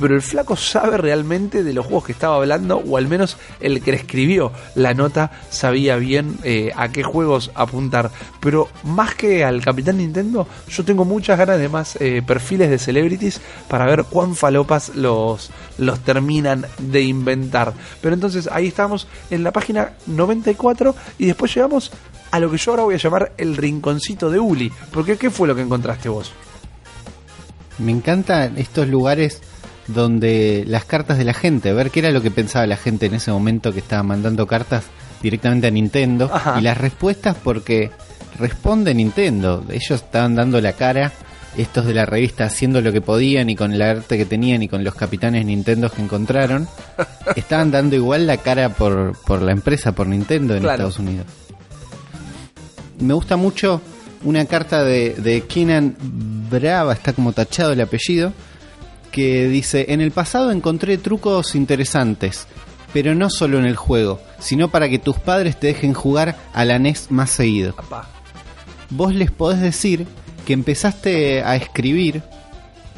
pero 0.00 0.14
el 0.14 0.22
flaco 0.22 0.56
sabe 0.56 0.96
realmente 0.96 1.62
de 1.62 1.74
los 1.74 1.84
juegos 1.84 2.06
que 2.06 2.12
estaba 2.12 2.36
hablando, 2.36 2.78
o 2.78 2.96
al 2.96 3.06
menos 3.06 3.36
el 3.60 3.82
que 3.82 3.92
escribió 3.92 4.50
la 4.74 4.94
nota 4.94 5.30
sabía 5.50 5.96
bien 5.96 6.38
eh, 6.42 6.72
a 6.74 6.88
qué 6.88 7.02
juegos 7.02 7.50
apuntar. 7.54 8.10
Pero 8.40 8.68
más 8.84 9.14
que 9.14 9.44
al 9.44 9.60
Capitán 9.60 9.98
Nintendo, 9.98 10.48
yo 10.68 10.84
tengo 10.84 11.04
muchas 11.04 11.38
ganas 11.38 11.58
de 11.58 11.68
más 11.68 11.96
eh, 12.00 12.22
perfiles 12.26 12.70
de 12.70 12.78
celebrities 12.78 13.42
para 13.68 13.84
ver 13.84 14.04
cuán 14.04 14.34
falopas 14.34 14.94
los, 14.94 15.50
los 15.76 16.00
terminan 16.00 16.64
de 16.78 17.02
inventar. 17.02 17.74
Pero 18.00 18.14
entonces 18.14 18.48
ahí 18.50 18.68
estamos 18.68 19.06
en 19.30 19.44
la 19.44 19.52
página 19.52 19.92
94 20.06 20.94
y 21.18 21.26
después 21.26 21.54
llegamos 21.54 21.92
a 22.30 22.40
lo 22.40 22.50
que 22.50 22.56
yo 22.56 22.70
ahora 22.70 22.84
voy 22.84 22.94
a 22.94 22.98
llamar 22.98 23.32
el 23.36 23.54
rinconcito 23.54 24.30
de 24.30 24.38
Uli. 24.38 24.72
Porque 24.92 25.18
¿qué 25.18 25.28
fue 25.28 25.46
lo 25.46 25.54
que 25.54 25.62
encontraste 25.62 26.08
vos? 26.08 26.32
Me 27.78 27.92
encantan 27.92 28.56
estos 28.56 28.88
lugares 28.88 29.42
donde 29.86 30.64
las 30.66 30.84
cartas 30.84 31.18
de 31.18 31.24
la 31.24 31.34
gente, 31.34 31.72
ver 31.72 31.90
qué 31.90 32.00
era 32.00 32.10
lo 32.10 32.22
que 32.22 32.30
pensaba 32.30 32.66
la 32.66 32.76
gente 32.76 33.06
en 33.06 33.14
ese 33.14 33.30
momento 33.32 33.72
que 33.72 33.80
estaba 33.80 34.02
mandando 34.02 34.46
cartas 34.46 34.84
directamente 35.22 35.66
a 35.66 35.70
Nintendo 35.70 36.30
Ajá. 36.32 36.58
y 36.58 36.62
las 36.62 36.78
respuestas 36.78 37.36
porque 37.42 37.90
responde 38.38 38.94
Nintendo, 38.94 39.64
ellos 39.68 39.90
estaban 40.02 40.34
dando 40.34 40.60
la 40.60 40.72
cara, 40.74 41.12
estos 41.56 41.84
de 41.84 41.94
la 41.94 42.06
revista 42.06 42.44
haciendo 42.44 42.80
lo 42.80 42.92
que 42.92 43.00
podían 43.00 43.50
y 43.50 43.56
con 43.56 43.72
el 43.72 43.82
arte 43.82 44.16
que 44.16 44.24
tenían 44.24 44.62
y 44.62 44.68
con 44.68 44.84
los 44.84 44.94
capitanes 44.94 45.44
Nintendo 45.44 45.90
que 45.90 46.00
encontraron, 46.02 46.68
estaban 47.36 47.70
dando 47.70 47.96
igual 47.96 48.26
la 48.26 48.36
cara 48.36 48.68
por, 48.70 49.16
por 49.26 49.42
la 49.42 49.52
empresa, 49.52 49.92
por 49.92 50.06
Nintendo 50.06 50.54
en 50.54 50.60
Claro. 50.62 50.74
Estados 50.74 50.98
Unidos. 51.00 51.26
Me 53.00 53.14
gusta 53.14 53.36
mucho 53.36 53.80
una 54.24 54.44
carta 54.44 54.84
de, 54.84 55.14
de 55.14 55.42
Keenan 55.42 55.96
Brava, 56.50 56.92
está 56.92 57.12
como 57.12 57.32
tachado 57.32 57.72
el 57.72 57.80
apellido, 57.80 58.32
que 59.10 59.48
dice, 59.48 59.86
en 59.88 60.00
el 60.00 60.10
pasado 60.10 60.50
encontré 60.50 60.98
trucos 60.98 61.54
interesantes, 61.54 62.46
pero 62.92 63.14
no 63.14 63.30
solo 63.30 63.58
en 63.58 63.66
el 63.66 63.76
juego, 63.76 64.20
sino 64.38 64.68
para 64.68 64.88
que 64.88 64.98
tus 64.98 65.18
padres 65.18 65.58
te 65.58 65.68
dejen 65.68 65.94
jugar 65.94 66.36
a 66.52 66.64
la 66.64 66.78
NES 66.78 67.10
más 67.10 67.30
seguido. 67.30 67.74
Apá. 67.76 68.08
Vos 68.90 69.14
les 69.14 69.30
podés 69.30 69.60
decir 69.60 70.06
que 70.44 70.52
empezaste 70.52 71.42
a 71.42 71.56
escribir 71.56 72.22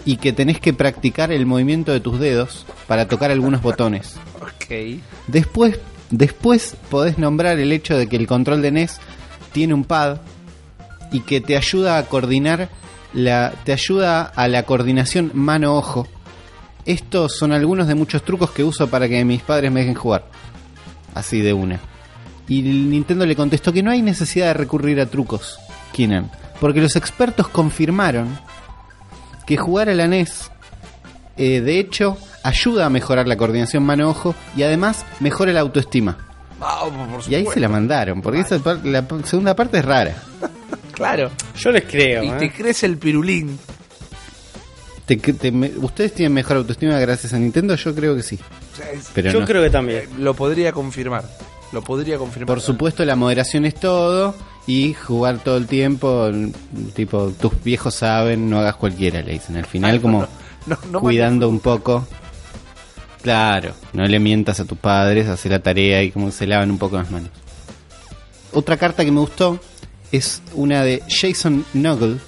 y 0.05 0.17
que 0.17 0.33
tenés 0.33 0.61
que 0.61 0.73
practicar 0.73 1.33
el 1.33 1.47
movimiento 1.47 1.93
de 1.93 2.01
tus 2.01 2.19
dedos 2.19 2.67
para 2.87 3.07
tocar 3.07 3.31
algunos 3.31 3.63
botones. 3.63 4.17
Después, 5.27 5.79
después 6.11 6.77
podés 6.91 7.19
nombrar 7.19 7.59
el 7.59 7.73
hecho 7.73 7.97
de 7.97 8.09
que 8.09 8.17
el 8.17 8.27
control 8.27 8.63
de 8.63 8.71
NES 8.71 9.01
tiene 9.53 9.75
un 9.75 9.85
pad 9.85 10.19
y 11.13 11.21
que 11.21 11.43
te 11.43 11.59
ayuda 11.59 11.99
a 11.99 12.07
coordinar 12.07 12.71
la, 13.15 13.53
te 13.65 13.73
ayuda 13.73 14.23
a 14.23 14.49
la 14.49 14.65
coordinación 14.65 15.31
mano-ojo. 15.35 16.07
Estos 16.85 17.37
son 17.37 17.53
algunos 17.53 17.87
de 17.87 17.95
muchos 17.95 18.25
trucos 18.25 18.51
que 18.51 18.65
uso 18.65 18.89
para 18.89 19.09
que 19.09 19.25
mis 19.25 19.43
padres 19.43 19.71
me 19.71 19.81
dejen 19.81 19.95
jugar. 19.95 20.25
Así 21.15 21.41
de 21.41 21.53
una. 21.53 21.79
Y 22.49 22.63
Nintendo 22.63 23.25
le 23.25 23.37
contestó 23.37 23.73
que 23.73 23.83
no 23.83 23.91
hay 23.91 24.03
necesidad 24.03 24.47
de 24.47 24.55
recurrir 24.55 25.01
a 25.01 25.07
trucos, 25.07 25.59
Keenan, 25.93 26.31
porque 26.61 26.81
los 26.81 26.97
expertos 26.97 27.49
confirmaron 27.49 28.39
que 29.47 29.57
jugar 29.57 29.89
a 29.89 29.95
la 29.95 30.09
NES, 30.09 30.51
eh, 31.37 31.61
de 31.61 31.79
hecho, 31.79 32.19
ayuda 32.43 32.87
a 32.87 32.91
mejorar 32.91 33.29
la 33.29 33.37
coordinación 33.37 33.85
mano-ojo 33.85 34.35
y 34.57 34.65
además 34.65 35.05
mejora 35.21 35.53
la 35.53 35.61
autoestima. 35.61 36.19
Y 37.29 37.35
ahí 37.35 37.47
se 37.47 37.61
la 37.61 37.69
mandaron, 37.69 38.23
porque 38.23 38.41
esa 38.41 38.61
la 38.85 39.05
segunda 39.25 39.55
parte 39.57 39.79
es 39.79 39.85
rara. 39.85 40.15
Claro. 40.93 41.31
Yo 41.59 41.71
les 41.71 41.85
creo. 41.85 42.23
Y 42.25 42.29
¿eh? 42.29 42.35
te 42.39 42.53
crece 42.53 42.87
el 42.87 42.99
pirulín. 42.99 43.59
Te- 45.07 45.17
te- 45.17 45.51
me- 45.51 45.73
¿Ustedes 45.79 46.15
tienen 46.15 46.33
mejor 46.33 46.59
autoestima 46.59 46.99
gracias 47.01 47.33
a 47.33 47.39
Nintendo? 47.39 47.75
Yo 47.75 47.95
creo 47.95 48.15
que 48.15 48.23
sí. 48.23 48.39
O 48.73 48.77
sea, 48.77 48.91
es- 48.93 49.11
Pero 49.15 49.31
Yo 49.33 49.41
no. 49.41 49.47
creo 49.47 49.63
que 49.63 49.71
también. 49.71 50.05
Lo 50.19 50.35
podría 50.35 50.73
confirmar. 50.73 51.25
Lo 51.73 51.83
podría 51.83 52.19
confirmar. 52.19 52.47
Por 52.47 52.61
supuesto, 52.61 53.05
la 53.05 53.17
moderación 53.17 53.65
es 53.65 53.75
todo 53.75 54.35
y 54.67 54.95
jugar 54.95 55.39
todo 55.43 55.57
el 55.57 55.67
tiempo, 55.67 56.31
tipo, 56.95 57.31
tus 57.41 57.63
viejos 57.65 57.95
saben, 57.95 58.49
no 58.49 58.61
hagas 58.61 58.77
cualquiera, 58.77 59.23
le 59.23 59.33
dicen. 59.33 59.57
Al 59.57 59.67
final, 59.67 60.01
como 60.01 60.29
No, 60.67 60.79
no 60.91 61.01
cuidando 61.01 61.49
un 61.49 61.59
poco. 61.61 62.07
Claro, 63.23 63.73
no 63.93 64.05
le 64.05 64.19
mientas 64.19 64.61
a 64.61 64.65
tus 64.65 64.79
padres, 64.79 65.29
hace 65.29 65.49
la 65.49 65.61
tarea 65.61 66.03
y 66.03 66.11
como 66.11 66.31
se 66.31 66.47
lavan 66.47 66.71
un 66.71 66.79
poco 66.79 66.97
las 66.97 67.11
manos. 67.11 67.31
Otra 68.53 68.77
carta 68.77 69.05
que 69.05 69.11
me 69.13 69.21
gustó 69.21 69.59
es 70.13 70.43
una 70.55 70.85
de 70.85 71.03
Jason 71.09 71.65
Nuggle 71.73 72.19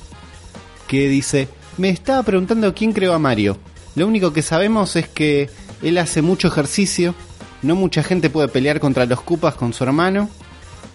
que 0.89 1.09
dice, 1.09 1.49
me 1.77 1.91
estaba 1.91 2.23
preguntando 2.23 2.75
quién 2.75 2.93
creó 2.93 3.13
a 3.13 3.19
Mario. 3.19 3.59
Lo 3.95 4.07
único 4.07 4.33
que 4.33 4.43
sabemos 4.43 4.97
es 4.97 5.09
que 5.09 5.49
él 5.83 5.99
hace 5.99 6.23
mucho 6.23 6.49
ejercicio, 6.49 7.15
no 7.63 7.77
mucha 7.77 8.03
gente 8.03 8.31
puede 8.31 8.49
pelear 8.49 8.81
contra 8.81 9.07
los 9.07 9.21
Cupas 9.21 9.55
con 9.55 9.73
su 9.73 9.85
hermano, 9.85 10.29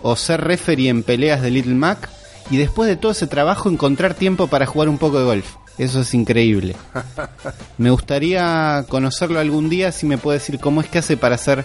o 0.01 0.15
ser 0.15 0.41
referee 0.41 0.89
en 0.89 1.03
peleas 1.03 1.41
de 1.41 1.51
Little 1.51 1.75
Mac, 1.75 2.09
y 2.51 2.57
después 2.57 2.89
de 2.89 2.95
todo 2.95 3.11
ese 3.11 3.27
trabajo 3.27 3.69
encontrar 3.69 4.15
tiempo 4.15 4.47
para 4.47 4.65
jugar 4.65 4.89
un 4.89 4.97
poco 4.97 5.19
de 5.19 5.25
golf. 5.25 5.55
Eso 5.77 6.01
es 6.01 6.13
increíble. 6.13 6.75
Me 7.77 7.89
gustaría 7.89 8.85
conocerlo 8.89 9.39
algún 9.39 9.69
día 9.69 9.91
si 9.91 10.05
me 10.05 10.17
puede 10.17 10.39
decir 10.39 10.59
cómo 10.59 10.81
es 10.81 10.89
que 10.89 10.97
hace 10.97 11.15
para 11.15 11.35
hacer 11.35 11.63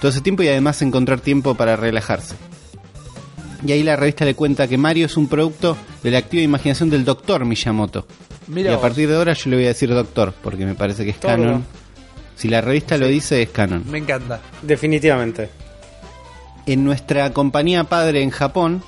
todo 0.00 0.10
ese 0.10 0.20
tiempo 0.20 0.42
y 0.42 0.48
además 0.48 0.82
encontrar 0.82 1.20
tiempo 1.20 1.54
para 1.54 1.76
relajarse. 1.76 2.34
Y 3.64 3.72
ahí 3.72 3.82
la 3.82 3.96
revista 3.96 4.24
le 4.24 4.34
cuenta 4.34 4.68
que 4.68 4.76
Mario 4.76 5.06
es 5.06 5.16
un 5.16 5.26
producto 5.26 5.76
de 6.02 6.10
la 6.10 6.18
activa 6.18 6.42
imaginación 6.42 6.90
del 6.90 7.04
doctor 7.04 7.44
Miyamoto. 7.44 8.06
Mira 8.46 8.70
y 8.70 8.72
a 8.72 8.76
vos. 8.76 8.82
partir 8.82 9.08
de 9.08 9.16
ahora 9.16 9.32
yo 9.32 9.48
le 9.50 9.56
voy 9.56 9.64
a 9.64 9.68
decir 9.68 9.88
doctor, 9.88 10.34
porque 10.42 10.66
me 10.66 10.74
parece 10.74 11.04
que 11.04 11.10
es 11.10 11.20
Todo. 11.20 11.30
canon. 11.30 11.64
Si 12.36 12.48
la 12.48 12.60
revista 12.60 12.98
lo 12.98 13.06
dice, 13.06 13.40
es 13.42 13.48
canon. 13.50 13.84
Me 13.90 13.98
encanta. 13.98 14.40
Definitivamente. 14.62 15.48
en 16.66 16.82
nuestra 16.84 17.30
compañía 17.32 17.84
padre 17.84 18.22
en 18.22 18.30
Japón, 18.30 18.82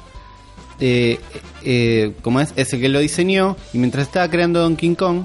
eh, 0.80 1.20
eh, 1.62 2.12
como 2.22 2.40
es, 2.40 2.52
es 2.56 2.72
el 2.72 2.80
que 2.80 2.88
lo 2.88 2.98
diseñó, 3.00 3.56
y 3.74 3.78
mientras 3.78 4.06
estaba 4.06 4.28
creando 4.30 4.60
Donkey 4.60 4.94
Kong, 4.94 5.24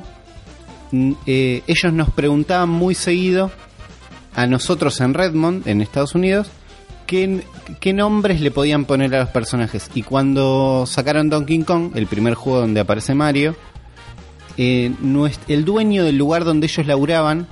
eh, 1.26 1.62
ellos 1.68 1.94
nos 1.94 2.10
preguntaban 2.10 2.68
muy 2.70 2.94
seguido 2.96 3.52
a 4.36 4.48
nosotros 4.48 5.00
en 5.02 5.14
Redmond, 5.14 5.68
en 5.68 5.82
Estados 5.82 6.14
Unidos, 6.16 6.50
qué, 7.12 7.44
qué 7.82 7.92
nombres 7.92 8.40
le 8.40 8.52
podían 8.52 8.86
poner 8.86 9.14
a 9.14 9.20
los 9.20 9.30
personajes. 9.30 9.92
Y 9.94 10.02
cuando 10.02 10.86
sacaron 10.88 11.30
Donkey 11.30 11.62
Kong, 11.64 11.92
el 11.96 12.08
primer 12.08 12.36
juego 12.36 12.62
donde 12.62 12.80
aparece 12.80 13.14
Mario, 13.14 13.54
eh, 14.56 14.94
el 15.50 15.66
dueño 15.66 16.06
del 16.06 16.18
lugar 16.18 16.46
donde 16.46 16.68
ellos 16.68 16.88
laburaban 16.88 17.48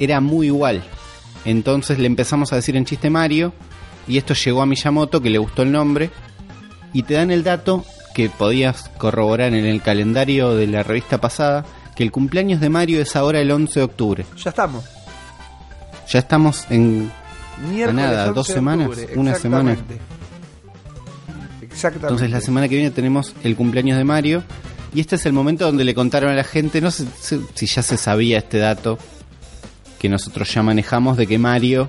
era 0.00 0.20
muy 0.20 0.48
igual. 0.48 0.82
Entonces 1.44 2.00
le 2.00 2.08
empezamos 2.08 2.52
a 2.52 2.56
decir 2.56 2.74
en 2.74 2.86
chiste 2.86 3.08
Mario, 3.08 3.52
y 4.08 4.18
esto 4.18 4.34
llegó 4.34 4.62
a 4.62 4.66
Miyamoto, 4.66 5.22
que 5.22 5.30
le 5.30 5.38
gustó 5.38 5.62
el 5.62 5.70
nombre, 5.70 6.10
y 6.92 7.04
te 7.04 7.14
dan 7.14 7.30
el 7.30 7.44
dato 7.44 7.84
que 8.16 8.28
podías 8.30 8.90
corroborar 8.98 9.54
en 9.54 9.64
el 9.64 9.80
calendario 9.80 10.56
de 10.56 10.66
la 10.66 10.82
revista 10.82 11.20
pasada, 11.20 11.64
que 11.94 12.02
el 12.02 12.10
cumpleaños 12.10 12.60
de 12.60 12.68
Mario 12.68 13.00
es 13.00 13.14
ahora 13.14 13.38
el 13.38 13.52
11 13.52 13.78
de 13.78 13.84
octubre. 13.84 14.26
Ya 14.42 14.50
estamos. 14.50 14.84
Ya 16.10 16.18
estamos 16.18 16.66
en... 16.68 17.12
Miércoles 17.70 17.94
nada, 18.04 18.22
11 18.28 18.34
dos 18.34 18.46
semanas, 18.46 18.88
octubre, 18.88 19.08
una 19.16 19.34
semana. 19.34 19.76
exactamente. 21.60 22.06
Entonces 22.06 22.30
la 22.30 22.40
semana 22.40 22.68
que 22.68 22.76
viene 22.76 22.90
tenemos 22.90 23.34
el 23.42 23.56
cumpleaños 23.56 23.98
de 23.98 24.04
Mario. 24.04 24.42
Y 24.94 25.00
este 25.00 25.16
es 25.16 25.26
el 25.26 25.32
momento 25.32 25.64
donde 25.66 25.82
le 25.82 25.92
contaron 25.94 26.30
a 26.30 26.34
la 26.34 26.44
gente, 26.44 26.80
no 26.80 26.90
sé 26.92 27.04
si- 27.20 27.40
si 27.54 27.66
ya 27.66 27.82
se 27.82 27.96
sabía 27.96 28.38
este 28.38 28.58
dato 28.58 28.96
que 29.98 30.08
nosotros 30.08 30.52
ya 30.54 30.62
manejamos 30.62 31.16
de 31.16 31.26
que 31.26 31.36
Mario 31.38 31.88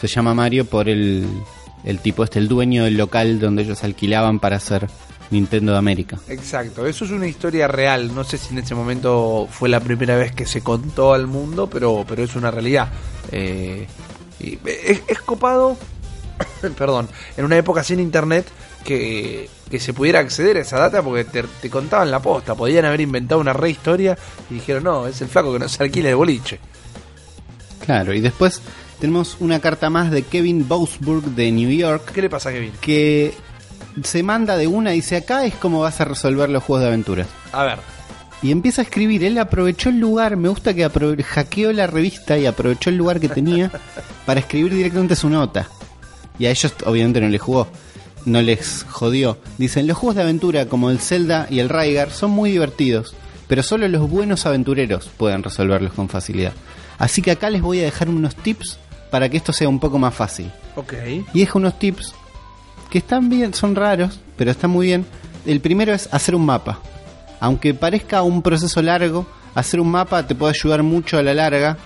se 0.00 0.08
llama 0.08 0.34
Mario 0.34 0.64
por 0.64 0.88
el, 0.88 1.24
el 1.84 1.98
tipo 2.00 2.24
este, 2.24 2.40
el 2.40 2.48
dueño 2.48 2.82
del 2.84 2.96
local 2.96 3.38
donde 3.38 3.62
ellos 3.62 3.84
alquilaban 3.84 4.40
para 4.40 4.56
hacer 4.56 4.88
Nintendo 5.30 5.70
de 5.72 5.78
América. 5.78 6.18
Exacto, 6.28 6.84
eso 6.86 7.04
es 7.04 7.12
una 7.12 7.28
historia 7.28 7.68
real. 7.68 8.12
No 8.12 8.24
sé 8.24 8.38
si 8.38 8.52
en 8.54 8.58
ese 8.58 8.74
momento 8.74 9.46
fue 9.50 9.68
la 9.68 9.78
primera 9.78 10.16
vez 10.16 10.32
que 10.32 10.46
se 10.46 10.62
contó 10.62 11.14
al 11.14 11.28
mundo, 11.28 11.68
pero, 11.70 12.04
pero 12.08 12.24
es 12.24 12.34
una 12.34 12.50
realidad. 12.50 12.88
Eh, 13.30 13.86
y 14.40 14.58
es, 14.64 15.02
es 15.06 15.20
copado, 15.20 15.76
perdón, 16.78 17.08
en 17.36 17.44
una 17.44 17.56
época 17.56 17.82
sin 17.82 18.00
internet 18.00 18.46
que, 18.84 19.48
que 19.70 19.80
se 19.80 19.92
pudiera 19.92 20.20
acceder 20.20 20.56
a 20.56 20.60
esa 20.60 20.78
data 20.78 21.02
porque 21.02 21.24
te, 21.24 21.42
te 21.42 21.70
contaban 21.70 22.10
la 22.10 22.20
posta. 22.20 22.54
Podían 22.54 22.84
haber 22.84 23.00
inventado 23.00 23.40
una 23.40 23.52
re 23.52 23.70
historia 23.70 24.16
y 24.50 24.54
dijeron, 24.54 24.84
no, 24.84 25.06
es 25.06 25.20
el 25.20 25.28
flaco 25.28 25.52
que 25.52 25.58
nos 25.58 25.80
alquila 25.80 26.10
el 26.10 26.16
boliche. 26.16 26.60
Claro, 27.84 28.14
y 28.14 28.20
después 28.20 28.62
tenemos 29.00 29.36
una 29.40 29.60
carta 29.60 29.90
más 29.90 30.10
de 30.10 30.22
Kevin 30.22 30.66
Bousburg 30.66 31.22
de 31.22 31.52
New 31.52 31.70
York 31.70 32.10
¿Qué 32.12 32.22
le 32.22 32.30
pasa 32.30 32.48
a 32.48 32.52
Kevin? 32.52 32.72
que 32.80 33.34
se 34.02 34.22
manda 34.22 34.56
de 34.56 34.66
una 34.66 34.92
y 34.92 34.96
dice 34.96 35.16
acá 35.16 35.44
es 35.44 35.54
como 35.54 35.80
vas 35.80 36.00
a 36.00 36.04
resolver 36.04 36.48
los 36.50 36.62
juegos 36.62 36.82
de 36.82 36.88
aventuras. 36.88 37.26
A 37.52 37.64
ver, 37.64 37.78
Y 38.42 38.50
empieza 38.50 38.82
a 38.82 38.84
escribir, 38.84 39.24
él 39.24 39.38
aprovechó 39.38 39.88
el 39.88 39.98
lugar, 39.98 40.36
me 40.36 40.48
gusta 40.48 40.74
que 40.74 40.88
hackeó 41.22 41.72
la 41.72 41.86
revista 41.86 42.36
y 42.38 42.46
aprovechó 42.46 42.90
el 42.90 42.96
lugar 42.96 43.18
que 43.18 43.28
tenía 43.28 43.70
para 44.26 44.40
escribir 44.40 44.74
directamente 44.74 45.16
su 45.16 45.30
nota. 45.30 45.68
Y 46.38 46.46
a 46.46 46.50
ellos 46.50 46.74
obviamente 46.84 47.20
no 47.20 47.28
les 47.28 47.40
jugó, 47.40 47.66
no 48.26 48.42
les 48.42 48.84
jodió. 48.88 49.38
Dicen, 49.56 49.86
los 49.86 49.96
juegos 49.96 50.16
de 50.16 50.22
aventura 50.22 50.66
como 50.66 50.90
el 50.90 51.00
Zelda 51.00 51.46
y 51.48 51.60
el 51.60 51.70
Raigar 51.70 52.10
son 52.10 52.30
muy 52.30 52.50
divertidos, 52.50 53.14
pero 53.48 53.62
solo 53.62 53.88
los 53.88 54.08
buenos 54.10 54.44
aventureros 54.44 55.08
pueden 55.16 55.42
resolverlos 55.42 55.92
con 55.92 56.08
facilidad. 56.08 56.52
Así 56.98 57.22
que 57.22 57.30
acá 57.30 57.48
les 57.50 57.62
voy 57.62 57.80
a 57.80 57.84
dejar 57.84 58.08
unos 58.08 58.36
tips 58.36 58.78
para 59.10 59.28
que 59.28 59.36
esto 59.36 59.52
sea 59.52 59.68
un 59.68 59.80
poco 59.80 59.98
más 59.98 60.14
fácil. 60.14 60.50
ok. 60.74 60.92
Y 61.32 61.40
deja 61.40 61.58
unos 61.58 61.78
tips 61.78 62.14
que 62.90 62.98
están 62.98 63.28
bien, 63.28 63.54
son 63.54 63.74
raros, 63.74 64.20
pero 64.36 64.50
están 64.50 64.70
muy 64.70 64.86
bien. 64.86 65.06
El 65.46 65.60
primero 65.60 65.94
es 65.94 66.08
hacer 66.12 66.34
un 66.34 66.44
mapa. 66.44 66.80
Aunque 67.40 67.74
parezca 67.74 68.22
un 68.22 68.42
proceso 68.42 68.82
largo, 68.82 69.26
hacer 69.54 69.80
un 69.80 69.90
mapa 69.90 70.26
te 70.26 70.34
puede 70.34 70.54
ayudar 70.58 70.82
mucho 70.82 71.18
a 71.18 71.22
la 71.22 71.34
larga. 71.34 71.78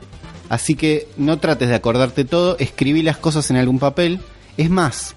Así 0.48 0.74
que 0.74 1.08
no 1.16 1.38
trates 1.38 1.68
de 1.68 1.74
acordarte 1.74 2.24
todo, 2.24 2.56
escribí 2.58 3.02
las 3.02 3.16
cosas 3.16 3.50
en 3.50 3.56
algún 3.56 3.78
papel. 3.78 4.20
Es 4.56 4.68
más, 4.68 5.14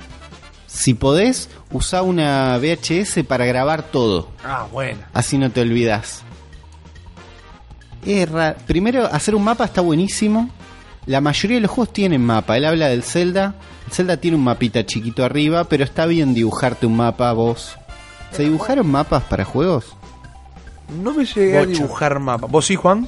si 0.67 0.93
podés, 0.93 1.49
usa 1.71 2.01
una 2.01 2.57
VHS 2.57 3.23
para 3.27 3.45
grabar 3.45 3.83
todo. 3.83 4.29
Ah, 4.43 4.67
bueno. 4.71 5.01
Así 5.13 5.37
no 5.37 5.51
te 5.51 5.61
olvidas. 5.61 6.23
Primero, 8.67 9.05
hacer 9.05 9.33
un 9.33 9.43
mapa 9.43 9.65
está 9.65 9.81
buenísimo. 9.81 10.49
La 11.05 11.21
mayoría 11.21 11.57
de 11.57 11.61
los 11.61 11.71
juegos 11.71 11.93
tienen 11.93 12.25
mapa. 12.25 12.57
Él 12.57 12.65
habla 12.65 12.87
del 12.87 13.03
Zelda. 13.03 13.55
El 13.87 13.93
Zelda 13.93 14.17
tiene 14.17 14.37
un 14.37 14.43
mapita 14.43 14.85
chiquito 14.85 15.23
arriba, 15.23 15.65
pero 15.65 15.83
está 15.83 16.05
bien 16.05 16.33
dibujarte 16.33 16.85
un 16.85 16.97
mapa 16.97 17.31
vos. 17.33 17.75
¿Se 18.31 18.43
dibujaron 18.43 18.87
mapas 18.87 19.23
para 19.23 19.45
juegos? 19.45 19.95
No 20.89 21.13
me 21.13 21.25
llegué 21.25 21.57
a 21.57 21.65
dibujar 21.65 22.19
mapa. 22.19 22.47
¿Vos 22.47 22.65
sí, 22.65 22.75
Juan? 22.75 23.07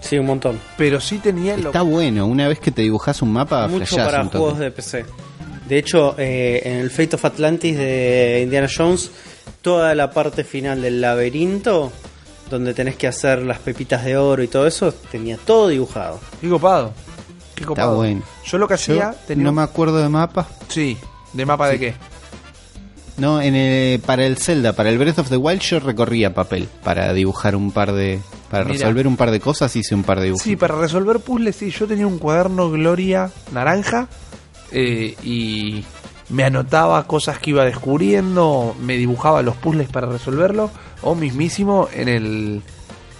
Sí, 0.00 0.18
un 0.18 0.26
montón. 0.26 0.60
Pero 0.76 1.00
sí 1.00 1.18
tenía 1.18 1.56
lo 1.56 1.68
Está 1.70 1.82
bueno. 1.82 2.26
Una 2.26 2.48
vez 2.48 2.60
que 2.60 2.70
te 2.70 2.82
dibujas 2.82 3.22
un 3.22 3.32
mapa, 3.32 3.66
Mucho 3.68 3.96
para 3.96 4.22
un 4.22 4.28
juegos 4.28 4.58
de 4.58 4.70
PC. 4.70 5.04
De 5.68 5.78
hecho, 5.78 6.14
eh, 6.18 6.62
en 6.64 6.76
el 6.76 6.90
Fate 6.90 7.16
of 7.16 7.24
Atlantis 7.24 7.76
de 7.76 8.40
Indiana 8.44 8.68
Jones, 8.74 9.10
toda 9.62 9.94
la 9.96 10.10
parte 10.12 10.44
final 10.44 10.80
del 10.80 11.00
laberinto, 11.00 11.90
donde 12.50 12.72
tenés 12.72 12.94
que 12.96 13.08
hacer 13.08 13.42
las 13.42 13.58
pepitas 13.58 14.04
de 14.04 14.16
oro 14.16 14.42
y 14.44 14.48
todo 14.48 14.66
eso, 14.66 14.92
tenía 14.92 15.36
todo 15.38 15.68
dibujado. 15.68 16.20
Qué 16.40 16.48
copado. 16.48 16.92
Qué 17.56 17.62
Está 17.62 17.66
copado. 17.66 17.96
bueno. 17.96 18.22
Yo 18.44 18.58
lo 18.58 18.68
que 18.68 18.74
Yo 18.74 18.76
hacía 18.76 19.14
tenía. 19.26 19.44
no 19.44 19.52
me 19.52 19.62
acuerdo 19.62 19.96
de 19.98 20.08
mapas. 20.08 20.46
Sí, 20.68 20.96
¿de 21.32 21.44
mapa 21.46 21.68
de 21.68 21.78
qué? 21.80 21.94
No, 23.18 23.40
en 23.40 23.54
el- 23.54 24.00
para 24.00 24.26
el 24.26 24.36
Zelda, 24.36 24.74
para 24.74 24.90
el 24.90 24.98
Breath 24.98 25.18
of 25.20 25.28
the 25.30 25.36
Wild 25.38 25.60
yo 25.62 25.80
recorría 25.80 26.34
papel 26.34 26.68
para 26.84 27.12
dibujar 27.14 27.56
un 27.56 27.70
par 27.72 27.92
de... 27.92 28.20
Para 28.50 28.64
resolver 28.64 29.06
un 29.06 29.16
par 29.16 29.30
de 29.30 29.40
cosas 29.40 29.74
hice 29.74 29.94
un 29.94 30.04
par 30.04 30.18
de 30.20 30.26
dibujos. 30.26 30.44
Sí, 30.44 30.54
para 30.54 30.76
resolver 30.76 31.18
puzzles, 31.20 31.56
sí. 31.56 31.70
Yo 31.70 31.86
tenía 31.86 32.06
un 32.06 32.18
cuaderno 32.18 32.70
Gloria 32.70 33.30
naranja 33.52 34.08
eh, 34.70 35.16
y 35.24 35.84
me 36.28 36.44
anotaba 36.44 37.06
cosas 37.06 37.38
que 37.38 37.50
iba 37.50 37.64
descubriendo, 37.64 38.76
me 38.80 38.96
dibujaba 38.96 39.42
los 39.42 39.56
puzzles 39.56 39.88
para 39.88 40.06
resolverlo, 40.08 40.70
o 41.02 41.14
mismísimo 41.14 41.88
en 41.92 42.08
el, 42.08 42.62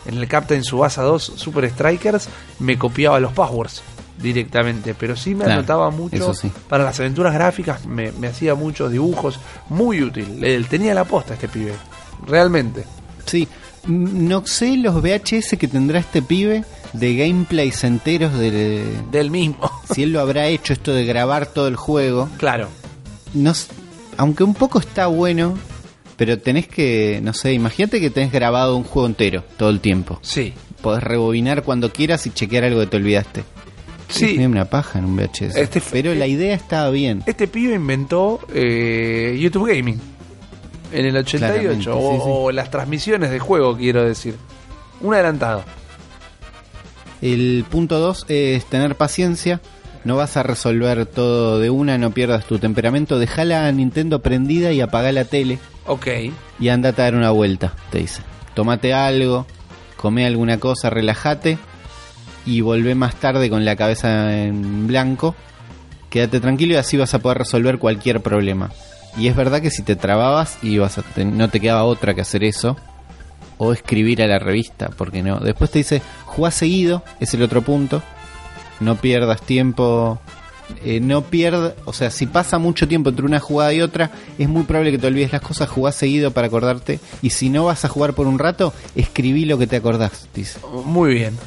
en 0.07 0.15
el 0.19 0.29
Captain 0.29 0.63
Subasa 0.63 1.03
2 1.03 1.33
Super 1.37 1.69
Strikers 1.71 2.29
me 2.61 2.79
copiaba 2.79 3.19
los 3.19 3.33
passwords 3.33 3.83
directamente, 4.19 4.95
pero 4.95 5.15
sí 5.17 5.35
me 5.35 5.45
Claro, 5.45 5.59
anotaba 5.61 5.91
mucho 5.91 6.33
sí. 6.35 6.51
para 6.69 6.85
las 6.85 6.99
aventuras 7.01 7.35
gráficas, 7.35 7.85
me, 7.87 8.13
me 8.13 8.29
hacía 8.29 8.55
muchos 8.55 8.91
dibujos, 8.93 9.39
muy 9.69 10.03
útil. 10.03 10.43
Él 10.45 10.67
tenía 10.69 10.95
la 10.95 11.05
posta 11.05 11.35
este 11.35 11.49
pibe, 11.49 11.73
realmente. 12.27 12.85
Sí, 13.27 13.47
no 13.87 14.47
sé 14.47 14.77
los 14.77 15.01
VHS 15.03 15.57
que 15.59 15.69
tendrá 15.69 15.99
este 16.01 16.23
pibe 16.23 16.65
de 16.93 17.15
gameplays 17.17 17.85
enteros 17.85 18.33
de... 18.39 18.85
Del 19.11 19.31
mismo, 19.31 19.71
si 19.95 20.03
él 20.05 20.13
lo 20.13 20.21
habrá 20.21 20.47
hecho 20.47 20.73
esto 20.73 20.93
de 20.93 21.05
grabar 21.05 21.47
todo 21.47 21.69
el 21.69 21.77
juego. 21.77 22.29
claro. 22.39 22.69
No, 23.35 23.53
aunque 24.17 24.45
un 24.45 24.55
poco 24.55 24.79
está 24.79 25.09
bueno, 25.09 25.59
pero 26.17 26.39
tenés 26.39 26.69
que, 26.69 27.21
no 27.23 27.35
sé, 27.35 27.53
imagínate 27.53 28.01
que 28.01 28.09
tenés 28.09 28.33
grabado 28.33 28.77
un 28.77 28.85
juego 28.85 29.07
entero 29.09 29.45
todo 29.59 29.69
el 29.69 29.81
tiempo. 29.81 30.19
Sí, 30.23 30.55
Podés 30.81 31.03
rebobinar 31.03 31.63
cuando 31.63 31.93
quieras 31.93 32.27
y 32.27 32.31
chequear 32.31 32.65
algo 32.65 32.81
que 32.81 32.87
te 32.87 32.97
olvidaste. 32.97 33.45
Sí. 34.09 34.25
Es 34.27 34.37
medio 34.37 34.49
una 34.49 34.65
paja 34.67 34.99
en 34.99 35.05
un 35.05 35.17
VHS. 35.17 35.57
Este 35.57 35.83
pero 35.91 36.15
la 36.15 36.27
idea 36.27 36.55
estaba 36.55 36.91
bien. 36.91 37.23
Este 37.27 37.49
pibe 37.49 37.75
inventó 37.75 38.41
eh, 38.55 39.37
YouTube 39.41 39.69
Gaming 39.69 40.01
en 40.93 41.07
el 41.07 41.17
88 41.17 41.39
Claramente, 41.39 41.91
o, 41.91 42.13
sí, 42.13 42.17
sí. 42.17 42.23
o 42.25 42.53
las 42.53 42.71
transmisiones 42.71 43.31
de 43.31 43.39
juego, 43.39 43.77
quiero 43.77 44.05
decir. 44.05 44.37
Un 45.01 45.15
adelantado. 45.15 45.65
El 47.23 47.65
punto 47.71 47.99
2 47.99 48.27
es 48.29 48.65
tener 48.67 48.97
paciencia. 48.97 49.61
No 50.05 50.17
vas 50.17 50.37
a 50.37 50.45
resolver 50.45 51.05
todo 51.07 51.59
de 51.59 51.71
una, 51.71 51.99
no 51.99 52.13
pierdas 52.13 52.47
tu 52.47 52.59
temperamento. 52.59 53.19
Deja 53.19 53.45
la 53.45 53.71
Nintendo 53.73 54.23
prendida 54.23 54.73
y 54.73 54.81
apaga 54.81 55.11
la 55.11 55.25
tele. 55.25 55.59
Ok. 55.87 56.07
Y 56.61 56.69
andate 56.69 57.03
a 57.03 57.07
dar 57.07 57.15
una 57.17 57.31
vuelta, 57.31 57.75
te 57.91 57.99
dice. 57.99 58.23
Tomate 58.55 58.95
algo, 58.95 59.47
come 59.97 60.25
alguna 60.25 60.59
cosa, 60.59 60.91
relájate. 60.91 61.59
Y 62.47 62.61
volvé 62.61 62.95
más 62.95 63.17
tarde 63.17 63.51
con 63.51 63.65
la 63.65 63.77
cabeza 63.77 64.37
en 64.45 64.87
blanco. 64.87 65.35
Quédate 66.11 66.41
tranquilo 66.41 66.75
y 66.75 66.77
así 66.77 66.97
vas 66.97 67.13
a 67.15 67.19
poder 67.19 67.39
resolver 67.39 67.79
cualquier 67.79 68.21
problema. 68.23 68.71
Y 69.19 69.27
es 69.29 69.35
verdad 69.37 69.61
que 69.61 69.71
si 69.71 69.83
te 69.83 69.97
trababas 69.97 70.59
y 70.63 70.79
a 70.79 70.89
te- 70.89 71.25
no 71.25 71.49
te 71.51 71.59
quedaba 71.61 71.85
otra 71.85 72.15
que 72.15 72.21
hacer 72.21 72.45
eso. 72.45 72.77
O 73.59 73.73
escribir 73.73 74.23
a 74.23 74.27
la 74.27 74.39
revista, 74.39 74.91
porque 74.97 75.23
no. 75.23 75.41
Después 75.41 75.71
te 75.71 75.79
dice, 75.79 76.03
jugá 76.27 76.51
seguido, 76.51 77.03
es 77.21 77.33
el 77.35 77.43
otro 77.43 77.63
punto. 77.63 78.03
No 78.81 78.97
pierdas 78.97 79.41
tiempo. 79.43 80.21
eh, 80.85 81.01
no 81.01 81.23
pierdas, 81.23 81.73
o 81.87 81.93
sea, 81.93 82.11
si 82.11 82.27
pasa 82.27 82.59
mucho 82.59 82.87
tiempo 82.89 83.09
entre 83.11 83.25
una 83.25 83.39
jugada 83.41 83.73
y 83.73 83.81
otra, 83.81 84.11
es 84.37 84.49
muy 84.49 84.65
probable 84.65 84.91
que 84.91 84.99
te 84.99 85.07
olvides 85.07 85.33
las 85.33 85.41
cosas, 85.41 85.69
jugá 85.71 85.91
seguido 85.93 86.33
para 86.33 86.49
acordarte. 86.49 86.99
Y 87.23 87.31
si 87.31 87.49
no 87.51 87.65
vas 87.65 87.85
a 87.85 87.89
jugar 87.89 88.13
por 88.15 88.27
un 88.27 88.39
rato, 88.39 88.75
escribí 88.95 89.45
lo 89.47 89.57
que 89.59 89.67
te 89.69 89.77
acordás. 89.77 90.29
Muy 90.85 91.15
bien. 91.15 91.39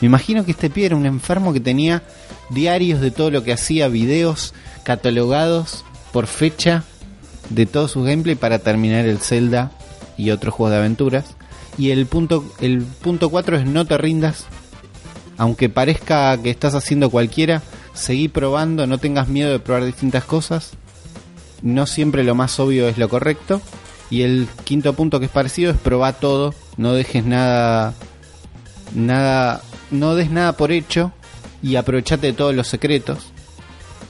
Me 0.00 0.06
imagino 0.06 0.44
que 0.44 0.50
este 0.50 0.70
pibe 0.70 0.86
era 0.86 0.96
un 0.96 1.06
enfermo 1.06 1.52
que 1.52 1.60
tenía 1.60 2.02
diarios 2.50 3.00
de 3.00 3.10
todo 3.10 3.30
lo 3.30 3.44
que 3.44 3.52
hacía, 3.52 3.88
videos 3.88 4.54
catalogados 4.82 5.84
por 6.12 6.26
fecha 6.26 6.84
de 7.50 7.66
todo 7.66 7.88
su 7.88 8.02
gameplay 8.02 8.34
para 8.34 8.58
terminar 8.58 9.06
el 9.06 9.18
Zelda 9.18 9.70
y 10.16 10.30
otros 10.30 10.54
juegos 10.54 10.72
de 10.72 10.78
aventuras. 10.78 11.36
Y 11.78 11.90
el 11.90 12.06
punto 12.06 12.44
el 12.60 12.82
punto 12.82 13.30
4 13.30 13.58
es 13.58 13.66
no 13.66 13.86
te 13.86 13.96
rindas. 13.98 14.46
Aunque 15.38 15.68
parezca 15.68 16.36
que 16.42 16.50
estás 16.50 16.74
haciendo 16.74 17.10
cualquiera, 17.10 17.62
seguí 17.94 18.28
probando, 18.28 18.86
no 18.86 18.98
tengas 18.98 19.28
miedo 19.28 19.50
de 19.50 19.58
probar 19.58 19.84
distintas 19.84 20.24
cosas. 20.24 20.72
No 21.62 21.86
siempre 21.86 22.24
lo 22.24 22.34
más 22.34 22.58
obvio 22.60 22.88
es 22.88 22.98
lo 22.98 23.08
correcto. 23.08 23.62
Y 24.10 24.22
el 24.22 24.46
quinto 24.64 24.92
punto 24.92 25.20
que 25.20 25.26
es 25.26 25.32
parecido 25.32 25.70
es 25.70 25.78
probar 25.78 26.20
todo, 26.20 26.54
no 26.76 26.92
dejes 26.92 27.24
nada 27.24 27.94
nada 28.94 29.60
no 29.90 30.14
des 30.14 30.30
nada 30.30 30.52
por 30.56 30.72
hecho 30.72 31.12
y 31.62 31.76
aprovechate 31.76 32.28
de 32.28 32.32
todos 32.32 32.54
los 32.54 32.66
secretos. 32.68 33.32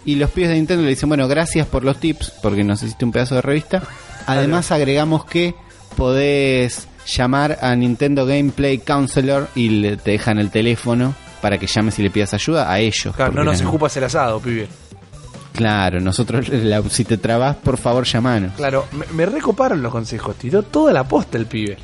Y 0.04 0.16
los 0.16 0.30
pibes 0.30 0.50
de 0.50 0.56
Nintendo 0.56 0.82
le 0.82 0.90
dicen, 0.90 1.08
bueno, 1.08 1.28
gracias 1.28 1.66
por 1.66 1.84
los 1.84 1.98
tips, 2.00 2.32
porque 2.42 2.64
nos 2.64 2.82
hiciste 2.82 3.04
un 3.04 3.12
pedazo 3.12 3.36
de 3.36 3.42
revista. 3.42 3.82
Además 4.26 4.72
agregamos 4.72 5.24
que 5.24 5.54
podés 5.96 6.88
llamar 7.06 7.58
a 7.62 7.74
Nintendo 7.76 8.26
Gameplay 8.26 8.78
Counselor 8.78 9.48
y 9.54 9.68
le, 9.68 9.96
te 9.96 10.12
dejan 10.12 10.38
el 10.38 10.50
teléfono 10.50 11.14
para 11.40 11.58
que 11.58 11.66
llames 11.66 11.98
y 11.98 12.02
le 12.02 12.10
pidas 12.10 12.34
ayuda 12.34 12.70
a 12.70 12.78
ellos. 12.80 13.14
Claro, 13.14 13.32
no 13.32 13.44
nos 13.44 13.60
ocupas 13.62 13.96
el 13.96 14.04
asado, 14.04 14.40
pibe. 14.40 14.68
Claro, 15.52 16.00
nosotros, 16.00 16.48
la- 16.50 16.82
si 16.88 17.04
te 17.04 17.18
trabas, 17.18 17.56
por 17.56 17.76
favor, 17.76 18.04
llamanos. 18.04 18.52
Claro, 18.56 18.86
me, 18.92 19.06
me 19.14 19.26
recoparon 19.26 19.82
los 19.82 19.92
consejos. 19.92 20.34
Tiró 20.36 20.62
toda 20.62 20.92
la 20.92 21.04
posta 21.04 21.38
el 21.38 21.46
pibe. 21.46 21.76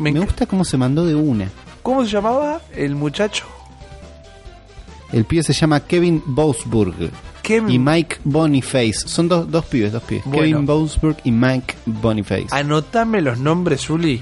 Me 0.00 0.12
gusta 0.12 0.46
cómo 0.46 0.64
se 0.64 0.76
mandó 0.76 1.04
de 1.06 1.14
una. 1.14 1.48
¿Cómo 1.82 2.04
se 2.04 2.10
llamaba 2.10 2.60
el 2.74 2.94
muchacho? 2.94 3.46
El 5.12 5.24
pibe 5.24 5.42
se 5.42 5.52
llama 5.54 5.80
Kevin 5.80 6.22
Bosburg 6.26 7.10
Kevin- 7.42 7.70
y 7.70 7.78
Mike 7.78 8.18
Boniface. 8.24 8.92
Son 9.06 9.26
dos, 9.28 9.50
dos 9.50 9.64
pibes, 9.64 9.92
dos 9.92 10.02
pibes. 10.02 10.24
Bueno. 10.26 10.42
Kevin 10.42 10.66
Bosburg 10.66 11.16
y 11.24 11.30
Mike 11.32 11.74
Boniface. 11.86 12.48
Anotame 12.50 13.22
los 13.22 13.38
nombres, 13.38 13.82
Zuli. 13.86 14.20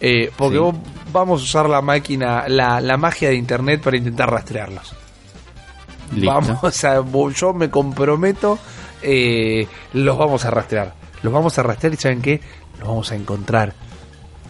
Eh, 0.00 0.30
porque 0.36 0.56
Sí. 0.56 0.60
vos 0.60 0.74
vamos 1.12 1.40
a 1.40 1.44
usar 1.44 1.68
la 1.68 1.80
máquina, 1.80 2.44
la, 2.48 2.80
la 2.80 2.96
magia 2.96 3.28
de 3.30 3.36
internet 3.36 3.80
para 3.80 3.96
intentar 3.96 4.30
rastrearlos. 4.30 4.92
Listo. 6.14 6.30
Vamos 6.30 6.84
a, 6.84 7.02
yo 7.34 7.54
me 7.54 7.70
comprometo, 7.70 8.58
eh, 9.00 9.66
los 9.94 10.18
vamos 10.18 10.44
a 10.44 10.50
rastrear. 10.50 10.92
Los 11.22 11.32
vamos 11.32 11.58
a 11.58 11.62
rastrear 11.62 11.94
y 11.94 11.96
¿saben 11.96 12.20
qué? 12.20 12.40
Los 12.80 12.88
vamos 12.88 13.12
a 13.12 13.14
encontrar. 13.14 13.72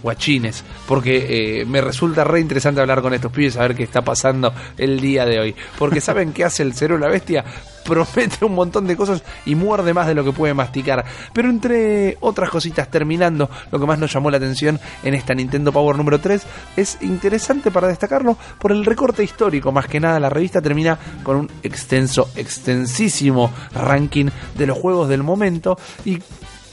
Guachines, 0.02 0.64
porque 0.86 1.60
eh, 1.60 1.64
me 1.64 1.80
resulta 1.80 2.24
re 2.24 2.40
interesante 2.40 2.80
hablar 2.80 3.02
con 3.02 3.14
estos 3.14 3.32
pibes, 3.32 3.54
saber 3.54 3.74
qué 3.74 3.82
está 3.82 4.02
pasando 4.02 4.52
el 4.76 5.00
día 5.00 5.24
de 5.24 5.40
hoy. 5.40 5.56
Porque 5.78 6.00
¿saben 6.02 6.32
qué 6.32 6.44
hace 6.44 6.62
el 6.62 6.74
cero 6.74 6.98
la 6.98 7.08
bestia? 7.08 7.44
Promete 7.84 8.44
un 8.44 8.54
montón 8.54 8.86
de 8.86 8.96
cosas 8.96 9.22
y 9.44 9.56
muerde 9.56 9.92
más 9.92 10.06
de 10.06 10.14
lo 10.14 10.24
que 10.24 10.32
puede 10.32 10.54
masticar. 10.54 11.04
Pero 11.32 11.50
entre 11.50 12.16
otras 12.20 12.48
cositas, 12.48 12.88
terminando, 12.88 13.50
lo 13.72 13.80
que 13.80 13.86
más 13.86 13.98
nos 13.98 14.12
llamó 14.12 14.30
la 14.30 14.36
atención 14.36 14.78
en 15.02 15.14
esta 15.14 15.34
Nintendo 15.34 15.72
Power 15.72 15.96
número 15.96 16.20
3 16.20 16.42
es 16.76 16.98
interesante 17.02 17.70
para 17.72 17.88
destacarlo 17.88 18.36
por 18.58 18.70
el 18.70 18.84
recorte 18.84 19.24
histórico. 19.24 19.72
Más 19.72 19.86
que 19.86 19.98
nada, 19.98 20.20
la 20.20 20.30
revista 20.30 20.62
termina 20.62 20.96
con 21.24 21.36
un 21.36 21.50
extenso, 21.62 22.28
extensísimo 22.36 23.50
ranking 23.74 24.26
de 24.56 24.66
los 24.66 24.78
juegos 24.78 25.08
del 25.08 25.24
momento 25.24 25.76
y 26.04 26.18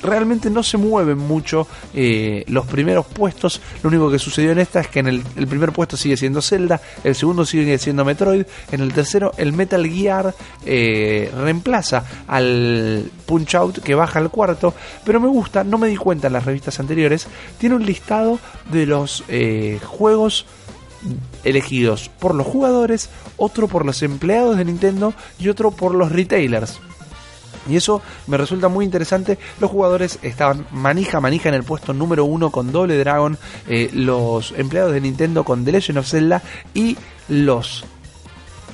realmente 0.01 0.49
no 0.49 0.63
se 0.63 0.77
mueven 0.77 1.17
mucho 1.17 1.67
eh, 1.93 2.43
los 2.47 2.65
primeros 2.65 3.05
puestos. 3.05 3.61
Lo 3.83 3.89
único 3.89 4.09
que 4.09 4.19
sucedió 4.19 4.51
en 4.51 4.59
esta 4.59 4.79
es 4.81 4.87
que 4.87 4.99
en 4.99 5.07
el, 5.07 5.21
primer 5.21 5.71
puesto 5.71 5.97
sigue 5.97 6.17
siendo 6.17 6.41
Zelda, 6.41 6.81
el 7.03 7.15
segundo 7.15 7.45
sigue 7.45 7.77
siendo 7.77 8.05
Metroid, 8.05 8.45
en 8.71 8.81
el 8.81 8.93
tercero 8.93 9.31
el 9.37 9.53
Metal 9.53 9.85
Gear 9.87 10.33
eh, 10.65 11.31
reemplaza 11.35 12.03
al 12.27 13.09
Punch 13.25 13.55
Out 13.55 13.79
que 13.79 13.95
baja 13.95 14.19
al 14.19 14.29
cuarto. 14.29 14.73
Pero 15.03 15.19
me 15.19 15.27
gusta, 15.27 15.63
no 15.63 15.77
me 15.77 15.87
di 15.87 15.95
cuenta 15.95 16.27
en 16.27 16.33
las 16.33 16.45
revistas 16.45 16.79
anteriores, 16.79 17.27
tiene 17.57 17.75
un 17.75 17.85
listado 17.85 18.39
de 18.71 18.85
los 18.85 19.23
eh, 19.27 19.79
juegos 19.83 20.45
elegidos 21.43 22.09
por 22.19 22.35
los 22.35 22.45
jugadores, 22.45 23.09
otro 23.37 23.67
por 23.67 23.85
los 23.85 24.03
empleados 24.03 24.57
de 24.57 24.65
Nintendo 24.65 25.13
y 25.39 25.49
otro 25.49 25.71
por 25.71 25.95
los 25.95 26.11
retailers. 26.11 26.79
Y 27.67 27.75
eso 27.75 28.01
me 28.27 28.37
resulta 28.37 28.67
muy 28.67 28.85
interesante. 28.85 29.37
Los 29.59 29.71
jugadores 29.71 30.19
estaban 30.21 30.65
manija 30.71 31.19
manija 31.19 31.49
en 31.49 31.55
el 31.55 31.63
puesto 31.63 31.93
número 31.93 32.25
uno 32.25 32.51
con 32.51 32.71
Doble 32.71 32.97
Dragon. 32.97 33.37
eh, 33.67 33.89
los 33.93 34.53
empleados 34.57 34.93
de 34.93 35.01
Nintendo 35.01 35.43
con 35.43 35.65
The 35.65 35.71
Legend 35.71 35.99
of 35.99 36.07
Zelda. 36.07 36.41
Y 36.73 36.97
los 37.27 37.85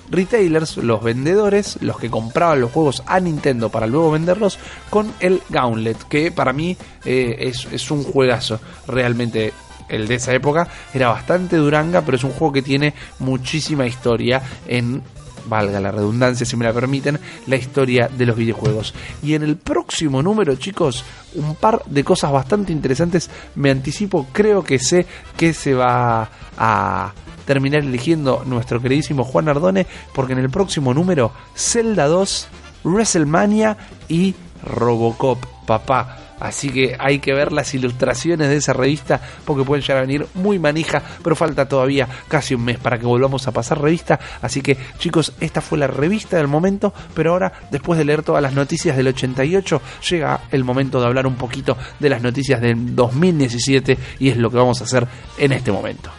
retailers, 0.10 0.78
los 0.78 1.04
vendedores, 1.04 1.78
los 1.82 1.98
que 1.98 2.10
compraban 2.10 2.62
los 2.62 2.72
juegos 2.72 3.04
a 3.06 3.20
Nintendo 3.20 3.70
para 3.70 3.88
luego 3.88 4.12
venderlos, 4.12 4.60
con 4.90 5.12
el 5.20 5.42
Gauntlet, 5.50 5.98
que 6.08 6.32
para 6.32 6.54
mí 6.54 6.78
eh, 7.06 7.36
es, 7.40 7.68
es 7.72 7.90
un 7.92 8.04
juegazo. 8.04 8.60
Realmente 8.88 9.54
el 9.90 10.08
de 10.08 10.16
esa 10.16 10.34
época 10.34 10.68
era 10.94 11.10
bastante 11.10 11.58
duranga, 11.58 12.02
pero 12.02 12.18
es 12.18 12.24
un 12.24 12.32
juego 12.32 12.54
que 12.54 12.62
tiene 12.62 12.94
muchísima 13.20 13.86
historia 13.86 14.42
en 14.68 15.04
valga 15.48 15.80
la 15.80 15.92
redundancia 15.92 16.46
si 16.46 16.56
me 16.56 16.66
la 16.66 16.74
permiten, 16.74 17.20
la 17.48 17.56
historia 17.56 18.08
de 18.08 18.26
los 18.26 18.36
videojuegos. 18.36 18.94
Y 19.24 19.34
en 19.34 19.44
el 19.44 19.58
próximo 19.58 20.22
número, 20.22 20.56
chicos, 20.56 21.04
un 21.36 21.56
par 21.56 21.82
de 21.86 22.04
cosas 22.04 22.32
bastante 22.32 22.72
interesantes. 22.72 23.30
Me 23.56 23.72
anticipo, 23.72 24.28
creo 24.32 24.64
que 24.64 24.80
sé 24.80 25.06
que 25.38 25.54
se 25.54 25.74
va 25.74 26.30
a 26.58 27.14
terminar 27.46 27.82
eligiendo 27.82 28.44
nuestro 28.46 28.82
queridísimo 28.82 29.24
Juan 29.24 29.50
Ardone, 29.50 29.86
porque 30.14 30.34
en 30.34 30.40
el 30.40 30.50
próximo 30.50 30.94
número, 30.94 31.32
Zelda 31.56 32.08
2, 32.08 32.48
WrestleMania 32.84 33.78
y 34.08 34.36
Robocop, 34.64 35.46
papá. 35.66 36.25
Así 36.40 36.70
que 36.70 36.96
hay 37.00 37.20
que 37.20 37.34
ver 37.34 37.52
las 37.54 37.74
ilustraciones 37.74 38.50
de 38.50 38.58
esa 38.58 38.74
revista 38.74 39.22
porque 39.46 39.64
pueden 39.64 39.82
llegar 39.82 39.98
a 40.00 40.02
venir 40.02 40.28
muy 40.34 40.60
manija, 40.60 41.02
pero 41.24 41.36
falta 41.36 41.68
todavía 41.68 42.08
casi 42.28 42.54
un 42.56 42.66
mes 42.66 42.78
para 42.78 42.98
que 42.98 43.06
volvamos 43.06 43.48
a 43.48 43.52
pasar 43.52 43.82
revista. 43.82 44.20
Así 44.42 44.62
que 44.62 44.78
chicos, 44.98 45.32
esta 45.40 45.62
fue 45.62 45.78
la 45.78 45.88
revista 45.88 46.38
del 46.38 46.48
momento, 46.48 46.94
pero 47.14 47.32
ahora 47.32 47.54
después 47.72 47.98
de 47.98 48.06
leer 48.06 48.22
todas 48.24 48.42
las 48.42 48.54
noticias 48.54 48.98
del 48.98 49.08
88, 49.08 49.82
llega 50.10 50.42
el 50.52 50.64
momento 50.66 51.00
de 51.00 51.06
hablar 51.08 51.26
un 51.26 51.36
poquito 51.36 51.78
de 52.00 52.10
las 52.10 52.22
noticias 52.22 52.60
del 52.60 52.96
2017 52.96 53.98
y 54.20 54.30
es 54.30 54.38
lo 54.38 54.50
que 54.52 54.58
vamos 54.58 54.82
a 54.82 54.84
hacer 54.84 55.08
en 55.38 55.52
este 55.54 55.72
momento. 55.72 56.10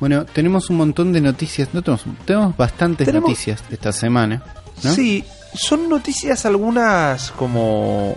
Bueno, 0.00 0.24
tenemos 0.26 0.68
un 0.70 0.76
montón 0.76 1.12
de 1.12 1.20
noticias. 1.20 1.68
No 1.72 1.82
tenemos, 1.82 2.04
tenemos 2.24 2.56
bastantes 2.56 3.06
Tenemos- 3.06 3.30
noticias 3.30 3.62
esta 3.70 3.92
semana. 3.92 4.42
¿no? 4.82 4.92
Sí, 4.92 5.24
son 5.54 5.88
noticias 5.88 6.44
algunas 6.44 7.30
como 7.30 8.14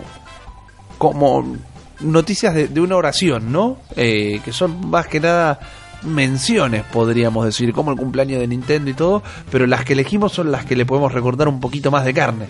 como 1.00 1.56
noticias 2.00 2.54
de, 2.54 2.68
de 2.68 2.78
una 2.78 2.94
oración, 2.94 3.50
¿no? 3.50 3.78
Eh, 3.96 4.42
que 4.44 4.52
son 4.52 4.90
más 4.90 5.06
que 5.06 5.18
nada 5.18 5.58
menciones, 6.02 6.84
podríamos 6.92 7.46
decir, 7.46 7.72
como 7.72 7.90
el 7.90 7.96
cumpleaños 7.96 8.38
de 8.38 8.46
Nintendo 8.46 8.90
y 8.90 8.92
todo, 8.92 9.22
pero 9.50 9.66
las 9.66 9.86
que 9.86 9.94
elegimos 9.94 10.32
son 10.32 10.52
las 10.52 10.66
que 10.66 10.76
le 10.76 10.84
podemos 10.84 11.10
recordar 11.10 11.48
un 11.48 11.58
poquito 11.58 11.90
más 11.90 12.04
de 12.04 12.12
carne. 12.12 12.46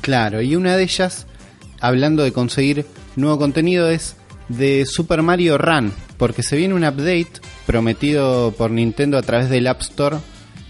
Claro, 0.00 0.40
y 0.40 0.56
una 0.56 0.74
de 0.74 0.84
ellas, 0.84 1.26
hablando 1.80 2.22
de 2.22 2.32
conseguir 2.32 2.86
nuevo 3.14 3.38
contenido, 3.38 3.90
es 3.90 4.16
de 4.48 4.86
Super 4.86 5.20
Mario 5.20 5.58
Run, 5.58 5.92
porque 6.16 6.42
se 6.42 6.56
viene 6.56 6.72
un 6.72 6.84
update 6.84 7.42
prometido 7.66 8.52
por 8.52 8.70
Nintendo 8.70 9.18
a 9.18 9.22
través 9.22 9.50
del 9.50 9.66
App 9.66 9.82
Store 9.82 10.16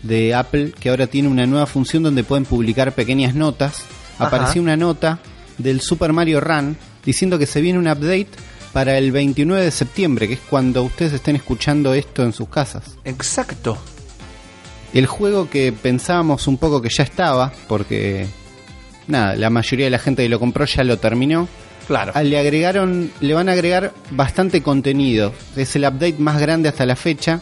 de 0.03 0.35
Apple, 0.35 0.72
que 0.72 0.91
ahora 0.91 1.07
tiene 1.07 1.29
una 1.29 1.47
nueva 1.47 1.66
función 1.66 2.03
donde 2.03 2.25
pueden 2.25 2.47
publicar 2.47 2.91
pequeñas 2.97 3.37
notas. 3.37 3.85
Ajá. 4.16 4.27
Apareció 4.27 4.61
una 4.61 4.77
nota 4.77 5.20
del 5.59 5.80
Super 5.80 6.12
Mario 6.12 6.40
Run 6.40 6.76
diciendo 7.05 7.38
que 7.38 7.46
se 7.46 7.61
viene 7.61 7.78
un 7.78 7.88
update 7.88 8.28
para 8.72 8.98
el 8.98 9.12
29 9.12 9.64
de 9.64 9.70
septiembre, 9.70 10.26
que 10.26 10.34
es 10.34 10.40
cuando 10.40 10.82
ustedes 10.82 11.12
estén 11.12 11.36
escuchando 11.36 11.94
esto 11.94 12.24
en 12.24 12.32
sus 12.32 12.48
casas. 12.48 12.96
Exacto. 13.05 13.78
El 14.92 15.07
juego 15.07 15.48
que 15.48 15.72
pensábamos 15.72 16.46
un 16.48 16.59
poco 16.59 16.82
que 16.82 16.88
ya 16.88 17.05
estaba, 17.05 17.52
porque 17.68 18.26
nada, 19.07 19.36
la 19.36 19.50
mayoría 19.50 19.86
de 19.86 19.90
la 19.90 19.98
gente 19.98 20.22
que 20.22 20.28
lo 20.28 20.40
compró 20.40 20.64
ya 20.64 20.82
lo 20.82 20.98
terminó. 20.98 21.48
Claro. 21.86 22.12
Ah, 22.14 22.22
Le 22.22 22.38
agregaron, 22.38 23.12
le 23.20 23.34
van 23.34 23.48
a 23.48 23.52
agregar 23.52 23.92
bastante 24.11 24.62
contenido. 24.62 25.32
Es 25.55 25.76
el 25.76 25.84
update 25.84 26.16
más 26.18 26.40
grande 26.40 26.68
hasta 26.68 26.86
la 26.86 26.96
fecha. 26.96 27.40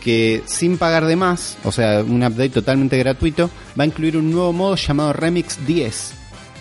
Que 0.00 0.42
sin 0.46 0.78
pagar 0.78 1.04
de 1.04 1.14
más, 1.14 1.58
o 1.62 1.70
sea, 1.70 2.00
un 2.00 2.22
update 2.24 2.48
totalmente 2.48 2.96
gratuito, 2.96 3.50
va 3.78 3.84
a 3.84 3.86
incluir 3.86 4.16
un 4.16 4.30
nuevo 4.30 4.52
modo 4.52 4.74
llamado 4.74 5.12
Remix 5.12 5.58
10. 5.66 6.14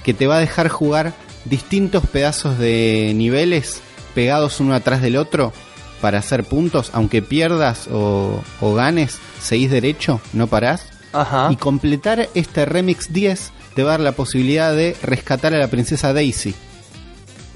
Que 0.04 0.14
te 0.14 0.28
va 0.28 0.38
a 0.38 0.40
dejar 0.40 0.70
jugar 0.70 1.14
distintos 1.46 2.06
pedazos 2.08 2.58
de 2.58 3.14
niveles 3.16 3.82
pegados 4.14 4.60
uno 4.60 4.74
atrás 4.74 5.02
del 5.02 5.18
otro 5.18 5.54
para 6.02 6.20
hacer 6.20 6.44
puntos. 6.44 6.92
Aunque 6.94 7.22
pierdas 7.22 7.88
o, 7.92 8.42
o 8.62 8.74
ganes, 8.74 9.20
seguís 9.42 9.72
derecho, 9.72 10.22
no 10.34 10.48
parás. 10.48 10.86
Ajá. 11.12 11.50
Y 11.52 11.56
completar 11.56 12.30
este 12.36 12.66
Remix 12.66 13.12
10 13.12 13.52
te 13.76 13.84
va 13.84 13.92
a 13.92 13.94
dar 13.94 14.00
la 14.02 14.12
posibilidad 14.12 14.74
de 14.74 14.96
rescatar 15.02 15.54
a 15.54 15.58
la 15.58 15.68
princesa 15.68 16.14
Daisy 16.14 16.54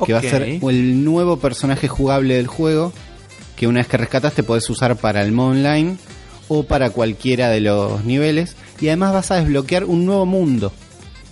que 0.05 0.13
va 0.13 0.19
a 0.19 0.21
ser 0.21 0.43
el 0.43 1.03
nuevo 1.03 1.37
personaje 1.37 1.87
jugable 1.87 2.35
del 2.35 2.47
juego, 2.47 2.93
que 3.55 3.67
una 3.67 3.79
vez 3.79 3.87
que 3.87 3.97
rescataste 3.97 4.43
podés 4.43 4.69
usar 4.69 4.95
para 4.97 5.21
el 5.21 5.31
modo 5.31 5.49
online 5.49 5.97
o 6.47 6.63
para 6.63 6.89
cualquiera 6.89 7.49
de 7.49 7.61
los 7.61 8.03
niveles. 8.03 8.55
Y 8.81 8.87
además 8.87 9.13
vas 9.13 9.31
a 9.31 9.35
desbloquear 9.35 9.85
un 9.85 10.05
nuevo 10.05 10.25
mundo. 10.25 10.73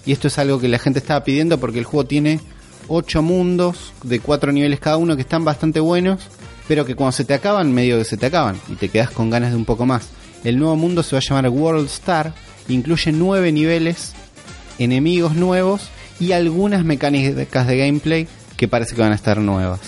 Y 0.05 0.11
esto 0.11 0.27
es 0.27 0.37
algo 0.37 0.59
que 0.59 0.67
la 0.67 0.79
gente 0.79 0.99
estaba 0.99 1.23
pidiendo 1.23 1.59
porque 1.59 1.79
el 1.79 1.85
juego 1.85 2.05
tiene 2.05 2.39
8 2.87 3.21
mundos 3.21 3.93
de 4.03 4.19
4 4.19 4.51
niveles 4.51 4.79
cada 4.79 4.97
uno 4.97 5.15
que 5.15 5.21
están 5.21 5.45
bastante 5.45 5.79
buenos, 5.79 6.21
pero 6.67 6.85
que 6.85 6.95
cuando 6.95 7.11
se 7.11 7.25
te 7.25 7.33
acaban, 7.33 7.73
medio 7.73 7.97
que 7.97 8.05
se 8.05 8.17
te 8.17 8.25
acaban 8.25 8.59
y 8.69 8.75
te 8.75 8.89
quedas 8.89 9.11
con 9.11 9.29
ganas 9.29 9.51
de 9.51 9.57
un 9.57 9.65
poco 9.65 9.85
más. 9.85 10.09
El 10.43 10.57
nuevo 10.57 10.75
mundo 10.75 11.03
se 11.03 11.15
va 11.15 11.19
a 11.19 11.21
llamar 11.21 11.49
World 11.49 11.85
Star, 11.85 12.33
incluye 12.67 13.11
9 13.11 13.51
niveles, 13.51 14.13
enemigos 14.79 15.35
nuevos 15.35 15.89
y 16.19 16.31
algunas 16.31 16.83
mecánicas 16.83 17.67
de 17.67 17.77
gameplay 17.77 18.27
que 18.57 18.67
parece 18.67 18.95
que 18.95 19.01
van 19.01 19.11
a 19.11 19.15
estar 19.15 19.37
nuevas. 19.39 19.79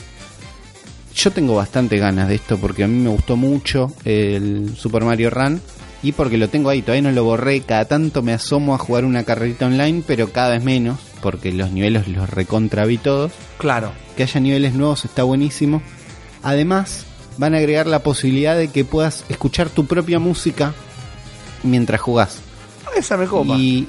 Yo 1.16 1.32
tengo 1.32 1.56
bastante 1.56 1.98
ganas 1.98 2.28
de 2.28 2.36
esto 2.36 2.58
porque 2.58 2.84
a 2.84 2.88
mí 2.88 3.00
me 3.00 3.10
gustó 3.10 3.36
mucho 3.36 3.94
el 4.04 4.76
Super 4.76 5.04
Mario 5.04 5.30
Run 5.30 5.62
y 6.04 6.12
porque 6.12 6.38
lo 6.38 6.50
tengo 6.50 6.70
ahí, 6.70 6.82
todavía 6.82 7.10
no 7.10 7.12
lo 7.16 7.24
borré, 7.24 7.62
cada 7.62 7.86
tanto 7.86 8.22
me 8.22 8.34
asomo 8.34 8.76
a 8.76 8.78
jugar 8.78 9.06
una 9.06 9.24
carrerita 9.24 9.68
online, 9.68 10.04
pero 10.06 10.32
cada 10.32 10.50
vez 10.50 10.64
menos, 10.64 11.00
porque 11.22 11.54
los 11.54 11.72
niveles 11.72 12.10
los 12.10 12.30
recontra 12.30 12.86
vi 12.86 12.98
todos. 12.98 13.32
Claro. 13.58 13.94
Que 14.18 14.24
haya 14.24 14.42
niveles 14.42 14.74
nuevos 14.74 15.06
está 15.06 15.24
buenísimo. 15.24 15.82
Además, 16.44 17.06
van 17.38 17.56
a 17.56 17.60
agregar 17.60 17.88
la 17.88 18.00
posibilidad 18.00 18.58
de 18.58 18.68
que 18.68 18.84
puedas 18.84 19.24
escuchar 19.30 19.70
tu 19.70 19.86
propia 19.86 20.20
música 20.20 20.74
mientras 21.64 22.02
jugás. 22.02 22.42
Esa 22.94 23.16
me 23.16 23.26
copa. 23.26 23.56
Y, 23.56 23.88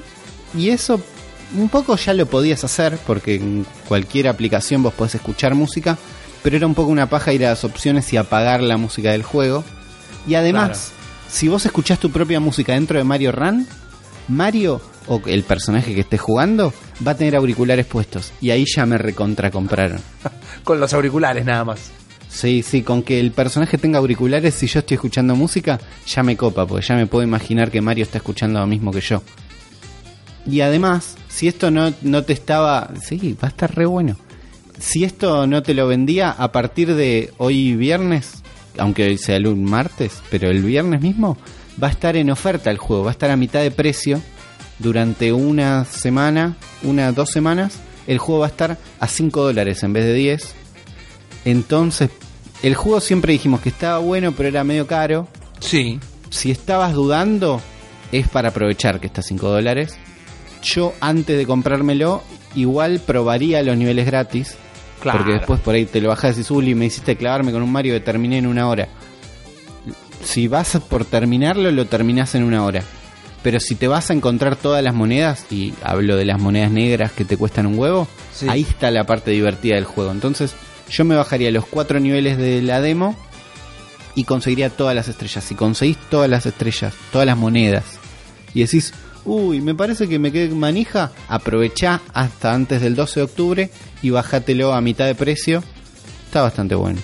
y 0.57 0.69
eso 0.69 1.01
un 1.57 1.67
poco 1.67 1.97
ya 1.97 2.13
lo 2.13 2.25
podías 2.25 2.63
hacer, 2.63 2.97
porque 3.05 3.35
en 3.35 3.65
cualquier 3.89 4.29
aplicación 4.29 4.81
vos 4.81 4.93
podés 4.93 5.15
escuchar 5.15 5.53
música, 5.53 5.97
pero 6.43 6.55
era 6.55 6.65
un 6.65 6.75
poco 6.75 6.91
una 6.91 7.09
paja 7.09 7.33
ir 7.33 7.45
a 7.45 7.49
las 7.49 7.65
opciones 7.65 8.11
y 8.13 8.17
apagar 8.17 8.61
la 8.61 8.77
música 8.77 9.11
del 9.11 9.23
juego. 9.23 9.65
Y 10.27 10.35
además, 10.35 10.93
si 11.29 11.47
vos 11.47 11.65
escuchás 11.65 11.99
tu 11.99 12.11
propia 12.11 12.39
música 12.39 12.73
dentro 12.73 12.97
de 12.97 13.03
Mario 13.03 13.31
Run, 13.31 13.67
Mario 14.27 14.81
o 15.07 15.21
el 15.25 15.43
personaje 15.43 15.93
que 15.93 16.01
esté 16.01 16.17
jugando 16.17 16.73
va 17.05 17.11
a 17.11 17.17
tener 17.17 17.35
auriculares 17.35 17.85
puestos. 17.85 18.31
Y 18.41 18.49
ahí 18.51 18.65
ya 18.65 18.85
me 18.85 18.97
recontra 18.97 19.51
compraron. 19.51 19.99
Con 20.63 20.79
los 20.79 20.93
auriculares 20.93 21.45
nada 21.45 21.63
más. 21.63 21.91
Sí, 22.27 22.63
sí, 22.63 22.81
con 22.81 23.01
que 23.01 23.21
el 23.21 23.31
personaje 23.31 23.77
tenga 23.77 23.99
auriculares, 23.99 24.53
si 24.55 24.67
yo 24.67 24.79
estoy 24.79 24.95
escuchando 24.95 25.37
música, 25.37 25.79
ya 26.05 26.21
me 26.21 26.35
copa, 26.35 26.67
porque 26.67 26.85
ya 26.85 26.95
me 26.95 27.07
puedo 27.07 27.23
imaginar 27.23 27.71
que 27.71 27.79
Mario 27.79 28.03
está 28.03 28.17
escuchando 28.17 28.59
lo 28.59 28.67
mismo 28.67 28.91
que 28.91 28.99
yo. 28.99 29.23
Y 30.45 30.59
además, 30.59 31.15
si 31.29 31.47
esto 31.47 31.71
no, 31.71 31.93
no 32.01 32.23
te 32.23 32.33
estaba... 32.33 32.91
Sí, 33.01 33.37
va 33.41 33.47
a 33.47 33.51
estar 33.51 33.73
re 33.73 33.85
bueno. 33.85 34.17
Si 34.77 35.05
esto 35.05 35.47
no 35.47 35.63
te 35.63 35.73
lo 35.73 35.87
vendía 35.87 36.29
a 36.29 36.51
partir 36.51 36.93
de 36.95 37.31
hoy 37.37 37.73
viernes, 37.77 38.43
aunque 38.77 39.05
hoy 39.07 39.17
sea 39.17 39.37
el 39.37 39.55
martes, 39.55 40.21
pero 40.29 40.49
el 40.49 40.63
viernes 40.63 41.01
mismo 41.01 41.37
va 41.81 41.87
a 41.87 41.91
estar 41.91 42.15
en 42.15 42.29
oferta 42.29 42.71
el 42.71 42.77
juego, 42.77 43.03
va 43.03 43.11
a 43.11 43.13
estar 43.13 43.31
a 43.31 43.37
mitad 43.37 43.61
de 43.61 43.71
precio 43.71 44.21
durante 44.79 45.33
una 45.33 45.85
semana, 45.85 46.57
una, 46.83 47.11
dos 47.11 47.29
semanas. 47.29 47.79
El 48.07 48.17
juego 48.17 48.41
va 48.41 48.47
a 48.47 48.49
estar 48.49 48.77
a 48.99 49.07
5 49.07 49.43
dólares 49.43 49.83
en 49.83 49.93
vez 49.93 50.05
de 50.05 50.13
10. 50.13 50.55
Entonces, 51.45 52.09
el 52.61 52.75
juego 52.75 52.99
siempre 52.99 53.33
dijimos 53.33 53.61
que 53.61 53.69
estaba 53.69 53.99
bueno, 53.99 54.33
pero 54.33 54.49
era 54.49 54.63
medio 54.63 54.87
caro. 54.87 55.27
Sí. 55.59 55.99
Si 56.29 56.51
estabas 56.51 56.93
dudando, 56.93 57.61
es 58.11 58.27
para 58.27 58.49
aprovechar 58.49 58.99
que 58.99 59.07
está 59.07 59.21
a 59.21 59.23
5 59.23 59.49
dólares. 59.49 59.97
Yo, 60.61 60.93
antes 60.99 61.37
de 61.37 61.45
comprármelo, 61.45 62.23
igual 62.55 62.99
probaría 62.99 63.63
los 63.63 63.77
niveles 63.77 64.05
gratis 64.05 64.55
porque 65.11 65.33
después 65.33 65.59
por 65.59 65.75
ahí 65.75 65.85
te 65.85 66.01
lo 66.01 66.09
bajás 66.09 66.31
y 66.31 66.37
decís, 66.37 66.51
Uli, 66.51 66.75
me 66.75 66.85
hiciste 66.85 67.15
clavarme 67.15 67.51
con 67.51 67.61
un 67.61 67.71
Mario 67.71 67.93
que 67.93 67.99
terminé 67.99 68.37
en 68.37 68.47
una 68.47 68.67
hora. 68.67 68.87
Si 70.23 70.47
vas 70.47 70.79
por 70.89 71.05
terminarlo, 71.05 71.71
lo 71.71 71.85
terminás 71.85 72.35
en 72.35 72.43
una 72.43 72.63
hora. 72.63 72.81
Pero 73.43 73.59
si 73.59 73.75
te 73.75 73.87
vas 73.87 74.09
a 74.09 74.13
encontrar 74.13 74.55
todas 74.55 74.83
las 74.83 74.95
monedas, 74.95 75.45
y 75.51 75.73
hablo 75.83 76.17
de 76.17 76.25
las 76.25 76.41
monedas 76.41 76.71
negras 76.71 77.11
que 77.11 77.25
te 77.25 77.37
cuestan 77.37 77.67
un 77.67 77.77
huevo, 77.77 78.07
ahí 78.47 78.61
está 78.61 78.89
la 78.89 79.05
parte 79.05 79.31
divertida 79.31 79.75
del 79.75 79.85
juego. 79.85 80.11
Entonces, 80.11 80.55
yo 80.89 81.05
me 81.05 81.15
bajaría 81.15 81.51
los 81.51 81.65
cuatro 81.67 81.99
niveles 81.99 82.37
de 82.37 82.61
la 82.63 82.81
demo 82.81 83.15
y 84.15 84.23
conseguiría 84.23 84.71
todas 84.71 84.95
las 84.95 85.07
estrellas. 85.07 85.43
Si 85.43 85.53
conseguís 85.53 85.97
todas 86.09 86.29
las 86.29 86.47
estrellas, 86.47 86.95
todas 87.11 87.27
las 87.27 87.37
monedas, 87.37 87.83
y 88.55 88.61
decís, 88.61 88.93
uy, 89.25 89.61
me 89.61 89.75
parece 89.75 90.07
que 90.07 90.17
me 90.17 90.31
quedé 90.31 90.49
manija, 90.49 91.11
aprovechá 91.27 92.01
hasta 92.13 92.53
antes 92.53 92.81
del 92.81 92.95
12 92.95 93.19
de 93.19 93.23
octubre 93.23 93.69
y 94.05 94.11
bájatelo 94.11 94.71
a 94.71 94.81
mitad 94.81 95.07
de 95.07 95.15
precio. 95.15 95.63
Está 96.27 96.43
bastante 96.43 96.75
bueno. 96.75 96.99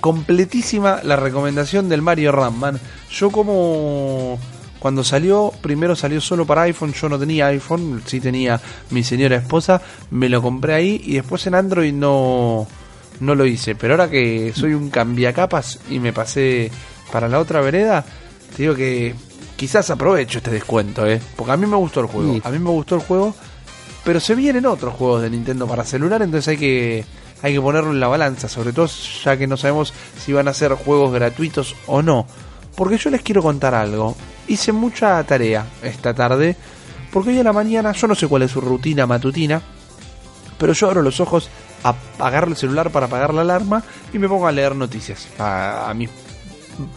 Completísima 0.00 1.00
la 1.02 1.16
recomendación 1.16 1.88
del 1.88 2.00
Mario 2.00 2.30
Ramman. 2.30 2.78
Yo 3.10 3.30
como 3.32 4.38
cuando 4.78 5.02
salió, 5.02 5.52
primero 5.60 5.96
salió 5.96 6.20
solo 6.20 6.46
para 6.46 6.62
iPhone, 6.62 6.92
yo 6.92 7.08
no 7.08 7.18
tenía 7.18 7.48
iPhone, 7.48 8.02
sí 8.06 8.20
tenía 8.20 8.60
mi 8.90 9.02
señora 9.02 9.36
esposa, 9.36 9.82
me 10.12 10.28
lo 10.28 10.40
compré 10.40 10.74
ahí 10.74 11.02
y 11.04 11.14
después 11.14 11.44
en 11.48 11.56
Android 11.56 11.92
no, 11.92 12.68
no 13.18 13.34
lo 13.34 13.44
hice. 13.44 13.74
Pero 13.74 13.94
ahora 13.94 14.08
que 14.08 14.52
soy 14.54 14.74
un 14.74 14.90
cambiacapas 14.90 15.80
y 15.90 15.98
me 15.98 16.12
pasé 16.12 16.70
para 17.10 17.26
la 17.26 17.40
otra 17.40 17.60
vereda, 17.62 18.04
te 18.56 18.62
digo 18.62 18.76
que 18.76 19.12
quizás 19.56 19.90
aprovecho 19.90 20.38
este 20.38 20.52
descuento, 20.52 21.04
¿eh? 21.04 21.20
Porque 21.34 21.50
a 21.50 21.56
mí 21.56 21.66
me 21.66 21.76
gustó 21.76 21.98
el 21.98 22.06
juego. 22.06 22.38
A 22.44 22.50
mí 22.50 22.60
me 22.60 22.70
gustó 22.70 22.94
el 22.94 23.00
juego. 23.00 23.34
Pero 24.10 24.18
se 24.18 24.34
vienen 24.34 24.66
otros 24.66 24.94
juegos 24.94 25.22
de 25.22 25.30
Nintendo 25.30 25.68
para 25.68 25.84
celular, 25.84 26.20
entonces 26.20 26.48
hay 26.48 26.56
que, 26.56 27.04
hay 27.42 27.54
que 27.54 27.60
ponerlo 27.60 27.92
en 27.92 28.00
la 28.00 28.08
balanza. 28.08 28.48
Sobre 28.48 28.72
todo 28.72 28.88
ya 29.22 29.36
que 29.36 29.46
no 29.46 29.56
sabemos 29.56 29.94
si 30.18 30.32
van 30.32 30.48
a 30.48 30.52
ser 30.52 30.72
juegos 30.72 31.12
gratuitos 31.12 31.76
o 31.86 32.02
no. 32.02 32.26
Porque 32.74 32.98
yo 32.98 33.08
les 33.10 33.22
quiero 33.22 33.40
contar 33.40 33.72
algo. 33.72 34.16
Hice 34.48 34.72
mucha 34.72 35.22
tarea 35.22 35.64
esta 35.84 36.12
tarde. 36.12 36.56
Porque 37.12 37.30
hoy 37.30 37.38
en 37.38 37.44
la 37.44 37.52
mañana, 37.52 37.92
yo 37.92 38.08
no 38.08 38.16
sé 38.16 38.26
cuál 38.26 38.42
es 38.42 38.50
su 38.50 38.60
rutina 38.60 39.06
matutina. 39.06 39.62
Pero 40.58 40.72
yo 40.72 40.88
abro 40.88 41.02
los 41.02 41.20
ojos 41.20 41.48
a 41.84 41.90
apagar 41.90 42.48
el 42.48 42.56
celular 42.56 42.90
para 42.90 43.06
apagar 43.06 43.32
la 43.32 43.42
alarma 43.42 43.84
y 44.12 44.18
me 44.18 44.28
pongo 44.28 44.48
a 44.48 44.50
leer 44.50 44.74
noticias 44.74 45.28
a, 45.38 45.88
a 45.88 45.94
mis 45.94 46.10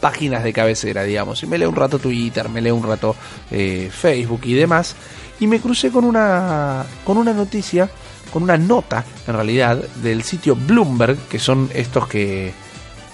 páginas 0.01 0.43
de 0.43 0.53
cabecera, 0.53 1.03
digamos. 1.03 1.43
Y 1.43 1.47
me 1.47 1.57
leo 1.57 1.69
un 1.69 1.75
rato 1.75 1.99
Twitter, 1.99 2.49
me 2.49 2.61
leo 2.61 2.75
un 2.75 2.83
rato 2.83 3.15
eh, 3.51 3.89
Facebook 3.91 4.41
y 4.45 4.53
demás. 4.53 4.95
Y 5.39 5.47
me 5.47 5.59
crucé 5.59 5.91
con 5.91 6.05
una, 6.05 6.85
con 7.03 7.17
una 7.17 7.33
noticia, 7.33 7.89
con 8.31 8.43
una 8.43 8.57
nota, 8.57 9.03
en 9.27 9.33
realidad, 9.33 9.77
del 10.01 10.23
sitio 10.23 10.55
Bloomberg, 10.55 11.17
que 11.27 11.39
son 11.39 11.69
estos 11.73 12.07
que, 12.07 12.53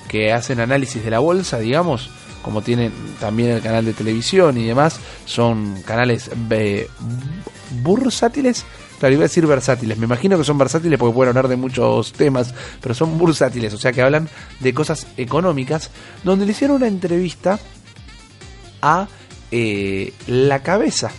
que 0.07 0.33
hacen 0.33 0.59
análisis 0.59 1.03
de 1.03 1.09
la 1.09 1.19
bolsa, 1.19 1.59
digamos, 1.59 2.09
como 2.41 2.61
tienen 2.61 2.91
también 3.19 3.51
el 3.51 3.61
canal 3.61 3.85
de 3.85 3.93
televisión 3.93 4.57
y 4.57 4.65
demás, 4.65 4.99
son 5.25 5.81
canales 5.85 6.29
eh, 6.51 6.87
bursátiles 7.81 8.65
Claro, 8.99 9.13
iba 9.13 9.21
a 9.21 9.27
decir 9.27 9.47
versátiles. 9.47 9.97
Me 9.97 10.05
imagino 10.05 10.37
que 10.37 10.43
son 10.43 10.57
versátiles 10.57 10.99
porque 10.99 11.15
pueden 11.15 11.29
hablar 11.29 11.47
de 11.47 11.55
muchos 11.55 12.11
temas, 12.11 12.53
pero 12.81 12.93
son 12.93 13.17
bursátiles, 13.17 13.73
o 13.73 13.77
sea 13.77 13.93
que 13.93 14.01
hablan 14.01 14.27
de 14.59 14.73
cosas 14.73 15.07
económicas, 15.15 15.89
donde 16.23 16.45
le 16.45 16.51
hicieron 16.51 16.77
una 16.77 16.87
entrevista 16.87 17.59
a 18.81 19.07
eh, 19.51 20.13
la 20.27 20.61
cabeza 20.63 21.11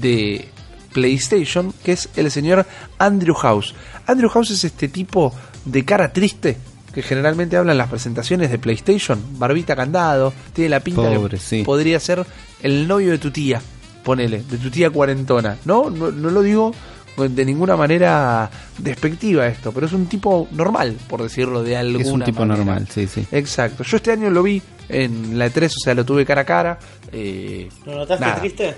de 0.00 0.48
PlayStation, 0.92 1.72
que 1.84 1.92
es 1.92 2.08
el 2.16 2.30
señor 2.30 2.66
Andrew 2.98 3.34
House. 3.34 3.74
Andrew 4.06 4.28
House 4.30 4.50
es 4.50 4.64
este 4.64 4.88
tipo 4.88 5.32
de 5.64 5.84
cara 5.84 6.12
triste 6.12 6.56
que 6.92 7.02
generalmente 7.02 7.56
habla 7.56 7.72
en 7.72 7.78
las 7.78 7.88
presentaciones 7.88 8.50
de 8.50 8.58
PlayStation, 8.58 9.18
barbita 9.38 9.74
candado, 9.74 10.32
tiene 10.52 10.70
la 10.70 10.80
pinta 10.80 11.10
que 11.10 11.64
podría 11.64 11.98
ser 11.98 12.26
el 12.62 12.86
novio 12.86 13.10
de 13.12 13.18
tu 13.18 13.30
tía, 13.30 13.62
ponele, 14.04 14.42
de 14.42 14.58
tu 14.58 14.70
tía 14.70 14.90
cuarentona. 14.90 15.56
No, 15.64 15.88
no, 15.88 16.10
no 16.10 16.30
lo 16.30 16.42
digo 16.42 16.72
de 17.16 17.44
ninguna 17.44 17.76
manera 17.76 18.50
despectiva 18.78 19.46
esto, 19.46 19.72
pero 19.72 19.86
es 19.86 19.92
un 19.92 20.06
tipo 20.06 20.48
normal, 20.52 20.96
por 21.08 21.22
decirlo 21.22 21.62
de 21.62 21.76
alguna 21.76 22.04
Es 22.04 22.10
un 22.10 22.24
tipo 22.24 22.44
normal, 22.44 22.86
sí, 22.90 23.06
sí. 23.06 23.26
Exacto. 23.32 23.84
Yo 23.84 23.96
este 23.96 24.12
año 24.12 24.30
lo 24.30 24.42
vi 24.42 24.62
en 24.88 25.38
la 25.38 25.46
E3, 25.48 25.66
o 25.66 25.80
sea, 25.84 25.94
lo 25.94 26.04
tuve 26.04 26.24
cara 26.24 26.42
a 26.42 26.44
cara. 26.44 26.78
Eh, 27.12 27.68
¿Lo 27.86 27.96
notaste 27.96 28.40
triste? 28.40 28.74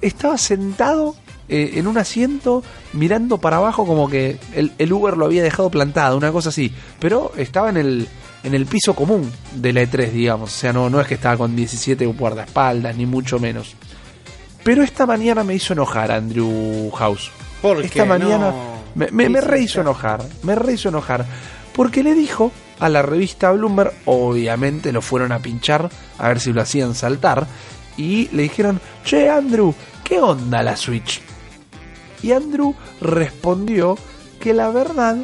Estaba 0.00 0.38
sentado 0.38 1.14
eh, 1.48 1.72
en 1.74 1.86
un 1.86 1.98
asiento 1.98 2.62
mirando 2.94 3.38
para 3.38 3.58
abajo 3.58 3.86
como 3.86 4.08
que 4.08 4.38
el, 4.54 4.92
Uber 4.92 5.16
lo 5.16 5.26
había 5.26 5.42
dejado 5.42 5.70
plantado, 5.70 6.16
una 6.16 6.32
cosa 6.32 6.48
así. 6.48 6.72
Pero 6.98 7.32
estaba 7.36 7.68
en 7.68 7.76
el, 7.76 8.08
en 8.42 8.54
el 8.54 8.66
piso 8.66 8.94
común 8.94 9.30
de 9.54 9.72
la 9.72 9.82
E3, 9.82 10.10
digamos. 10.10 10.54
O 10.54 10.58
sea, 10.58 10.72
no, 10.72 10.88
no 10.88 11.00
es 11.00 11.06
que 11.06 11.14
estaba 11.14 11.36
con 11.36 11.54
17 11.54 12.06
guardaespaldas, 12.06 12.96
ni 12.96 13.06
mucho 13.06 13.38
menos. 13.38 13.74
Pero 14.62 14.82
esta 14.82 15.04
mañana 15.04 15.44
me 15.44 15.54
hizo 15.54 15.74
enojar 15.74 16.10
Andrew 16.10 16.90
House. 16.92 17.30
¿Por 17.60 17.84
esta 17.84 18.04
mañana 18.04 18.54
me, 18.94 19.10
me, 19.10 19.28
me 19.28 19.40
rehizo 19.40 19.82
enojar. 19.82 20.24
Me 20.42 20.54
rehizo 20.54 20.88
enojar. 20.88 21.26
Porque 21.74 22.02
le 22.02 22.14
dijo 22.14 22.52
a 22.78 22.88
la 22.88 23.02
revista 23.02 23.50
Bloomberg, 23.52 23.92
obviamente 24.04 24.92
lo 24.92 25.02
fueron 25.02 25.32
a 25.32 25.40
pinchar 25.40 25.90
a 26.18 26.28
ver 26.28 26.40
si 26.40 26.52
lo 26.52 26.62
hacían 26.62 26.94
saltar. 26.94 27.46
Y 27.96 28.28
le 28.32 28.42
dijeron, 28.44 28.80
che 29.04 29.28
Andrew, 29.28 29.74
¿qué 30.02 30.20
onda 30.20 30.62
la 30.62 30.76
Switch? 30.76 31.20
Y 32.22 32.32
Andrew 32.32 32.74
respondió 33.00 33.96
que 34.40 34.54
la 34.54 34.70
verdad 34.70 35.18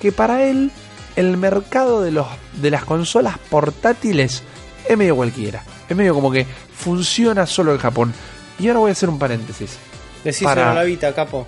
que 0.00 0.12
para 0.12 0.44
él 0.44 0.70
el 1.16 1.36
mercado 1.36 2.02
de, 2.02 2.10
los, 2.10 2.26
de 2.60 2.70
las 2.70 2.84
consolas 2.84 3.38
portátiles 3.50 4.42
es 4.88 4.96
medio 4.98 5.16
cualquiera. 5.16 5.62
Es 5.88 5.96
medio 5.96 6.14
como 6.14 6.30
que 6.30 6.46
funciona 6.76 7.46
solo 7.46 7.72
en 7.72 7.78
Japón. 7.78 8.12
Y 8.58 8.68
ahora 8.68 8.80
voy 8.80 8.88
a 8.90 8.92
hacer 8.92 9.08
un 9.08 9.18
paréntesis. 9.18 9.76
Decíselo 10.24 10.50
Para- 10.50 10.72
a 10.72 10.74
la 10.74 10.82
Vita, 10.82 11.14
capo. 11.14 11.46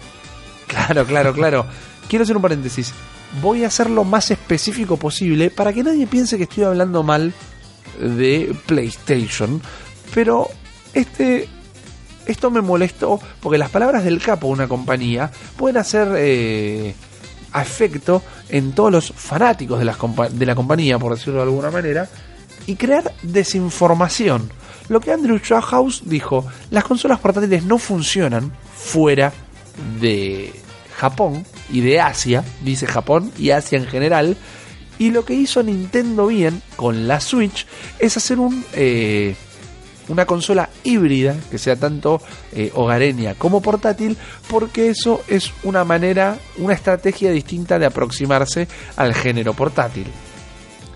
Claro, 0.67 1.05
claro, 1.07 1.33
claro. 1.33 1.67
Quiero 2.09 2.23
hacer 2.23 2.37
un 2.37 2.43
paréntesis. 2.43 2.93
Voy 3.43 3.65
a 3.65 3.71
ser 3.71 3.91
lo 3.91 4.05
más 4.05 4.31
específico 4.31 4.97
posible 4.97 5.51
para 5.51 5.73
que 5.73 5.83
nadie 5.83 6.07
piense 6.07 6.37
que 6.37 6.45
estoy 6.45 6.65
hablando 6.65 7.03
mal 7.03 7.33
de 8.01 8.55
PlayStation. 8.67 9.61
Pero 10.15 10.49
este. 10.95 11.49
Esto 12.27 12.51
me 12.51 12.61
molestó 12.61 13.19
porque 13.41 13.57
las 13.57 13.71
palabras 13.71 14.05
del 14.05 14.21
capo 14.21 14.49
de 14.49 14.53
una 14.53 14.69
compañía 14.69 15.31
pueden 15.57 15.79
hacer 15.79 16.09
eh, 16.15 16.95
afecto 17.53 18.23
en 18.51 18.73
todos 18.73 18.93
los 18.93 19.13
fanáticos 19.13 19.79
de, 19.79 19.87
las 19.87 19.97
de 20.33 20.45
la 20.45 20.55
compañía, 20.55 20.99
por 20.99 21.15
decirlo 21.15 21.37
de 21.37 21.45
alguna 21.45 21.71
manera, 21.71 22.07
y 22.67 22.77
crear 22.77 23.15
desinformación. 23.23 24.51
Lo 24.91 25.01
que 25.01 25.11
Andrew 25.11 25.41
House 25.63 26.03
dijo, 26.05 26.47
las 26.71 26.85
consolas 26.85 27.19
portátiles 27.19 27.65
no 27.65 27.79
funcionan 27.79 28.53
fuera 28.75 29.33
de 29.99 30.53
Japón 30.99 31.47
y 31.71 31.81
de 31.81 31.99
Asia, 32.01 32.45
dice 32.63 32.87
Japón 32.87 33.33
y 33.39 33.51
Asia 33.51 33.79
en 33.79 33.87
general, 33.87 34.37
y 34.99 35.13
lo 35.13 35.25
que 35.25 35.33
hizo 35.33 35.63
Nintendo 35.63 36.27
bien 36.27 36.61
con 36.77 37.09
la 37.09 37.21
Switch 37.21 37.67
es 37.99 38.19
hacer 38.19 38.39
un... 38.39 38.65
eh, 38.75 39.35
una 40.09 40.27
consola 40.27 40.71
híbrida 40.85 41.37
que 41.51 41.59
sea 41.59 41.77
tanto 41.77 42.21
eh, 42.53 42.71
hogareña 42.75 43.35
como 43.35 43.61
portátil, 43.61 44.17
porque 44.49 44.89
eso 44.89 45.23
es 45.29 45.53
una 45.63 45.85
manera, 45.85 46.39
una 46.57 46.75
estrategia 46.75 47.31
distinta 47.31 47.79
de 47.79 47.87
aproximarse 47.87 48.69
al 48.97 49.15
género 49.15 49.55
portátil. 49.55 50.07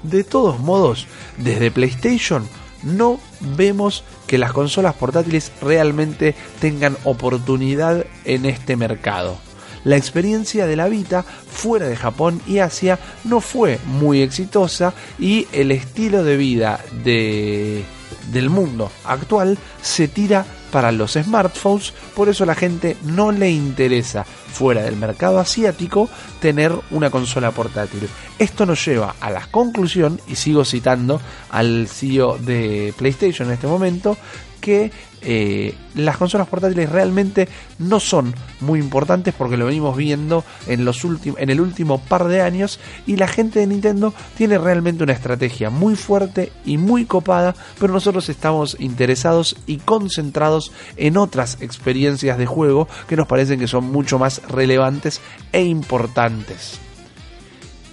De 0.03 0.25
todos 0.25 0.59
modos, 0.59 1.07
desde 1.39 1.71
PlayStation 1.71 2.49
no 2.83 3.21
vemos 3.41 4.03
que 4.27 4.39
las 4.39 4.53
consolas 4.53 4.95
portátiles 4.95 5.53
realmente 5.61 6.35
tengan 6.61 6.97
oportunidad 7.05 8.05
en 8.25 8.47
este 8.47 8.77
mercado. 8.77 9.39
La 9.85 9.97
experiencia 9.97 10.67
de 10.67 10.77
la 10.77 10.89
Vita 10.89 11.23
fuera 11.23 11.89
de 11.89 11.97
Japón 11.97 12.41
y 12.47 12.59
Asia 12.59 12.99
no 13.25 13.41
fue 13.41 13.79
muy 13.85 14.23
exitosa 14.23 14.95
y 15.19 15.49
el 15.53 15.73
estilo 15.73 16.23
de 16.23 16.37
vida 16.37 16.81
de, 17.05 17.85
del 18.31 18.51
mundo 18.51 18.91
actual 19.05 19.59
se 19.81 20.09
tira 20.09 20.45
para 20.71 20.91
los 20.91 21.13
smartphones, 21.13 21.93
por 22.17 22.29
eso 22.29 22.45
a 22.45 22.47
la 22.47 22.55
gente 22.55 22.97
no 23.05 23.31
le 23.31 23.51
interesa 23.51 24.25
fuera 24.25 24.83
del 24.83 24.97
mercado 24.97 25.39
asiático 25.39 26.09
tener 26.41 26.73
una 26.91 27.11
consola 27.11 27.51
portátil. 27.51 28.09
Esto 28.39 28.65
nos 28.65 28.85
lleva 28.85 29.15
a 29.21 29.31
la 29.31 29.47
conclusión, 29.47 30.21
y 30.27 30.37
sigo 30.37 30.65
citando 30.65 31.21
al 31.51 31.89
CEO 31.89 32.39
de 32.39 32.95
PlayStation 32.97 33.49
en 33.49 33.55
este 33.55 33.67
momento, 33.67 34.17
que 34.63 34.91
eh, 35.21 35.75
las 35.95 36.17
consolas 36.17 36.49
portátiles 36.49 36.89
realmente 36.89 37.49
no 37.79 38.01
son 38.01 38.35
muy 38.61 38.81
importantes 38.81 39.35
porque 39.37 39.59
lo 39.59 39.67
venimos 39.67 39.95
viendo 39.97 40.45
en, 40.67 40.87
los 40.87 41.05
en 41.05 41.51
el 41.51 41.61
último 41.61 41.99
par 42.01 42.29
de 42.29 42.41
años 42.41 42.81
y 43.07 43.17
la 43.17 43.29
gente 43.29 43.61
de 43.61 43.67
Nintendo 43.67 44.15
tiene 44.39 44.57
realmente 44.57 45.05
una 45.05 45.13
estrategia 45.13 45.69
muy 45.69 45.97
fuerte 45.97 46.51
y 46.65 46.79
muy 46.79 47.05
copada, 47.05 47.55
pero 47.79 47.93
nosotros 47.93 48.31
estamos 48.31 48.77
interesados 48.81 49.57
y 49.67 49.77
concentrados 49.77 50.73
en 50.97 51.19
otras 51.19 51.59
experiencias 51.61 52.39
de 52.39 52.47
juego 52.47 52.89
que 53.09 53.17
nos 53.17 53.27
parecen 53.27 53.61
que 53.61 53.69
son 53.69 53.85
mucho 53.85 54.19
más 54.19 54.41
relevantes 54.49 55.21
e 55.53 55.63
importantes. 55.63 56.79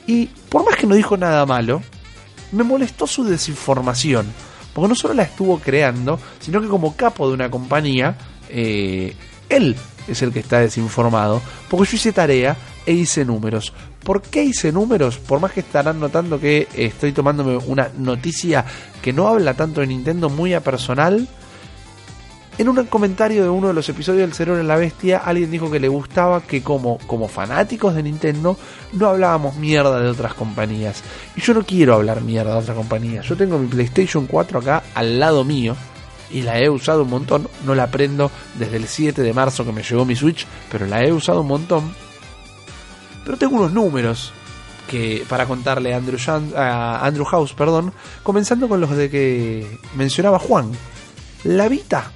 Y 0.07 0.27
por 0.49 0.65
más 0.65 0.77
que 0.77 0.87
no 0.87 0.95
dijo 0.95 1.17
nada 1.17 1.45
malo, 1.45 1.81
me 2.51 2.63
molestó 2.63 3.07
su 3.07 3.23
desinformación. 3.23 4.25
Porque 4.73 4.89
no 4.89 4.95
solo 4.95 5.13
la 5.13 5.23
estuvo 5.23 5.59
creando, 5.59 6.19
sino 6.39 6.61
que 6.61 6.67
como 6.67 6.95
capo 6.95 7.27
de 7.27 7.33
una 7.33 7.49
compañía, 7.49 8.15
eh, 8.49 9.15
él 9.49 9.75
es 10.07 10.21
el 10.21 10.31
que 10.31 10.39
está 10.39 10.59
desinformado. 10.59 11.41
Porque 11.69 11.91
yo 11.91 11.95
hice 11.95 12.11
tarea 12.11 12.55
e 12.85 12.93
hice 12.93 13.25
números. 13.25 13.73
¿Por 14.03 14.21
qué 14.21 14.43
hice 14.43 14.71
números? 14.71 15.17
Por 15.17 15.39
más 15.39 15.51
que 15.51 15.59
estarán 15.59 15.99
notando 15.99 16.39
que 16.39 16.67
estoy 16.75 17.11
tomándome 17.11 17.57
una 17.57 17.89
noticia 17.97 18.65
que 19.01 19.13
no 19.13 19.27
habla 19.27 19.53
tanto 19.53 19.81
de 19.81 19.87
Nintendo 19.87 20.29
muy 20.29 20.53
a 20.53 20.61
personal. 20.61 21.27
En 22.59 22.67
un 22.67 22.75
comentario 22.87 23.41
de 23.41 23.49
uno 23.49 23.69
de 23.69 23.73
los 23.73 23.87
episodios 23.87 24.19
del 24.19 24.33
Cerebro 24.33 24.59
en 24.59 24.67
la 24.67 24.75
Bestia, 24.75 25.19
alguien 25.19 25.49
dijo 25.49 25.71
que 25.71 25.79
le 25.79 25.87
gustaba 25.87 26.41
que 26.41 26.61
como, 26.61 26.97
como 27.07 27.29
fanáticos 27.29 27.95
de 27.95 28.03
Nintendo 28.03 28.57
no 28.91 29.07
hablábamos 29.07 29.55
mierda 29.55 30.01
de 30.01 30.09
otras 30.09 30.33
compañías. 30.33 31.01
Y 31.37 31.41
yo 31.41 31.53
no 31.53 31.63
quiero 31.63 31.93
hablar 31.93 32.19
mierda 32.19 32.55
de 32.55 32.59
otras 32.59 32.75
compañías. 32.75 33.25
Yo 33.25 33.37
tengo 33.37 33.57
mi 33.57 33.67
PlayStation 33.67 34.27
4 34.27 34.59
acá 34.59 34.83
al 34.93 35.21
lado 35.21 35.45
mío 35.45 35.73
y 36.31 36.41
la 36.41 36.59
he 36.59 36.69
usado 36.69 37.03
un 37.03 37.09
montón. 37.11 37.47
No 37.65 37.75
la 37.75 37.89
prendo 37.91 38.29
desde 38.55 38.75
el 38.75 38.87
7 38.87 39.21
de 39.21 39.33
marzo 39.33 39.63
que 39.63 39.71
me 39.71 39.81
llegó 39.81 40.03
mi 40.03 40.17
Switch, 40.17 40.45
pero 40.69 40.85
la 40.85 41.01
he 41.05 41.13
usado 41.13 41.39
un 41.39 41.47
montón. 41.47 41.93
Pero 43.23 43.37
tengo 43.37 43.55
unos 43.55 43.71
números 43.71 44.33
que 44.89 45.23
para 45.29 45.45
contarle 45.45 45.93
a 45.93 45.97
Andrew, 45.97 46.19
Andrew 46.57 47.23
House, 47.23 47.53
perdón, 47.53 47.93
comenzando 48.21 48.67
con 48.67 48.81
los 48.81 48.89
de 48.97 49.09
que 49.09 49.79
mencionaba 49.95 50.39
Juan. 50.39 50.73
La 51.45 51.69
Vita, 51.69 52.11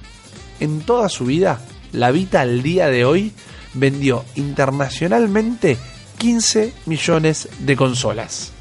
en 0.60 0.80
toda 0.80 1.08
su 1.08 1.26
vida, 1.26 1.60
la 1.92 2.10
Vita 2.10 2.40
al 2.40 2.62
día 2.62 2.88
de 2.88 3.04
hoy 3.04 3.32
vendió 3.74 4.24
internacionalmente 4.34 5.76
15 6.18 6.72
millones 6.86 7.48
de 7.60 7.76
consolas. 7.76 8.52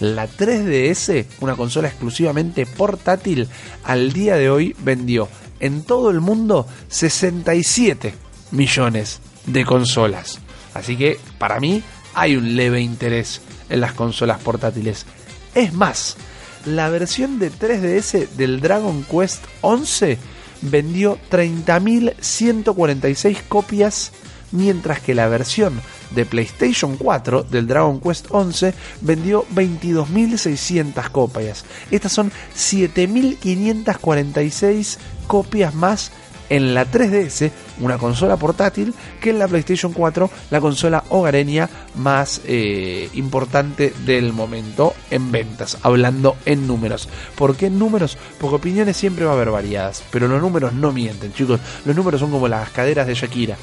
La 0.00 0.28
3DS, 0.28 1.26
una 1.40 1.56
consola 1.56 1.88
exclusivamente 1.88 2.64
portátil, 2.66 3.48
al 3.84 4.12
día 4.12 4.36
de 4.36 4.50
hoy 4.50 4.74
vendió 4.78 5.28
en 5.60 5.82
todo 5.82 6.10
el 6.10 6.20
mundo 6.20 6.66
67 6.88 8.14
millones 8.50 9.20
de 9.46 9.64
consolas. 9.64 10.40
Así 10.74 10.96
que 10.96 11.18
para 11.38 11.60
mí 11.60 11.82
hay 12.14 12.36
un 12.36 12.56
leve 12.56 12.80
interés 12.80 13.42
en 13.68 13.80
las 13.80 13.92
consolas 13.92 14.40
portátiles. 14.40 15.06
Es 15.54 15.74
más, 15.74 16.16
la 16.64 16.88
versión 16.88 17.38
de 17.38 17.50
3DS 17.50 18.28
del 18.30 18.60
Dragon 18.60 19.04
Quest 19.04 19.44
11 19.60 20.18
vendió 20.62 21.18
30.146 21.30 23.42
copias, 23.48 24.12
mientras 24.52 25.00
que 25.00 25.14
la 25.14 25.28
versión 25.28 25.80
de 26.14 26.24
PlayStation 26.26 26.96
4 26.96 27.44
del 27.44 27.66
Dragon 27.66 28.00
Quest 28.00 28.26
11 28.30 28.74
vendió 29.00 29.46
22.600 29.54 31.10
copias. 31.10 31.64
Estas 31.90 32.12
son 32.12 32.30
7.546 32.56 34.98
copias 35.26 35.74
más 35.74 36.12
en 36.50 36.74
la 36.74 36.84
3DS, 36.84 37.50
una 37.80 37.96
consola 37.96 38.36
portátil, 38.36 38.92
que 39.20 39.30
en 39.30 39.38
la 39.38 39.48
PlayStation 39.48 39.92
4, 39.92 40.30
la 40.50 40.60
consola 40.60 41.04
hogareña 41.08 41.70
más 41.94 42.42
eh, 42.44 43.08
importante 43.14 43.94
del 44.04 44.32
momento 44.34 44.94
en 45.10 45.32
ventas, 45.32 45.78
hablando 45.82 46.36
en 46.44 46.66
números. 46.66 47.08
¿Por 47.36 47.56
qué 47.56 47.66
en 47.66 47.78
números? 47.78 48.18
Porque 48.38 48.56
opiniones 48.56 48.96
siempre 48.96 49.24
va 49.24 49.30
a 49.32 49.34
haber 49.34 49.50
variadas, 49.50 50.04
pero 50.10 50.28
los 50.28 50.42
números 50.42 50.74
no 50.74 50.92
mienten, 50.92 51.32
chicos. 51.32 51.60
Los 51.86 51.96
números 51.96 52.20
son 52.20 52.30
como 52.30 52.48
las 52.48 52.68
caderas 52.70 53.06
de 53.06 53.14
Shakira, 53.14 53.56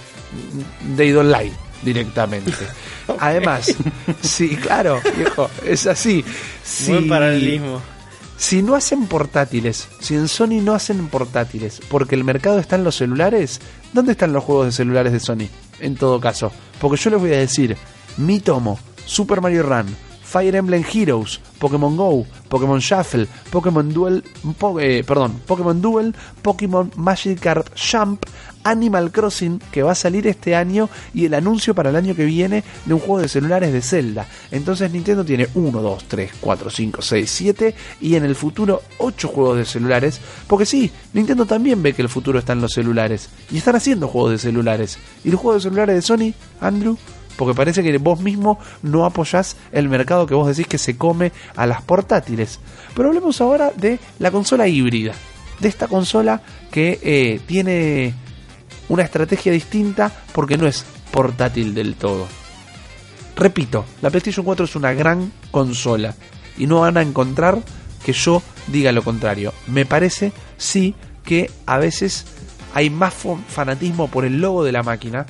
de 0.96 1.24
Lie 1.24 1.68
directamente. 1.84 2.54
Además, 3.20 3.76
sí, 4.22 4.56
claro, 4.56 5.02
viejo, 5.16 5.50
es 5.66 5.86
así. 5.88 6.24
Sí, 6.64 6.92
Buen 6.92 7.08
paralelismo. 7.08 7.82
Si 8.38 8.62
no 8.62 8.76
hacen 8.76 9.08
portátiles, 9.08 9.90
si 10.00 10.16
en 10.16 10.28
Sony 10.28 10.62
no 10.62 10.74
hacen 10.74 11.08
portátiles, 11.08 11.82
porque 11.90 12.16
el 12.16 12.24
mercado 12.24 12.60
está 12.60 12.76
en 12.76 12.84
los 12.84 12.96
celulares, 12.96 13.60
¿dónde 13.94 14.12
están 14.14 14.34
los 14.34 14.44
juegos 14.44 14.68
de 14.68 14.72
celulares 14.72 15.12
de 15.12 15.20
Sony? 15.20 15.48
En 15.80 15.96
todo 15.96 16.20
caso, 16.20 16.52
porque 16.80 16.98
yo 16.98 17.10
les 17.10 17.20
voy 17.20 17.34
a 17.34 17.40
decir, 17.40 17.76
Mi 18.18 18.40
Tomo, 18.40 18.80
Super 19.06 19.42
Mario 19.42 19.64
Run, 19.64 19.88
Fire 20.24 20.56
Emblem 20.56 20.84
Heroes, 20.94 21.40
Pokémon 21.58 21.96
Go, 21.96 22.26
Pokémon 22.50 22.80
Shuffle, 22.80 23.28
Pokémon 23.50 23.92
Duel, 23.94 24.24
eh, 24.82 25.04
perdón, 25.08 25.42
Pokémon 25.48 25.82
Duel, 25.82 26.14
Pokémon 26.42 26.92
Magikarp 26.96 27.68
Jump, 27.76 28.26
Animal 28.70 29.12
Crossing 29.12 29.60
que 29.72 29.84
va 29.84 29.92
a 29.92 29.96
salir 29.96 30.28
este 30.28 30.56
año 30.56 30.90
y 31.14 31.26
el 31.26 31.34
anuncio 31.34 31.74
para 31.74 31.90
el 31.90 31.96
año 31.96 32.16
que 32.16 32.26
viene 32.26 32.64
de 32.86 32.94
un 32.94 33.00
juego 33.00 33.22
de 33.22 33.30
celulares 33.30 33.74
de 33.74 33.82
Zelda. 33.82 34.28
Entonces 34.52 34.92
Nintendo 34.92 35.24
tiene 35.24 35.48
1, 35.54 35.82
2, 35.82 36.06
3, 36.08 36.32
4, 36.40 36.70
5, 36.70 37.02
6, 37.02 37.32
7 37.32 37.76
y 38.02 38.16
en 38.16 38.26
el 38.26 38.36
futuro 38.36 38.82
8 38.98 39.28
juegos 39.28 39.58
de 39.58 39.66
celulares. 39.66 40.20
Porque 40.48 40.66
sí, 40.66 40.92
Nintendo 41.14 41.46
también 41.46 41.82
ve 41.82 41.94
que 41.94 42.02
el 42.02 42.10
futuro 42.10 42.40
está 42.40 42.54
en 42.54 42.62
los 42.62 42.74
celulares 42.74 43.30
y 43.52 43.58
están 43.58 43.76
haciendo 43.76 44.08
juegos 44.08 44.32
de 44.32 44.38
celulares. 44.40 44.98
¿Y 45.24 45.32
los 45.32 45.40
juegos 45.40 45.64
de 45.64 45.70
celulares 45.70 45.96
de 45.96 46.02
Sony, 46.02 46.34
Andrew? 46.60 46.98
Porque 47.38 47.54
parece 47.54 47.84
que 47.84 47.98
vos 48.00 48.20
mismo 48.20 48.60
no 48.82 49.06
apoyás 49.06 49.56
el 49.72 49.88
mercado 49.90 50.26
que 50.26 50.34
vos 50.34 50.48
decís 50.48 50.68
que 50.68 50.80
se 50.80 50.98
come 50.98 51.32
a 51.56 51.68
las 51.68 51.84
portátiles. 51.84 52.60
Pero 52.96 53.10
hablemos 53.10 53.40
ahora 53.40 53.72
de 53.76 54.00
la 54.20 54.32
consola 54.32 54.68
híbrida. 54.68 55.14
De 55.60 55.70
esta 55.70 55.88
consola 55.88 56.42
que 56.72 57.00
eh, 57.02 57.40
tiene 57.46 58.14
una 58.90 59.04
estrategia 59.04 59.52
distinta 59.52 60.12
porque 60.34 60.58
no 60.58 60.68
es 60.68 60.86
portátil 61.12 61.74
del 61.74 61.96
todo. 61.96 62.28
Repito, 63.36 63.86
la 64.02 64.10
PlayStation 64.10 64.46
4 64.46 64.66
es 64.66 64.76
una 64.76 64.94
gran 64.94 65.32
consola 65.52 66.16
y 66.58 66.66
no 66.66 66.82
van 66.82 66.98
a 66.98 67.02
encontrar 67.02 67.62
que 68.04 68.14
yo 68.14 68.42
diga 68.68 68.92
lo 68.92 69.04
contrario. 69.04 69.54
Me 69.68 69.86
parece, 69.86 70.32
sí, 70.58 70.96
que 71.24 71.52
a 71.66 71.78
veces 71.78 72.26
hay 72.74 72.90
más 72.90 73.14
fanatismo 73.48 74.08
por 74.08 74.26
el 74.26 74.42
logo 74.42 74.64
de 74.64 74.72
la 74.72 74.84
máquina 74.84 75.26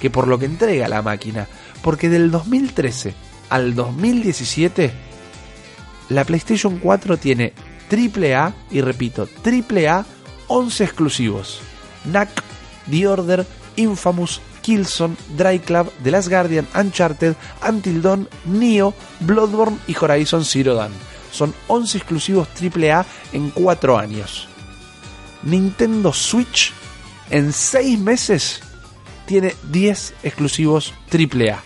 que 0.00 0.10
por 0.10 0.26
lo 0.26 0.38
que 0.38 0.46
entrega 0.46 0.88
la 0.88 1.02
máquina. 1.02 1.46
Porque 1.82 2.08
del 2.08 2.30
2013 2.30 3.14
al 3.50 3.74
2017, 3.74 4.90
la 6.08 6.24
PlayStation 6.24 6.78
4 6.78 7.16
tiene 7.18 7.52
AAA, 7.90 8.54
y 8.70 8.80
repito, 8.80 9.28
AAA, 9.44 10.04
11 10.48 10.84
exclusivos. 10.84 11.60
Knack, 12.04 12.42
The 12.88 13.06
Order, 13.06 13.46
Infamous, 13.76 14.40
Killzone, 14.62 15.16
Dry 15.36 15.58
Club, 15.58 15.90
The 16.02 16.10
Last 16.10 16.28
Guardian, 16.28 16.66
Uncharted, 16.74 17.36
Until 17.62 18.02
Dawn, 18.02 18.28
Neo, 18.46 18.94
Bloodborne 19.20 19.78
y 19.86 19.94
Horizon 19.94 20.44
Zero 20.44 20.74
Dawn. 20.74 20.92
Son 21.32 21.54
11 21.68 21.98
exclusivos 21.98 22.48
AAA 22.48 23.06
en 23.32 23.50
4 23.50 23.98
años. 23.98 24.48
Nintendo 25.42 26.12
Switch 26.12 26.72
en 27.30 27.52
6 27.52 27.98
meses 27.98 28.60
tiene 29.26 29.54
10 29.70 30.14
exclusivos 30.22 30.92
AAA. 31.10 31.62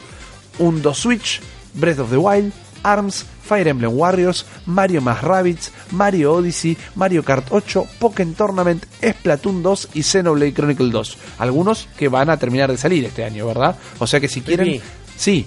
Un 0.58 0.82
2 0.82 0.96
Switch, 0.96 1.40
Breath 1.72 1.98
of 1.98 2.10
the 2.10 2.16
Wild, 2.18 2.52
ARMS, 2.82 3.24
Fire 3.44 3.68
Emblem 3.68 3.92
Warriors, 3.94 4.46
Mario 4.66 5.00
más 5.00 5.22
Rabbids, 5.22 5.72
Mario 5.90 6.32
Odyssey, 6.34 6.76
Mario 6.94 7.22
Kart 7.22 7.46
8, 7.50 7.86
Pokémon 7.98 8.34
Tournament, 8.34 8.84
Splatoon 9.02 9.62
2 9.62 9.90
y 9.94 10.02
Xenoblade 10.02 10.54
Chronicle 10.54 10.90
2. 10.90 11.18
Algunos 11.38 11.88
que 11.96 12.08
van 12.08 12.30
a 12.30 12.38
terminar 12.38 12.70
de 12.70 12.78
salir 12.78 13.04
este 13.04 13.24
año, 13.24 13.46
¿verdad? 13.46 13.76
O 13.98 14.06
sea 14.06 14.20
que 14.20 14.28
si 14.28 14.40
quieren... 14.40 14.80
Sí, 15.16 15.46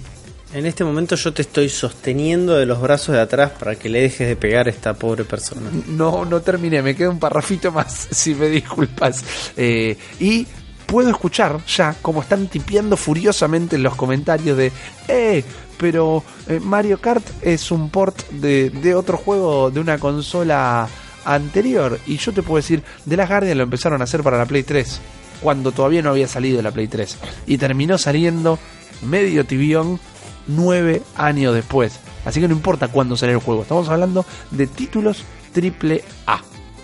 En 0.54 0.66
este 0.66 0.86
momento 0.86 1.16
yo 1.16 1.34
te 1.34 1.42
estoy 1.42 1.68
sosteniendo 1.68 2.56
de 2.56 2.66
los 2.66 2.80
brazos 2.80 3.14
de 3.16 3.22
atrás 3.22 3.52
para 3.60 3.76
que 3.76 3.90
le 3.90 4.02
dejes 4.02 4.30
de 4.30 4.38
pegar 4.38 4.68
a 4.68 4.70
esta 4.70 4.94
pobre 4.94 5.26
persona. 5.26 5.70
No, 5.88 6.24
no 6.24 6.40
terminé, 6.42 6.82
me 6.82 6.96
queda 6.96 7.10
un 7.10 7.20
parrafito 7.20 7.70
más, 7.72 8.08
si 8.12 8.34
me 8.34 8.48
disculpas. 8.48 9.26
Eh, 9.58 9.98
y 10.22 10.48
puedo 10.86 11.10
escuchar 11.10 11.60
ya 11.66 11.96
como 12.02 12.22
están 12.22 12.48
tipeando 12.48 12.96
furiosamente 12.96 13.76
en 13.76 13.84
los 13.84 13.96
comentarios 13.96 14.58
de, 14.58 14.72
eh, 15.10 15.44
pero 15.78 16.24
eh, 16.48 16.60
Mario 16.60 17.00
Kart 17.00 17.26
es 17.42 17.72
un 17.72 17.90
port 17.90 18.28
de, 18.30 18.96
otro 18.96 19.18
juego 19.18 19.72
de 19.72 19.80
una 19.80 19.98
consola 19.98 20.88
anterior. 21.26 22.00
Y 22.06 22.18
yo 22.18 22.34
te 22.34 22.44
puedo 22.44 22.58
decir, 22.58 22.84
de 23.06 23.18
las 23.18 23.30
Guardian 23.30 23.58
lo 23.58 23.64
empezaron 23.64 24.02
a 24.02 24.06
hacer 24.06 24.24
para 24.24 24.38
la 24.38 24.46
Play 24.46 24.64
3, 24.64 25.02
cuando 25.42 25.72
todavía 25.72 26.02
no 26.02 26.10
había 26.10 26.28
salido 26.28 26.62
la 26.62 26.72
Play 26.72 26.88
3. 26.88 27.18
Y 27.48 27.58
terminó 27.58 27.98
saliendo 27.98 28.60
medio 29.02 29.46
tibión 29.46 30.00
nueve 30.48 31.02
años 31.16 31.54
después. 31.54 32.00
Así 32.26 32.42
que 32.42 32.48
no 32.48 32.56
importa 32.56 32.88
cuándo 32.88 33.16
sale 33.16 33.34
el 33.34 33.40
juego. 33.40 33.62
Estamos 33.62 33.90
hablando 33.90 34.26
de 34.52 34.68
títulos 34.68 35.24
triple 35.54 36.04
A 36.26 36.42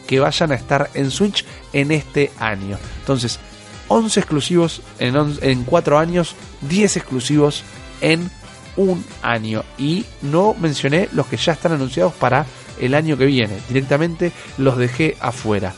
que 0.07 0.19
vayan 0.19 0.51
a 0.51 0.55
estar 0.55 0.89
en 0.93 1.11
Switch 1.11 1.45
en 1.71 1.91
este 1.91 2.31
año. 2.39 2.77
Entonces, 2.99 3.39
11 3.87 4.19
exclusivos 4.19 4.81
en, 4.99 5.15
en 5.41 5.63
4 5.63 5.99
años, 5.99 6.35
10 6.61 6.97
exclusivos 6.97 7.63
en 8.01 8.29
un 8.77 9.03
año. 9.21 9.63
Y 9.77 10.05
no 10.21 10.53
mencioné 10.53 11.09
los 11.13 11.27
que 11.27 11.37
ya 11.37 11.53
están 11.53 11.73
anunciados 11.73 12.13
para 12.13 12.45
el 12.79 12.93
año 12.93 13.17
que 13.17 13.25
viene. 13.25 13.59
Directamente 13.67 14.31
los 14.57 14.77
dejé 14.77 15.17
afuera. 15.19 15.73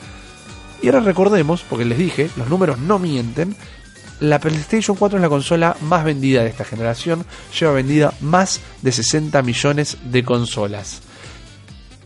Y 0.81 0.87
ahora 0.87 0.99
recordemos, 0.99 1.63
porque 1.67 1.85
les 1.85 1.97
dije, 1.97 2.29
los 2.35 2.49
números 2.49 2.79
no 2.79 2.99
mienten. 2.99 3.55
La 4.19 4.39
PlayStation 4.39 4.95
4 4.95 5.17
es 5.17 5.21
la 5.21 5.29
consola 5.29 5.75
más 5.81 6.03
vendida 6.05 6.43
de 6.43 6.49
esta 6.49 6.63
generación. 6.63 7.25
Lleva 7.59 7.73
vendida 7.73 8.13
más 8.21 8.61
de 8.81 8.91
60 8.91 9.41
millones 9.41 9.97
de 10.05 10.23
consolas. 10.23 11.01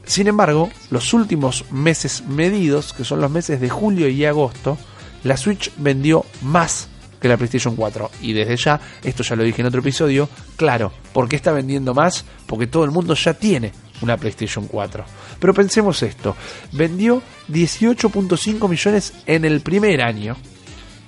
Sin 0.06 0.28
embargo, 0.28 0.72
los 0.90 1.14
últimos 1.14 1.66
meses 1.72 2.24
medidos, 2.28 2.94
que 2.94 3.04
son 3.04 3.22
los 3.22 3.30
meses 3.30 3.62
de 3.62 3.70
julio 3.70 4.10
y 4.10 4.26
agosto, 4.26 4.78
la 5.24 5.38
Switch 5.38 5.72
vendió 5.78 6.26
más 6.42 6.88
que 7.20 7.28
la 7.28 7.38
PlayStation 7.38 7.76
4. 7.76 8.12
Y 8.22 8.34
desde 8.34 8.58
ya, 8.58 8.80
esto 9.04 9.24
ya 9.24 9.36
lo 9.36 9.44
dije 9.44 9.62
en 9.62 9.68
otro 9.68 9.82
episodio, 9.82 10.30
claro, 10.56 10.92
¿por 11.14 11.28
qué 11.28 11.36
está 11.36 11.52
vendiendo 11.52 11.94
más? 11.94 12.26
Porque 12.46 12.68
todo 12.68 12.84
el 12.84 12.92
mundo 12.92 13.14
ya 13.14 13.34
tiene 13.34 13.72
una 14.02 14.18
PlayStation 14.18 14.68
4. 14.68 15.06
Pero 15.40 15.54
pensemos 15.54 16.02
esto, 16.04 16.36
vendió 16.72 17.22
18.5 17.50 18.70
millones 18.70 19.14
en 19.26 19.46
el 19.46 19.62
primer 19.62 20.02
año 20.02 20.36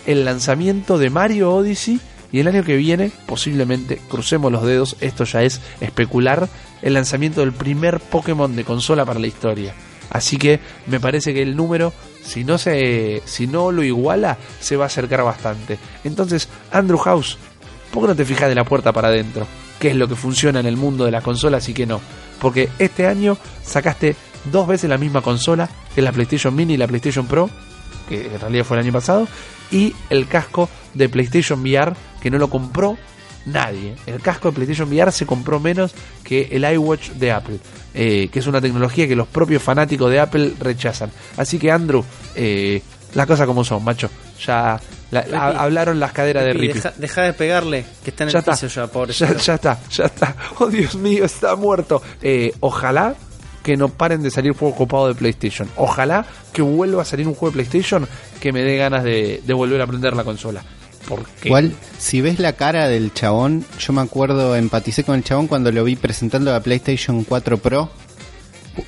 el 0.06 0.24
lanzamiento 0.24 0.98
de 0.98 1.10
Mario 1.10 1.52
Odyssey 1.52 2.00
y 2.32 2.40
el 2.40 2.48
año 2.48 2.64
que 2.64 2.76
viene, 2.76 3.10
posiblemente, 3.26 4.00
crucemos 4.08 4.50
los 4.50 4.64
dedos, 4.64 4.96
esto 5.00 5.24
ya 5.24 5.42
es 5.42 5.60
especular, 5.80 6.48
el 6.82 6.94
lanzamiento 6.94 7.40
del 7.40 7.52
primer 7.52 8.00
Pokémon 8.00 8.54
de 8.54 8.64
consola 8.64 9.04
para 9.04 9.20
la 9.20 9.26
historia. 9.26 9.74
Así 10.10 10.36
que 10.36 10.60
me 10.86 11.00
parece 11.00 11.34
que 11.34 11.42
el 11.42 11.56
número, 11.56 11.92
si 12.22 12.44
no 12.44 12.58
se, 12.58 13.22
si 13.24 13.46
no 13.46 13.72
lo 13.72 13.82
iguala, 13.82 14.38
se 14.60 14.76
va 14.76 14.84
a 14.84 14.86
acercar 14.86 15.22
bastante. 15.22 15.78
Entonces, 16.04 16.48
Andrew 16.70 16.98
House, 16.98 17.38
¿por 17.92 18.02
qué 18.02 18.08
no 18.08 18.16
te 18.16 18.24
fijas 18.24 18.48
de 18.48 18.54
la 18.54 18.64
puerta 18.64 18.92
para 18.92 19.08
adentro? 19.08 19.46
¿Qué 19.80 19.90
es 19.90 19.96
lo 19.96 20.08
que 20.08 20.16
funciona 20.16 20.60
en 20.60 20.66
el 20.66 20.76
mundo 20.76 21.04
de 21.04 21.10
las 21.10 21.22
consolas 21.22 21.68
y 21.68 21.74
qué 21.74 21.86
no? 21.86 22.00
Porque 22.40 22.68
este 22.78 23.06
año 23.06 23.36
sacaste 23.62 24.16
dos 24.50 24.66
veces 24.66 24.88
la 24.88 24.98
misma 24.98 25.22
consola 25.22 25.68
que 25.94 26.02
la 26.02 26.12
PlayStation 26.12 26.54
Mini 26.54 26.74
y 26.74 26.76
la 26.76 26.86
PlayStation 26.86 27.26
Pro, 27.26 27.50
que 28.08 28.26
en 28.26 28.40
realidad 28.40 28.64
fue 28.64 28.76
el 28.78 28.84
año 28.84 28.92
pasado, 28.92 29.26
y 29.70 29.94
el 30.10 30.26
casco 30.28 30.68
de 30.94 31.08
PlayStation 31.08 31.60
VR 31.60 31.92
que 32.20 32.30
no 32.30 32.38
lo 32.38 32.48
compró 32.48 32.96
nadie. 33.46 33.94
El 34.06 34.20
casco 34.20 34.48
de 34.50 34.54
PlayStation 34.54 34.88
VR 34.88 35.12
se 35.12 35.26
compró 35.26 35.60
menos 35.60 35.92
que 36.24 36.48
el 36.52 36.64
iWatch 36.74 37.10
de 37.10 37.30
Apple, 37.32 37.58
eh, 37.94 38.28
que 38.32 38.38
es 38.40 38.46
una 38.46 38.60
tecnología 38.60 39.06
que 39.06 39.14
los 39.16 39.28
propios 39.28 39.62
fanáticos 39.62 40.10
de 40.10 40.18
Apple 40.20 40.54
rechazan. 40.58 41.10
Así 41.36 41.58
que 41.58 41.70
Andrew, 41.70 42.04
eh, 42.34 42.82
las 43.14 43.26
cosas 43.26 43.46
como 43.46 43.64
son, 43.64 43.84
macho. 43.84 44.10
Ya 44.44 44.80
la- 45.12 45.20
hablaron 45.60 46.00
las 46.00 46.12
caderas 46.12 46.44
de 46.44 46.52
Rippy, 46.52 46.66
Rippy. 46.66 46.78
deja, 46.80 46.92
deja 46.98 47.22
de 47.22 47.32
pegarle, 47.32 47.84
que 48.02 48.10
está 48.10 48.24
en 48.24 48.30
Ya 48.30 48.38
el 48.38 48.40
está. 48.40 48.52
piso 48.52 48.66
ya, 48.66 48.86
pobre. 48.88 49.12
Ya, 49.12 49.36
ya 49.36 49.54
está, 49.54 49.78
ya 49.90 50.04
está. 50.06 50.36
Oh 50.58 50.66
Dios 50.66 50.94
mío, 50.96 51.24
está 51.24 51.54
muerto. 51.56 52.02
Eh, 52.20 52.52
ojalá 52.60 53.14
que 53.66 53.76
no 53.76 53.88
paren 53.88 54.22
de 54.22 54.30
salir 54.30 54.52
juegos 54.52 54.78
copados 54.78 55.08
de 55.08 55.16
PlayStation. 55.16 55.68
Ojalá 55.74 56.24
que 56.52 56.62
vuelva 56.62 57.02
a 57.02 57.04
salir 57.04 57.26
un 57.26 57.34
juego 57.34 57.50
de 57.50 57.54
PlayStation 57.54 58.06
que 58.38 58.52
me 58.52 58.62
dé 58.62 58.76
ganas 58.76 59.02
de, 59.02 59.42
de 59.44 59.54
volver 59.54 59.80
a 59.80 59.84
aprender 59.84 60.14
la 60.14 60.22
consola. 60.22 60.62
Porque 61.08 61.48
Igual, 61.48 61.72
si 61.98 62.20
ves 62.20 62.38
la 62.38 62.52
cara 62.52 62.86
del 62.86 63.12
chabón, 63.12 63.64
yo 63.80 63.92
me 63.92 64.02
acuerdo, 64.02 64.54
empaticé 64.54 65.02
con 65.02 65.16
el 65.16 65.24
chabón 65.24 65.48
cuando 65.48 65.72
lo 65.72 65.82
vi 65.82 65.96
presentando 65.96 66.52
la 66.52 66.60
PlayStation 66.60 67.24
4 67.24 67.58
Pro. 67.58 67.90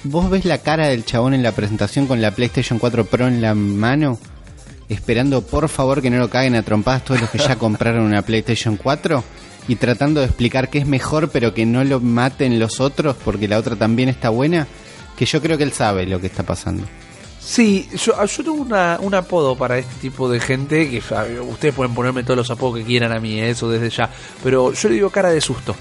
¿Vos 0.04 0.30
ves 0.30 0.44
la 0.44 0.58
cara 0.58 0.86
del 0.86 1.04
chabón 1.04 1.34
en 1.34 1.42
la 1.42 1.50
presentación 1.50 2.06
con 2.06 2.22
la 2.22 2.30
PlayStation 2.30 2.78
4 2.78 3.04
Pro 3.04 3.26
en 3.26 3.42
la 3.42 3.56
mano? 3.56 4.20
Esperando 4.88 5.42
por 5.42 5.68
favor 5.68 6.02
que 6.02 6.10
no 6.10 6.18
lo 6.18 6.30
caguen 6.30 6.54
a 6.54 6.62
trompadas 6.62 7.04
todos 7.04 7.20
los 7.20 7.30
que 7.30 7.38
ya 7.38 7.56
compraron 7.58 8.04
una 8.04 8.22
PlayStation 8.22 8.76
4 8.76 9.24
y 9.68 9.76
tratando 9.76 10.20
de 10.20 10.26
explicar 10.26 10.68
que 10.70 10.78
es 10.78 10.86
mejor 10.86 11.28
pero 11.30 11.54
que 11.54 11.66
no 11.66 11.84
lo 11.84 12.00
maten 12.00 12.58
los 12.58 12.80
otros 12.80 13.14
porque 13.24 13.46
la 13.46 13.58
otra 13.58 13.76
también 13.76 14.08
está 14.08 14.30
buena, 14.30 14.66
que 15.16 15.26
yo 15.26 15.40
creo 15.40 15.56
que 15.58 15.64
él 15.64 15.72
sabe 15.72 16.06
lo 16.06 16.20
que 16.20 16.26
está 16.26 16.42
pasando. 16.42 16.84
Sí, 17.40 17.88
yo, 18.04 18.12
yo 18.26 18.44
tengo 18.44 18.54
una, 18.62 18.98
un 19.00 19.14
apodo 19.14 19.56
para 19.56 19.78
este 19.78 19.94
tipo 20.02 20.28
de 20.28 20.38
gente, 20.40 20.90
que 20.90 20.98
ustedes 21.40 21.74
pueden 21.74 21.94
ponerme 21.94 22.22
todos 22.22 22.36
los 22.36 22.50
apodos 22.50 22.78
que 22.78 22.84
quieran 22.84 23.10
a 23.12 23.20
mí, 23.20 23.40
eh, 23.40 23.50
eso 23.50 23.70
desde 23.70 23.88
ya, 23.90 24.10
pero 24.42 24.72
yo 24.72 24.88
le 24.88 24.94
digo 24.96 25.08
cara 25.10 25.30
de 25.30 25.40
susto. 25.40 25.74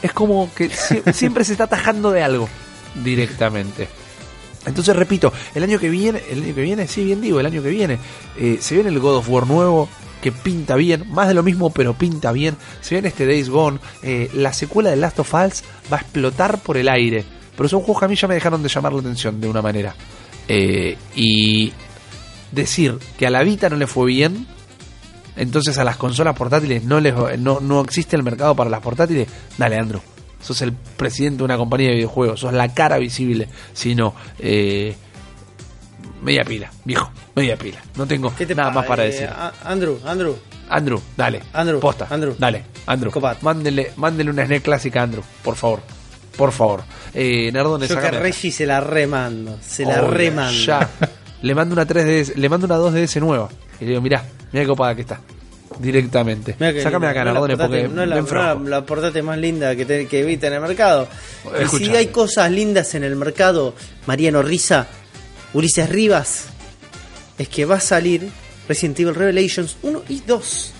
Es 0.00 0.12
como 0.12 0.50
que 0.54 0.68
sie- 0.70 1.12
siempre 1.12 1.44
se 1.44 1.52
está 1.52 1.64
atajando 1.64 2.10
de 2.12 2.22
algo 2.22 2.48
directamente. 3.02 3.88
Entonces 4.64 4.94
repito, 4.94 5.32
el 5.56 5.64
año 5.64 5.78
que 5.80 5.88
viene, 5.88 6.22
el 6.30 6.42
año 6.44 6.54
que 6.54 6.62
viene, 6.62 6.86
sí, 6.86 7.04
bien 7.04 7.20
digo, 7.20 7.40
el 7.40 7.46
año 7.46 7.62
que 7.62 7.70
viene, 7.70 7.98
eh, 8.38 8.58
se 8.60 8.74
viene 8.76 8.90
el 8.90 9.00
God 9.00 9.16
of 9.16 9.28
War 9.28 9.46
nuevo, 9.46 9.88
que 10.22 10.32
pinta 10.32 10.76
bien, 10.76 11.04
más 11.10 11.28
de 11.28 11.34
lo 11.34 11.42
mismo, 11.42 11.70
pero 11.70 11.94
pinta 11.94 12.32
bien. 12.32 12.56
Se 12.80 12.94
viene 12.94 13.08
este 13.08 13.26
Days 13.26 13.50
Gone, 13.50 13.80
eh, 14.02 14.30
la 14.32 14.52
secuela 14.52 14.88
de 14.88 14.96
Last 14.96 15.18
of 15.18 15.34
Us 15.34 15.64
va 15.92 15.98
a 15.98 16.00
explotar 16.00 16.60
por 16.60 16.78
el 16.78 16.88
aire. 16.88 17.24
Pero 17.56 17.68
son 17.68 17.80
juegos 17.80 17.98
que 17.98 18.04
a 18.06 18.08
mí 18.08 18.14
ya 18.14 18.28
me 18.28 18.34
dejaron 18.34 18.62
de 18.62 18.68
llamar 18.68 18.92
la 18.94 19.00
atención 19.00 19.40
de 19.40 19.48
una 19.48 19.60
manera. 19.60 19.94
Eh, 20.48 20.96
y 21.16 21.72
decir 22.52 22.98
que 23.18 23.26
a 23.26 23.30
la 23.30 23.42
Vita 23.42 23.68
no 23.68 23.76
le 23.76 23.86
fue 23.86 24.06
bien, 24.06 24.46
entonces 25.36 25.76
a 25.78 25.84
las 25.84 25.96
consolas 25.96 26.36
portátiles 26.36 26.84
no, 26.84 27.00
les, 27.00 27.14
no, 27.38 27.60
no 27.60 27.80
existe 27.80 28.16
el 28.16 28.22
mercado 28.22 28.54
para 28.54 28.70
las 28.70 28.80
portátiles, 28.80 29.28
dale, 29.58 29.76
Andrew. 29.76 30.00
Sos 30.40 30.62
el 30.62 30.72
presidente 30.72 31.38
de 31.38 31.44
una 31.44 31.56
compañía 31.56 31.88
de 31.88 31.96
videojuegos, 31.96 32.40
sos 32.40 32.52
la 32.52 32.72
cara 32.72 32.98
visible. 32.98 33.48
Si 33.72 33.94
no, 33.94 34.14
eh, 34.38 34.94
media 36.22 36.44
pila, 36.44 36.70
viejo, 36.84 37.10
media 37.34 37.56
pila. 37.56 37.78
No 37.96 38.06
tengo 38.06 38.34
¿Qué 38.34 38.46
te 38.46 38.54
nada 38.54 38.70
más 38.70 38.86
para 38.86 39.04
Eh, 39.04 39.08
decir. 39.10 39.28
Andrew, 39.64 39.98
Andrew, 40.06 40.36
Andrew, 40.70 41.00
dale. 41.16 41.42
Andrew, 41.52 41.80
Posta. 41.80 42.06
Andrew. 42.08 42.34
Dale, 42.38 42.64
Andrew. 42.86 43.12
Copat. 43.12 43.42
Mándele, 43.42 43.92
mándele 43.96 44.30
una 44.30 44.46
SNES 44.46 44.62
clásica 44.62 45.00
a 45.00 45.02
Andrew, 45.04 45.22
por 45.42 45.56
favor. 45.56 45.80
Por 46.36 46.50
favor. 46.50 46.82
Eh, 47.12 47.50
Nardone, 47.52 47.86
Yo 47.86 48.00
que 48.00 48.06
a. 48.06 48.10
Reggie 48.10 48.50
se 48.50 48.64
la 48.64 48.80
remando. 48.80 49.58
Se 49.60 49.84
la 49.84 50.00
remando. 50.00 50.58
Ya. 50.64 50.88
Le 51.42 51.54
mando 51.54 51.74
una 51.74 51.86
3DS, 51.86 52.36
le 52.36 52.48
mando 52.48 52.66
una 52.66 52.78
2DS 52.78 53.20
nueva. 53.20 53.50
Y 53.80 53.84
le 53.84 53.90
digo, 53.90 54.00
mirá, 54.00 54.22
mirá 54.52 54.62
qué 54.64 54.66
copada 54.68 54.94
que 54.94 55.02
está. 55.02 55.20
Directamente. 55.78 56.54
Que 56.54 56.82
Sácame 56.82 57.06
acá, 57.08 57.24
no 57.24 57.32
Nardone, 57.32 57.56
porque 57.56 57.88
no 57.88 58.02
es 58.02 58.08
la, 58.08 58.54
no 58.54 58.68
la- 58.68 58.86
portátil 58.86 59.22
más 59.24 59.38
linda 59.38 59.74
que, 59.74 59.84
te, 59.84 60.06
que 60.06 60.22
viste 60.22 60.46
en 60.46 60.52
el 60.54 60.60
mercado. 60.60 61.08
Y 61.62 61.66
si 61.76 61.94
hay 61.96 62.06
cosas 62.08 62.50
lindas 62.50 62.94
en 62.94 63.04
el 63.04 63.16
mercado, 63.16 63.74
Mariano 64.06 64.42
Risa, 64.42 64.86
Ulises 65.54 65.88
Rivas, 65.88 66.44
es 67.38 67.48
que 67.48 67.64
va 67.64 67.76
a 67.76 67.80
salir 67.80 68.28
Resident 68.68 69.00
Evil 69.00 69.14
Revelations 69.14 69.76
1 69.82 70.02
y 70.08 70.20
2 70.26 70.72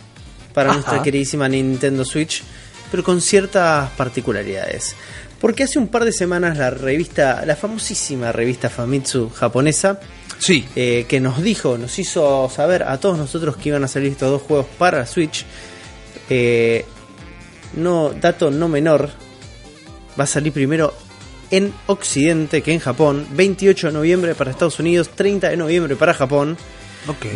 para 0.55 0.71
Ajá. 0.71 0.79
nuestra 0.79 1.03
queridísima 1.03 1.49
Nintendo 1.49 2.05
Switch, 2.05 2.43
pero 2.91 3.03
con 3.03 3.21
ciertas 3.21 3.91
particularidades. 3.93 4.95
Porque 5.41 5.65
hace 5.65 5.79
un 5.79 5.89
par 5.89 6.05
de 6.05 6.13
semanas 6.13 6.57
la 6.57 6.71
revista, 6.71 7.45
la 7.45 7.57
famosísima 7.57 8.31
revista 8.31 8.71
Famitsu 8.71 9.31
japonesa, 9.31 9.99
Sí. 10.39 10.67
eh, 10.77 11.05
que 11.09 11.21
nos 11.21 11.43
dijo, 11.43 11.79
nos 11.79 11.99
hizo 11.99 12.49
saber 12.55 12.85
a 12.85 12.99
todos 13.01 13.19
nosotros 13.19 13.57
que 13.57 13.71
iban 13.71 13.83
a 13.85 13.89
salir 13.89 14.13
estos 14.13 14.31
dos 14.31 14.43
juegos 14.43 14.67
para 14.79 15.05
Switch. 15.07 15.45
Eh, 16.31 16.85
no, 17.75 18.11
dato 18.11 18.51
no 18.51 18.69
menor, 18.69 19.11
va 20.19 20.25
a 20.25 20.27
salir 20.27 20.53
primero 20.53 20.95
en 21.53 21.73
Occidente 21.87 22.63
que 22.63 22.73
en 22.73 22.81
Japón, 22.81 23.27
28 23.33 23.89
de 23.89 23.93
noviembre 23.93 24.35
para 24.35 24.51
Estados 24.51 24.81
Unidos, 24.81 25.11
30 25.11 25.51
de 25.51 25.57
noviembre 25.57 25.95
para 25.95 26.15
Japón. 26.15 26.57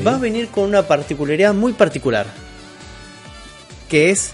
Va 0.04 0.14
a 0.14 0.18
venir 0.18 0.48
con 0.48 0.64
una 0.64 0.82
particularidad 0.82 1.52
muy 1.52 1.74
particular, 1.74 2.26
que 3.88 4.10
es, 4.10 4.30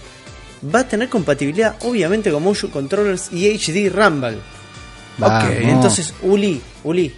va 0.73 0.79
a 0.79 0.87
tener 0.87 1.09
compatibilidad 1.09 1.75
obviamente 1.81 2.31
con 2.31 2.43
Motion 2.43 2.71
Controllers 2.71 3.31
y 3.33 3.49
HD 3.57 3.91
Rumble. 3.91 4.37
Vamos. 5.17 5.51
Entonces, 5.59 6.13
Uli, 6.21 6.61
Uli, 6.83 7.13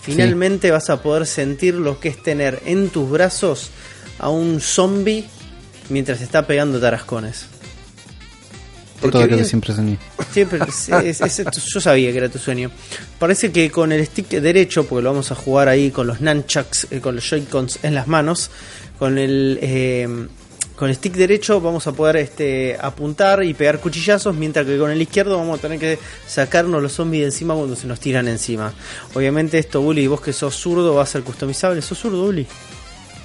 finalmente 0.00 0.70
vas 0.70 0.88
a 0.90 1.02
poder 1.02 1.26
sentir 1.26 1.74
lo 1.74 2.00
que 2.00 2.08
es 2.08 2.22
tener 2.22 2.62
en 2.64 2.88
tus 2.88 3.10
brazos 3.10 3.70
a 4.18 4.30
un 4.30 4.60
zombie 4.60 5.28
mientras 5.90 6.22
está 6.22 6.46
pegando 6.46 6.80
tarascones. 6.80 7.49
Todo 9.00 9.22
lo 9.26 9.36
que 9.38 9.44
siempre 9.44 9.74
soñé. 9.74 9.98
Siempre, 10.32 10.58
es- 11.04 11.20
es- 11.20 11.42
yo 11.72 11.80
sabía 11.80 12.12
que 12.12 12.18
era 12.18 12.28
tu 12.28 12.38
sueño. 12.38 12.70
Parece 13.18 13.50
que 13.52 13.70
con 13.70 13.92
el 13.92 14.04
stick 14.06 14.28
derecho, 14.28 14.84
porque 14.86 15.02
lo 15.04 15.10
vamos 15.10 15.30
a 15.32 15.34
jugar 15.34 15.68
ahí 15.68 15.90
con 15.90 16.06
los 16.06 16.20
nunchucks, 16.20 16.88
eh, 16.90 17.00
con 17.00 17.14
los 17.14 17.24
joy-cons 17.30 17.78
en 17.82 17.94
las 17.94 18.06
manos, 18.06 18.50
con 18.98 19.16
el 19.18 19.58
eh, 19.62 20.08
con 20.76 20.88
el 20.88 20.94
stick 20.96 21.12
derecho 21.14 21.60
vamos 21.60 21.86
a 21.86 21.92
poder 21.92 22.16
este, 22.16 22.74
apuntar 22.80 23.44
y 23.44 23.52
pegar 23.52 23.80
cuchillazos, 23.80 24.34
mientras 24.34 24.64
que 24.64 24.78
con 24.78 24.90
el 24.90 25.00
izquierdo 25.02 25.36
vamos 25.36 25.58
a 25.58 25.62
tener 25.62 25.78
que 25.78 25.98
sacarnos 26.26 26.82
los 26.82 26.92
zombies 26.92 27.20
de 27.22 27.26
encima 27.26 27.54
cuando 27.54 27.76
se 27.76 27.86
nos 27.86 28.00
tiran 28.00 28.28
encima. 28.28 28.72
Obviamente 29.14 29.58
esto, 29.58 29.82
Uli, 29.82 30.06
vos 30.06 30.22
que 30.22 30.32
sos 30.32 30.54
zurdo, 30.56 30.94
va 30.94 31.02
a 31.02 31.06
ser 31.06 31.22
customizable. 31.22 31.82
¿Sos 31.82 31.98
zurdo, 31.98 32.24
Uli? 32.24 32.46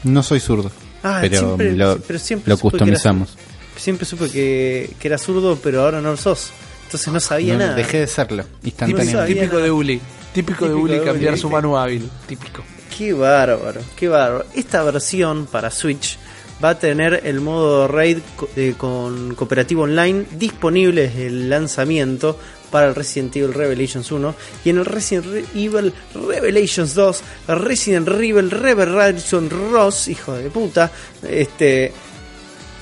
No 0.03 0.21
soy 0.21 0.41
zurdo. 0.41 0.69
Ah, 1.01 1.19
pero 1.21 1.39
siempre- 1.39 1.71
lo, 1.77 1.97
pero 1.99 2.19
siempre 2.19 2.49
lo 2.49 2.57
customizamos. 2.57 3.37
Siempre 3.77 4.05
supe 4.05 4.29
que, 4.29 4.89
que 4.99 5.07
era 5.07 5.17
zurdo, 5.17 5.57
pero 5.61 5.81
ahora 5.81 6.01
no 6.01 6.11
lo 6.11 6.17
sos. 6.17 6.51
Entonces 6.85 7.11
no 7.11 7.19
sabía 7.19 7.53
No, 7.53 7.59
nada. 7.59 7.75
Dejé 7.75 7.99
de 8.01 8.07
serlo 8.07 8.43
instantáneamente. 8.63 9.33
Típico 9.33 9.57
de 9.57 9.71
Uli. 9.71 10.01
Típico, 10.33 10.67
de 10.67 10.73
Uli 10.75 10.97
de 10.99 11.03
cambiar 11.03 11.33
Uli. 11.33 11.41
su 11.41 11.49
mano 11.49 11.77
hábil. 11.77 12.09
Típico. 12.27 12.63
Qué 12.97 13.11
bárbaro, 13.13 13.81
qué 13.95 14.07
bárbaro. 14.07 14.45
Esta 14.53 14.83
versión 14.83 15.47
para 15.47 15.69
Switch 15.71 16.17
va 16.63 16.69
a 16.69 16.79
tener 16.79 17.21
el 17.25 17.41
modo 17.41 17.87
raid 17.87 18.19
co- 18.37 18.47
eh, 18.55 18.75
con 18.77 19.35
cooperativo 19.35 19.83
online 19.83 20.25
disponible 20.37 21.01
desde 21.03 21.27
el 21.27 21.49
lanzamiento 21.49 22.39
para 22.71 22.87
el 22.87 22.95
Resident 22.95 23.35
Evil 23.35 23.53
Revelations 23.53 24.09
1 24.11 24.35
y 24.63 24.69
en 24.69 24.77
el 24.77 24.85
Resident 24.85 25.25
Re- 25.25 25.45
Evil 25.53 25.93
Revelations 26.13 26.93
2, 26.95 27.21
Resident 27.49 28.07
Evil 28.07 28.49
Revelation 28.51 29.49
Ross, 29.49 30.07
hijo 30.07 30.33
de 30.33 30.49
puta, 30.49 30.89
este 31.27 31.91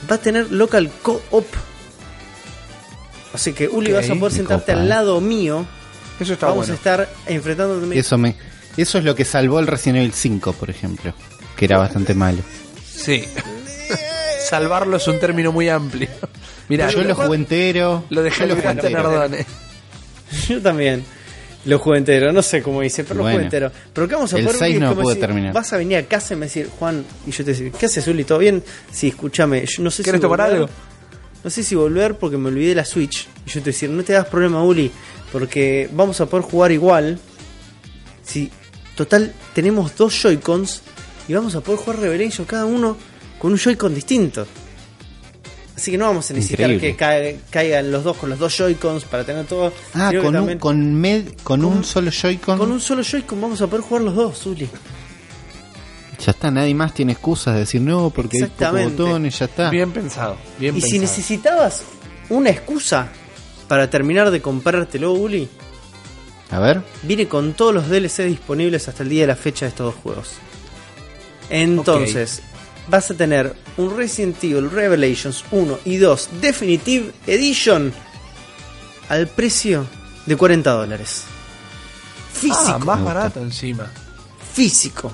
va 0.09 0.15
a 0.15 0.19
tener 0.19 0.51
local 0.51 0.91
co-op. 1.01 1.45
Así 3.33 3.53
que 3.53 3.67
Uli 3.67 3.91
Ok, 3.91 3.97
vas 3.97 4.09
a 4.09 4.15
poder 4.15 4.33
sentarte 4.33 4.71
copa, 4.71 4.79
al 4.79 4.85
eh. 4.85 4.89
lado 4.89 5.21
mío. 5.21 5.65
Eso 6.19 6.33
está 6.33 6.47
Vamos 6.47 6.67
bueno. 6.67 6.73
a 6.73 6.77
estar 6.77 7.09
enfrentándonos 7.25 7.91
Eso 7.95 8.17
me 8.17 8.35
eso 8.75 8.97
es 8.97 9.03
lo 9.03 9.15
que 9.15 9.23
salvó 9.23 9.59
el 9.59 9.67
Resident 9.67 9.99
Evil 9.99 10.13
5, 10.13 10.53
por 10.53 10.69
ejemplo, 10.69 11.13
que 11.55 11.65
era 11.65 11.77
bastante 11.77 12.15
malo. 12.15 12.41
Sí. 12.91 13.23
Salvarlo 14.49 14.97
es 14.97 15.07
un 15.07 15.19
término 15.19 15.51
muy 15.51 15.69
amplio. 15.69 16.09
Mira, 16.69 16.89
yo 16.89 17.03
lo 17.03 17.15
jugué 17.15 17.35
entero. 17.35 18.03
Lo 18.09 18.23
dejé 18.23 18.47
lo 18.47 18.55
entero. 18.55 18.89
Nardone. 18.89 19.45
Yo 20.49 20.61
también. 20.61 21.05
Lo 21.65 21.79
jugué 21.79 21.99
entero, 21.99 22.33
no 22.33 22.41
sé 22.41 22.61
cómo 22.61 22.81
dice, 22.81 23.03
pero 23.03 23.15
lo 23.19 23.21
Bueno. 23.23 23.35
jugué 23.37 23.43
entero. 23.45 23.71
Pero 23.93 24.07
que 24.07 24.15
vamos 24.15 24.33
a 24.33 24.37
El 24.37 24.43
poder 24.45 24.59
seis 24.59 24.71
Uli, 24.75 24.79
no 24.83 24.89
como 24.89 25.01
pude 25.03 25.15
terminar. 25.15 25.53
Vas 25.53 25.71
a 25.73 25.77
venir 25.77 25.97
a 25.97 26.03
casa 26.03 26.33
y 26.33 26.37
me 26.37 26.47
decir, 26.47 26.69
Juan, 26.77 27.05
y 27.25 27.31
yo 27.31 27.43
te 27.45 27.51
decir, 27.51 27.71
¿qué 27.71 27.85
haces, 27.85 28.05
Uli? 28.07 28.25
¿Todo 28.25 28.39
bien? 28.39 28.61
Sí, 28.91 29.07
escúchame, 29.07 29.65
yo 29.65 29.81
no 29.83 29.89
sé 29.89 30.03
¿Querés 30.03 30.19
si 30.19 30.21
tomar 30.23 30.39
volver- 30.39 30.53
algo? 30.53 30.69
No 31.43 31.49
sé 31.49 31.63
si 31.63 31.75
volver 31.75 32.15
porque 32.17 32.37
me 32.37 32.49
olvidé 32.49 32.75
la 32.75 32.83
Switch. 32.85 33.27
Y 33.45 33.49
yo 33.49 33.61
te 33.61 33.69
decir, 33.71 33.89
no 33.89 34.03
te 34.03 34.13
das 34.13 34.25
problema, 34.27 34.63
Uli, 34.63 34.91
porque 35.31 35.89
vamos 35.93 36.19
a 36.21 36.25
poder 36.25 36.45
jugar 36.45 36.71
igual. 36.73 37.17
Si, 38.25 38.49
total, 38.95 39.33
tenemos 39.53 39.95
dos 39.95 40.13
Joy-Cons 40.21 40.81
y 41.27 41.33
vamos 41.33 41.55
a 41.55 41.61
poder 41.61 41.79
jugar 41.79 41.99
Revelation 41.99 42.45
cada 42.45 42.65
uno 42.65 42.97
con 43.39 43.51
un 43.53 43.57
Joy-Con 43.57 43.93
distinto. 43.95 44.45
Así 45.75 45.89
que 45.89 45.97
no 45.97 46.05
vamos 46.05 46.29
a 46.29 46.33
necesitar 46.35 46.69
Increíble. 46.69 46.91
que 46.91 46.95
ca- 46.95 47.41
caigan 47.49 47.91
los 47.91 48.03
dos 48.03 48.15
con 48.17 48.29
los 48.29 48.37
dos 48.37 48.55
Joy-Cons 48.55 49.05
para 49.05 49.23
tener 49.23 49.45
todo. 49.47 49.73
Ah, 49.95 50.11
con 50.15 50.27
un, 50.27 50.33
también- 50.33 50.59
con, 50.59 51.01
med- 51.01 51.25
con 51.43 51.61
con 51.61 51.65
un 51.65 51.77
un- 51.79 51.83
solo 51.83 52.11
Joy-Con. 52.11 52.57
con 52.59 52.71
un 52.71 52.79
solo 52.79 53.01
Joy-Con 53.03 53.41
vamos 53.41 53.59
a 53.61 53.67
poder 53.67 53.81
jugar 53.83 54.03
los 54.03 54.15
dos, 54.15 54.45
Uli. 54.45 54.69
Ya 56.23 56.31
está, 56.31 56.51
nadie 56.51 56.73
más 56.75 56.93
tiene 56.93 57.13
excusas 57.13 57.55
de 57.55 57.61
decir 57.61 57.81
no 57.81 58.09
porque 58.11 58.37
hay 58.43 58.49
pocos 58.49 58.83
botones, 58.83 59.39
ya 59.39 59.45
está. 59.45 59.69
Bien 59.71 59.91
pensado. 59.91 60.37
Bien 60.59 60.77
Y 60.77 60.81
si 60.81 60.99
necesitabas 60.99 61.81
una 62.29 62.49
excusa 62.51 63.09
para 63.67 63.89
terminar 63.89 64.29
de 64.31 64.41
comprártelo, 64.41 65.11
Uli, 65.13 65.49
A 66.51 66.59
ver. 66.59 66.81
viene 67.01 67.27
con 67.27 67.53
todos 67.53 67.73
los 67.73 67.89
DLC 67.89 68.25
disponibles 68.25 68.87
hasta 68.87 69.01
el 69.03 69.09
día 69.09 69.21
de 69.21 69.27
la 69.27 69.35
fecha 69.35 69.65
de 69.65 69.69
estos 69.69 69.87
dos 69.93 69.95
juegos. 70.03 70.29
Entonces, 71.49 72.41
vas 72.87 73.11
a 73.11 73.13
tener 73.13 73.53
un 73.77 73.95
Resident 73.95 74.43
Evil 74.43 74.69
Revelations 74.69 75.43
1 75.51 75.79
y 75.85 75.97
2 75.97 76.29
Definitive 76.41 77.11
Edition 77.27 77.93
al 79.09 79.27
precio 79.27 79.85
de 80.25 80.35
40 80.35 80.71
dólares. 80.71 81.23
Físico. 82.33 82.63
Ah, 82.67 82.79
más 82.79 83.03
barato 83.03 83.39
encima. 83.41 83.89
físico. 84.53 85.11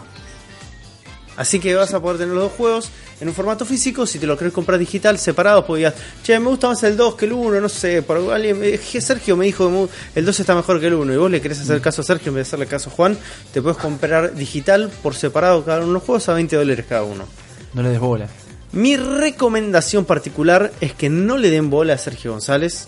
Así 1.38 1.60
que 1.60 1.74
vas 1.74 1.94
a 1.94 2.02
poder 2.02 2.18
tener 2.18 2.34
los 2.34 2.44
dos 2.44 2.52
juegos 2.52 2.90
en 3.22 3.30
un 3.30 3.34
formato 3.34 3.66
físico. 3.66 4.06
Si 4.06 4.20
te 4.20 4.28
lo 4.28 4.38
querés 4.38 4.52
comprar 4.52 4.78
digital, 4.78 5.18
separados, 5.18 5.64
porque 5.64 5.80
digas, 5.80 5.94
che, 6.22 6.38
me 6.38 6.50
gusta 6.50 6.68
más 6.68 6.84
el 6.84 6.98
2 6.98 7.16
que 7.16 7.26
el 7.26 7.32
1, 7.32 7.62
no 7.62 7.70
sé. 7.70 8.02
Por 8.02 8.18
alguien, 8.34 8.60
eh, 8.62 8.78
Sergio 8.78 9.38
me 9.38 9.46
dijo 9.46 9.90
que 10.14 10.20
el 10.20 10.26
2 10.26 10.40
está 10.40 10.54
mejor 10.54 10.82
que 10.82 10.88
el 10.88 10.96
1 10.96 11.14
y 11.14 11.18
vos 11.18 11.32
le 11.32 11.40
querés 11.40 11.62
hacer 11.62 11.80
caso 11.80 12.02
a 12.02 12.04
Sergio 12.04 12.30
en 12.30 12.36
vez 12.36 12.46
de 12.46 12.50
hacerle 12.50 12.66
caso 12.66 12.90
a 12.90 12.94
Juan, 12.94 13.18
te 13.54 13.62
puedes 13.62 13.78
comprar 13.78 14.36
digital 14.36 14.92
por 15.02 15.16
separado 15.16 15.64
cada 15.64 15.78
uno 15.78 15.88
de 15.88 15.94
los 15.94 16.04
juegos 16.04 16.28
a 16.28 16.34
20 16.34 16.58
dólares 16.58 16.86
cada 16.90 17.04
uno. 17.04 17.26
No 17.74 17.82
le 17.84 17.90
des 17.90 18.00
bola. 18.00 18.28
Mi 18.72 18.98
recomendación 18.98 20.06
particular 20.06 20.72
es 20.80 20.94
que 20.94 21.10
no 21.10 21.38
le 21.38 21.50
den 21.50 21.70
bola 21.70 21.94
a 21.94 21.98
Sergio 21.98 22.32
González. 22.32 22.88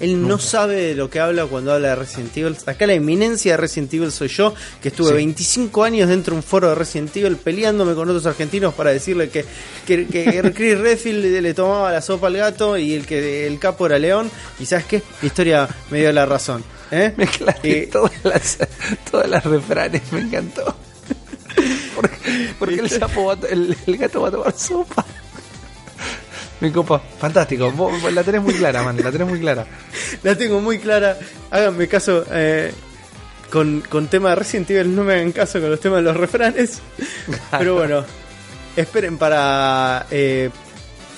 Él 0.00 0.28
no 0.28 0.38
sabe 0.38 0.76
de 0.76 0.94
lo 0.94 1.10
que 1.10 1.18
habla 1.18 1.46
cuando 1.46 1.72
habla 1.72 1.88
de 1.88 1.96
Resident 1.96 2.36
Evil. 2.36 2.56
Acá 2.66 2.86
la 2.86 2.92
eminencia 2.92 3.52
de 3.52 3.56
Resident 3.56 3.92
Evil 3.94 4.12
soy 4.12 4.28
yo, 4.28 4.54
que 4.80 4.88
estuve 4.90 5.08
Sí. 5.08 5.14
25 5.14 5.82
años 5.82 6.08
dentro 6.08 6.32
de 6.34 6.36
un 6.36 6.42
foro 6.44 6.68
de 6.68 6.76
Resident 6.76 7.16
Evil 7.16 7.36
peleándome 7.36 7.94
con 7.94 8.08
otros 8.08 8.24
argentinos 8.26 8.74
para 8.74 8.90
decirle 8.90 9.28
que, 9.28 9.44
que, 9.86 10.06
que 10.06 10.52
Chris 10.54 10.78
Redfield 10.78 11.42
le, 11.42 11.52
tomaba 11.52 11.90
la 11.90 12.00
sopa 12.00 12.28
al 12.28 12.36
gato 12.36 12.78
y 12.78 12.94
el 12.94 13.06
que 13.06 13.46
el 13.48 13.58
capo 13.58 13.86
era 13.86 13.98
León. 13.98 14.30
Y 14.60 14.66
sabes 14.66 14.84
qué, 14.84 15.02
mi 15.20 15.26
historia 15.26 15.68
me 15.90 15.98
dio 15.98 16.12
la 16.12 16.26
razón. 16.26 16.62
¿eh? 16.92 17.12
Mezclaste 17.16 17.82
Eh, 17.82 17.86
todas 17.88 18.12
las, 18.24 18.58
todas 19.10 19.28
las 19.28 19.44
refranes, 19.44 20.02
me 20.12 20.20
encantó. 20.20 20.76
Porque, 22.00 22.54
porque 22.58 22.74
el 22.76 22.90
sapo 22.90 23.24
va 23.26 23.38
el, 23.50 23.76
el 23.86 23.96
gato 23.96 24.20
va 24.22 24.28
a 24.28 24.30
tomar 24.30 24.52
sopa. 24.56 25.04
Me 26.60 26.72
copa, 26.72 27.00
fantástico. 27.18 27.70
Vos, 27.72 28.00
vos 28.00 28.12
la 28.12 28.22
tenés 28.24 28.42
muy 28.42 28.54
clara, 28.54 28.82
man, 28.82 28.96
la 29.02 29.12
tenés 29.12 29.28
muy 29.28 29.40
clara. 29.40 29.66
La 30.22 30.36
tengo 30.36 30.60
muy 30.60 30.78
clara. 30.78 31.16
Háganme 31.50 31.86
caso. 31.88 32.24
eh, 32.32 32.72
con, 33.50 33.80
con 33.88 34.08
tema 34.08 34.30
de 34.30 34.34
Resident 34.36 34.70
Evil 34.70 34.94
no 34.94 35.04
me 35.04 35.14
hagan 35.14 35.32
caso 35.32 35.60
con 35.60 35.70
los 35.70 35.80
temas 35.80 35.98
de 35.98 36.02
los 36.02 36.16
refranes. 36.16 36.80
Pero 37.58 37.74
bueno, 37.76 38.04
esperen 38.76 39.18
para 39.18 40.06
eh, 40.10 40.50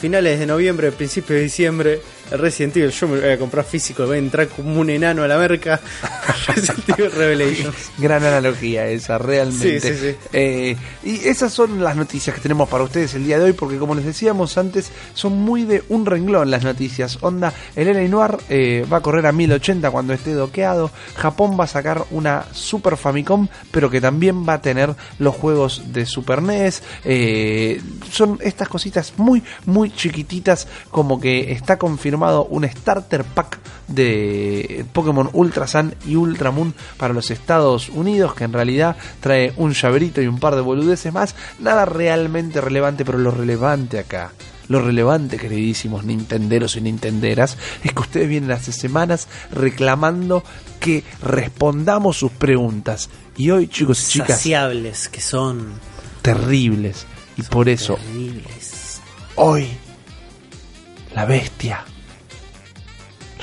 finales 0.00 0.38
de 0.38 0.46
noviembre, 0.46 0.92
principios 0.92 1.38
de 1.38 1.42
diciembre, 1.42 2.00
Resident 2.30 2.76
Evil. 2.76 2.90
Yo 2.90 3.08
me 3.08 3.20
voy 3.20 3.30
a 3.30 3.38
comprar 3.38 3.64
físico, 3.64 4.06
voy 4.06 4.16
a 4.16 4.18
entrar 4.18 4.48
como 4.48 4.80
un 4.80 4.90
enano 4.90 5.22
a 5.22 5.28
la 5.28 5.38
merca. 5.38 5.80
Resident 6.46 6.88
Evil 6.88 7.10
Revelations. 7.12 7.90
Gran 7.98 8.24
analogía 8.24 8.86
esa, 8.88 9.18
realmente. 9.18 9.80
Sí, 9.80 9.88
sí, 9.88 9.96
sí. 10.00 10.16
Eh, 10.32 10.76
y 11.02 11.28
esas 11.28 11.52
son 11.52 11.82
las 11.82 11.96
noticias 11.96 12.34
que 12.34 12.42
tenemos 12.42 12.68
para 12.68 12.84
ustedes 12.84 13.14
el 13.14 13.24
día 13.24 13.38
de 13.38 13.46
hoy, 13.46 13.52
porque 13.52 13.78
como 13.78 13.94
les 13.94 14.04
decíamos 14.04 14.56
antes, 14.58 14.90
son 15.14 15.38
muy 15.38 15.64
de 15.64 15.82
un 15.88 16.06
renglón 16.06 16.50
las 16.50 16.64
noticias. 16.64 17.18
Onda, 17.20 17.52
el 17.76 17.92
LA 17.92 18.08
Noir 18.08 18.36
eh, 18.48 18.86
va 18.90 18.98
a 18.98 19.02
correr 19.02 19.26
a 19.26 19.32
1080 19.32 19.90
cuando 19.90 20.12
esté 20.12 20.32
doqueado. 20.32 20.90
Japón 21.16 21.56
va 21.58 21.64
a 21.64 21.68
sacar 21.68 22.04
una 22.10 22.44
Super 22.52 22.96
Famicom, 22.96 23.48
pero 23.70 23.90
que 23.90 24.00
también 24.00 24.46
va 24.48 24.54
a 24.54 24.62
tener 24.62 24.94
los 25.18 25.34
juegos 25.34 25.92
de 25.92 26.06
Super 26.06 26.42
NES. 26.42 26.82
Eh, 27.04 27.80
son 28.10 28.38
estas 28.40 28.68
cositas 28.68 29.14
muy, 29.16 29.42
muy 29.66 29.90
chiquititas, 29.90 30.68
como 30.90 31.20
que 31.20 31.52
está 31.52 31.78
confirmado 31.78 32.19
un 32.28 32.68
starter 32.68 33.24
pack 33.24 33.58
de 33.88 34.84
Pokémon 34.92 35.28
Ultra 35.32 35.66
Sun 35.66 35.94
y 36.06 36.16
Ultra 36.16 36.50
Moon 36.50 36.74
para 36.96 37.14
los 37.14 37.30
Estados 37.30 37.88
Unidos, 37.88 38.34
que 38.34 38.44
en 38.44 38.52
realidad 38.52 38.96
trae 39.20 39.52
un 39.56 39.72
llaverito 39.72 40.20
y 40.22 40.26
un 40.26 40.38
par 40.38 40.54
de 40.54 40.60
boludeces 40.60 41.12
más. 41.12 41.34
Nada 41.58 41.84
realmente 41.84 42.60
relevante, 42.60 43.04
pero 43.04 43.18
lo 43.18 43.30
relevante 43.30 43.98
acá. 43.98 44.32
Lo 44.68 44.80
relevante, 44.80 45.36
queridísimos 45.36 46.04
nintenderos 46.04 46.76
y 46.76 46.80
nintenderas, 46.80 47.56
es 47.82 47.92
que 47.92 48.00
ustedes 48.00 48.28
vienen 48.28 48.52
hace 48.52 48.70
semanas 48.70 49.26
reclamando 49.50 50.44
que 50.78 51.02
respondamos 51.22 52.16
sus 52.18 52.30
preguntas. 52.30 53.10
Y 53.36 53.50
hoy, 53.50 53.66
chicos 53.66 54.00
y 54.04 54.12
chicas, 54.12 54.36
Saciables 54.36 55.08
que 55.08 55.20
son. 55.20 55.72
terribles. 56.22 57.06
Y 57.36 57.42
por 57.42 57.68
eso, 57.68 57.94
Terribles. 57.96 59.00
hoy, 59.34 59.66
la 61.14 61.24
bestia 61.24 61.84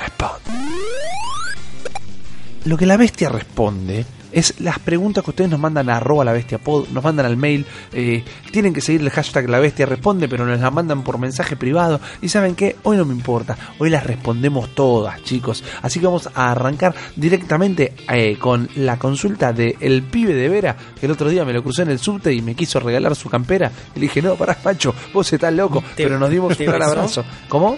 responde. 0.08 0.62
Lo 2.66 2.78
que 2.78 2.86
la 2.86 2.98
bestia 2.98 3.30
responde 3.30 4.06
es 4.34 4.60
las 4.60 4.78
preguntas 4.80 5.24
que 5.24 5.30
ustedes 5.32 5.50
nos 5.50 5.60
mandan 5.60 5.90
a 5.90 5.96
arroba 5.98 6.26
la 6.26 6.34
bestia 6.34 6.58
pod, 6.58 6.90
nos 6.90 7.02
mandan 7.02 7.26
al 7.26 7.38
mail, 7.38 7.66
eh, 7.94 8.24
tienen 8.52 8.74
que 8.74 8.82
seguir 8.82 9.00
el 9.02 9.10
hashtag 9.10 9.50
la 9.50 9.58
bestia 9.60 9.86
responde, 9.86 10.28
pero 10.28 10.46
nos 10.46 10.60
la 10.60 10.70
mandan 10.70 11.02
por 11.04 11.18
mensaje 11.18 11.56
privado. 11.56 12.02
Y 12.22 12.28
saben 12.28 12.54
qué, 12.54 12.76
hoy 12.84 12.98
no 12.98 13.06
me 13.06 13.14
importa, 13.14 13.58
hoy 13.80 13.90
las 13.90 14.06
respondemos 14.06 14.76
todas, 14.76 15.24
chicos. 15.24 15.64
Así 15.82 16.02
que 16.02 16.08
vamos 16.08 16.28
a 16.36 16.52
arrancar 16.52 16.94
directamente 17.16 17.94
eh, 18.14 18.38
con 18.38 18.68
la 18.76 19.00
consulta 19.00 19.54
de 19.54 19.78
el 19.80 20.04
pibe 20.04 20.34
de 20.34 20.50
Vera, 20.50 20.76
que 21.00 21.06
el 21.06 21.14
otro 21.14 21.30
día 21.30 21.46
me 21.46 21.54
lo 21.54 21.64
crucé 21.64 21.84
en 21.84 21.92
el 21.92 22.00
subte 22.00 22.34
y 22.34 22.42
me 22.42 22.54
quiso 22.54 22.82
regalar 22.82 23.16
su 23.16 23.30
campera. 23.30 23.72
Y 23.96 24.00
le 24.00 24.08
dije, 24.08 24.22
no, 24.22 24.36
pará, 24.36 24.56
Pacho, 24.56 24.94
vos 25.14 25.32
estás 25.32 25.54
loco, 25.54 25.82
¿Te- 25.96 26.04
pero 26.04 26.20
nos 26.20 26.30
dimos 26.30 26.60
un 26.60 26.66
gran 26.66 26.84
abrazo. 26.84 27.24
¿Cómo? 27.48 27.78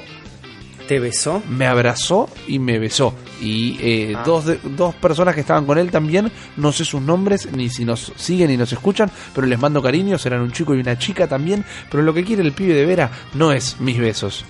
¿Te 0.89 0.99
besó? 0.99 1.43
me 1.47 1.67
abrazó 1.67 2.27
y 2.47 2.57
me 2.57 2.79
besó. 2.79 3.13
Y 3.39 3.77
eh, 3.79 4.13
Ah. 4.17 4.23
dos, 4.25 4.45
de- 4.45 4.59
dos 4.63 4.95
personas 4.95 5.35
que 5.35 5.41
estaban 5.41 5.67
con 5.67 5.77
él 5.77 5.91
también, 5.91 6.31
no 6.57 6.71
sé 6.71 6.83
sus 6.83 6.99
nombres, 6.99 7.47
ni 7.51 7.69
si 7.69 7.85
nos 7.85 8.11
siguen 8.15 8.49
y 8.49 8.57
nos 8.57 8.73
escuchan, 8.73 9.11
pero 9.35 9.45
les 9.45 9.59
mando 9.59 9.83
cariños, 9.83 10.25
eran 10.25 10.41
un 10.41 10.51
chico 10.51 10.73
y 10.73 10.79
una 10.79 10.97
chica 10.97 11.27
también, 11.27 11.63
pero 11.91 12.01
lo 12.01 12.11
que 12.15 12.23
quiere 12.23 12.41
el 12.41 12.53
pibe 12.53 12.73
de 12.73 12.87
Vera 12.87 13.11
no 13.35 13.51
es 13.51 13.79
mis 13.79 13.99
besos. 13.99 14.45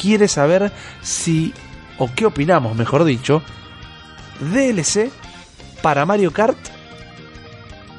Quiere 0.00 0.28
saber 0.28 0.72
si, 1.02 1.52
o 1.98 2.10
qué 2.14 2.24
opinamos, 2.24 2.74
mejor 2.74 3.04
dicho, 3.04 3.42
DLC 4.40 5.10
para 5.82 6.06
Mario 6.06 6.32
Kart, 6.32 6.56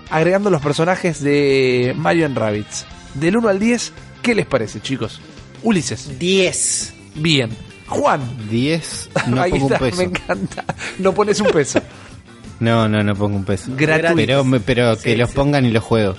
agregando 0.10 0.50
los 0.50 0.62
personajes 0.64 1.22
de 1.22 1.94
Mario 1.96 2.26
and 2.26 2.38
Rabbids. 2.40 2.88
Del 3.14 3.38
1 3.38 3.50
al 3.50 3.60
10, 3.60 3.94
¿qué 4.24 4.34
les 4.34 4.48
parece, 4.48 4.82
chicos? 4.82 5.22
Ulises, 5.62 6.18
10. 6.18 6.94
Bien. 7.18 7.50
Juan, 7.88 8.22
10, 8.50 9.10
no 9.28 9.42
Ahí 9.42 9.52
pongo 9.52 9.68
un 9.68 9.74
peso. 9.78 9.98
me 9.98 10.04
encanta. 10.04 10.66
No 11.00 11.14
pones 11.14 11.40
un 11.42 11.48
peso. 11.52 11.82
No, 12.60 12.90
no, 12.90 13.04
no 13.04 13.14
pongo 13.14 13.36
un 13.38 13.46
peso. 13.46 13.72
Gratuito. 13.78 14.16
Pero, 14.16 14.44
me- 14.44 14.60
pero 14.60 14.96
que 14.98 15.12
Sí, 15.12 15.16
los 15.16 15.30
sí. 15.30 15.36
pongan 15.36 15.64
y 15.64 15.70
los 15.70 15.84
juego. 15.84 16.16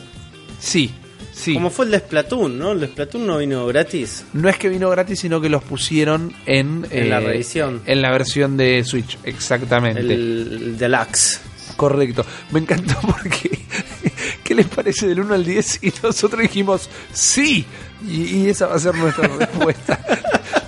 Sí, 0.61 0.89
sí. 1.33 1.55
Como 1.55 1.69
fue 1.69 1.87
el 1.87 1.91
de 1.91 1.99
Splatoon, 1.99 2.57
¿no? 2.57 2.71
El 2.71 2.79
de 2.79 2.87
Splatoon 2.87 3.27
no 3.27 3.39
vino 3.39 3.67
gratis. 3.67 4.25
No 4.35 4.49
es 4.49 4.57
que 4.57 4.69
vino 4.69 4.89
gratis, 4.89 5.19
sino 5.19 5.41
que 5.41 5.49
los 5.49 5.65
pusieron 5.65 6.33
en, 6.47 6.87
eh, 6.93 7.07
la 7.09 7.19
reedición. 7.19 7.83
En 7.87 8.03
la 8.03 8.13
versión 8.13 8.57
de 8.57 8.85
Switch, 8.85 9.19
exactamente. 9.25 9.99
El, 10.01 10.11
el 10.13 10.79
Deluxe. 10.79 11.41
Correcto. 11.77 12.25
Me 12.53 12.61
encantó 12.61 12.95
porque. 13.01 13.59
¿Qué 14.45 14.55
les 14.55 14.67
parece 14.69 15.09
del 15.09 15.19
1 15.19 15.35
al 15.35 15.45
10? 15.45 15.81
Y 15.83 15.93
nosotros 16.05 16.41
dijimos 16.41 16.89
sí. 17.13 17.67
Y, 18.07 18.23
y 18.23 18.49
esa 18.49 18.67
va 18.67 18.77
a 18.77 18.79
ser 18.79 18.95
nuestra 18.95 19.27
respuesta. 19.39 19.99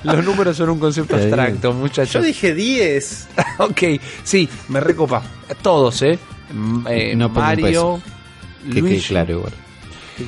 Los 0.02 0.24
números 0.24 0.57
son 0.57 0.70
un 0.70 0.78
concepto 0.78 1.15
abstracto, 1.16 1.70
Yo 1.70 1.74
muchachos. 1.74 2.24
dije 2.24 2.55
10. 2.55 3.28
ok, 3.59 3.82
sí, 4.24 4.48
me 4.69 4.81
recopa. 4.81 5.23
Todos, 5.62 6.02
¿eh? 6.02 6.19
M- 6.51 6.82
eh, 6.89 7.15
No 7.15 7.28
Mario, 7.28 8.01
Que 8.65 8.70
quede 8.70 8.81
Luigi, 8.81 9.09
claro 9.09 9.32
igual. 9.32 9.52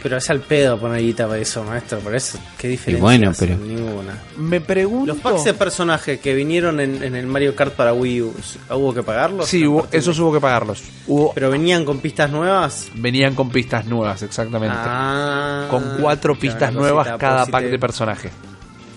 Pero 0.02 0.16
es 0.16 0.30
al 0.30 0.40
pedo 0.40 0.78
poner 0.78 1.02
guita 1.02 1.26
para 1.28 1.38
eso, 1.38 1.62
maestro. 1.64 1.98
Por 1.98 2.14
eso, 2.14 2.38
¿qué 2.56 2.68
diferencia? 2.68 3.02
bueno, 3.02 3.32
pero- 3.38 3.56
Ninguna. 3.58 4.18
Me 4.38 4.60
pregunto. 4.60 5.06
Los 5.12 5.18
packs 5.22 5.44
de 5.44 5.54
personajes 5.54 6.18
que 6.20 6.34
vinieron 6.34 6.80
en, 6.80 7.02
en 7.02 7.14
el 7.14 7.26
Mario 7.26 7.54
Kart 7.54 7.74
para 7.74 7.92
Wii 7.92 8.22
U, 8.22 8.34
¿hubo 8.70 8.94
que 8.94 9.02
pagarlos? 9.02 9.46
Sí, 9.48 9.66
hubo- 9.66 9.86
esos 9.92 10.18
hubo 10.18 10.32
que 10.32 10.40
pagarlos. 10.40 10.82
Hubo, 11.06 11.32
¿Pero 11.34 11.50
venían 11.50 11.84
con 11.84 11.98
pistas 11.98 12.30
nuevas? 12.30 12.88
venían 12.94 13.34
con 13.34 13.50
pistas 13.50 13.84
nuevas, 13.86 14.22
exactamente. 14.22 14.74
Ah, 14.78 15.66
con 15.70 15.98
cuatro 16.00 16.38
pistas 16.38 16.72
nuevas 16.72 17.06
cosita, 17.08 17.18
cada 17.18 17.44
si 17.44 17.50
pack 17.52 17.64
te- 17.64 17.70
de 17.70 17.78
personaje. 17.78 18.30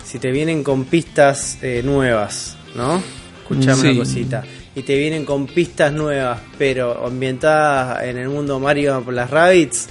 Si 0.06 0.20
te 0.20 0.32
vienen 0.32 0.64
con 0.64 0.86
pistas 0.86 1.58
eh, 1.62 1.82
nuevas, 1.84 2.56
¿no? 2.76 3.02
Escuchame 3.42 3.76
Sí. 3.82 3.88
una 3.90 4.00
cosita. 4.00 4.44
Y 4.76 4.84
te 4.84 4.98
vienen 4.98 5.26
con 5.26 5.46
pistas 5.48 5.92
nuevas, 5.94 6.40
pero 6.58 7.06
ambientadas 7.06 8.04
en 8.04 8.18
el 8.18 8.30
mundo 8.30 8.60
Mario 8.60 9.02
por 9.04 9.14
las 9.14 9.30
Rabbits, 9.30 9.88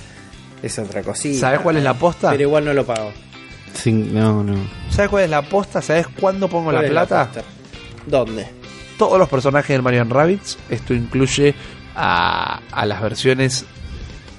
es 0.67 0.79
otra 0.79 1.03
cosita. 1.03 1.39
¿Sabes 1.41 1.61
cuál 1.61 1.77
es 1.77 1.83
la 1.85 1.95
posta? 1.95 2.31
Pero 2.31 2.43
igual 2.43 2.65
no 2.65 2.73
lo 2.73 2.85
pago. 2.87 3.13
Sin- 3.75 4.15
no, 4.15 4.43
no. 4.43 4.55
¿Sabes 4.91 5.11
cuál 5.11 5.25
es 5.25 5.31
la 5.31 5.43
posta? 5.43 5.83
¿Sabes 5.83 6.07
cuándo 6.09 6.49
pongo 6.49 6.71
la 6.73 6.79
¿Cuál 6.79 6.85
es 6.87 6.91
plata? 6.91 7.31
¿Dónde? 8.07 8.47
Todos 8.99 9.19
los 9.19 9.29
personajes 9.29 9.69
del 9.69 9.83
Mario 9.83 10.05
Rabbids. 10.05 10.59
Esto 10.71 10.95
incluye 10.95 11.55
a, 11.97 12.61
a 12.71 12.87
las 12.87 13.03
versiones 13.03 13.65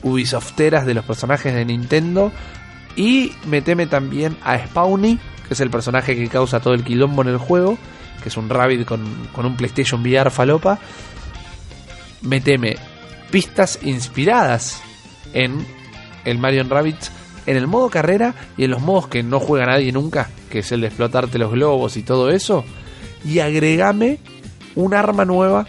Ubisofteras 0.03 0.85
de 0.85 0.93
los 0.93 1.03
personajes 1.05 1.53
de 1.53 1.65
Nintendo. 1.65 2.31
Y 2.95 3.33
meteme 3.47 3.87
también 3.87 4.37
a 4.43 4.57
Spawny, 4.57 5.19
que 5.47 5.53
es 5.53 5.59
el 5.59 5.69
personaje 5.69 6.15
que 6.15 6.29
causa 6.29 6.59
todo 6.61 6.73
el 6.73 6.83
quilombo 6.83 7.21
en 7.23 7.27
el 7.29 7.37
juego. 7.37 7.77
Que 8.23 8.29
es 8.29 8.37
un 8.37 8.49
Rabbit 8.49 8.85
con, 8.85 9.27
con 9.33 9.45
un 9.45 9.57
PlayStation 9.57 10.01
VR 10.01 10.31
falopa. 10.31 10.79
Meteme 12.21 12.77
pistas 13.31 13.79
inspiradas 13.83 14.81
en 15.33 15.65
el 16.25 16.37
Mario 16.39 16.63
Rabbids 16.63 17.11
en 17.45 17.57
el 17.57 17.67
modo 17.67 17.89
carrera 17.89 18.33
y 18.57 18.63
en 18.65 18.71
los 18.71 18.81
modos 18.81 19.07
que 19.07 19.21
no 19.23 19.39
juega 19.39 19.67
nadie 19.67 19.91
nunca, 19.91 20.29
que 20.49 20.59
es 20.59 20.71
el 20.71 20.81
de 20.81 20.87
explotarte 20.87 21.37
los 21.37 21.51
globos 21.51 21.95
y 21.97 22.01
todo 22.03 22.29
eso. 22.31 22.65
Y 23.23 23.39
agregame 23.39 24.19
un 24.75 24.93
arma 24.93 25.25
nueva 25.25 25.65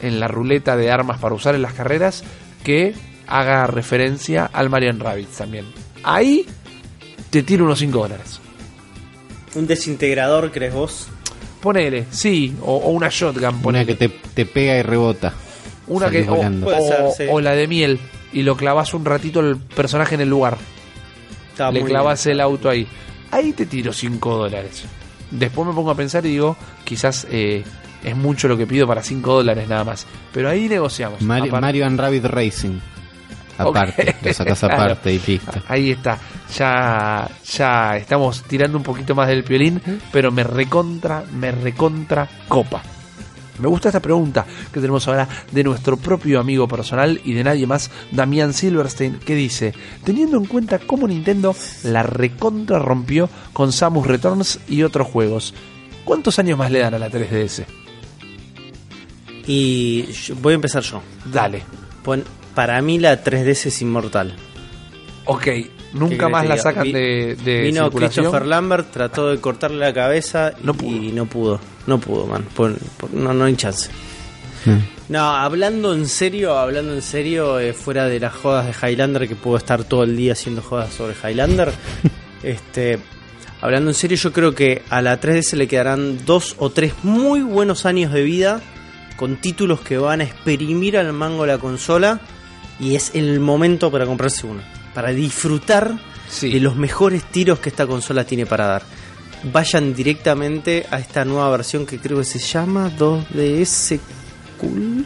en 0.00 0.18
la 0.20 0.28
ruleta 0.28 0.76
de 0.76 0.90
armas 0.90 1.18
para 1.18 1.34
usar 1.34 1.54
en 1.54 1.62
las 1.62 1.74
carreras 1.74 2.22
que 2.64 2.94
haga 3.26 3.66
referencia 3.66 4.46
al 4.52 4.70
Mario 4.70 4.92
Rabbids 4.98 5.36
también. 5.38 5.64
Ahí 6.04 6.46
te 7.30 7.42
tiro 7.42 7.64
unos 7.64 7.78
5 7.80 7.98
dólares. 7.98 8.40
¿Un 9.54 9.66
desintegrador, 9.66 10.50
crees 10.50 10.72
vos? 10.74 11.08
Ponele, 11.60 12.06
sí, 12.10 12.56
o, 12.62 12.74
o 12.76 12.90
una 12.90 13.08
shotgun, 13.10 13.44
Una 13.44 13.62
ponele. 13.62 13.86
que 13.86 13.94
te, 13.94 14.08
te 14.08 14.46
pega 14.46 14.76
y 14.78 14.82
rebota. 14.82 15.32
Una 15.86 16.06
Salís 16.06 16.24
que 16.24 16.30
o, 16.30 16.36
ser, 16.40 17.00
o- 17.02 17.12
sí. 17.16 17.24
o 17.30 17.40
la 17.40 17.52
de 17.54 17.68
miel 17.68 18.00
y 18.32 18.42
lo 18.42 18.56
clavas 18.56 18.94
un 18.94 19.04
ratito 19.04 19.40
el 19.40 19.56
personaje 19.56 20.14
en 20.14 20.22
el 20.22 20.28
lugar. 20.28 20.56
Está 21.50 21.70
le 21.70 21.84
clavas 21.84 22.24
bien. 22.24 22.34
el 22.36 22.40
auto 22.40 22.68
ahí. 22.68 22.86
Ahí 23.30 23.52
te 23.52 23.66
tiro 23.66 23.92
5 23.92 24.36
dólares. 24.36 24.84
Después 25.30 25.66
me 25.68 25.74
pongo 25.74 25.90
a 25.90 25.94
pensar 25.94 26.24
y 26.26 26.30
digo, 26.30 26.56
quizás 26.84 27.26
eh, 27.30 27.64
es 28.04 28.16
mucho 28.16 28.48
lo 28.48 28.56
que 28.56 28.66
pido 28.66 28.86
para 28.86 29.02
5 29.02 29.34
dólares 29.34 29.68
nada 29.68 29.84
más. 29.84 30.06
Pero 30.32 30.48
ahí 30.50 30.68
negociamos. 30.68 31.20
Mario, 31.22 31.52
Aparte- 31.52 31.60
Mario 31.66 31.86
and 31.86 32.00
Rabbit 32.00 32.24
Racing. 32.24 32.78
Aparte, 33.58 34.16
Ok. 34.18 34.26
lo 34.26 34.32
sacas 34.34 34.58
Claro. 34.60 34.74
aparte 34.74 35.12
y 35.12 35.18
listo. 35.26 35.52
Ahí 35.68 35.90
está. 35.92 36.18
Ya, 36.56 37.28
ya 37.44 37.96
estamos 37.96 38.42
tirando 38.44 38.76
un 38.78 38.82
poquito 38.84 39.14
más 39.14 39.28
del 39.28 39.44
piolín, 39.44 39.80
pero 40.10 40.30
me 40.32 40.42
recontra, 40.44 41.24
me 41.32 41.50
recontra 41.52 42.28
copa. 42.48 42.82
Me 43.62 43.68
gusta 43.68 43.88
esta 43.88 44.00
pregunta 44.02 44.44
que 44.72 44.80
tenemos 44.80 45.06
ahora 45.08 45.28
de 45.52 45.64
nuestro 45.64 45.96
propio 45.96 46.40
amigo 46.40 46.68
personal 46.68 47.20
y 47.24 47.32
de 47.32 47.44
nadie 47.44 47.66
más, 47.66 47.90
Damián 48.10 48.52
Silverstein, 48.52 49.18
que 49.20 49.34
dice, 49.34 49.72
teniendo 50.04 50.36
en 50.36 50.44
cuenta 50.46 50.78
cómo 50.80 51.06
Nintendo 51.08 51.54
la 51.84 52.02
recontra 52.02 52.78
rompió 52.78 53.30
con 53.52 53.72
Samus 53.72 54.06
Returns 54.06 54.58
y 54.68 54.82
otros 54.82 55.06
juegos, 55.08 55.54
¿cuántos 56.04 56.38
años 56.38 56.58
más 56.58 56.70
le 56.70 56.80
dan 56.80 56.94
a 56.94 56.98
la 56.98 57.08
3DS? 57.10 57.64
Y 59.46 60.08
voy 60.40 60.52
a 60.52 60.56
empezar 60.56 60.82
yo. 60.82 61.00
Dale. 61.32 61.62
Pon- 62.04 62.24
para 62.54 62.80
mí 62.82 62.98
la 62.98 63.22
3DS 63.22 63.66
es 63.66 63.82
inmortal. 63.82 64.34
Ok, 65.24 65.46
nunca 65.92 66.26
¿Qué 66.26 66.32
más 66.32 66.48
la 66.48 66.56
sacan 66.56 66.84
diga? 66.84 66.98
de, 66.98 67.36
de 67.36 67.60
Vino 67.62 67.84
circulación. 67.84 68.24
Christopher 68.24 68.46
Lambert, 68.46 68.90
trató 68.90 69.28
de 69.30 69.40
cortarle 69.40 69.78
la 69.78 69.92
cabeza 69.94 70.52
No 70.62 70.74
y 70.82 71.12
no 71.12 71.26
pudo. 71.26 71.60
No 71.86 71.98
pudo, 71.98 72.26
man. 72.26 72.44
Por- 72.54 72.76
por- 72.98 73.12
no, 73.14 73.32
no 73.32 73.44
hay 73.44 73.54
chance. 73.56 73.88
No, 75.08 75.20
hablando 75.36 75.92
en 75.94 76.06
serio, 76.06 76.56
hablando 76.58 76.94
en 76.94 77.02
serio, 77.02 77.58
eh, 77.58 77.72
fuera 77.72 78.06
de 78.06 78.20
las 78.20 78.32
jodas 78.32 78.66
de 78.66 78.72
Highlander, 78.92 79.26
que 79.28 79.34
puedo 79.34 79.56
estar 79.56 79.82
todo 79.84 80.04
el 80.04 80.16
día 80.16 80.32
haciendo 80.32 80.62
jodas 80.62 80.92
sobre 80.94 81.14
Highlander, 81.14 81.72
este, 82.44 82.98
hablando 83.60 83.90
en 83.90 83.94
serio, 83.94 84.16
yo 84.16 84.32
creo 84.32 84.54
que 84.54 84.82
a 84.88 85.02
la 85.02 85.20
3DS 85.20 85.54
le 85.56 85.66
quedarán 85.66 86.24
dos 86.24 86.54
o 86.58 86.70
tres 86.70 86.94
muy 87.02 87.42
buenos 87.42 87.84
años 87.86 88.12
de 88.12 88.22
vida 88.22 88.60
con 89.16 89.36
títulos 89.36 89.80
que 89.80 89.98
van 89.98 90.20
a 90.20 90.24
exprimir 90.24 90.96
al 90.96 91.12
mango 91.12 91.44
la 91.46 91.58
consola 91.58 92.20
y 92.78 92.94
es 92.94 93.10
el 93.14 93.40
momento 93.40 93.90
para 93.90 94.06
comprarse 94.06 94.46
una, 94.46 94.62
para 94.94 95.10
disfrutar 95.10 95.98
Sí. 96.28 96.50
de 96.50 96.60
los 96.60 96.76
mejores 96.76 97.24
tiros 97.24 97.58
que 97.58 97.68
esta 97.68 97.86
consola 97.86 98.24
tiene 98.24 98.46
para 98.46 98.66
dar. 98.66 98.82
Vayan 99.52 99.92
directamente 99.94 100.86
a 100.90 100.98
esta 101.00 101.24
nueva 101.24 101.50
versión 101.50 101.84
que 101.84 101.98
creo 101.98 102.18
que 102.18 102.24
se 102.24 102.38
llama 102.38 102.90
2DS 102.96 103.98
Cool. 104.60 105.04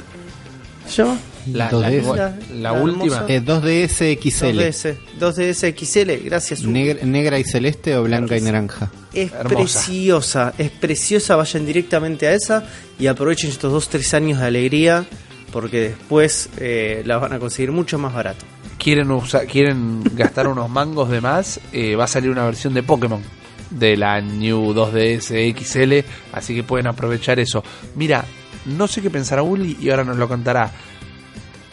¿Se 0.87 1.03
llama? 1.03 1.19
La, 1.53 1.71
la, 1.71 1.91
2DS. 1.91 2.03
nueva- 2.03 2.17
La- 2.17 2.37
la 2.55 2.61
la 2.61 2.73
última. 2.73 3.25
Eh, 3.29 3.41
2DS 3.41 4.13
XL. 4.21 4.59
2DS, 4.59 4.97
2DS 5.19 5.73
XL, 5.73 6.25
gracias. 6.25 6.63
Negra, 6.65 7.05
negra 7.07 7.39
y 7.39 7.45
celeste 7.45 7.97
o 7.97 8.03
blanca 8.03 8.37
y 8.37 8.41
naranja. 8.41 8.91
Es 9.15 9.33
Hermosa. 9.33 9.49
preciosa, 9.57 10.55
es 10.59 10.71
preciosa, 10.71 11.37
vayan 11.37 11.65
directamente 11.65 12.27
a 12.27 12.35
esa 12.35 12.65
y 12.99 13.07
aprovechen 13.07 13.51
estos 13.51 13.73
2-3 13.73 14.13
años 14.15 14.41
de 14.41 14.47
alegría 14.47 15.07
porque 15.53 15.81
después 15.81 16.49
eh, 16.59 17.03
la 17.07 17.17
van 17.19 17.33
a 17.33 17.39
conseguir 17.39 17.71
mucho 17.73 17.97
más 17.99 18.13
barato. 18.13 18.45
Quieren 18.79 19.09
quieren 19.51 20.03
gastar 20.15 20.49
unos 20.49 20.69
mangos 20.71 21.11
de 21.11 21.21
más, 21.21 21.61
eh, 21.73 21.97
va 21.97 22.05
a 22.05 22.09
salir 22.09 22.31
una 22.31 22.45
versión 22.45 22.75
de 22.75 22.83
Pokémon 22.83 23.23
de 23.71 23.97
la 23.97 24.21
New 24.21 24.73
2DS 24.73 25.55
XL, 25.57 26.07
así 26.33 26.55
que 26.55 26.63
pueden 26.63 26.87
aprovechar 26.87 27.41
eso. 27.41 27.65
Mira, 27.95 28.25
no 28.65 28.87
sé 28.89 29.03
qué 29.03 29.11
pensará 29.11 29.43
Uli 29.43 29.77
y 29.81 29.91
ahora 29.91 30.05
nos 30.05 30.17
lo 30.17 30.29
contará. 30.29 30.71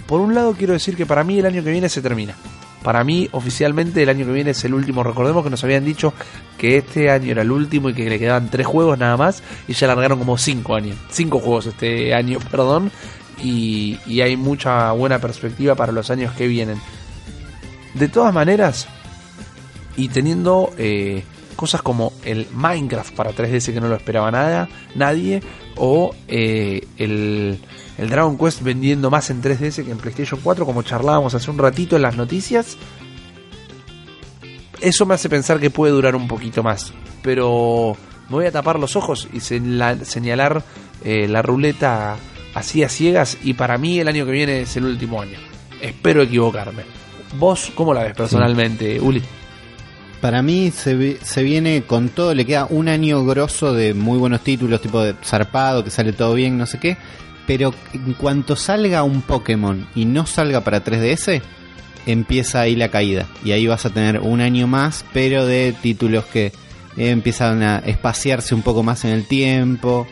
Por 0.08 0.22
un 0.22 0.36
lado 0.36 0.54
quiero 0.54 0.74
decir 0.74 0.96
que 0.96 1.06
para 1.06 1.24
mí 1.24 1.40
el 1.40 1.46
año 1.46 1.64
que 1.64 1.72
viene 1.72 1.90
se 1.90 2.02
termina. 2.02 2.36
Para 2.84 3.06
mí 3.06 3.30
oficialmente 3.32 4.04
el 4.04 4.10
año 4.10 4.26
que 4.26 4.34
viene 4.34 4.52
es 4.52 4.64
el 4.66 4.74
último. 4.74 5.04
Recordemos 5.04 5.44
que 5.44 5.50
nos 5.50 5.64
habían 5.64 5.86
dicho 5.86 6.14
que 6.58 6.78
este 6.78 7.10
año 7.10 7.32
era 7.32 7.42
el 7.42 7.52
último 7.52 7.90
y 7.90 7.94
que 7.94 8.10
le 8.10 8.20
quedaban 8.20 8.50
tres 8.50 8.68
juegos 8.68 9.00
nada 9.00 9.16
más 9.16 9.42
y 9.68 9.74
ya 9.74 9.88
largaron 9.88 10.20
como 10.20 10.38
cinco 10.38 10.76
años. 10.76 10.98
Cinco 11.10 11.40
juegos 11.40 11.68
este 11.68 12.14
año, 12.14 12.40
perdón. 12.52 12.92
Y, 13.42 13.98
hay 14.22 14.38
mucha 14.38 14.92
buena 14.92 15.20
perspectiva 15.20 15.76
para 15.76 15.92
los 15.92 16.10
años 16.10 16.34
que 16.34 16.48
vienen. 16.48 16.80
De 17.94 18.08
todas 18.08 18.34
maneras, 18.34 18.88
y 19.98 20.08
teniendo 20.10 20.74
eh, 20.78 21.24
cosas 21.56 21.82
como 21.82 22.14
el 22.24 22.48
Minecraft 22.54 23.14
para 23.16 23.32
3DS 23.32 23.74
que 23.74 23.82
no 23.82 23.88
lo 23.88 23.96
esperaba 23.96 24.32
nada, 24.32 24.70
nadie, 24.96 25.42
o 25.76 26.16
eh, 26.28 26.88
el, 26.98 27.60
el 27.98 28.10
Dragon 28.10 28.38
Quest 28.38 28.62
vendiendo 28.62 29.10
más 29.12 29.30
en 29.30 29.42
3DS 29.42 29.84
que 29.84 29.92
en 29.92 29.98
PlayStation 29.98 30.40
4, 30.44 30.66
como 30.66 30.82
charlábamos 30.84 31.34
hace 31.36 31.52
un 31.52 31.58
ratito 31.58 31.96
en 31.96 32.02
las 32.04 32.16
noticias, 32.16 32.78
eso 34.82 35.06
me 35.06 35.14
hace 35.14 35.30
pensar 35.30 35.60
que 35.60 35.70
puede 35.70 35.94
durar 35.94 36.16
un 36.16 36.28
poquito 36.28 36.64
más. 36.64 36.94
Pero 37.22 37.96
me 38.30 38.36
voy 38.36 38.46
a 38.46 38.52
tapar 38.52 38.80
los 38.80 38.96
ojos 38.96 39.28
y 39.32 39.40
señala- 39.40 40.04
señalar 40.04 40.64
eh, 41.04 41.28
la 41.28 41.42
ruleta 41.42 42.18
así 42.54 42.84
a 42.84 42.90
ciegas 42.90 43.38
y 43.44 43.54
para 43.54 43.78
mí 43.78 44.00
el 44.00 44.08
año 44.08 44.26
que 44.26 44.32
viene 44.32 44.62
es 44.62 44.78
el 44.78 44.86
último 44.86 45.22
año. 45.22 45.38
Espero 45.82 46.22
equivocarme. 46.22 46.84
¿Vos 47.38 47.72
cómo 47.76 47.94
la 47.94 48.04
ves 48.04 48.14
personalmente, 48.14 49.00
Uli? 49.00 49.22
Para 50.22 50.42
mí 50.42 50.72
se, 50.72 51.18
se 51.22 51.44
viene 51.44 51.84
con 51.84 52.10
todo, 52.10 52.34
le 52.34 52.46
queda 52.46 52.68
un 52.70 52.88
año 52.88 53.26
grosso 53.26 53.74
de 53.74 53.94
muy 53.94 54.18
buenos 54.18 54.42
títulos, 54.42 54.82
tipo 54.82 55.02
de 55.02 55.16
zarpado, 55.24 55.84
que 55.84 55.90
sale 55.90 56.14
todo 56.14 56.34
bien, 56.34 56.58
no 56.58 56.66
sé 56.66 56.80
qué. 56.80 56.98
Pero 57.46 57.74
en 57.92 58.14
cuanto 58.14 58.56
salga 58.56 59.04
un 59.04 59.22
Pokémon 59.22 59.86
y 59.96 60.06
no 60.06 60.26
salga 60.26 60.62
para 60.62 60.82
3DS, 60.82 61.42
empieza 62.06 62.62
ahí 62.62 62.76
la 62.76 62.90
caída. 62.90 63.28
Y 63.44 63.52
ahí 63.52 63.68
vas 63.68 63.86
a 63.86 63.90
tener 63.90 64.20
un 64.20 64.40
año 64.40 64.68
más, 64.68 65.04
pero 65.12 65.46
de 65.46 65.74
títulos 65.82 66.26
que 66.26 66.48
eh, 66.48 67.10
empiezan 67.10 67.62
a 67.64 67.80
espaciarse 67.80 68.56
un 68.56 68.62
poco 68.62 68.84
más 68.84 69.04
en 69.06 69.12
el 69.12 69.26
tiempo, 69.26 70.08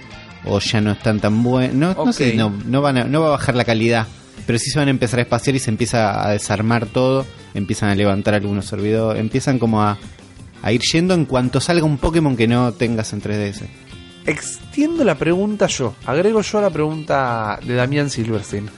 o 0.45 0.59
ya 0.59 0.81
no 0.81 0.91
están 0.91 1.19
tan 1.19 1.43
buenos. 1.43 1.95
No, 1.95 2.13
sé, 2.13 2.35
no, 2.35 2.51
no, 2.65 2.81
van 2.81 2.97
a- 2.97 3.03
no 3.05 3.22
va 3.22 3.27
a 3.27 3.31
bajar 3.31 3.55
la 3.55 3.63
calidad, 3.65 4.07
pero 4.45 4.57
sí 4.59 4.69
se 4.72 4.80
van 4.80 4.88
a 4.88 4.91
empezar 4.91 5.19
a 5.19 5.23
espaciar 5.23 5.55
y 5.55 5.59
se 5.59 5.69
empieza 5.69 6.26
a 6.27 6.31
desarmar 6.31 6.85
todo, 6.88 7.26
empiezan 7.53 7.89
a 7.89 7.95
levantar 7.95 8.34
algunos 8.34 8.65
servidores, 8.65 9.19
empiezan 9.22 9.59
como 9.59 9.81
a, 9.84 9.97
a 10.61 10.72
ir 10.72 10.81
yendo 10.81 11.13
en 11.13 11.26
cuanto 11.26 11.59
salga 11.61 11.85
un 11.85 11.97
Pokémon 11.97 12.35
que 12.35 12.47
no 12.47 12.72
tengas 12.73 13.13
en 13.13 13.22
3DS. 13.22 13.63
Extiendo 14.26 15.03
la 15.03 15.15
pregunta 15.15 15.65
yo, 15.68 15.95
agrego 16.05 16.41
yo 16.41 16.59
a 16.59 16.61
la 16.61 16.69
pregunta 16.69 17.59
de 17.65 17.73
Damián 17.76 18.09
Silverstein. 18.09 18.69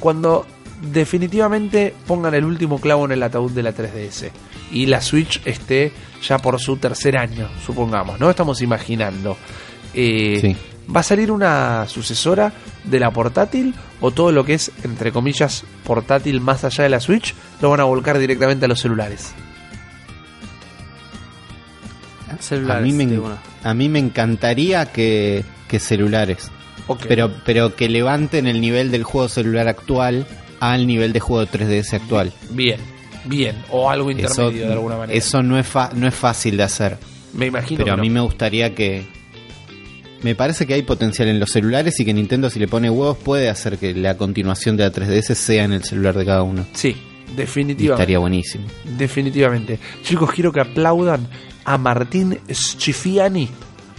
Cuando 0.00 0.46
definitivamente 0.92 1.94
pongan 2.06 2.34
el 2.34 2.44
último 2.44 2.78
clavo 2.80 3.04
en 3.06 3.12
el 3.12 3.22
ataúd 3.22 3.52
de 3.52 3.62
la 3.62 3.72
3DS 3.74 4.30
y 4.72 4.86
la 4.86 5.00
Switch 5.00 5.40
esté 5.44 5.92
ya 6.26 6.38
por 6.38 6.58
su 6.60 6.76
tercer 6.76 7.16
año, 7.16 7.48
supongamos, 7.64 8.18
¿no? 8.20 8.28
Estamos 8.30 8.60
imaginando. 8.62 9.36
Eh, 9.94 10.38
Sí. 10.40 10.56
¿Va 10.94 11.00
a 11.00 11.02
salir 11.02 11.32
una 11.32 11.86
sucesora 11.88 12.52
de 12.84 13.00
la 13.00 13.10
portátil 13.10 13.74
o 14.00 14.10
todo 14.12 14.30
lo 14.30 14.44
que 14.44 14.54
es, 14.54 14.70
entre 14.84 15.10
comillas, 15.10 15.64
portátil 15.84 16.40
más 16.40 16.62
allá 16.64 16.84
de 16.84 16.90
la 16.90 17.00
Switch 17.00 17.34
lo 17.60 17.70
van 17.70 17.80
a 17.80 17.84
volcar 17.84 18.18
directamente 18.18 18.66
a 18.66 18.68
los 18.68 18.80
celulares? 18.80 19.32
Celulares, 22.40 22.82
a, 22.82 22.86
mí 22.86 22.92
me, 22.92 23.18
a 23.64 23.74
mí 23.74 23.98
encantaría 23.98 24.86
que, 24.92 25.44
que 25.68 25.78
celulares, 25.78 26.50
pero, 27.08 27.32
pero 27.44 27.74
que 27.74 27.88
levanten 27.88 28.46
el 28.46 28.60
nivel 28.60 28.90
del 28.90 29.04
juego 29.04 29.28
celular 29.28 29.68
actual 29.68 30.26
al 30.60 30.86
nivel 30.86 31.12
de 31.12 31.20
juego 31.20 31.46
3DS 31.50 31.94
actual. 31.94 32.32
Bien, 32.50 32.78
bien. 33.24 33.56
O 33.70 33.88
algo 33.90 34.10
Eso, 34.10 34.20
intermedio 34.20 34.66
de 34.66 34.72
alguna 34.72 34.96
manera. 34.98 35.16
eso 35.18 35.42
no, 35.42 35.58
es 35.58 35.66
fa- 35.66 35.90
no 35.94 36.06
es 36.06 36.14
fácil 36.14 36.56
de 36.58 36.62
hacer. 36.64 36.98
Me 37.32 37.46
imagino 37.46 37.78
Pero 37.78 37.84
que 37.86 37.90
a 37.92 37.96
no. 37.96 38.02
mí 38.02 38.10
me 38.10 38.20
gustaría 38.20 38.74
que. 38.74 39.06
Me 40.22 40.34
parece 40.34 40.66
que 40.66 40.74
hay 40.74 40.82
potencial 40.82 41.28
en 41.28 41.38
los 41.38 41.50
celulares 41.50 41.98
y 42.00 42.04
que 42.04 42.12
Nintendo, 42.14 42.50
si 42.50 42.58
le 42.58 42.66
pone 42.68 42.90
huevos, 42.90 43.18
puede 43.18 43.48
hacer 43.48 43.78
que 43.78 43.94
la 43.94 44.16
continuación 44.16 44.76
de 44.76 44.84
la 44.84 44.92
3DS 44.92 45.34
sea 45.34 45.64
en 45.64 45.72
el 45.72 45.84
celular 45.84 46.16
de 46.16 46.24
cada 46.24 46.42
uno. 46.42 46.66
Sí, 46.72 46.96
Y 47.32 47.36
definitivamente. 47.36 48.02
estaría 48.02 48.18
buenísimo. 48.18 48.64
Definitivamente. 48.96 49.78
Chicos, 50.02 50.30
quiero 50.32 50.52
que 50.52 50.60
aplaudan 50.60 51.26
a 51.64 51.78
Martín 51.78 52.38
Schifiani. 52.50 53.48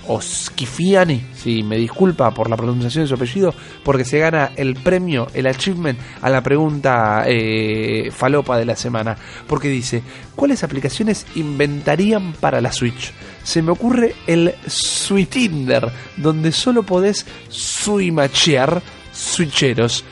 O 0.10 0.22
Schifiani, 0.22 1.22
si 1.36 1.64
me 1.64 1.76
disculpa 1.78 2.32
por 2.34 2.50
la 2.50 2.56
pronunciación 2.56 3.04
de 3.04 3.10
su 3.10 3.16
apellido, 3.16 3.54
porque 3.84 4.06
se 4.06 4.20
gana 4.20 4.52
el 4.56 4.76
premio, 4.76 5.28
el 5.34 5.48
achievement 5.48 6.00
a 6.22 6.30
la 6.30 6.42
pregunta 6.42 7.26
eh, 7.28 8.10
falopa 8.16 8.58
de 8.58 8.64
la 8.66 8.78
semana. 8.78 9.18
Porque 9.48 9.68
dice: 9.68 10.02
¿Cuáles 10.34 10.64
aplicaciones 10.64 11.26
inventarían 11.36 12.32
para 12.40 12.62
la 12.62 12.72
Switch? 12.72 13.12
Se 13.48 13.62
me 13.62 13.72
ocurre 13.72 14.14
el 14.28 14.54
Switinder, 14.68 15.90
donde 16.18 16.52
solo 16.52 16.84
podés 16.84 17.26
suimachear 17.48 18.82
switcheros 19.14 20.04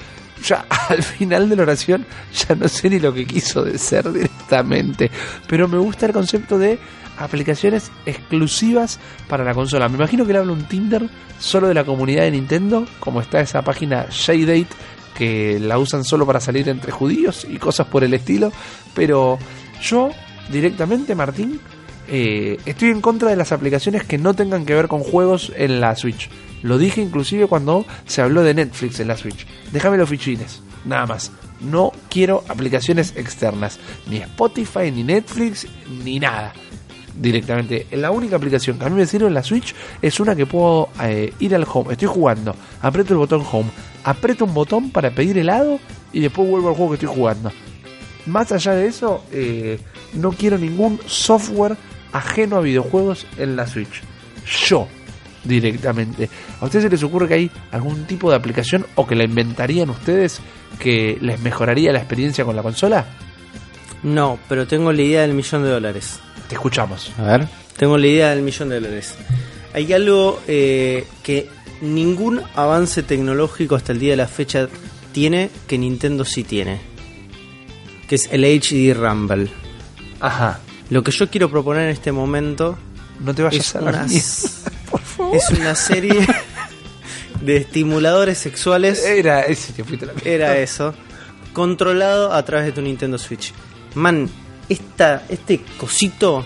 ya 0.41 0.65
al 0.89 1.03
final 1.03 1.49
de 1.49 1.57
la 1.57 1.63
oración 1.63 2.05
ya 2.33 2.55
no 2.55 2.69
sé 2.69 2.89
ni 2.89 2.97
lo 2.97 3.13
que 3.13 3.25
quiso 3.25 3.61
decir 3.61 4.09
directamente. 4.09 5.11
Pero 5.49 5.67
me 5.67 5.77
gusta 5.77 6.05
el 6.05 6.13
concepto 6.13 6.57
de 6.57 6.79
aplicaciones 7.17 7.91
exclusivas 8.05 9.01
para 9.27 9.43
la 9.43 9.53
consola. 9.53 9.89
Me 9.89 9.97
imagino 9.97 10.25
que 10.25 10.31
le 10.31 10.39
habla 10.39 10.53
un 10.53 10.63
Tinder 10.69 11.09
solo 11.37 11.67
de 11.67 11.73
la 11.73 11.83
comunidad 11.83 12.21
de 12.21 12.31
Nintendo, 12.31 12.87
como 13.01 13.19
está 13.19 13.41
esa 13.41 13.63
página 13.63 14.05
Shaydate 14.09 14.69
que 15.13 15.59
la 15.59 15.77
usan 15.77 16.05
solo 16.05 16.25
para 16.25 16.39
salir 16.39 16.69
entre 16.69 16.93
judíos 16.93 17.45
y 17.49 17.57
cosas 17.57 17.87
por 17.87 18.05
el 18.05 18.13
estilo. 18.13 18.53
Pero 18.93 19.37
yo 19.81 20.11
directamente, 20.49 21.15
Martín, 21.15 21.59
eh, 22.07 22.57
estoy 22.65 22.89
en 22.89 23.01
contra 23.01 23.29
de 23.29 23.35
las 23.35 23.51
aplicaciones 23.51 24.03
que 24.03 24.17
no 24.17 24.33
tengan 24.33 24.65
que 24.65 24.75
ver 24.75 24.87
con 24.87 25.01
juegos 25.01 25.51
en 25.55 25.81
la 25.81 25.95
Switch. 25.95 26.29
Lo 26.61 26.77
dije 26.77 27.01
inclusive 27.01 27.47
cuando 27.47 27.85
se 28.05 28.21
habló 28.21 28.41
de 28.43 28.53
Netflix 28.53 28.99
en 28.99 29.07
la 29.07 29.17
Switch. 29.17 29.45
Déjame 29.71 29.97
los 29.97 30.09
fichines, 30.09 30.61
nada 30.85 31.05
más. 31.05 31.31
No 31.61 31.91
quiero 32.09 32.43
aplicaciones 32.47 33.13
externas, 33.15 33.79
ni 34.09 34.17
Spotify, 34.17 34.91
ni 34.91 35.03
Netflix, 35.03 35.67
ni 36.03 36.19
nada. 36.19 36.53
Directamente, 37.15 37.87
la 37.91 38.11
única 38.11 38.35
aplicación 38.35 38.77
que 38.77 38.85
a 38.85 38.89
mí 38.89 38.95
me 38.95 39.05
sirve 39.05 39.27
en 39.27 39.33
la 39.33 39.43
Switch 39.43 39.73
es 40.01 40.19
una 40.19 40.35
que 40.35 40.45
puedo 40.45 40.89
eh, 41.01 41.33
ir 41.39 41.55
al 41.55 41.65
home. 41.71 41.93
Estoy 41.93 42.09
jugando, 42.09 42.55
aprieto 42.81 43.13
el 43.13 43.19
botón 43.19 43.43
home, 43.49 43.69
aprieto 44.03 44.45
un 44.45 44.53
botón 44.53 44.91
para 44.91 45.11
pedir 45.11 45.37
helado 45.37 45.79
y 46.11 46.19
después 46.19 46.49
vuelvo 46.49 46.69
al 46.69 46.75
juego 46.75 46.91
que 46.91 47.05
estoy 47.05 47.15
jugando. 47.15 47.51
Más 48.25 48.51
allá 48.51 48.73
de 48.73 48.87
eso, 48.87 49.23
eh, 49.31 49.79
no 50.13 50.31
quiero 50.31 50.57
ningún 50.57 50.99
software 51.05 51.77
ajeno 52.15 52.57
a 52.57 52.61
videojuegos 52.61 53.27
en 53.37 53.55
la 53.55 53.67
Switch. 53.67 54.01
Yo, 54.67 54.87
directamente. 55.43 56.29
¿A 56.61 56.65
ustedes 56.65 56.83
se 56.83 56.89
les 56.89 57.03
ocurre 57.03 57.27
que 57.27 57.33
hay 57.33 57.51
algún 57.71 58.05
tipo 58.05 58.29
de 58.29 58.37
aplicación 58.37 58.85
o 58.95 59.05
que 59.05 59.15
la 59.15 59.25
inventarían 59.25 59.89
ustedes 59.89 60.39
que 60.79 61.17
les 61.21 61.39
mejoraría 61.41 61.91
la 61.91 61.99
experiencia 61.99 62.45
con 62.45 62.55
la 62.55 62.63
consola? 62.63 63.05
No, 64.03 64.39
pero 64.47 64.67
tengo 64.67 64.93
la 64.93 65.01
idea 65.01 65.21
del 65.21 65.33
millón 65.33 65.63
de 65.63 65.69
dólares. 65.69 66.19
Te 66.47 66.55
escuchamos. 66.55 67.11
A 67.17 67.23
ver. 67.23 67.47
Tengo 67.75 67.97
la 67.97 68.07
idea 68.07 68.29
del 68.29 68.43
millón 68.43 68.69
de 68.69 68.75
dólares. 68.75 69.15
Hay 69.73 69.91
algo 69.91 70.41
eh, 70.47 71.05
que 71.23 71.49
ningún 71.81 72.41
avance 72.55 73.03
tecnológico 73.03 73.75
hasta 73.75 73.91
el 73.91 73.99
día 73.99 74.11
de 74.11 74.17
la 74.17 74.27
fecha 74.27 74.69
tiene 75.11 75.49
que 75.67 75.77
Nintendo 75.77 76.23
sí 76.23 76.43
tiene. 76.43 76.79
Que 78.07 78.15
es 78.15 78.29
el 78.31 78.45
HD 78.45 78.93
Rumble. 78.95 79.49
Ajá. 80.21 80.59
Lo 80.89 81.03
que 81.03 81.11
yo 81.11 81.29
quiero 81.29 81.49
proponer 81.49 81.83
en 81.83 81.89
este 81.89 82.11
momento 82.11 82.77
No 83.19 83.33
te 83.33 83.43
vayas 83.43 83.67
es 83.67 83.75
a 83.75 83.81
la 83.81 83.89
una. 83.91 84.07
Por 84.91 85.01
favor. 85.01 85.35
es 85.35 85.49
una 85.49 85.75
serie 85.75 86.27
de 87.41 87.57
estimuladores 87.57 88.37
sexuales. 88.37 89.03
Era 89.03 89.41
ese 89.41 89.73
que 89.73 89.83
fuiste 89.83 90.05
la 90.05 90.13
mierda. 90.13 90.29
Era 90.29 90.57
eso. 90.57 90.93
Controlado 91.53 92.33
a 92.33 92.43
través 92.43 92.67
de 92.67 92.71
tu 92.71 92.81
Nintendo 92.81 93.17
Switch. 93.17 93.53
Man, 93.95 94.29
esta, 94.69 95.25
este 95.29 95.61
cosito 95.77 96.45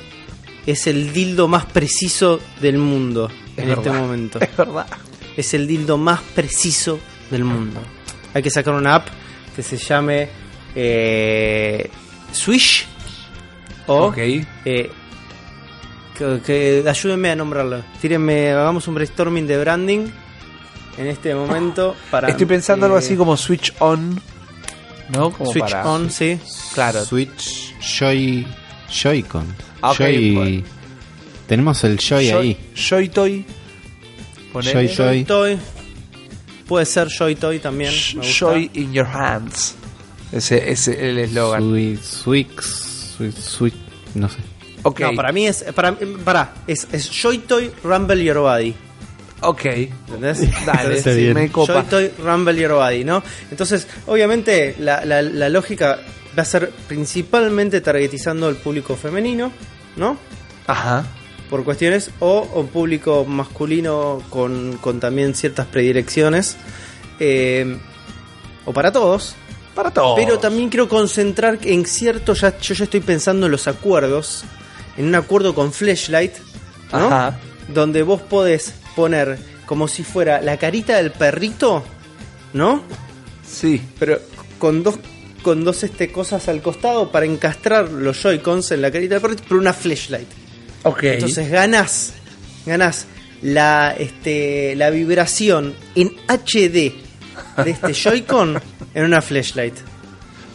es 0.66 0.88
el 0.88 1.14
dildo 1.14 1.48
más 1.48 1.66
preciso 1.66 2.40
del 2.62 2.78
mundo 2.78 3.30
Es 3.58 3.64
en 3.64 3.72
este 3.72 3.90
momento. 3.92 4.40
Es 4.40 4.56
verdad. 4.56 4.88
Es 5.36 5.54
el 5.54 5.68
dildo 5.68 5.98
más 5.98 6.22
preciso 6.22 7.00
del 7.32 7.44
mundo. 7.44 7.82
Hay 8.34 8.44
que 8.44 8.50
sacar 8.50 8.74
una 8.74 8.96
app 8.96 9.08
que 9.56 9.64
se 9.64 9.78
llame 9.78 10.30
eh, 10.76 11.90
Swish 12.32 12.88
o 13.90 14.08
Ok. 14.08 14.18
eh, 14.18 14.90
que, 16.18 16.42
que- 16.46 16.84
ayúdenme 16.88 17.32
a 17.32 17.36
nombrarlo. 17.36 17.84
Tírenme, 18.02 18.52
hagamos 18.52 18.88
un 18.88 18.96
brainstorming 18.96 19.48
de 19.48 19.58
branding 19.60 20.08
en 20.98 21.08
este 21.08 21.34
momento 21.34 21.96
para 22.12 22.28
Estoy 22.30 22.46
pensando 22.46 22.86
algo 22.86 22.98
eh, 22.98 23.00
así 23.04 23.16
como 23.16 23.36
Switch 23.38 23.74
On. 23.80 24.20
¿No? 25.10 25.32
Como 25.32 25.52
Switch 25.52 25.64
para- 25.64 25.90
on, 25.90 26.10
sí. 26.12 26.38
Claro. 26.74 27.04
Switch 27.04 27.74
Joy 27.80 28.46
Joy-Con. 28.92 29.46
Ah, 29.82 29.92
ok, 29.92 29.98
Joy- 29.98 30.36
bueno. 30.36 30.64
Tenemos 31.48 31.84
el 31.84 31.98
Joy 31.98 32.30
Joy, 32.30 32.48
ahí. 32.50 32.58
Joy 32.76 33.10
Toy. 33.10 33.46
Joy 34.54 34.88
Joy. 34.88 35.24
Toy. 35.26 35.58
Puede 36.68 36.86
ser 36.86 37.08
Joy 37.08 37.36
Toy 37.36 37.58
también. 37.60 37.92
Sh- 37.92 38.16
me 38.16 38.22
gusta. 38.28 38.46
Joy 38.46 38.70
in 38.76 38.94
your 38.94 39.08
hands. 39.08 39.74
Ese 40.32 40.58
ese 40.70 40.92
es 40.94 41.00
el 41.00 41.18
eslogan. 41.18 41.64
Swix, 42.04 42.64
Sweet, 43.32 43.74
no 44.16 44.30
sé. 44.30 44.38
Ok. 44.84 45.00
No, 45.02 45.14
para 45.16 45.32
mí 45.32 45.46
es. 45.48 45.64
Para, 45.76 45.96
para, 46.24 46.54
es, 46.68 46.88
es 46.92 47.10
Joy 47.10 47.40
Toy 47.40 47.72
Rumble 47.84 48.24
Your 48.24 48.40
Body. 48.40 48.74
Ok. 49.42 49.66
¿Entendés? 49.66 50.40
Dale, 50.66 50.98
Está 50.98 51.14
sí, 51.14 51.20
bien. 51.22 51.34
me 51.34 51.52
copa. 51.52 51.74
Joy 51.74 51.84
Toy 51.90 52.12
Rumble 52.24 52.56
Your 52.60 52.72
Body, 52.74 53.04
¿no? 53.04 53.22
Entonces, 53.52 53.88
obviamente, 54.08 54.76
la, 54.80 55.04
la- 55.06 55.22
la 55.22 55.50
lógica 55.50 56.00
va 56.38 56.44
a 56.44 56.46
ser 56.46 56.70
principalmente 56.88 57.82
targetizando 57.82 58.48
al 58.48 58.56
público 58.56 58.96
femenino, 58.96 59.52
¿no? 59.98 60.18
Ajá. 60.68 61.06
Por 61.50 61.64
cuestiones, 61.64 62.12
o 62.20 62.42
un 62.54 62.68
público 62.68 63.26
masculino 63.26 64.22
con, 64.30 64.78
con 64.78 65.00
también 65.00 65.34
ciertas 65.34 65.66
predilecciones, 65.66 66.56
eh, 67.20 67.76
o 68.66 68.72
para 68.72 68.92
todos, 68.92 69.36
Para. 69.84 70.16
Pero 70.16 70.40
también 70.40 70.70
quiero 70.70 70.90
concentrar 70.90 71.60
en 71.64 71.86
cierto, 71.86 72.34
ya, 72.34 72.58
yo 72.60 72.74
ya 72.74 72.84
estoy 72.84 73.00
pensando 73.00 73.46
en 73.46 73.52
los 73.52 73.68
acuerdos, 73.68 74.44
en 74.98 75.06
un 75.08 75.16
acuerdo 75.16 75.56
con 75.56 75.72
Flashlight, 75.72 76.34
¿no? 76.92 77.08
Ajá. 77.08 77.40
Donde 77.68 78.04
vos 78.04 78.22
podés 78.22 78.74
poner 78.96 79.38
como 79.66 79.88
si 79.88 80.04
fuera 80.04 80.42
la 80.42 80.58
carita 80.58 80.98
del 80.98 81.12
perrito, 81.12 81.84
¿no? 82.54 82.84
Sí. 83.48 83.82
Pero 83.98 84.20
con 84.58 84.84
dos 84.84 85.00
con 85.42 85.64
dos 85.64 85.84
este 85.84 86.12
cosas 86.12 86.50
al 86.50 86.62
costado 86.62 87.12
para 87.12 87.26
encastrar 87.26 87.90
los 87.90 88.22
Joy-Cons 88.22 88.72
en 88.72 88.82
la 88.82 88.92
carita 88.92 89.16
del 89.16 89.22
perrito, 89.22 89.44
pero 89.48 89.62
una 89.62 89.74
Flashlight. 89.74 90.28
Ok. 90.84 91.04
Entonces 91.04 91.50
ganás, 91.50 92.14
ganás 92.66 93.06
la, 93.42 93.96
este, 93.98 94.76
la 94.76 94.90
vibración 94.90 95.74
en 95.96 96.12
HD 96.28 97.09
de 97.64 97.72
este 97.72 97.94
Joy-Con 97.94 98.60
en 98.94 99.04
una 99.06 99.22
Flashlight. 99.22 99.76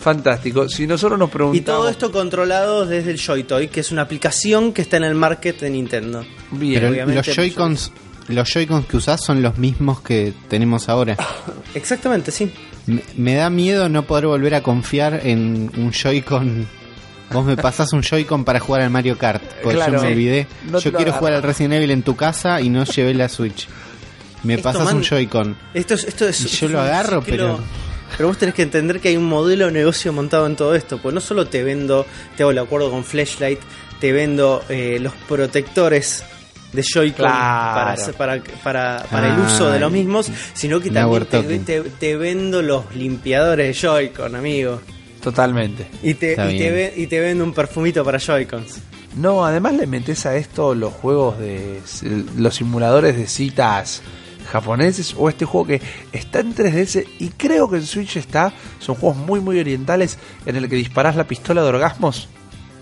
Fantástico. 0.00 0.68
Si 0.68 0.86
nosotros 0.86 1.18
nos 1.18 1.30
preguntamos. 1.30 1.60
Y 1.60 1.64
todo 1.64 1.88
esto 1.88 2.12
controlado 2.12 2.84
desde 2.84 3.10
el 3.12 3.18
Joy-Toy, 3.18 3.68
que 3.68 3.80
es 3.80 3.90
una 3.90 4.02
aplicación 4.02 4.72
que 4.72 4.82
está 4.82 4.98
en 4.98 5.04
el 5.04 5.14
market 5.14 5.60
de 5.60 5.70
Nintendo. 5.70 6.24
Bien. 6.50 6.74
Pero 6.80 6.90
obviamente, 6.92 7.26
los 7.26 7.34
Joy-Cons, 7.36 7.92
los 8.28 8.48
Joy-Cons 8.52 8.86
que 8.86 8.96
usás 8.98 9.24
son 9.24 9.40
los 9.40 9.56
mismos 9.56 10.02
que 10.02 10.34
tenemos 10.48 10.88
ahora. 10.90 11.16
Exactamente, 11.74 12.30
sí. 12.32 12.52
Me, 12.86 13.02
me 13.16 13.34
da 13.34 13.48
miedo 13.48 13.88
no 13.88 14.02
poder 14.06 14.26
volver 14.26 14.54
a 14.54 14.62
confiar 14.62 15.20
en 15.24 15.70
un 15.76 15.90
Joy-Con. 15.90 16.66
Vos 17.32 17.46
me 17.46 17.56
pasás 17.56 17.94
un 17.94 18.02
Joy-Con 18.02 18.44
para 18.44 18.60
jugar 18.60 18.82
al 18.82 18.90
Mario 18.90 19.16
Kart. 19.16 19.42
Porque 19.62 19.76
Claro. 19.78 19.94
yo 19.94 20.02
me 20.02 20.08
olvidé. 20.08 20.46
No 20.70 20.78
yo 20.80 20.92
quiero 20.92 21.12
jugar 21.14 21.32
al 21.32 21.42
Resident 21.42 21.74
Evil 21.74 21.90
en 21.92 22.02
tu 22.02 22.14
casa 22.14 22.60
y 22.60 22.68
no 22.68 22.84
llevé 22.84 23.14
la 23.14 23.30
Switch. 23.30 23.66
Me 24.44 24.54
Esto, 24.54 24.72
man, 24.84 24.96
un 24.96 25.02
Joy-Con. 25.02 25.56
Esto 25.74 25.94
es, 25.94 26.04
esto 26.04 26.28
es, 26.28 26.40
Y 26.44 26.48
yo 26.48 26.66
es 26.66 26.72
lo 26.72 26.80
agarro, 26.80 27.22
pero- 27.22 27.58
Pero 28.16 28.28
vos 28.28 28.38
tenés 28.38 28.54
que 28.54 28.62
entender 28.62 29.00
que 29.00 29.08
hay 29.08 29.16
un 29.16 29.24
modelo 29.24 29.66
de 29.66 29.72
negocio 29.72 30.12
montado 30.12 30.46
en 30.46 30.54
todo 30.54 30.74
esto. 30.76 30.98
Pues 31.02 31.12
no 31.14 31.20
solo 31.20 31.46
te 31.48 31.64
vendo, 31.64 32.06
te 32.36 32.44
hago 32.44 32.52
el 32.52 32.58
acuerdo 32.58 32.90
con 32.90 33.02
Flashlight, 33.02 33.58
te 33.98 34.12
vendo 34.12 34.62
eh, 34.68 34.98
los 35.00 35.12
protectores 35.28 36.22
de 36.72 36.82
Joy-Con 36.82 37.24
Claro. 37.26 38.12
para, 38.16 38.40
para, 38.62 39.02
para, 39.04 39.34
el 39.34 39.40
uso 39.40 39.70
de 39.70 39.80
los 39.80 39.90
mismos, 39.90 40.30
sino 40.54 40.80
que 40.80 40.90
también 40.90 41.26
te, 41.26 41.42
te- 41.82 41.90
te 41.90 42.16
vendo 42.16 42.62
los 42.62 42.94
limpiadores 42.94 43.68
de 43.68 43.74
Joy-Con, 43.88 44.34
amigo. 44.36 44.80
Totalmente. 45.22 45.86
Y 46.02 46.14
te, 46.14 46.32
y, 46.32 46.58
te 46.58 46.92
y 46.96 47.06
te 47.06 47.20
vendo 47.20 47.44
un 47.44 47.52
perfumito 47.54 48.04
para 48.04 48.18
Joy-Cons. 48.18 48.78
No, 49.16 49.44
además 49.46 49.74
le 49.74 49.86
metes 49.86 50.26
a 50.26 50.36
esto 50.36 50.74
los 50.74 50.92
juegos 50.92 51.38
de. 51.38 51.80
los 52.36 52.54
simuladores 52.56 53.16
de 53.16 53.26
citas 53.28 54.02
japoneses 54.46 55.14
o 55.18 55.28
este 55.28 55.44
juego 55.44 55.66
que 55.68 55.80
está 56.12 56.40
en 56.40 56.54
3DS 56.54 57.06
y 57.18 57.28
creo 57.30 57.68
que 57.70 57.76
en 57.76 57.86
Switch 57.86 58.16
está. 58.16 58.52
Son 58.78 58.94
juegos 58.94 59.16
muy, 59.18 59.40
muy 59.40 59.58
orientales 59.58 60.18
en 60.46 60.56
el 60.56 60.68
que 60.68 60.76
disparás 60.76 61.16
la 61.16 61.24
pistola 61.24 61.62
de 61.62 61.68
orgasmos. 61.68 62.28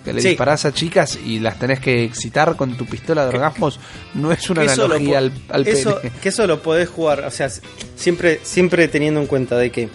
Que 0.04 0.12
le 0.12 0.20
Sí. 0.20 0.28
disparás 0.30 0.64
a 0.64 0.72
chicas 0.74 1.16
y 1.24 1.38
las 1.38 1.60
tenés 1.60 1.78
que 1.78 2.02
excitar 2.02 2.56
con 2.56 2.76
tu 2.76 2.86
pistola 2.86 3.22
de 3.22 3.28
orgasmos. 3.28 3.78
No 4.14 4.32
es 4.32 4.50
una 4.50 4.62
analogía 4.62 5.18
al, 5.18 5.32
al 5.48 5.68
eso, 5.68 6.00
pene. 6.00 6.12
que 6.20 6.28
eso 6.30 6.44
lo 6.48 6.60
podés 6.60 6.88
jugar, 6.88 7.20
o 7.24 7.30
sea, 7.30 7.48
siempre, 7.94 8.40
siempre 8.42 8.88
teniendo 8.88 9.20
en 9.20 9.28
cuenta 9.28 9.56
de 9.56 9.70
que, 9.70 9.88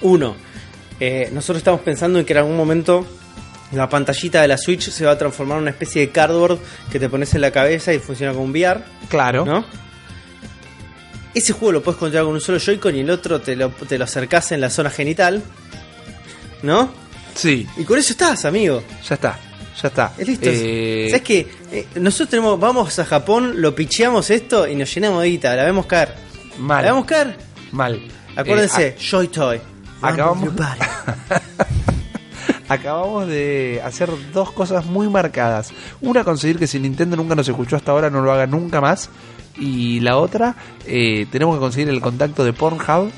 uno, 0.00 0.34
eh, 0.98 1.28
nosotros 1.32 1.58
estamos 1.58 1.80
pensando 1.82 2.18
en 2.18 2.24
que 2.24 2.32
en 2.32 2.38
algún 2.40 2.56
momento 2.56 3.06
la 3.70 3.88
pantallita 3.88 4.42
de 4.42 4.48
la 4.48 4.58
Switch 4.58 4.90
se 4.90 5.04
va 5.04 5.12
a 5.12 5.18
transformar 5.18 5.58
en 5.58 5.62
una 5.62 5.70
especie 5.70 6.02
de 6.02 6.10
cardboard 6.10 6.58
que 6.90 6.98
te 6.98 7.08
pones 7.08 7.32
en 7.34 7.42
la 7.42 7.52
cabeza 7.52 7.92
y 7.94 8.00
funciona 8.00 8.32
como 8.32 8.44
un 8.44 8.50
VR, 8.50 8.80
Claro. 9.08 9.44
¿no? 9.44 9.64
Ese 11.34 11.52
juego 11.52 11.72
lo 11.72 11.82
puedes 11.82 11.98
controlar 11.98 12.24
con 12.26 12.34
un 12.34 12.40
solo 12.40 12.58
Joy-Con 12.58 12.94
y 12.96 13.00
el 13.00 13.10
otro 13.10 13.40
te 13.40 13.56
lo, 13.56 13.70
te 13.70 13.96
lo 13.98 14.04
acercás 14.04 14.52
en 14.52 14.60
la 14.60 14.68
zona 14.70 14.90
genital, 14.90 15.42
¿no? 16.62 16.90
Sí, 17.34 17.66
Y 17.78 17.84
con 17.84 17.98
eso 17.98 18.12
estás, 18.12 18.44
amigo. 18.44 18.82
ya 19.08 19.14
está. 19.14 19.38
Ya 19.82 19.88
está. 19.88 20.12
Es 20.18 20.28
listo. 20.28 20.48
Eh, 20.52 21.06
¿Sabes 21.08 21.22
qué? 21.22 21.48
Eh, 21.72 21.86
nosotros 21.94 22.28
tenemos, 22.28 22.60
vamos 22.60 22.98
a 22.98 23.04
Japón, 23.06 23.54
lo 23.62 23.74
picheamos 23.74 24.28
esto 24.30 24.68
y 24.68 24.74
nos 24.76 24.94
llenamos 24.94 25.22
de 25.22 25.28
guita, 25.30 25.56
la 25.56 25.64
vemos 25.64 25.86
caer. 25.86 26.14
Mal. 26.58 26.84
¿La 26.84 26.90
vemos 26.92 27.06
caer? 27.06 27.36
Mal. 27.72 28.00
Acuérdense, 28.36 28.88
Eh, 28.88 28.96
Joy 29.00 29.28
Toy. 29.28 29.58
acabamos-. 30.02 30.50
Acabamos 32.68 33.26
de 33.28 33.82
hacer 33.84 34.08
dos 34.32 34.50
cosas 34.52 34.86
muy 34.86 35.08
marcadas. 35.08 35.70
Una, 36.00 36.24
conseguir 36.24 36.58
que 36.58 36.66
si 36.66 36.78
Nintendo 36.78 37.16
nunca 37.16 37.34
nos 37.34 37.46
escuchó 37.48 37.76
hasta 37.76 37.92
ahora, 37.92 38.08
no 38.08 38.22
lo 38.22 38.32
haga 38.32 38.46
nunca 38.46 38.80
más. 38.80 39.10
Y 39.58 40.00
la 40.00 40.16
otra, 40.16 40.54
eh, 40.86 41.26
tenemos 41.30 41.56
que 41.56 41.60
conseguir 41.60 41.88
el 41.88 42.00
contacto 42.00 42.44
de 42.44 42.52
Pornhub, 42.52 43.10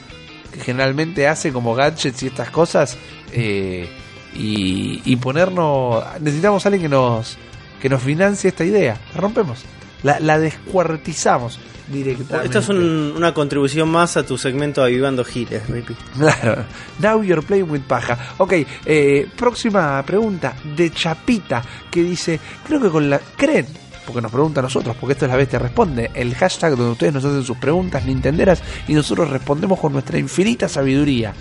que 0.52 0.61
generalmente 0.61 1.28
hace 1.28 1.52
como 1.52 1.74
gadgets 1.74 2.23
y 2.23 2.27
estas 2.27 2.51
cosas. 2.51 2.97
eh, 3.32 3.89
y, 4.36 5.01
y 5.05 5.15
ponernos. 5.16 6.02
Necesitamos 6.20 6.66
a 6.66 6.69
alguien 6.69 6.82
que 6.82 6.89
nos, 6.89 7.36
que 7.81 7.89
nos 7.89 8.02
financie 8.02 8.48
esta 8.48 8.65
idea. 8.65 8.98
La 9.15 9.20
rompemos. 9.20 9.62
La, 10.02 10.19
la 10.19 10.39
descuartizamos 10.40 11.61
directamente. 11.89 12.47
Esto 12.47 12.59
es 12.59 12.69
un- 12.69 13.15
una 13.16 13.32
contribución 13.32 13.89
más 13.90 14.16
a 14.16 14.27
tu 14.27 14.36
segmento 14.36 14.82
Avivando 14.82 15.24
Giles, 15.24 15.69
Rippy. 15.69 15.94
Claro. 16.19 16.65
Now 16.98 17.23
you're 17.23 17.43
playing 17.47 17.70
with 17.70 17.82
paja. 17.82 18.35
Ok, 18.39 18.55
eh, 18.86 19.28
próxima 19.36 20.02
pregunta 20.05 20.56
de 20.77 20.90
Chapita 20.90 21.62
que 21.90 22.02
dice, 22.02 22.40
creo 22.66 22.81
que 22.81 22.90
con 22.90 23.09
la... 23.09 23.20
¿Creen? 23.36 23.66
Porque 24.07 24.21
nos 24.21 24.31
pregunta 24.31 24.61
a 24.61 24.63
nosotros, 24.63 24.97
porque 25.01 25.15
esto 25.15 25.25
es 25.25 25.31
la 25.31 25.37
bestia 25.37 25.59
responde. 25.59 26.11
El 26.15 26.35
hashtag 26.35 26.77
donde 26.77 26.93
ustedes 26.93 27.15
nos 27.15 27.25
hacen 27.25 27.43
sus 27.43 27.57
preguntas 27.57 28.05
nintenderas 28.05 28.63
y 28.87 28.93
nosotros 28.93 29.31
respondemos 29.31 29.81
con 29.81 29.93
nuestra 29.93 30.19
infinita 30.19 30.69
sabiduría. 30.69 31.33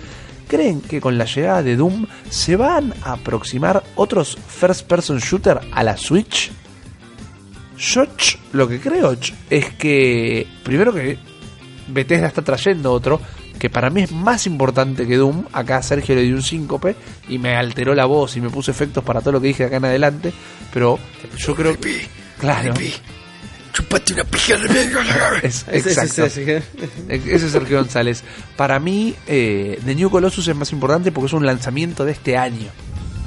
¿Creen 0.48 0.80
que 0.80 1.00
con 1.00 1.16
la 1.16 1.24
llegada 1.24 1.62
de 1.62 1.76
Doom 1.76 2.06
se 2.28 2.56
van 2.56 2.94
a 3.02 3.12
aproximar 3.12 3.82
otros 3.96 4.36
first 4.46 4.86
person 4.86 5.18
shooter 5.18 5.60
a 5.72 5.82
la 5.82 5.96
Switch? 5.96 6.52
Yo 7.78 8.04
lo 8.52 8.68
que 8.68 8.80
creo 8.80 9.16
es 9.50 9.70
que 9.74 10.46
primero 10.62 10.92
que 10.92 11.18
Bethesda 11.88 12.28
está 12.28 12.42
trayendo 12.42 12.92
otro, 12.92 13.20
que 13.58 13.70
para 13.70 13.90
mí 13.90 14.02
es 14.02 14.12
más 14.12 14.46
importante 14.46 15.06
que 15.06 15.16
Doom. 15.16 15.46
Acá 15.52 15.82
Sergio 15.82 16.14
le 16.14 16.22
dio 16.22 16.34
un 16.34 16.42
síncope 16.42 16.94
y 17.28 17.38
me 17.38 17.56
alteró 17.56 17.94
la 17.94 18.06
voz 18.06 18.36
y 18.36 18.40
me 18.40 18.50
puso 18.50 18.70
efectos 18.70 19.02
para 19.02 19.20
todo 19.20 19.32
lo 19.32 19.40
que 19.40 19.48
dije 19.48 19.64
acá 19.64 19.76
en 19.76 19.84
adelante. 19.86 20.32
Pero 20.72 20.98
yo 21.36 21.54
creo 21.54 21.78
que. 21.78 22.23
Claro. 22.38 22.74
Chupate 23.72 24.12
una 24.14 24.24
pija 24.24 24.56
de 24.56 24.68
exacto. 25.72 26.24
ese- 26.26 26.62
Ese 27.08 27.46
es 27.46 27.52
Sergio 27.52 27.78
González. 27.78 28.22
Para 28.56 28.78
mí, 28.78 29.14
eh, 29.26 29.80
The 29.84 29.94
New 29.96 30.10
Colossus 30.10 30.46
es 30.46 30.54
más 30.54 30.70
importante 30.72 31.10
porque 31.10 31.26
es 31.26 31.32
un 31.32 31.44
lanzamiento 31.44 32.04
de 32.04 32.12
este 32.12 32.36
año 32.36 32.68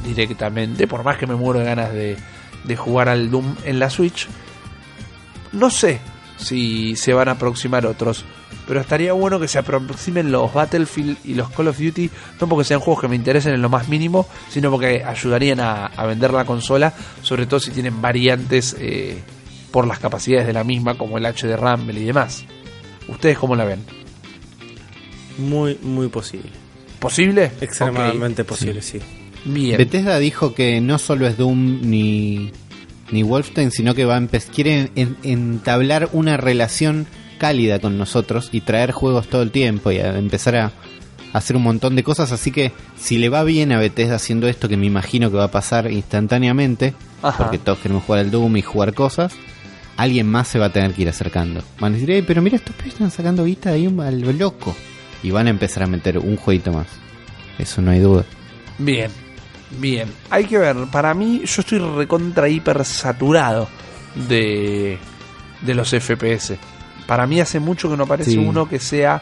directamente. 0.05 0.87
Por 0.87 1.03
más 1.03 1.17
que 1.17 1.27
me 1.27 1.35
muero 1.35 1.59
de 1.59 1.65
ganas 1.65 1.91
de, 1.91 2.15
de 2.63 2.75
jugar 2.77 3.09
al 3.09 3.29
Doom 3.29 3.55
en 3.65 3.79
la 3.79 3.89
Switch. 3.89 4.27
No 5.51 5.69
sé 5.69 5.99
si 6.37 6.95
se 6.95 7.13
van 7.13 7.27
a 7.27 7.31
aproximar 7.31 7.85
otros. 7.85 8.23
Pero 8.67 8.81
estaría 8.81 9.13
bueno 9.13 9.39
que 9.39 9.47
se 9.47 9.59
aproximen 9.59 10.31
los 10.31 10.53
Battlefield 10.53 11.17
y 11.23 11.35
los 11.35 11.49
Call 11.51 11.69
of 11.69 11.79
Duty. 11.79 12.09
No 12.41 12.47
porque 12.49 12.65
sean 12.65 12.79
juegos 12.81 13.01
que 13.01 13.07
me 13.07 13.15
interesen 13.15 13.53
en 13.53 13.61
lo 13.61 13.69
más 13.69 13.87
mínimo, 13.87 14.27
sino 14.49 14.69
porque 14.71 15.03
ayudarían 15.03 15.59
a, 15.61 15.85
a 15.85 16.05
vender 16.05 16.31
la 16.33 16.43
consola. 16.45 16.93
Sobre 17.21 17.45
todo 17.45 17.59
si 17.61 17.71
tienen 17.71 18.01
variantes 18.01 18.75
eh, 18.79 19.19
por 19.71 19.87
las 19.87 19.99
capacidades 19.99 20.47
de 20.47 20.53
la 20.53 20.63
misma, 20.65 20.97
como 20.97 21.17
el 21.17 21.25
HD 21.25 21.55
Rumble 21.57 21.99
y 21.99 22.03
demás. 22.05 22.43
¿Ustedes 23.07 23.37
cómo 23.37 23.55
la 23.55 23.63
ven? 23.63 23.79
Muy, 25.37 25.77
muy 25.81 26.07
posible. 26.07 26.49
¿Posible? 26.99 27.51
Extremadamente 27.61 28.43
posible, 28.43 28.81
sí. 28.81 28.97
Ok, 28.97 29.03
Bien. 29.45 29.77
Bethesda 29.77 30.17
dijo 30.19 30.53
que 30.53 30.81
no 30.81 30.97
solo 30.97 31.27
es 31.27 31.37
Doom 31.37 31.81
ni, 31.83 32.51
ni 33.11 33.23
Wolfenstein, 33.23 33.71
sino 33.71 33.93
que 33.93 34.03
va 34.03 34.17
a 34.17 34.27
quiere 34.53 34.91
en- 34.95 35.15
entablar 35.23 36.09
una 36.11 36.37
relación 36.37 37.05
cálida 37.37 37.79
con 37.79 37.97
nosotros 37.97 38.49
y 38.51 38.61
traer 38.61 38.91
juegos 38.91 39.27
todo 39.27 39.41
el 39.41 39.51
tiempo 39.51 39.91
y 39.91 39.99
a 39.99 40.17
empezar 40.17 40.55
a, 40.55 40.71
hacer 41.33 41.55
un 41.55 41.63
montón 41.63 41.95
de 41.95 42.03
cosas. 42.03 42.31
Así 42.31 42.51
que 42.51 42.71
si 42.97 43.17
le 43.17 43.29
va 43.29 43.43
bien 43.43 43.71
a 43.71 43.79
Bethesda 43.79 44.15
haciendo 44.15 44.47
esto, 44.47 44.67
que 44.69 44.77
me 44.77 44.85
imagino 44.85 45.29
que 45.29 45.37
va 45.37 45.45
a 45.45 45.51
pasar 45.51 45.91
instantáneamente, 45.91 46.93
Ajá. 47.21 47.37
porque 47.43 47.57
todos 47.59 47.79
queremos 47.79 48.03
jugar 48.03 48.21
al 48.21 48.31
Doom 48.31 48.57
y 48.57 48.61
jugar 48.61 48.93
cosas, 48.93 49.33
alguien 49.97 50.27
más 50.27 50.47
se 50.47 50.59
va 50.59 50.67
a 50.67 50.73
tener 50.73 50.93
que 50.93 51.03
ir 51.03 51.09
acercando. 51.09 51.61
Van 51.79 51.91
a 51.91 51.95
decir, 51.95 52.11
"Eh, 52.11 52.23
pero 52.25 52.41
mira, 52.41 52.55
estos 52.55 52.75
pibes 52.75 52.93
están 52.93 53.11
sacando 53.11 53.43
guita 53.45 53.71
ahí 53.71 53.85
a 53.85 54.11
lo 54.11 54.31
loco. 54.33 54.75
Y 55.23 55.31
van 55.31 55.47
a 55.47 55.49
empezar 55.49 55.83
a 55.83 55.87
meter 55.87 56.19
un 56.19 56.37
jueguito 56.37 56.71
más. 56.71 56.87
Eso 57.57 57.81
no 57.81 57.89
hay 57.91 57.99
duda. 57.99 58.23
Bien, 58.77 59.09
bien. 59.79 60.09
Hay 60.29 60.45
que 60.45 60.59
ver, 60.59 60.75
para 60.91 61.13
mí 61.15 61.41
yo 61.43 61.61
estoy 61.61 61.79
recontra 61.79 62.47
hiper 62.47 62.85
saturado 62.85 63.67
de, 64.27 64.99
de 65.61 65.73
los 65.73 65.89
FPS. 65.89 66.57
Para 67.07 67.25
mí 67.25 67.39
hace 67.41 67.59
mucho 67.59 67.89
que 67.89 67.97
no 67.97 68.03
aparece 68.03 68.31
Sí. 68.31 68.37
uno 68.37 68.67
que 68.69 68.79
sea 68.79 69.21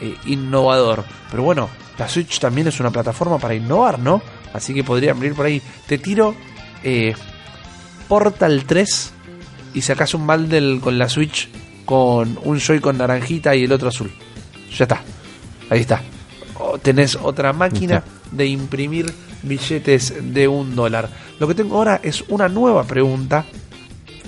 eh, 0.00 0.16
innovador. 0.26 1.04
Pero 1.30 1.42
bueno, 1.42 1.68
la 1.98 2.08
Switch 2.08 2.38
también 2.40 2.68
es 2.68 2.80
una 2.80 2.90
plataforma 2.90 3.38
para 3.38 3.54
innovar, 3.54 3.98
¿no? 3.98 4.22
Así 4.52 4.72
que 4.72 4.82
podrían 4.84 5.18
venir 5.20 5.34
por 5.36 5.46
ahí. 5.46 5.60
Te 5.86 5.98
tiro 5.98 6.34
eh, 6.82 7.14
Portal 8.08 8.64
3 8.66 9.12
y 9.74 9.80
sacas 9.82 10.14
un 10.14 10.26
bundle 10.26 10.80
con 10.80 10.98
la 10.98 11.08
Switch 11.08 11.48
con 11.84 12.38
un 12.44 12.58
Joy 12.60 12.80
con 12.80 12.96
naranjita 12.98 13.54
y 13.54 13.64
el 13.64 13.72
otro 13.72 13.88
azul. 13.88 14.10
Ya 14.76 14.84
está. 14.84 15.02
Ahí 15.70 15.80
está. 15.80 16.02
O 16.58 16.78
tenés 16.78 17.16
otra 17.16 17.52
máquina 17.52 18.02
de 18.30 18.46
imprimir 18.46 19.12
billetes 19.42 20.14
de 20.32 20.48
un 20.48 20.74
dólar. 20.74 21.08
Lo 21.38 21.48
que 21.48 21.54
tengo 21.54 21.76
ahora 21.76 22.00
es 22.02 22.22
una 22.28 22.48
nueva 22.48 22.84
pregunta. 22.84 23.44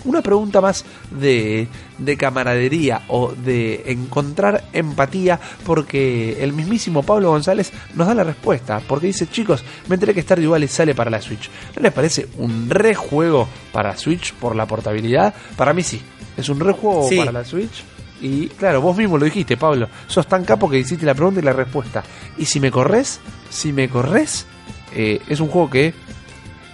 Una 0.07 0.23
pregunta 0.23 0.61
más 0.61 0.85
de, 1.11 1.69
de 1.99 2.17
camaradería 2.17 3.03
o 3.09 3.33
de 3.33 3.83
encontrar 3.93 4.65
empatía 4.73 5.39
porque 5.65 6.43
el 6.43 6.53
mismísimo 6.53 7.03
Pablo 7.03 7.31
González 7.31 7.73
nos 7.95 8.07
da 8.07 8.15
la 8.15 8.25
respuesta. 8.25 8.81
Porque 8.87 9.09
dice, 9.09 9.27
chicos, 9.29 9.65
me 9.89 9.95
enteré 9.95 10.15
que 10.15 10.23
Stardew 10.23 10.53
Valley 10.53 10.69
sale 10.69 10.95
para 10.95 11.11
la 11.11 11.21
Switch. 11.21 11.51
¿No 11.77 11.83
les 11.83 11.93
parece 11.93 12.29
un 12.39 12.71
rejuego 12.71 13.49
para 13.73 13.97
Switch 13.97 14.33
por 14.35 14.57
la 14.57 14.67
portabilidad? 14.67 15.35
Para 15.57 15.73
mí 15.75 15.83
sí. 15.83 16.01
Es 16.37 16.49
un 16.49 16.61
rejuego 16.61 17.09
Sí. 17.09 17.19
para 17.19 17.33
la 17.33 17.45
Switch. 17.45 17.83
Y 18.21 18.47
claro, 18.49 18.81
vos 18.81 18.97
mismo 18.97 19.19
lo 19.19 19.25
dijiste, 19.27 19.57
Pablo. 19.57 19.89
Sos 20.07 20.27
tan 20.27 20.45
capo 20.45 20.71
que 20.71 20.79
hiciste 20.79 21.05
la 21.05 21.15
pregunta 21.15 21.41
y 21.41 21.43
la 21.43 21.53
respuesta. 21.53 22.03
Y 22.39 22.47
si 22.47 22.61
me 22.61 22.71
corres, 22.71 23.21
si 23.51 23.73
me 23.73 23.89
corres, 23.89 24.47
eh, 24.95 25.21
es 25.29 25.41
un 25.41 25.49
juego 25.49 25.69
que 25.69 25.93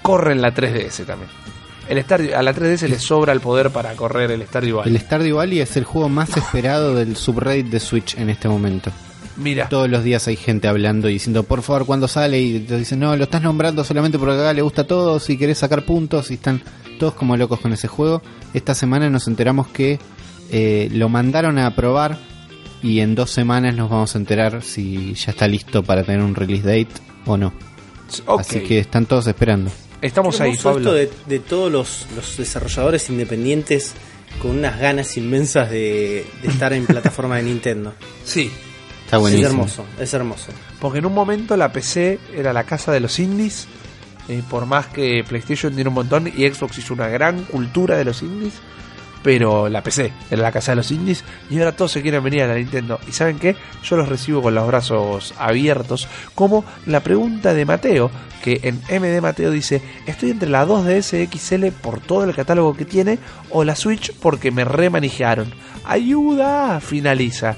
corre 0.03 0.33
en 0.33 0.43
la 0.43 0.53
3DS 0.55 1.05
también. 1.07 1.31
El 1.93 2.07
Stardew- 2.07 2.33
a 2.35 2.43
la 2.43 2.55
3DS 2.55 2.89
le 2.89 2.99
sobra 2.99 3.33
el 3.33 3.41
poder 3.41 3.71
para 3.71 3.93
correr 3.95 4.31
el 4.31 4.43
Stardew 4.47 4.79
Valley. 4.79 4.95
El 4.95 5.01
Stardew 5.01 5.37
Valley 5.37 5.61
es 5.61 5.77
el 5.77 5.85
juego 5.85 6.09
más 6.09 6.35
esperado 6.37 6.95
del 6.95 7.17
subreddit 7.17 7.67
de 7.67 7.81
Switch 7.81 8.17
en 8.17 8.31
este 8.31 8.49
momento. 8.49 8.91
Mira, 9.37 9.69
Todos 9.69 9.89
los 9.89 10.03
días 10.05 10.27
hay 10.29 10.37
gente 10.37 10.69
hablando 10.69 11.09
y 11.09 11.15
diciendo, 11.15 11.43
por 11.43 11.63
favor, 11.63 11.87
cuando 11.87 12.07
sale? 12.09 12.41
Y 12.41 12.61
te 12.61 12.77
dicen, 12.79 13.01
no, 13.01 13.15
lo 13.17 13.25
estás 13.25 13.43
nombrando 13.43 13.83
solamente 13.85 14.19
porque 14.19 14.35
acá 14.35 14.53
le 14.53 14.63
gusta 14.63 14.83
a 14.83 14.87
todos 14.87 15.29
y 15.31 15.37
querés 15.39 15.59
sacar 15.59 15.85
puntos 15.85 16.31
y 16.31 16.35
están 16.35 16.63
todos 16.99 17.15
como 17.15 17.37
locos 17.37 17.61
con 17.61 17.73
ese 17.73 17.89
juego. 17.89 18.23
Esta 18.55 18.75
semana 18.75 19.09
nos 19.11 19.29
enteramos 19.29 19.69
que 19.69 19.99
eh, 20.51 20.89
lo 20.93 21.09
mandaron 21.09 21.59
a 21.59 21.75
probar 21.75 22.19
y 22.83 23.01
en 23.01 23.15
dos 23.15 23.31
semanas 23.31 23.75
nos 23.75 23.89
vamos 23.91 24.15
a 24.15 24.19
enterar 24.19 24.63
si 24.63 25.15
ya 25.15 25.33
está 25.33 25.47
listo 25.49 25.83
para 25.83 26.05
tener 26.05 26.21
un 26.21 26.35
release 26.35 26.63
date 26.67 27.01
o 27.27 27.37
no. 27.37 27.53
Así 28.39 28.61
que 28.61 28.79
están 28.81 29.07
todos 29.07 29.27
esperando. 29.27 29.71
Estamos 30.03 30.41
ahí, 30.41 30.57
Pablo. 30.57 30.79
esto 30.79 30.93
de, 30.95 31.11
de 31.27 31.39
todos 31.41 31.71
los, 31.73 32.07
los 32.15 32.37
desarrolladores 32.37 33.09
independientes 33.11 33.95
con 34.41 34.53
unas 34.59 34.79
ganas 34.79 35.17
inmensas 35.17 35.71
de, 35.71 36.27
de 36.43 36.49
estar 36.49 36.73
en 36.73 36.87
plataforma 36.87 37.37
de 37.37 37.43
Nintendo. 37.45 37.95
Sí, 38.25 38.51
Está 39.05 39.17
Es 39.17 39.21
buenísimo. 39.23 39.49
hermoso, 39.51 39.85
es 39.99 40.15
hermoso. 40.15 40.47
porque 40.81 40.99
en 41.01 41.07
un 41.07 41.13
momento 41.15 41.57
la 41.57 41.71
PC 41.73 42.19
era 42.35 42.53
la 42.53 42.65
casa 42.65 42.93
de 42.93 43.01
los 43.01 43.19
indies. 43.19 43.67
eh, 44.29 44.43
por 44.49 44.65
más 44.67 44.87
que 44.87 45.23
PlayStation 45.29 45.75
tiene 45.75 45.89
un 45.89 45.95
montón 45.95 46.29
y 46.29 46.49
Xbox 46.49 46.79
hizo 46.79 46.95
una 46.95 47.09
gran 47.09 47.43
cultura 47.45 47.97
de 47.99 48.05
los 48.05 48.23
indies. 48.23 48.55
Pero 49.23 49.69
la 49.69 49.83
PC 49.83 50.13
era 50.31 50.43
la 50.43 50.53
casa 50.53 50.73
de 50.73 50.77
los 50.77 50.91
indies 50.91 51.25
y 51.49 51.59
ahora 51.59 51.73
todos 51.73 51.93
se 51.93 52.03
quieren 52.03 52.25
venir 52.25 52.43
a 52.43 52.49
la 52.49 52.55
Nintendo. 52.55 52.99
¿Y 53.09 53.13
saben 53.13 53.39
qué? 53.39 53.57
Yo 53.85 53.97
los 53.97 54.09
recibo 54.09 54.43
con 54.43 54.55
los 54.55 54.67
brazos 54.67 55.35
abiertos. 55.39 56.09
Como 56.35 56.65
la 56.87 57.01
pregunta 57.01 57.55
de 57.55 57.65
Mateo, 57.65 58.11
que 58.43 58.61
en 58.65 58.81
MD 59.01 59.21
Mateo 59.23 59.51
dice: 59.51 59.81
Estoy 60.07 60.31
entre 60.31 60.49
la 60.49 60.67
2DS 60.67 61.29
XL 61.31 61.67
por 61.81 62.01
todo 62.01 62.25
el 62.25 62.35
catálogo 62.35 62.77
que 62.77 62.85
tiene 62.85 63.19
o 63.51 63.65
la 63.65 63.77
Switch 63.77 64.13
porque 64.15 64.51
me 64.51 64.65
remanijearon. 64.65 65.53
¡Ayuda! 65.85 66.81
Finaliza. 66.81 67.57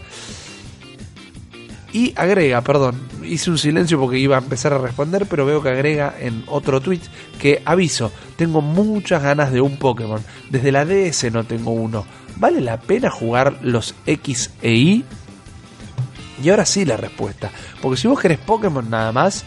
Y 1.94 2.12
agrega, 2.16 2.60
perdón, 2.62 3.00
hice 3.22 3.52
un 3.52 3.56
silencio 3.56 4.00
porque 4.00 4.18
iba 4.18 4.34
a 4.34 4.40
empezar 4.40 4.72
a 4.72 4.78
responder, 4.78 5.26
pero 5.26 5.46
veo 5.46 5.62
que 5.62 5.68
agrega 5.68 6.12
en 6.18 6.42
otro 6.48 6.80
tweet 6.80 7.02
que 7.38 7.62
aviso, 7.64 8.10
tengo 8.34 8.60
muchas 8.60 9.22
ganas 9.22 9.52
de 9.52 9.60
un 9.60 9.76
Pokémon. 9.76 10.20
Desde 10.50 10.72
la 10.72 10.84
DS 10.84 11.30
no 11.30 11.44
tengo 11.44 11.70
uno. 11.70 12.04
¿Vale 12.34 12.60
la 12.60 12.80
pena 12.80 13.10
jugar 13.10 13.60
los 13.62 13.94
X 14.06 14.50
e 14.60 14.72
Y? 14.74 15.04
Y 16.42 16.50
ahora 16.50 16.66
sí 16.66 16.84
la 16.84 16.96
respuesta. 16.96 17.52
Porque 17.80 18.00
si 18.00 18.08
vos 18.08 18.18
querés 18.18 18.38
Pokémon 18.38 18.90
nada 18.90 19.12
más, 19.12 19.44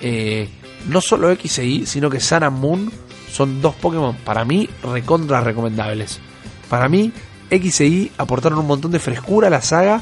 eh, 0.00 0.48
no 0.88 1.00
solo 1.00 1.32
X 1.32 1.58
e 1.58 1.66
Y, 1.66 1.86
sino 1.86 2.10
que 2.10 2.20
Sun 2.20 2.44
and 2.44 2.60
Moon 2.60 2.92
son 3.28 3.60
dos 3.60 3.74
Pokémon 3.74 4.14
para 4.18 4.44
mí 4.44 4.70
recontra 4.84 5.40
recomendables. 5.40 6.20
Para 6.70 6.88
mí, 6.88 7.12
X 7.50 7.80
e 7.80 7.86
Y 7.86 8.12
aportaron 8.18 8.60
un 8.60 8.68
montón 8.68 8.92
de 8.92 9.00
frescura 9.00 9.48
a 9.48 9.50
la 9.50 9.62
saga 9.62 10.00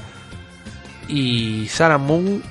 y 1.09 1.69
and 1.79 2.07
Moon 2.07 2.43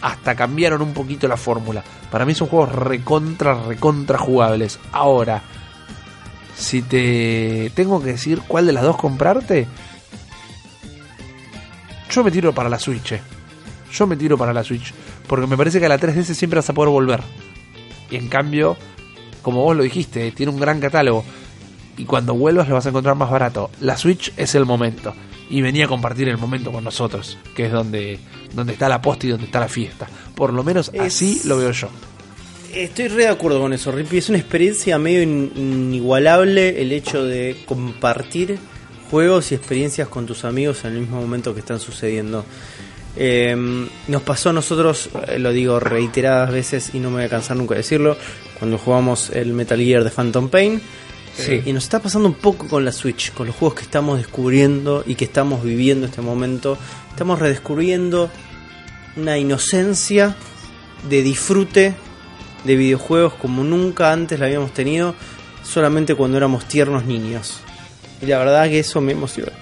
hasta 0.00 0.34
cambiaron 0.34 0.82
un 0.82 0.92
poquito 0.92 1.28
la 1.28 1.36
fórmula. 1.36 1.82
Para 2.10 2.26
mí 2.26 2.34
son 2.34 2.48
juegos 2.48 2.72
recontra, 2.72 3.54
recontra 3.62 4.18
jugables. 4.18 4.78
Ahora, 4.92 5.42
si 6.56 6.82
te 6.82 7.72
tengo 7.74 8.02
que 8.02 8.12
decir 8.12 8.42
cuál 8.46 8.66
de 8.66 8.72
las 8.72 8.82
dos 8.82 8.96
comprarte, 8.96 9.66
yo 12.10 12.22
me 12.22 12.30
tiro 12.30 12.52
para 12.52 12.68
la 12.68 12.78
Switch. 12.78 13.12
eh. 13.12 13.22
Yo 13.90 14.06
me 14.06 14.16
tiro 14.16 14.36
para 14.36 14.52
la 14.52 14.64
Switch. 14.64 14.92
Porque 15.26 15.46
me 15.46 15.56
parece 15.56 15.78
que 15.80 15.86
a 15.86 15.88
la 15.88 15.98
3DS 15.98 16.34
siempre 16.34 16.58
vas 16.58 16.68
a 16.68 16.74
poder 16.74 16.90
volver. 16.90 17.22
Y 18.10 18.16
en 18.16 18.28
cambio, 18.28 18.76
como 19.40 19.62
vos 19.62 19.76
lo 19.76 19.82
dijiste, 19.82 20.30
tiene 20.32 20.52
un 20.52 20.60
gran 20.60 20.80
catálogo. 20.80 21.24
Y 21.96 22.04
cuando 22.04 22.34
vuelvas 22.34 22.68
lo 22.68 22.74
vas 22.74 22.86
a 22.86 22.90
encontrar 22.90 23.14
más 23.16 23.30
barato. 23.30 23.70
La 23.80 23.96
Switch 23.96 24.32
es 24.36 24.54
el 24.54 24.66
momento. 24.66 25.14
Y 25.52 25.60
venía 25.62 25.84
a 25.84 25.88
compartir 25.88 26.28
el 26.28 26.38
momento 26.38 26.72
con 26.72 26.82
nosotros. 26.82 27.38
Que 27.54 27.66
es 27.66 27.72
donde, 27.72 28.18
donde 28.54 28.72
está 28.72 28.88
la 28.88 29.00
posta 29.00 29.26
y 29.26 29.30
donde 29.30 29.44
está 29.46 29.60
la 29.60 29.68
fiesta. 29.68 30.08
Por 30.34 30.52
lo 30.52 30.64
menos 30.64 30.90
Es- 30.92 31.00
así 31.00 31.42
lo 31.44 31.58
veo 31.58 31.70
yo. 31.70 31.88
Estoy 32.74 33.08
re 33.08 33.24
de 33.24 33.28
acuerdo 33.28 33.60
con 33.60 33.72
eso, 33.72 33.92
Rippy. 33.92 34.16
Es 34.18 34.28
una 34.30 34.38
experiencia 34.38 34.98
medio 34.98 35.22
in- 35.22 35.52
inigualable 35.56 36.80
el 36.80 36.90
hecho 36.90 37.22
de 37.24 37.58
compartir 37.66 38.58
juegos 39.10 39.52
y 39.52 39.54
experiencias 39.54 40.08
con 40.08 40.24
tus 40.24 40.44
amigos 40.46 40.84
en 40.86 40.94
el 40.94 41.00
mismo 41.00 41.20
momento 41.20 41.52
que 41.52 41.60
están 41.60 41.78
sucediendo. 41.78 42.46
Eh, 43.14 43.54
nos 44.08 44.22
pasó 44.22 44.48
a 44.48 44.52
nosotros, 44.54 45.10
eh, 45.28 45.38
lo 45.38 45.52
digo 45.52 45.78
reiteradas 45.78 46.50
veces 46.50 46.94
y 46.94 46.98
no 46.98 47.10
me 47.10 47.16
voy 47.16 47.24
a 47.24 47.28
cansar 47.28 47.58
nunca 47.58 47.74
de 47.74 47.80
decirlo, 47.80 48.16
cuando 48.58 48.78
jugamos 48.78 49.28
el 49.28 49.52
Metal 49.52 49.78
Gear 49.78 50.02
de 50.02 50.08
Phantom 50.10 50.48
Pain. 50.48 50.80
Sí. 51.36 51.62
Y 51.64 51.72
nos 51.72 51.84
está 51.84 52.00
pasando 52.00 52.28
un 52.28 52.34
poco 52.34 52.68
con 52.68 52.84
la 52.84 52.92
Switch, 52.92 53.32
con 53.32 53.46
los 53.46 53.56
juegos 53.56 53.76
que 53.78 53.84
estamos 53.84 54.18
descubriendo 54.18 55.02
y 55.06 55.14
que 55.14 55.24
estamos 55.24 55.62
viviendo 55.64 56.06
este 56.06 56.20
momento. 56.20 56.76
Estamos 57.10 57.38
redescubriendo 57.38 58.30
una 59.16 59.38
inocencia 59.38 60.36
de 61.08 61.22
disfrute 61.22 61.94
de 62.64 62.76
videojuegos 62.76 63.34
como 63.34 63.64
nunca 63.64 64.12
antes 64.12 64.38
la 64.38 64.46
habíamos 64.46 64.72
tenido, 64.72 65.14
solamente 65.64 66.14
cuando 66.14 66.36
éramos 66.36 66.66
tiernos 66.66 67.04
niños. 67.04 67.60
Y 68.20 68.26
la 68.26 68.38
verdad 68.38 68.68
que 68.68 68.78
eso 68.80 69.00
me 69.00 69.12
emociona. 69.12 69.52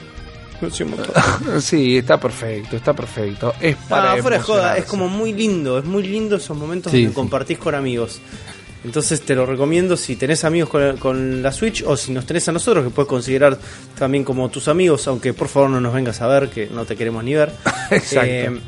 Me. 0.60 0.68
Sí, 1.62 1.96
está 1.96 2.20
perfecto, 2.20 2.76
está 2.76 2.92
perfecto. 2.92 3.54
Es 3.60 3.76
para 3.88 4.12
Ah, 4.12 4.16
fuera 4.18 4.36
de 4.36 4.42
joda, 4.42 4.76
es 4.76 4.84
como 4.84 5.08
muy 5.08 5.32
lindo, 5.32 5.78
es 5.78 5.84
muy 5.86 6.02
lindo 6.02 6.36
esos 6.36 6.54
momentos 6.56 6.92
Sí, 6.92 6.98
donde 6.98 7.10
sí. 7.12 7.14
compartís 7.14 7.58
con 7.58 7.74
amigos. 7.74 8.20
Entonces 8.84 9.20
te 9.20 9.34
lo 9.34 9.44
recomiendo 9.44 9.96
si 9.96 10.16
tenés 10.16 10.44
amigos 10.44 10.70
con, 10.70 10.96
con 10.96 11.42
la 11.42 11.52
Switch 11.52 11.82
o 11.86 11.96
si 11.96 12.12
nos 12.12 12.24
tenés 12.24 12.48
a 12.48 12.52
nosotros, 12.52 12.84
que 12.84 12.90
puedes 12.90 13.08
considerar 13.08 13.58
también 13.98 14.24
como 14.24 14.48
tus 14.48 14.68
amigos, 14.68 15.06
aunque 15.06 15.34
por 15.34 15.48
favor 15.48 15.70
no 15.70 15.80
nos 15.80 15.92
vengas 15.92 16.20
a 16.22 16.26
ver, 16.26 16.48
que 16.48 16.66
no 16.66 16.84
te 16.84 16.96
queremos 16.96 17.22
ni 17.22 17.34
ver. 17.34 17.52
Exacto. 17.90 18.26
Eh, 18.26 18.60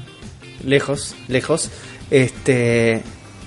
lejos, 0.65 1.15
lejos. 1.29 1.71
Este, 2.11 3.03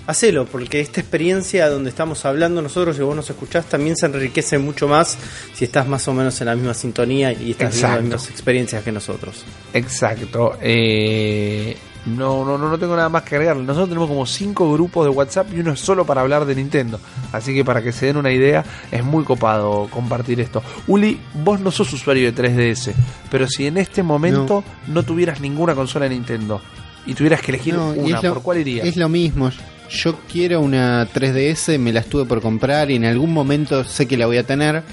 hacelo, 0.08 0.46
porque 0.46 0.80
esta 0.80 1.02
experiencia 1.02 1.70
donde 1.70 1.90
estamos 1.90 2.26
hablando 2.26 2.62
nosotros 2.62 2.98
y 2.98 3.02
vos 3.02 3.16
nos 3.16 3.30
escuchás 3.30 3.66
también 3.66 3.96
se 3.96 4.06
enriquece 4.08 4.58
mucho 4.58 4.88
más 4.88 5.18
si 5.54 5.66
estás 5.66 5.88
más 5.88 6.08
o 6.08 6.14
menos 6.14 6.40
en 6.42 6.48
la 6.48 6.56
misma 6.56 6.74
sintonía 6.74 7.32
y 7.32 7.52
estás 7.52 7.74
viendo 7.74 7.76
Exacto. 7.76 7.96
las 7.96 8.04
mismas 8.04 8.30
experiencias 8.30 8.84
que 8.84 8.92
nosotros. 8.92 9.46
Exacto. 9.74 10.58
Eh, 10.62 11.76
no, 12.06 12.46
no, 12.46 12.58
no, 12.58 12.70
no 12.70 12.78
tengo 12.78 12.96
nada 12.96 13.10
más 13.10 13.24
que 13.24 13.36
agregar. 13.36 13.58
Nosotros 13.58 13.90
tenemos 13.90 14.08
como 14.08 14.26
cinco 14.26 14.72
grupos 14.74 15.06
de 15.06 15.10
WhatsApp 15.10 15.48
y 15.54 15.60
uno 15.60 15.72
es 15.74 15.80
solo 15.80 16.06
para 16.06 16.22
hablar 16.22 16.46
de 16.46 16.56
Nintendo. 16.56 17.00
Así 17.32 17.54
que 17.54 17.66
para 17.66 17.82
que 17.82 17.92
se 17.92 18.08
den 18.08 18.18
una 18.18 18.32
idea, 18.32 18.64
es 18.92 19.04
muy 19.04 19.24
copado 19.24 19.88
compartir 19.90 20.40
esto. 20.40 20.62
Uli, 20.88 21.20
vos 21.44 21.60
no 21.60 21.72
sos 21.72 21.92
usuario 21.94 22.32
de 22.32 22.36
3DS, 22.44 22.94
pero 23.32 23.48
si 23.48 23.66
en 23.68 23.78
este 23.78 24.04
momento 24.04 24.64
no, 24.88 25.04
tuvieras 25.04 25.40
ninguna 25.42 25.74
consola 25.76 26.08
de 26.08 26.16
Nintendo 26.16 26.62
y 27.08 27.14
tuvieras 27.14 27.42
que 27.42 27.52
elegir 27.52 27.74
No, 27.76 27.90
una, 27.90 28.22
lo- 28.22 28.34
¿por 28.34 28.44
cuál 28.44 28.60
irías? 28.60 28.86
Es 28.88 28.98
lo 28.98 29.10
mismo. 29.10 29.50
Yo 29.90 30.16
quiero 30.32 30.62
una 30.62 31.08
3DS, 31.12 31.78
me 31.80 31.94
la 31.94 32.00
estuve 32.00 32.26
por 32.26 32.42
comprar 32.42 32.90
y 32.90 32.96
en 32.96 33.06
algún 33.06 33.32
momento 33.34 33.84
sé 33.84 34.08
que 34.08 34.18
la 34.18 34.26
voy 34.26 34.38
a 34.38 34.44
tener. 34.46 34.84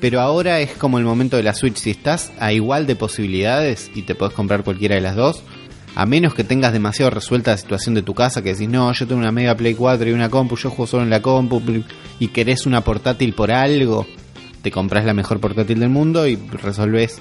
Pero 0.00 0.20
ahora 0.20 0.60
es 0.60 0.70
como 0.72 0.98
el 0.98 1.04
momento 1.04 1.36
de 1.36 1.42
la 1.42 1.52
Switch. 1.52 1.76
Si 1.76 1.90
estás 1.90 2.32
a 2.38 2.52
igual 2.54 2.86
de 2.86 2.96
posibilidades 2.96 3.90
y 3.94 4.02
te 4.02 4.14
podés 4.14 4.32
comprar 4.34 4.62
cualquiera 4.64 4.94
de 4.94 5.00
las 5.02 5.14
dos, 5.14 5.42
a 5.94 6.06
menos 6.06 6.34
que 6.34 6.44
tengas 6.44 6.72
demasiado 6.72 7.10
resuelta 7.10 7.50
la 7.52 7.56
situación 7.56 7.94
de 7.94 8.02
tu 8.02 8.14
casa, 8.14 8.42
que 8.42 8.52
decís, 8.52 8.68
no, 8.68 8.92
yo 8.92 9.06
tengo 9.06 9.20
una 9.20 9.32
Mega 9.32 9.54
Play 9.54 9.74
4 9.74 10.08
y 10.08 10.12
una 10.12 10.28
compu, 10.28 10.56
yo 10.56 10.70
juego 10.70 10.86
solo 10.86 11.02
en 11.02 11.10
la 11.10 11.22
compu, 11.22 11.62
y 12.18 12.28
querés 12.28 12.66
una 12.66 12.82
portátil 12.82 13.34
por 13.34 13.50
algo, 13.50 14.06
te 14.62 14.70
compras 14.70 15.04
la 15.04 15.14
mejor 15.14 15.40
portátil 15.40 15.80
del 15.80 15.88
mundo 15.88 16.26
y 16.26 16.36
resolvés. 16.36 17.20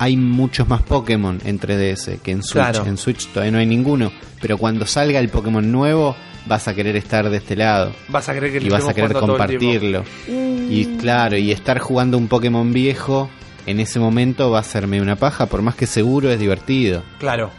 Hay 0.00 0.16
muchos 0.16 0.68
más 0.68 0.82
Pokémon 0.82 1.40
en 1.44 1.58
3DS 1.58 2.20
que 2.20 2.30
en 2.30 2.42
Switch. 2.42 2.52
Claro. 2.52 2.86
En 2.86 2.96
Switch 2.96 3.26
todavía 3.28 3.50
no 3.50 3.58
hay 3.58 3.66
ninguno. 3.66 4.12
Pero 4.40 4.56
cuando 4.56 4.86
salga 4.86 5.18
el 5.18 5.28
Pokémon 5.28 5.72
nuevo, 5.72 6.14
vas 6.46 6.68
a 6.68 6.74
querer 6.74 6.94
estar 6.94 7.28
de 7.28 7.36
este 7.36 7.56
lado. 7.56 7.92
Vas 8.08 8.28
a 8.28 8.34
querer 8.34 8.52
que 8.52 8.64
Y 8.64 8.68
vas 8.68 8.86
a 8.86 8.94
querer 8.94 9.14
compartirlo. 9.14 10.04
Y 10.28 10.96
claro, 10.98 11.36
y 11.36 11.50
estar 11.50 11.80
jugando 11.80 12.16
un 12.16 12.28
Pokémon 12.28 12.72
viejo 12.72 13.28
en 13.68 13.80
ese 13.80 14.00
momento 14.00 14.50
va 14.50 14.60
a 14.60 14.86
medio 14.86 15.02
una 15.02 15.16
paja, 15.16 15.44
por 15.44 15.60
más 15.60 15.74
que 15.74 15.86
seguro 15.86 16.30
es 16.30 16.40
divertido. 16.40 17.02
Claro. 17.18 17.50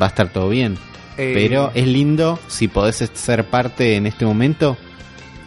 Va 0.00 0.06
a 0.06 0.08
estar 0.08 0.32
todo 0.32 0.48
bien. 0.48 0.76
Eh, 1.16 1.32
Pero 1.32 1.70
es 1.74 1.86
lindo, 1.86 2.40
si 2.48 2.66
podés 2.66 2.96
ser 3.14 3.44
parte 3.44 3.94
en 3.94 4.06
este 4.06 4.24
momento, 4.26 4.76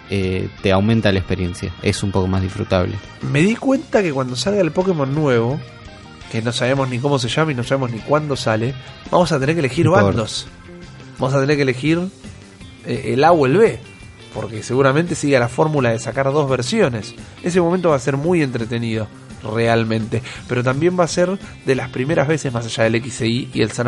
eh, 0.09 0.47
te 0.61 0.71
aumenta 0.71 1.11
la 1.11 1.19
experiencia. 1.19 1.73
Es 1.81 2.03
un 2.03 2.11
poco 2.11 2.27
más 2.27 2.41
disfrutable. 2.41 2.95
Me 3.21 3.41
di 3.41 3.57
cuenta 3.57 4.01
que 4.01 4.13
cuando 4.13 4.37
salga 4.37 4.61
el 4.61 4.71
Pokémon 4.71 5.13
nuevo, 5.13 5.59
que 6.31 6.41
no 6.41 6.53
sabemos 6.53 6.89
ni 6.89 6.99
cómo 6.99 7.19
se 7.19 7.27
llama 7.27 7.51
y 7.51 7.55
no 7.55 7.63
sabemos 7.63 7.91
ni 7.91 7.99
cuándo 7.99 8.37
sale, 8.37 8.73
vamos 9.11 9.33
a 9.33 9.39
tener 9.41 9.55
que 9.55 9.59
elegir 9.59 9.89
bandos. 9.89 10.47
Vamos 11.19 11.35
a 11.35 11.41
tener 11.41 11.57
que 11.57 11.63
elegir 11.63 11.99
eh, 12.85 13.11
el 13.13 13.25
A 13.25 13.33
o 13.33 13.45
el 13.45 13.57
B. 13.57 13.79
Porque 14.33 14.63
seguramente 14.63 15.15
sigue 15.15 15.37
la 15.37 15.49
fórmula 15.49 15.89
de 15.89 15.99
sacar 15.99 16.31
dos 16.31 16.49
versiones. 16.49 17.13
Ese 17.43 17.59
momento 17.59 17.89
va 17.89 17.97
a 17.97 17.99
ser 17.99 18.15
muy 18.15 18.41
entretenido, 18.41 19.09
realmente. 19.43 20.21
Pero 20.47 20.63
también 20.63 20.99
va 20.99 21.05
a 21.05 21.07
ser 21.07 21.37
de 21.65 21.75
las 21.75 21.89
primeras 21.89 22.27
veces, 22.27 22.51
más 22.53 22.65
allá 22.65 22.83
del 22.89 23.01
XI 23.03 23.49
y 23.53 23.61
el 23.61 23.71
Sun 23.71 23.87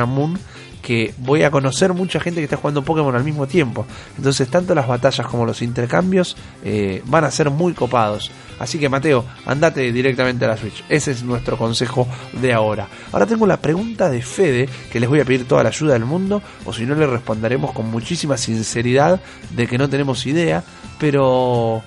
que 0.84 1.15
voy 1.17 1.43
a 1.43 1.49
conocer 1.49 1.93
mucha 1.93 2.19
gente 2.19 2.41
que 2.41 2.43
está 2.43 2.57
jugando 2.57 2.84
Pokémon 2.84 3.15
al 3.15 3.23
mismo 3.23 3.47
tiempo. 3.47 3.88
Entonces, 4.17 4.49
tanto 4.49 4.75
las 4.75 4.85
batallas 4.85 5.25
como 5.25 5.45
los 5.45 5.61
intercambios 5.63 6.35
eh, 6.63 7.01
van 7.05 7.23
a 7.23 7.31
ser 7.31 7.49
muy 7.49 7.73
copados. 7.73 8.30
Así 8.59 8.77
que, 8.77 8.89
Mateo, 8.89 9.25
andate 9.45 9.91
directamente 9.91 10.45
a 10.45 10.49
la 10.49 10.57
Switch. 10.57 10.84
Ese 10.89 11.11
es 11.11 11.23
nuestro 11.23 11.57
consejo 11.57 12.07
de 12.34 12.53
ahora. 12.53 12.88
Ahora 13.11 13.25
tengo 13.25 13.47
la 13.47 13.57
pregunta 13.57 14.09
de 14.09 14.21
Fede, 14.21 14.69
que 14.91 14.99
les 14.99 15.09
voy 15.09 15.21
a 15.21 15.25
pedir 15.25 15.47
toda 15.47 15.63
la 15.63 15.69
ayuda 15.69 15.93
del 15.93 16.05
mundo, 16.05 16.43
o 16.65 16.73
si 16.73 16.85
no, 16.85 16.95
le 16.95 17.07
responderemos 17.07 17.71
con 17.71 17.89
muchísima 17.89 18.38
sinceridad 18.38 19.21
de 19.51 19.67
que 19.67 19.77
no 19.77 19.89
tenemos 19.89 20.25
idea, 20.25 20.63
pero 20.99 21.81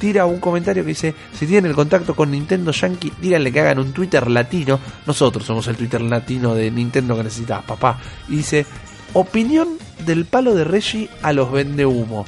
tira 0.00 0.24
un 0.24 0.40
comentario 0.40 0.82
que 0.82 0.88
dice, 0.88 1.14
si 1.38 1.46
tienen 1.46 1.70
el 1.70 1.76
contacto 1.76 2.16
con 2.16 2.30
Nintendo 2.30 2.72
Yankee, 2.72 3.12
díganle 3.20 3.52
que 3.52 3.60
hagan 3.60 3.78
un 3.78 3.92
Twitter 3.92 4.28
latino. 4.28 4.80
Nosotros 5.06 5.44
somos 5.44 5.68
el 5.68 5.76
Twitter 5.76 6.00
latino 6.00 6.54
de 6.54 6.70
Nintendo 6.70 7.16
que 7.16 7.24
necesitas, 7.24 7.62
papá. 7.62 8.00
Y 8.28 8.36
dice, 8.36 8.66
opinión 9.12 9.68
del 10.06 10.24
palo 10.24 10.54
de 10.54 10.64
Reggie 10.64 11.10
a 11.22 11.34
los 11.34 11.52
vende 11.52 11.84
humo. 11.84 12.24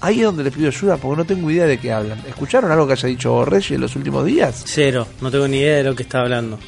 Ahí 0.00 0.20
es 0.20 0.26
donde 0.26 0.44
les 0.44 0.54
pido 0.54 0.68
ayuda 0.68 0.98
porque 0.98 1.16
no 1.16 1.24
tengo 1.24 1.50
idea 1.50 1.66
de 1.66 1.78
qué 1.78 1.92
hablan. 1.92 2.20
¿Escucharon 2.28 2.70
algo 2.70 2.86
que 2.86 2.92
haya 2.92 3.08
dicho 3.08 3.44
Reggie 3.44 3.74
en 3.74 3.80
los 3.80 3.96
últimos 3.96 4.24
días? 4.24 4.62
Cero, 4.64 5.08
no 5.20 5.30
tengo 5.30 5.48
ni 5.48 5.58
idea 5.58 5.78
de 5.78 5.82
lo 5.82 5.96
que 5.96 6.04
está 6.04 6.20
hablando. 6.20 6.58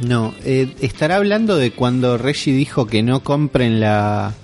No, 0.00 0.34
eh, 0.44 0.74
estará 0.80 1.16
hablando 1.16 1.56
de 1.56 1.72
cuando 1.72 2.16
Reggie 2.16 2.54
dijo 2.54 2.86
que 2.86 3.02
no 3.02 3.20
compren 3.20 3.80
la 3.80 4.34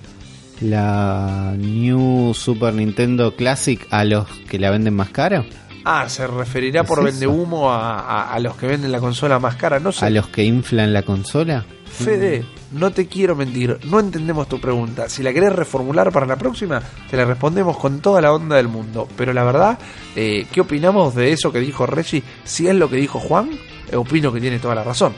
la 0.61 1.53
New 1.57 2.33
Super 2.33 2.73
Nintendo 2.73 3.35
Classic 3.35 3.85
a 3.91 4.03
los 4.03 4.27
que 4.49 4.59
la 4.59 4.71
venden 4.71 4.95
más 4.95 5.09
cara, 5.09 5.45
Ah, 5.83 6.07
se 6.07 6.27
referirá 6.27 6.81
¿Es 6.81 6.87
por 6.87 7.03
vende 7.03 7.25
humo 7.25 7.71
a, 7.71 7.99
a- 8.01 8.33
a 8.33 8.39
los 8.39 8.55
que 8.55 8.67
venden 8.67 8.91
la 8.91 8.99
consola 8.99 9.39
más 9.39 9.55
cara. 9.55 9.79
No 9.79 9.91
sé. 9.91 10.05
a 10.05 10.09
los 10.11 10.27
que 10.27 10.43
inflan 10.43 10.93
la 10.93 11.01
consola. 11.01 11.65
Fede, 11.85 12.45
no 12.71 12.91
te 12.91 13.07
quiero 13.07 13.35
mentir, 13.35 13.79
no 13.85 13.99
entendemos 13.99 14.47
tu 14.47 14.61
pregunta. 14.61 15.09
Si 15.09 15.23
la 15.23 15.33
querés 15.33 15.51
reformular 15.53 16.11
para 16.11 16.27
la 16.27 16.35
próxima, 16.35 16.81
te 17.09 17.17
la 17.17 17.25
respondemos 17.25 17.77
con 17.77 17.99
toda 17.99 18.21
la 18.21 18.31
onda 18.31 18.55
del 18.57 18.67
mundo. 18.67 19.07
Pero 19.17 19.33
la 19.33 19.43
verdad, 19.43 19.79
eh, 20.15 20.45
¿qué 20.51 20.61
opinamos 20.61 21.15
de 21.15 21.31
eso 21.31 21.51
que 21.51 21.59
dijo 21.59 21.87
Reggie? 21.87 22.21
Si 22.43 22.67
es 22.67 22.75
lo 22.75 22.87
que 22.87 22.97
dijo 22.97 23.19
Juan, 23.19 23.49
eh, 23.91 23.95
opino 23.95 24.31
que 24.31 24.39
tiene 24.39 24.59
toda 24.59 24.75
la 24.75 24.83
razón, 24.83 25.13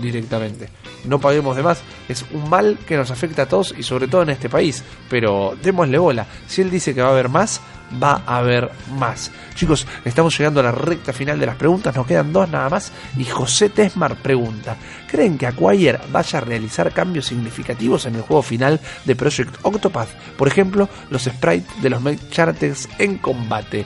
directamente. 0.00 0.68
No 1.04 1.18
paguemos 1.18 1.56
de 1.56 1.62
más, 1.62 1.82
es 2.08 2.24
un 2.32 2.48
mal 2.48 2.78
que 2.86 2.96
nos 2.96 3.10
afecta 3.10 3.42
a 3.42 3.46
todos 3.46 3.74
y 3.76 3.82
sobre 3.82 4.08
todo 4.08 4.22
en 4.22 4.30
este 4.30 4.48
país. 4.48 4.82
Pero 5.08 5.56
démosle 5.62 5.98
bola, 5.98 6.26
si 6.46 6.62
él 6.62 6.70
dice 6.70 6.94
que 6.94 7.02
va 7.02 7.08
a 7.08 7.12
haber 7.12 7.28
más, 7.28 7.60
va 8.02 8.22
a 8.26 8.38
haber 8.38 8.70
más. 8.98 9.30
Chicos, 9.54 9.86
estamos 10.04 10.36
llegando 10.36 10.60
a 10.60 10.64
la 10.64 10.72
recta 10.72 11.12
final 11.12 11.38
de 11.38 11.46
las 11.46 11.56
preguntas, 11.56 11.94
nos 11.94 12.06
quedan 12.06 12.32
dos 12.32 12.48
nada 12.48 12.68
más. 12.68 12.92
Y 13.16 13.24
José 13.24 13.68
Tesmar 13.68 14.16
pregunta: 14.16 14.76
¿Creen 15.10 15.38
que 15.38 15.46
Acquire 15.46 15.98
vaya 16.10 16.38
a 16.38 16.42
realizar 16.42 16.92
cambios 16.92 17.26
significativos 17.26 18.06
en 18.06 18.16
el 18.16 18.22
juego 18.22 18.42
final 18.42 18.80
de 19.04 19.16
Project 19.16 19.56
Octopath? 19.62 20.10
Por 20.36 20.48
ejemplo, 20.48 20.88
los 21.10 21.24
sprites 21.24 21.82
de 21.82 21.90
los 21.90 22.02
Charters 22.30 22.88
en 22.98 23.18
combate. 23.18 23.84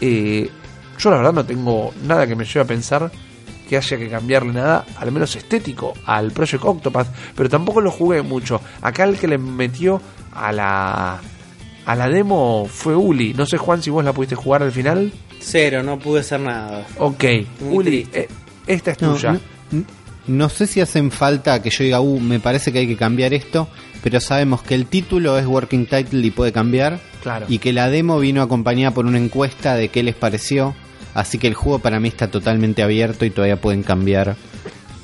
Eh, 0.00 0.50
yo 0.98 1.10
la 1.10 1.16
verdad 1.16 1.32
no 1.32 1.44
tengo 1.44 1.92
nada 2.04 2.26
que 2.26 2.36
me 2.36 2.44
lleve 2.44 2.60
a 2.60 2.66
pensar 2.66 3.10
que 3.68 3.76
haya 3.76 3.96
que 3.96 4.08
cambiarle 4.08 4.52
nada, 4.52 4.84
al 4.98 5.10
menos 5.12 5.34
estético, 5.36 5.94
al 6.06 6.30
Project 6.32 6.64
Octopath, 6.64 7.08
pero 7.34 7.48
tampoco 7.48 7.80
lo 7.80 7.90
jugué 7.90 8.22
mucho. 8.22 8.60
Acá 8.82 9.04
el 9.04 9.18
que 9.18 9.26
le 9.28 9.38
metió 9.38 10.00
a 10.32 10.52
la 10.52 11.20
a 11.86 11.94
la 11.94 12.08
demo 12.08 12.66
fue 12.70 12.96
Uli. 12.96 13.34
No 13.34 13.44
sé 13.46 13.58
Juan 13.58 13.82
si 13.82 13.90
vos 13.90 14.04
la 14.04 14.12
pudiste 14.12 14.34
jugar 14.36 14.62
al 14.62 14.72
final. 14.72 15.12
Cero, 15.40 15.82
no 15.82 15.98
pude 15.98 16.20
hacer 16.20 16.40
nada. 16.40 16.86
Ok, 16.98 17.24
Muy 17.60 17.76
Uli, 17.76 18.08
eh, 18.14 18.28
esta 18.66 18.92
es 18.92 19.02
No, 19.02 19.12
tuya. 19.14 19.38
no, 19.70 19.84
no 20.26 20.48
sé 20.48 20.66
si 20.66 20.80
hacen 20.80 21.10
falta 21.10 21.60
que 21.62 21.68
yo 21.70 21.84
diga, 21.84 22.00
uh, 22.00 22.18
me 22.20 22.40
parece 22.40 22.72
que 22.72 22.78
hay 22.78 22.86
que 22.86 22.96
cambiar 22.96 23.34
esto, 23.34 23.68
pero 24.02 24.20
sabemos 24.20 24.62
que 24.62 24.74
el 24.74 24.86
título 24.86 25.38
es 25.38 25.44
Working 25.46 25.84
Title 25.86 26.26
y 26.26 26.30
puede 26.30 26.52
cambiar, 26.52 26.98
Claro. 27.22 27.44
y 27.48 27.58
que 27.58 27.74
la 27.74 27.90
demo 27.90 28.18
vino 28.18 28.40
acompañada 28.40 28.94
por 28.94 29.04
una 29.04 29.18
encuesta 29.18 29.74
de 29.76 29.88
qué 29.88 30.02
les 30.02 30.14
pareció, 30.14 30.74
así 31.14 31.38
que 31.38 31.46
el 31.46 31.54
juego 31.54 31.78
para 31.78 32.00
mí 32.00 32.08
está 32.08 32.30
totalmente 32.30 32.82
abierto 32.82 33.24
y 33.24 33.30
todavía 33.30 33.60
pueden 33.60 33.82
cambiar 33.82 34.36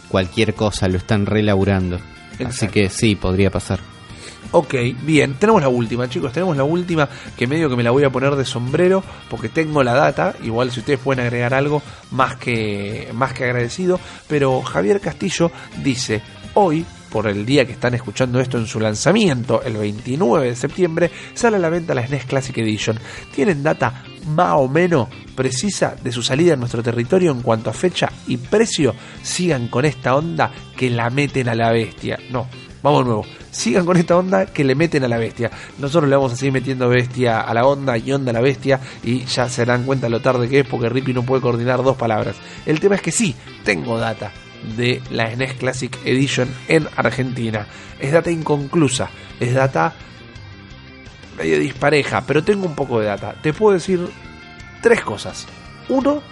cualquier 0.09 0.55
cosa, 0.55 0.89
lo 0.89 0.99
están 0.99 1.27
relaburando. 1.27 1.97
Así 2.35 2.43
Exacto. 2.43 2.75
que 2.75 2.89
sí, 2.89 3.15
podría 3.15 3.51
pasar. 3.51 3.81
Ok, 4.53 4.75
bien, 5.03 5.35
tenemos 5.35 5.63
la 5.63 5.69
última, 5.69 6.09
chicos, 6.09 6.33
tenemos 6.33 6.57
la 6.57 6.65
última 6.65 7.09
que 7.37 7.47
medio 7.47 7.71
que 7.71 7.77
me 7.77 7.85
la 7.85 7.93
voy 7.93 8.03
a 8.03 8.11
poner 8.11 8.35
de 8.35 8.45
sombrero 8.45 9.05
porque 9.29 9.49
tengo 9.49 9.85
la 9.85 9.95
data, 9.95 10.35
igual 10.43 10.73
si 10.73 10.81
ustedes 10.81 10.99
pueden 10.99 11.25
agregar 11.25 11.55
algo 11.55 11.83
más 12.11 12.35
que 12.35 13.09
más 13.13 13.33
que 13.33 13.45
agradecido, 13.45 14.01
pero 14.27 14.61
Javier 14.63 15.01
Castillo 15.01 15.53
dice, 15.85 16.21
"Hoy 16.55 16.85
por 17.11 17.27
el 17.27 17.45
día 17.45 17.67
que 17.67 17.73
están 17.73 17.95
escuchando 17.95 18.41
esto 18.41 18.59
en 18.59 18.67
su 18.67 18.81
lanzamiento, 18.81 19.63
el 19.63 19.77
29 19.77 20.49
de 20.49 20.57
septiembre, 20.57 21.11
sale 21.35 21.57
a 21.57 21.61
la 21.61 21.69
venta 21.69 21.95
la 21.95 22.07
SNES 22.07 22.25
Classic 22.27 22.57
Edition. 22.59 22.99
Tienen 23.35 23.63
data 23.63 24.05
más 24.29 24.55
o 24.57 24.69
menos 24.69 25.09
precisa 25.35 25.97
de 26.03 26.13
su 26.13 26.23
salida 26.23 26.55
en 26.55 26.61
nuestro 26.61 26.83
territorio 26.83 27.33
en 27.33 27.43
cuanto 27.43 27.71
a 27.71 27.73
fecha 27.73 28.11
y 28.27 28.37
precio. 28.37 28.95
Sigan 29.23 29.69
con 29.69 29.85
esta 29.85 30.15
onda 30.15 30.53
que 30.77 30.91
la 30.91 31.11
meten 31.11 31.49
a 31.49 31.55
la 31.55 31.73
bestia. 31.73 32.19
No, 32.31 32.47
vamos 32.83 33.01
de 33.01 33.07
nuevo. 33.07 33.27
Sigan 33.51 33.85
con 33.85 33.97
esta 33.97 34.17
onda 34.17 34.47
que 34.47 34.63
le 34.63 34.75
meten 34.75 35.03
a 35.05 35.09
la 35.09 35.19
bestia. 35.19 35.51
Nosotros 35.79 36.09
le 36.09 36.17
vamos 36.17 36.33
a 36.33 36.37
seguir 36.37 36.53
metiendo 36.53 36.89
bestia 36.89 37.41
a 37.41 37.53
la 37.55 37.67
onda 37.67 37.99
y 37.99 38.13
onda 38.13 38.31
a 38.31 38.35
la 38.35 38.41
bestia. 38.41 38.81
Y 39.03 39.25
ya 39.25 39.49
se 39.49 39.65
dan 39.65 39.85
cuenta 39.85 40.09
lo 40.09 40.21
tarde 40.21 40.49
que 40.49 40.61
es 40.61 40.67
porque 40.67 40.89
Rippy 40.89 41.13
no 41.13 41.25
puede 41.25 41.43
coordinar 41.43 41.83
dos 41.83 41.97
palabras. 41.97 42.37
El 42.67 42.79
tema 42.79 42.95
es 42.95 43.03
que 43.03 43.11
sí, 43.11 43.35
tengo 43.65 43.99
data 43.99 44.33
de 44.77 45.03
la 45.11 45.31
SNES 45.31 45.55
Classic 45.55 45.99
Edition 46.05 46.49
en 46.69 46.89
Argentina. 46.97 47.67
Es 47.99 48.13
data 48.13 48.31
inconclusa, 48.31 49.11
es 49.39 49.55
data 49.55 49.95
medio 51.39 51.59
dispareja, 51.59 52.23
pero 52.27 52.45
tengo 52.45 52.67
un 52.67 52.75
poco 52.75 53.01
de 53.01 53.07
data. 53.07 53.35
Te 53.41 53.53
puedo 53.53 53.75
decir 53.75 54.07
tres 54.83 55.03
cosas. 55.03 55.47
Uno, 55.89 56.23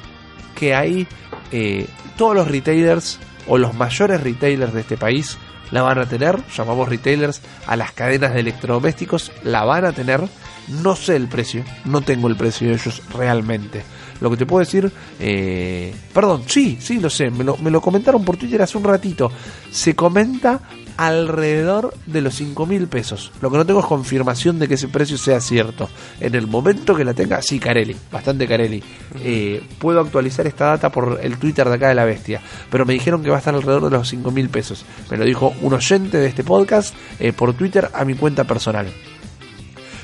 que 0.54 0.74
hay 0.74 1.06
eh, 1.52 1.86
todos 2.16 2.34
los 2.34 2.48
retailers 2.48 3.18
o 3.46 3.58
los 3.58 3.74
mayores 3.74 4.22
retailers 4.22 4.72
de 4.74 4.80
este 4.80 4.96
país 4.96 5.38
la 5.70 5.82
van 5.82 5.98
a 5.98 6.06
tener, 6.06 6.38
llamamos 6.48 6.88
retailers 6.88 7.42
a 7.66 7.76
las 7.76 7.92
cadenas 7.92 8.32
de 8.34 8.40
electrodomésticos, 8.40 9.32
la 9.44 9.64
van 9.64 9.84
a 9.84 9.92
tener. 9.92 10.20
No 10.68 10.96
sé 10.96 11.16
el 11.16 11.28
precio, 11.28 11.64
no 11.84 12.02
tengo 12.02 12.28
el 12.28 12.36
precio 12.36 12.68
de 12.68 12.74
ellos 12.74 13.02
realmente. 13.10 13.82
Lo 14.20 14.30
que 14.30 14.36
te 14.36 14.46
puedo 14.46 14.60
decir, 14.60 14.90
eh, 15.20 15.94
perdón, 16.12 16.42
sí, 16.46 16.78
sí, 16.80 16.98
lo 17.00 17.10
sé, 17.10 17.30
me 17.30 17.44
lo, 17.44 17.56
me 17.58 17.70
lo 17.70 17.80
comentaron 17.80 18.24
por 18.24 18.36
Twitter 18.36 18.60
hace 18.62 18.78
un 18.78 18.84
ratito. 18.84 19.30
Se 19.70 19.94
comenta 19.94 20.60
alrededor 20.98 21.94
de 22.06 22.20
los 22.20 22.34
5 22.34 22.66
mil 22.66 22.88
pesos. 22.88 23.30
Lo 23.40 23.50
que 23.50 23.56
no 23.56 23.64
tengo 23.64 23.78
es 23.80 23.86
confirmación 23.86 24.58
de 24.58 24.66
que 24.66 24.74
ese 24.74 24.88
precio 24.88 25.16
sea 25.16 25.40
cierto. 25.40 25.88
En 26.18 26.34
el 26.34 26.48
momento 26.48 26.94
que 26.94 27.04
la 27.04 27.14
tenga, 27.14 27.40
sí, 27.40 27.60
Carelli, 27.60 27.96
bastante 28.10 28.48
Carelli. 28.48 28.82
Eh, 29.22 29.62
puedo 29.78 30.00
actualizar 30.00 30.48
esta 30.48 30.66
data 30.66 30.90
por 30.90 31.20
el 31.22 31.38
Twitter 31.38 31.68
de 31.68 31.74
acá 31.76 31.88
de 31.88 31.94
la 31.94 32.04
bestia, 32.04 32.42
pero 32.68 32.84
me 32.84 32.94
dijeron 32.94 33.22
que 33.22 33.30
va 33.30 33.36
a 33.36 33.38
estar 33.38 33.54
alrededor 33.54 33.84
de 33.84 33.96
los 33.96 34.08
5 34.08 34.30
mil 34.32 34.48
pesos. 34.48 34.84
Me 35.08 35.16
lo 35.16 35.24
dijo 35.24 35.54
un 35.62 35.72
oyente 35.72 36.18
de 36.18 36.26
este 36.26 36.42
podcast 36.42 36.92
eh, 37.20 37.32
por 37.32 37.54
Twitter 37.54 37.88
a 37.94 38.04
mi 38.04 38.14
cuenta 38.14 38.42
personal. 38.42 38.92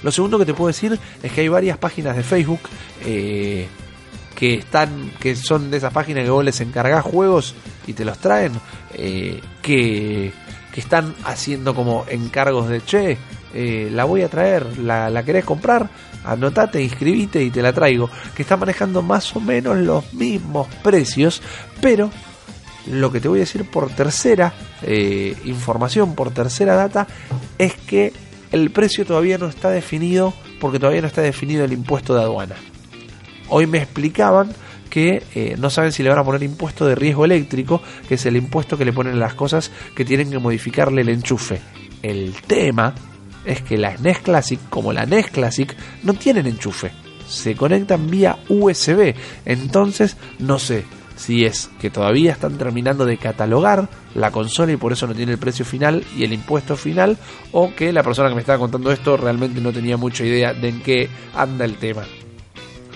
Lo 0.05 0.13
segundo 0.13 0.39
que 0.39 0.47
te 0.47 0.55
puedo 0.55 0.69
decir 0.69 0.97
es 1.23 1.33
que 1.33 1.41
hay 1.41 1.49
varias 1.49 1.79
páginas 1.79 2.17
de 2.17 2.23
Facebook 2.23 2.61
eh, 3.05 3.67
que 4.35 4.55
están, 4.55 5.11
que 5.21 5.37
son 5.37 5.71
de 5.71 5.79
esas 5.79 5.93
páginas 5.93 6.25
que 6.25 6.31
vos 6.31 6.45
les 6.45 6.61
encargás 6.61 7.05
juegos 7.05 7.55
y 7.87 7.93
te 7.93 8.05
los 8.05 8.19
traen, 8.19 8.53
eh, 8.95 9.41
que, 9.63 10.33
que 10.73 10.81
están 10.81 11.15
haciendo 11.25 11.75
como 11.75 12.05
encargos 12.09 12.69
de 12.69 12.81
che, 12.83 13.19
eh, 13.55 13.89
la 13.93 14.05
voy 14.05 14.23
a 14.23 14.29
traer, 14.29 14.79
la, 14.79 15.09
la 15.11 15.23
querés 15.23 15.45
comprar, 15.45 15.89
anotate, 16.25 16.83
inscribite 16.83 17.43
y 17.43 17.51
te 17.51 17.63
la 17.63 17.73
traigo, 17.73 18.11
que 18.35 18.43
están 18.43 18.61
manejando 18.61 19.03
más 19.03 19.35
o 19.37 19.41
menos 19.41 19.77
los 19.79 20.13
mismos 20.15 20.67
precios, 20.83 21.41
pero 21.81 22.11
lo 22.87 23.11
que 23.13 23.21
te 23.21 23.29
voy 23.29 23.39
a 23.39 23.41
decir 23.41 23.69
por 23.71 23.91
tercera 23.91 24.53
eh, 24.83 25.37
información, 25.45 26.15
por 26.15 26.31
tercera 26.33 26.75
data, 26.75 27.07
es 27.59 27.75
que 27.75 28.13
el 28.53 28.71
precio 28.71 29.07
todavía 29.07 29.39
no 29.39 29.47
está 29.47 29.71
definido 29.71 30.35
porque 30.61 30.79
todavía 30.79 31.01
no 31.01 31.07
está 31.07 31.23
definido 31.23 31.65
el 31.65 31.73
impuesto 31.73 32.15
de 32.15 32.23
aduana. 32.23 32.57
Hoy 33.57 33.69
me 33.69 33.79
explicaban 33.79 34.53
que 34.91 35.23
eh, 35.37 35.55
no 35.57 35.71
saben 35.71 35.93
si 35.93 36.03
le 36.03 36.09
van 36.09 36.19
a 36.19 36.25
poner 36.25 36.43
impuesto 36.43 36.87
de 36.87 36.97
riesgo 36.97 37.25
eléctrico, 37.25 37.81
que 38.09 38.17
es 38.17 38.27
el 38.27 38.35
impuesto 38.37 38.77
que 38.77 38.85
le 38.85 38.93
ponen 38.93 39.21
las 39.21 39.35
cosas 39.35 39.71
que 39.95 40.05
tienen 40.05 40.29
que 40.29 40.41
modificarle 40.41 41.03
el 41.03 41.09
enchufe. 41.09 41.61
El 42.03 42.35
tema 42.49 42.97
es 43.45 43.63
que 43.63 43.79
la 43.79 43.97
SNES 43.97 44.19
Classic, 44.19 44.59
como 44.71 44.93
la 44.93 45.07
NES 45.07 45.31
Classic, 45.31 45.73
no 46.03 46.15
tienen 46.15 46.49
enchufe. 46.49 46.91
Se 47.29 47.55
conectan 47.55 48.11
vía 48.11 48.39
USB. 48.49 49.15
Entonces, 49.45 50.17
no 50.41 50.59
sé 50.59 50.83
si 51.15 51.45
es 51.45 51.71
que 51.81 51.91
todavía 51.91 52.33
están 52.33 52.59
terminando 52.59 53.07
de 53.07 53.19
catalogar 53.19 53.89
la 54.17 54.33
consola 54.33 54.73
y 54.73 54.77
por 54.77 54.93
eso 54.93 55.07
no 55.07 55.15
tiene 55.15 55.31
el 55.31 55.39
precio 55.39 55.65
final 55.65 56.05
y 56.17 56.25
el 56.25 56.33
impuesto 56.33 56.77
final, 56.77 57.19
o 57.53 57.73
que 57.73 57.93
la 57.93 58.03
persona 58.03 58.31
que 58.31 58.35
me 58.35 58.41
estaba 58.41 58.59
contando 58.59 58.91
esto 58.91 59.17
realmente 59.17 59.61
no 59.61 59.73
tenía 59.73 59.97
mucha 59.97 60.25
idea 60.25 60.53
de 60.53 60.71
en 60.71 60.83
qué 60.83 61.09
anda 61.37 61.65
el 61.65 61.77
tema. 61.77 62.03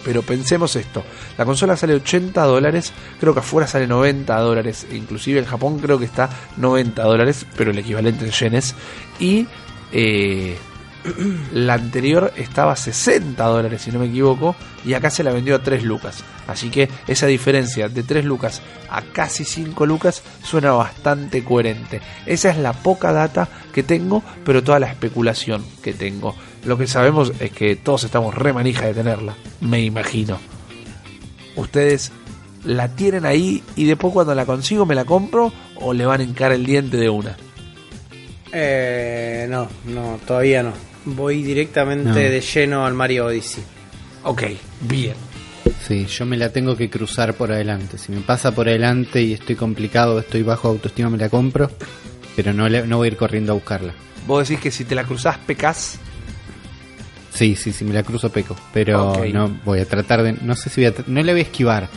Pero 0.09 0.23
pensemos 0.23 0.75
esto, 0.75 1.05
la 1.37 1.45
consola 1.45 1.77
sale 1.77 1.93
80 1.93 2.43
dólares, 2.43 2.95
creo 3.21 3.35
que 3.35 3.41
afuera 3.41 3.67
sale 3.67 3.87
90 3.87 4.41
dólares, 4.41 4.87
inclusive 4.91 5.39
en 5.39 5.45
Japón 5.45 5.81
creo 5.81 5.99
que 5.99 6.07
está 6.07 6.31
90 6.57 7.03
dólares, 7.03 7.45
pero 7.59 7.73
el 7.73 7.79
equivalente 7.79 8.25
en 8.25 8.31
yenes, 8.31 8.75
y 9.21 9.47
eh, 9.93 10.57
la 11.53 11.75
anterior 11.75 12.33
estaba 12.37 12.73
a 12.73 12.77
60 12.77 13.45
dólares 13.45 13.83
si 13.83 13.91
no 13.91 13.99
me 13.99 14.07
equivoco, 14.07 14.57
y 14.83 14.95
acá 14.95 15.11
se 15.11 15.23
la 15.23 15.31
vendió 15.31 15.57
a 15.57 15.63
3 15.63 15.85
lucas. 15.85 16.25
Así 16.47 16.71
que 16.71 16.89
esa 17.07 17.27
diferencia 17.27 17.91
de 17.91 18.03
3 18.03 18.25
lucas 18.25 18.63
a 18.89 19.03
casi 19.03 19.45
5 19.45 19.85
lucas 19.85 20.23
suena 20.43 20.73
bastante 20.73 21.45
coherente. 21.45 22.01
Esa 22.25 22.49
es 22.49 22.57
la 22.57 22.73
poca 22.73 23.13
data 23.13 23.47
que 23.75 23.83
tengo, 23.83 24.23
pero 24.43 24.65
toda 24.65 24.81
la 24.81 24.87
especulación 24.87 25.63
que 25.83 25.93
tengo. 25.93 26.35
Lo 26.69 26.77
que 26.77 26.87
sabemos 26.87 27.33
es 27.41 27.51
que 27.51 27.77
todos 27.77 28.05
estamos 28.05 28.35
re 28.35 28.53
manija 28.53 28.85
de 28.87 28.93
tenerla, 28.95 29.35
me 29.63 29.81
imagino. 29.83 30.39
Ustedes 31.57 32.13
la 32.65 32.89
tienen 32.89 33.25
ahí 33.25 33.63
y 33.75 33.87
después 33.87 34.13
cuando 34.13 34.35
la 34.35 34.45
consigo 34.45 34.85
me 34.85 34.95
la 34.95 35.07
compro 35.07 35.51
o 35.77 35.95
le 35.95 36.05
van 36.05 36.21
a 36.21 36.25
encar 36.25 36.53
el 36.53 36.67
diente 36.67 36.99
de 36.99 37.09
una. 37.09 37.37
Eh, 38.53 39.47
no, 39.49 39.69
no, 39.87 40.19
todavía 40.27 40.63
no. 40.63 40.73
Voy 41.05 41.43
directamente 41.43 42.09
No. 42.11 42.15
de 42.15 42.41
lleno 42.41 42.85
al 42.85 42.95
Mario 42.95 43.27
Odyssey. 43.27 43.63
Ok, 44.25 44.43
bien. 44.83 45.15
Sí, 45.87 46.05
yo 46.07 46.27
me 46.27 46.37
la 46.37 46.51
tengo 46.53 46.77
que 46.77 46.91
cruzar 46.91 47.35
por 47.35 47.51
adelante. 47.51 47.97
Si 47.97 48.13
me 48.13 48.21
pasa 48.21 48.53
por 48.55 48.69
adelante 48.69 49.23
y 49.23 49.33
estoy 49.33 49.57
complicado, 49.57 50.19
estoy 50.19 50.43
bajo 50.43 50.69
autoestima, 50.69 51.09
me 51.09 51.17
la 51.19 51.29
compro. 51.31 51.71
Pero 52.37 52.53
no, 52.53 52.69
le- 52.69 52.87
no 52.87 52.99
voy 52.99 53.09
a 53.09 53.11
ir 53.13 53.17
corriendo 53.17 53.53
a 53.53 53.55
buscarla. 53.55 53.95
Vos 54.27 54.47
decís 54.49 54.63
que 54.63 54.71
si 54.71 54.85
te 54.85 54.95
la 54.95 55.05
cruzás 55.05 55.39
pecas. 55.39 55.99
Sí, 57.39 57.55
sí, 57.57 57.73
sí, 57.73 57.85
me 57.85 57.95
la 57.95 58.03
cruzo 58.03 58.31
peco. 58.31 58.57
Pero 58.73 59.11
Ok. 59.13 59.27
no 59.33 59.49
voy 59.65 59.81
a 59.81 59.85
tratar 59.87 60.23
de. 60.23 60.33
No 60.33 60.57
sé 60.57 60.71
si 60.71 60.81
voy 60.83 60.87
a. 60.93 60.95
No 61.07 61.23
la 61.23 61.33
voy 61.33 61.41
a 61.41 61.45
esquivar. 61.45 61.89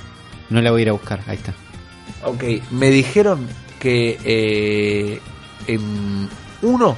No 0.49 0.61
la 0.61 0.69
voy 0.71 0.81
a 0.81 0.83
ir 0.83 0.89
a 0.89 0.93
buscar. 0.93 1.21
Ahí 1.27 1.37
está. 1.37 1.53
Ok, 2.23 2.43
me 2.71 2.89
dijeron 2.91 3.47
que 3.79 4.19
eh, 4.23 5.19
en 5.65 6.29
uno, 6.61 6.95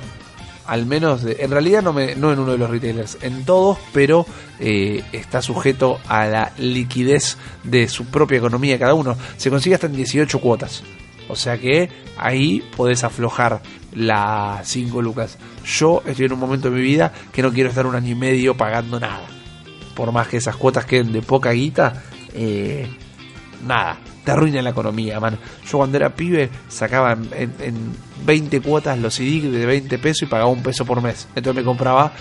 al 0.67 0.85
menos, 0.85 1.23
de- 1.23 1.37
en 1.39 1.51
realidad 1.51 1.81
no, 1.81 1.93
me, 1.93 2.15
no 2.15 2.33
en 2.33 2.39
uno 2.39 2.51
de 2.51 2.57
los 2.57 2.69
retailers, 2.69 3.17
en 3.21 3.45
todos, 3.45 3.77
pero 3.93 4.25
eh, 4.59 5.01
está 5.13 5.41
sujeto 5.41 5.99
a 6.09 6.25
la 6.25 6.51
liquidez 6.57 7.37
de 7.63 7.87
su 7.87 8.05
propia 8.05 8.37
economía 8.39 8.77
cada 8.77 8.93
uno. 8.93 9.15
Se 9.37 9.49
consigue 9.49 9.75
hasta 9.75 9.87
en 9.87 9.95
18 9.95 10.39
cuotas. 10.41 10.83
O 11.29 11.35
sea 11.35 11.57
que 11.57 11.89
ahí 12.17 12.63
podés 12.75 13.03
aflojar 13.03 13.61
las 13.93 14.67
5 14.67 15.01
lucas. 15.01 15.37
Yo 15.65 16.01
estoy 16.05 16.25
en 16.25 16.33
un 16.33 16.39
momento 16.39 16.69
de 16.69 16.75
mi 16.77 16.81
vida 16.81 17.11
que 17.31 17.41
no 17.41 17.51
quiero 17.53 17.69
estar 17.69 17.85
un 17.85 17.95
año 17.95 18.11
y 18.11 18.15
medio 18.15 18.55
pagando 18.55 18.99
nada. 18.99 19.25
Por 19.95 20.11
más 20.11 20.27
que 20.27 20.37
esas 20.37 20.55
cuotas 20.55 20.85
queden 20.85 21.11
de 21.13 21.21
poca 21.21 21.51
guita, 21.51 22.03
eh, 22.33 22.87
nada, 23.65 23.97
te 24.25 24.31
arruina 24.31 24.61
la 24.61 24.71
economía, 24.71 25.19
man. 25.19 25.37
Yo 25.69 25.77
cuando 25.77 25.97
era 25.97 26.15
pibe 26.15 26.49
sacaba 26.67 27.13
en, 27.13 27.29
en- 27.35 27.53
en 27.61 27.75
20 28.25 28.61
cuotas 28.61 28.97
los 28.99 29.13
CD 29.13 29.49
de 29.49 29.65
20 29.65 29.97
pesos 29.99 30.23
y 30.23 30.25
pagaba 30.25 30.49
un 30.49 30.63
peso 30.63 30.83
por 30.85 31.01
mes. 31.01 31.27
Entonces 31.35 31.55
me 31.61 31.63
compraba 31.65 32.11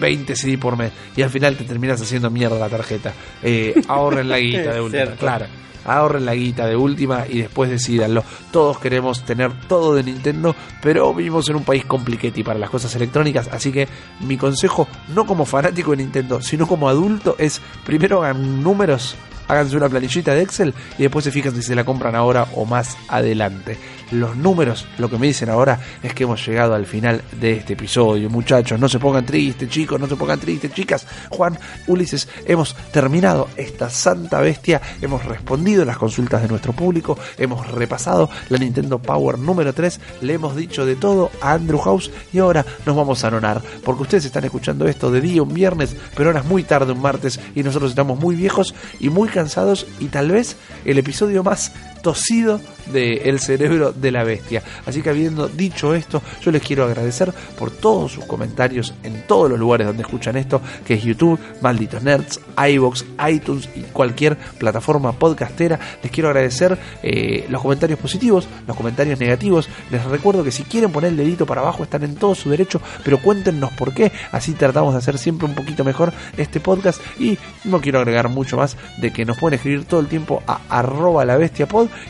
20 0.00 0.36
CD 0.36 0.58
por 0.58 0.76
mes 0.76 0.92
y 1.16 1.22
al 1.22 1.30
final 1.30 1.56
te 1.56 1.64
terminas 1.64 2.00
haciendo 2.00 2.30
mierda 2.30 2.58
la 2.58 2.68
tarjeta. 2.68 3.12
Eh, 3.42 3.74
ahorren 3.88 4.28
la 4.28 4.38
guita 4.38 4.72
de 4.74 4.80
última, 4.80 5.02
Cierto. 5.04 5.16
claro. 5.20 5.46
Ahorren 5.88 6.24
la 6.24 6.34
guita 6.34 6.66
de 6.66 6.76
última 6.76 7.24
y 7.28 7.38
después 7.38 7.70
decidanlo. 7.70 8.22
Todos 8.50 8.78
queremos 8.78 9.24
tener 9.24 9.52
todo 9.68 9.94
de 9.94 10.02
Nintendo, 10.02 10.54
pero 10.82 11.12
vivimos 11.14 11.48
en 11.48 11.56
un 11.56 11.64
país 11.64 11.84
compliquete 11.84 12.44
para 12.44 12.58
las 12.58 12.70
cosas 12.70 12.94
electrónicas. 12.94 13.48
Así 13.48 13.72
que 13.72 13.88
mi 14.20 14.36
consejo, 14.36 14.86
no 15.14 15.26
como 15.26 15.44
fanático 15.44 15.92
de 15.92 15.98
Nintendo, 15.98 16.40
sino 16.42 16.66
como 16.66 16.88
adulto, 16.88 17.36
es 17.38 17.60
primero 17.84 18.22
hagan 18.22 18.62
números, 18.62 19.16
háganse 19.48 19.76
una 19.76 19.88
planillita 19.88 20.34
de 20.34 20.42
Excel 20.42 20.74
y 20.98 21.02
después 21.02 21.24
se 21.24 21.32
fijan 21.32 21.54
si 21.54 21.62
se 21.62 21.74
la 21.74 21.84
compran 21.84 22.14
ahora 22.14 22.46
o 22.54 22.64
más 22.64 22.96
adelante. 23.08 23.78
Los 24.10 24.36
números, 24.36 24.86
lo 24.96 25.10
que 25.10 25.18
me 25.18 25.26
dicen 25.26 25.50
ahora 25.50 25.80
es 26.02 26.14
que 26.14 26.24
hemos 26.24 26.46
llegado 26.46 26.74
al 26.74 26.86
final 26.86 27.22
de 27.40 27.52
este 27.52 27.74
episodio, 27.74 28.30
muchachos. 28.30 28.80
No 28.80 28.88
se 28.88 28.98
pongan 28.98 29.26
tristes, 29.26 29.68
chicos, 29.68 30.00
no 30.00 30.06
se 30.06 30.16
pongan 30.16 30.40
tristes, 30.40 30.72
chicas. 30.72 31.06
Juan, 31.30 31.58
Ulises, 31.86 32.28
hemos 32.46 32.74
terminado 32.90 33.48
esta 33.56 33.90
santa 33.90 34.40
bestia, 34.40 34.80
hemos 35.02 35.24
respondido 35.24 35.84
las 35.84 35.98
consultas 35.98 36.40
de 36.40 36.48
nuestro 36.48 36.72
público, 36.72 37.18
hemos 37.36 37.66
repasado 37.70 38.30
la 38.48 38.58
Nintendo 38.58 38.98
Power 38.98 39.38
número 39.38 39.74
3, 39.74 40.00
le 40.22 40.34
hemos 40.34 40.56
dicho 40.56 40.86
de 40.86 40.96
todo 40.96 41.30
a 41.40 41.52
Andrew 41.52 41.78
House 41.78 42.10
y 42.32 42.38
ahora 42.38 42.64
nos 42.86 42.96
vamos 42.96 43.24
a 43.24 43.28
anonar, 43.28 43.60
porque 43.84 44.02
ustedes 44.02 44.24
están 44.24 44.44
escuchando 44.44 44.86
esto 44.86 45.10
de 45.10 45.20
día 45.20 45.42
un 45.42 45.52
viernes, 45.52 45.94
pero 46.14 46.30
ahora 46.30 46.40
es 46.40 46.46
muy 46.46 46.62
tarde 46.62 46.92
un 46.92 47.02
martes 47.02 47.38
y 47.54 47.62
nosotros 47.62 47.90
estamos 47.90 48.18
muy 48.18 48.36
viejos 48.36 48.74
y 49.00 49.10
muy 49.10 49.28
cansados 49.38 49.86
y 50.00 50.06
tal 50.06 50.32
vez 50.32 50.56
el 50.84 50.98
episodio 50.98 51.44
más 51.44 51.70
tosido 52.02 52.60
de 52.92 53.28
El 53.28 53.40
Cerebro 53.40 53.92
de 53.92 54.10
la 54.10 54.24
Bestia. 54.24 54.62
Así 54.86 55.02
que 55.02 55.10
habiendo 55.10 55.48
dicho 55.48 55.94
esto, 55.94 56.22
yo 56.40 56.50
les 56.50 56.62
quiero 56.62 56.84
agradecer 56.84 57.32
por 57.58 57.70
todos 57.70 58.12
sus 58.12 58.24
comentarios 58.24 58.94
en 59.02 59.26
todos 59.26 59.50
los 59.50 59.58
lugares 59.58 59.86
donde 59.86 60.02
escuchan 60.02 60.36
esto, 60.36 60.60
que 60.86 60.94
es 60.94 61.02
YouTube, 61.02 61.38
Malditos 61.60 62.02
Nerds, 62.02 62.40
iBox, 62.56 63.04
iTunes 63.28 63.68
y 63.74 63.80
cualquier 63.82 64.36
plataforma 64.36 65.12
podcastera. 65.12 65.78
Les 66.02 66.10
quiero 66.10 66.28
agradecer 66.28 66.78
eh, 67.02 67.46
los 67.48 67.62
comentarios 67.62 67.98
positivos, 67.98 68.48
los 68.66 68.76
comentarios 68.76 69.18
negativos. 69.20 69.68
Les 69.90 70.04
recuerdo 70.04 70.44
que 70.44 70.50
si 70.50 70.62
quieren 70.64 70.90
poner 70.90 71.10
el 71.10 71.16
dedito 71.16 71.46
para 71.46 71.60
abajo 71.60 71.82
están 71.82 72.04
en 72.04 72.14
todo 72.14 72.34
su 72.34 72.50
derecho, 72.50 72.80
pero 73.04 73.20
cuéntenos 73.20 73.72
por 73.72 73.92
qué. 73.92 74.12
Así 74.32 74.52
tratamos 74.54 74.94
de 74.94 74.98
hacer 74.98 75.18
siempre 75.18 75.46
un 75.46 75.54
poquito 75.54 75.84
mejor 75.84 76.12
este 76.36 76.60
podcast. 76.60 77.00
Y 77.18 77.38
no 77.64 77.80
quiero 77.80 77.98
agregar 77.98 78.28
mucho 78.28 78.56
más 78.56 78.76
de 79.00 79.12
que 79.12 79.24
nos 79.24 79.38
pueden 79.38 79.56
escribir 79.56 79.84
todo 79.84 80.00
el 80.00 80.06
tiempo 80.06 80.42
a 80.46 80.60
arroba 80.68 81.24
la 81.24 81.36
bestia 81.36 81.66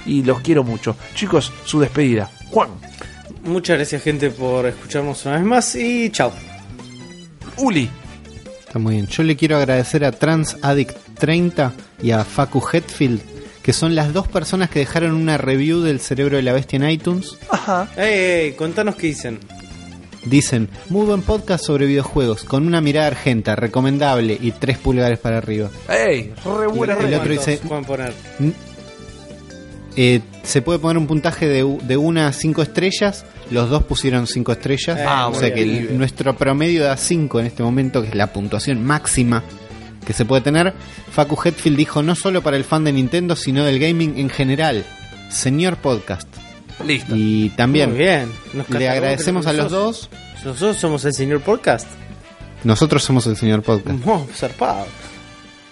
y 0.06 0.22
los 0.22 0.40
quiero 0.40 0.64
mucho. 0.64 0.96
Chicos, 1.14 1.52
su 1.64 1.80
despedida. 1.80 2.30
Juan, 2.50 2.68
Muchas 3.44 3.76
gracias, 3.76 4.02
gente, 4.02 4.30
por 4.30 4.66
escucharnos 4.66 5.24
una 5.24 5.36
vez 5.36 5.44
más 5.44 5.74
y 5.76 6.10
chao. 6.10 6.32
Uli, 7.56 7.88
Está 8.66 8.78
muy 8.78 8.96
bien. 8.96 9.06
Yo 9.06 9.22
le 9.22 9.36
quiero 9.36 9.56
agradecer 9.56 10.04
a 10.04 10.12
Trans 10.12 10.56
Addict 10.60 10.94
30 11.18 11.72
y 12.02 12.10
a 12.10 12.24
Facu 12.24 12.62
Hetfield, 12.70 13.20
que 13.62 13.72
son 13.72 13.94
las 13.94 14.12
dos 14.12 14.28
personas 14.28 14.68
que 14.68 14.80
dejaron 14.80 15.12
una 15.14 15.38
review 15.38 15.80
del 15.80 16.00
cerebro 16.00 16.36
de 16.36 16.42
la 16.42 16.52
bestia 16.52 16.76
en 16.76 16.90
iTunes. 16.90 17.38
ajá, 17.50 17.88
Ey, 17.96 18.12
ey, 18.48 18.52
contanos 18.52 18.96
qué 18.96 19.06
dicen. 19.08 19.38
Dicen, 20.26 20.68
muy 20.90 21.06
buen 21.06 21.22
podcast 21.22 21.64
sobre 21.64 21.86
videojuegos, 21.86 22.44
con 22.44 22.66
una 22.66 22.82
mirada 22.82 23.06
argenta, 23.06 23.56
recomendable 23.56 24.36
y 24.38 24.50
tres 24.52 24.76
pulgares 24.76 25.18
para 25.18 25.38
arriba. 25.38 25.70
ey, 25.88 26.34
re 26.44 26.66
buena 26.66 26.92
el 26.94 26.98
re- 27.08 27.16
otro 27.16 27.34
¿Cuántos 27.34 27.46
dice- 27.46 27.60
poner? 27.86 28.12
Eh, 30.00 30.20
se 30.44 30.62
puede 30.62 30.78
poner 30.78 30.96
un 30.96 31.08
puntaje 31.08 31.48
de, 31.48 31.78
de 31.82 31.96
una 31.96 32.28
a 32.28 32.32
cinco 32.32 32.62
estrellas. 32.62 33.24
Los 33.50 33.68
dos 33.68 33.82
pusieron 33.82 34.28
cinco 34.28 34.52
estrellas. 34.52 35.00
Ah, 35.04 35.26
o 35.26 35.34
sea 35.34 35.52
que 35.52 35.62
el- 35.62 35.98
nuestro 35.98 36.36
promedio 36.36 36.84
da 36.84 36.96
5 36.96 37.40
en 37.40 37.46
este 37.46 37.64
momento, 37.64 38.00
que 38.02 38.08
es 38.10 38.14
la 38.14 38.32
puntuación 38.32 38.84
máxima 38.84 39.42
que 40.06 40.12
se 40.12 40.24
puede 40.24 40.42
tener. 40.42 40.72
Facu 41.10 41.36
Hetfield 41.42 41.76
dijo 41.76 42.02
no 42.04 42.14
solo 42.14 42.42
para 42.42 42.56
el 42.56 42.62
fan 42.64 42.84
de 42.84 42.92
Nintendo, 42.92 43.34
sino 43.34 43.64
del 43.64 43.80
gaming 43.80 44.18
en 44.18 44.30
general. 44.30 44.84
Señor 45.30 45.76
podcast. 45.78 46.28
Listo. 46.86 47.14
Y 47.16 47.48
también 47.56 47.90
Muy 47.90 47.98
bien. 47.98 48.30
Le 48.68 48.88
agradecemos 48.88 49.46
a 49.48 49.52
los 49.52 49.72
dos. 49.72 50.10
Nosotros 50.44 50.76
somos 50.76 51.04
el 51.06 51.12
señor 51.14 51.40
podcast. 51.40 51.88
Nosotros 52.62 53.02
somos 53.02 53.26
el 53.26 53.36
señor 53.36 53.62
podcast. 53.62 53.98
Oh, 54.06 54.24
zarpado. 54.32 54.86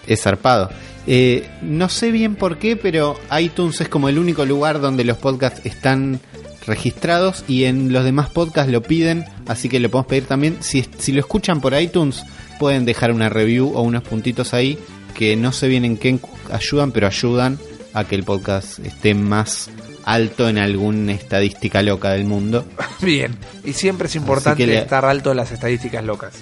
Es 0.05 0.21
zarpado. 0.21 0.69
Eh, 1.07 1.47
no 1.61 1.87
sé 1.89 2.11
bien 2.11 2.35
por 2.35 2.57
qué, 2.57 2.75
pero 2.75 3.17
iTunes 3.39 3.79
es 3.81 3.87
como 3.89 4.09
el 4.09 4.19
único 4.19 4.45
lugar 4.45 4.81
donde 4.81 5.05
los 5.05 5.17
podcasts 5.17 5.61
están 5.63 6.19
registrados 6.65 7.45
y 7.47 7.63
en 7.63 7.93
los 7.93 8.03
demás 8.03 8.29
podcasts 8.29 8.71
lo 8.71 8.81
piden, 8.83 9.23
así 9.47 9.69
que 9.69 9.79
lo 9.79 9.89
podemos 9.89 10.07
pedir 10.07 10.25
también. 10.25 10.57
Si, 10.59 10.85
si 10.97 11.13
lo 11.13 11.21
escuchan 11.21 11.61
por 11.61 11.79
iTunes, 11.79 12.23
pueden 12.59 12.83
dejar 12.83 13.11
una 13.13 13.29
review 13.29 13.71
o 13.73 13.81
unos 13.83 14.03
puntitos 14.03 14.53
ahí 14.53 14.77
que 15.15 15.35
no 15.37 15.51
sé 15.53 15.69
bien 15.69 15.85
en 15.85 15.95
qué 15.97 16.19
ayudan, 16.51 16.91
pero 16.91 17.07
ayudan 17.07 17.57
a 17.93 18.03
que 18.03 18.15
el 18.15 18.23
podcast 18.23 18.79
esté 18.79 19.13
más 19.15 19.69
alto 20.03 20.47
en 20.49 20.57
alguna 20.57 21.13
estadística 21.13 21.81
loca 21.81 22.11
del 22.11 22.25
mundo. 22.25 22.65
Bien. 23.01 23.35
Y 23.63 23.73
siempre 23.73 24.07
es 24.07 24.15
importante 24.15 24.67
le- 24.67 24.79
estar 24.79 25.05
alto 25.05 25.31
en 25.31 25.37
las 25.37 25.51
estadísticas 25.53 26.03
locas. 26.03 26.33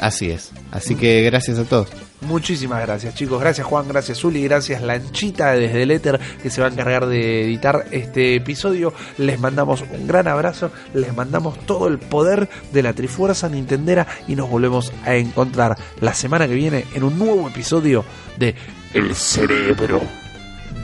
Así 0.00 0.30
es. 0.30 0.50
Así 0.72 0.96
que 0.96 1.22
gracias 1.22 1.58
a 1.58 1.64
todos. 1.64 1.88
Muchísimas 2.22 2.80
gracias, 2.86 3.14
chicos. 3.14 3.40
Gracias, 3.40 3.66
Juan. 3.66 3.88
Gracias, 3.88 4.24
Uli. 4.24 4.44
Gracias, 4.44 4.82
Lanchita 4.82 5.52
desde 5.52 5.82
el 5.82 5.90
éter 5.90 6.20
que 6.42 6.50
se 6.50 6.60
va 6.60 6.68
a 6.68 6.70
encargar 6.70 7.06
de 7.06 7.44
editar 7.44 7.86
este 7.90 8.36
episodio. 8.36 8.92
Les 9.18 9.40
mandamos 9.40 9.84
un 9.90 10.06
gran 10.06 10.28
abrazo. 10.28 10.70
Les 10.94 11.14
mandamos 11.14 11.58
todo 11.66 11.88
el 11.88 11.98
poder 11.98 12.48
de 12.72 12.82
la 12.82 12.92
Trifuerza 12.92 13.48
Nintendera 13.48 14.06
y 14.28 14.36
nos 14.36 14.48
volvemos 14.48 14.92
a 15.04 15.16
encontrar 15.16 15.76
la 16.00 16.14
semana 16.14 16.46
que 16.46 16.54
viene 16.54 16.84
en 16.94 17.04
un 17.04 17.18
nuevo 17.18 17.48
episodio 17.48 18.04
de 18.38 18.54
El 18.94 19.14
cerebro 19.14 20.00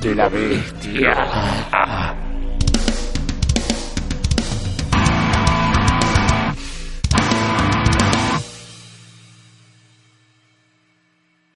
de 0.01 0.15
la 0.15 0.29
bestia. 0.29 2.28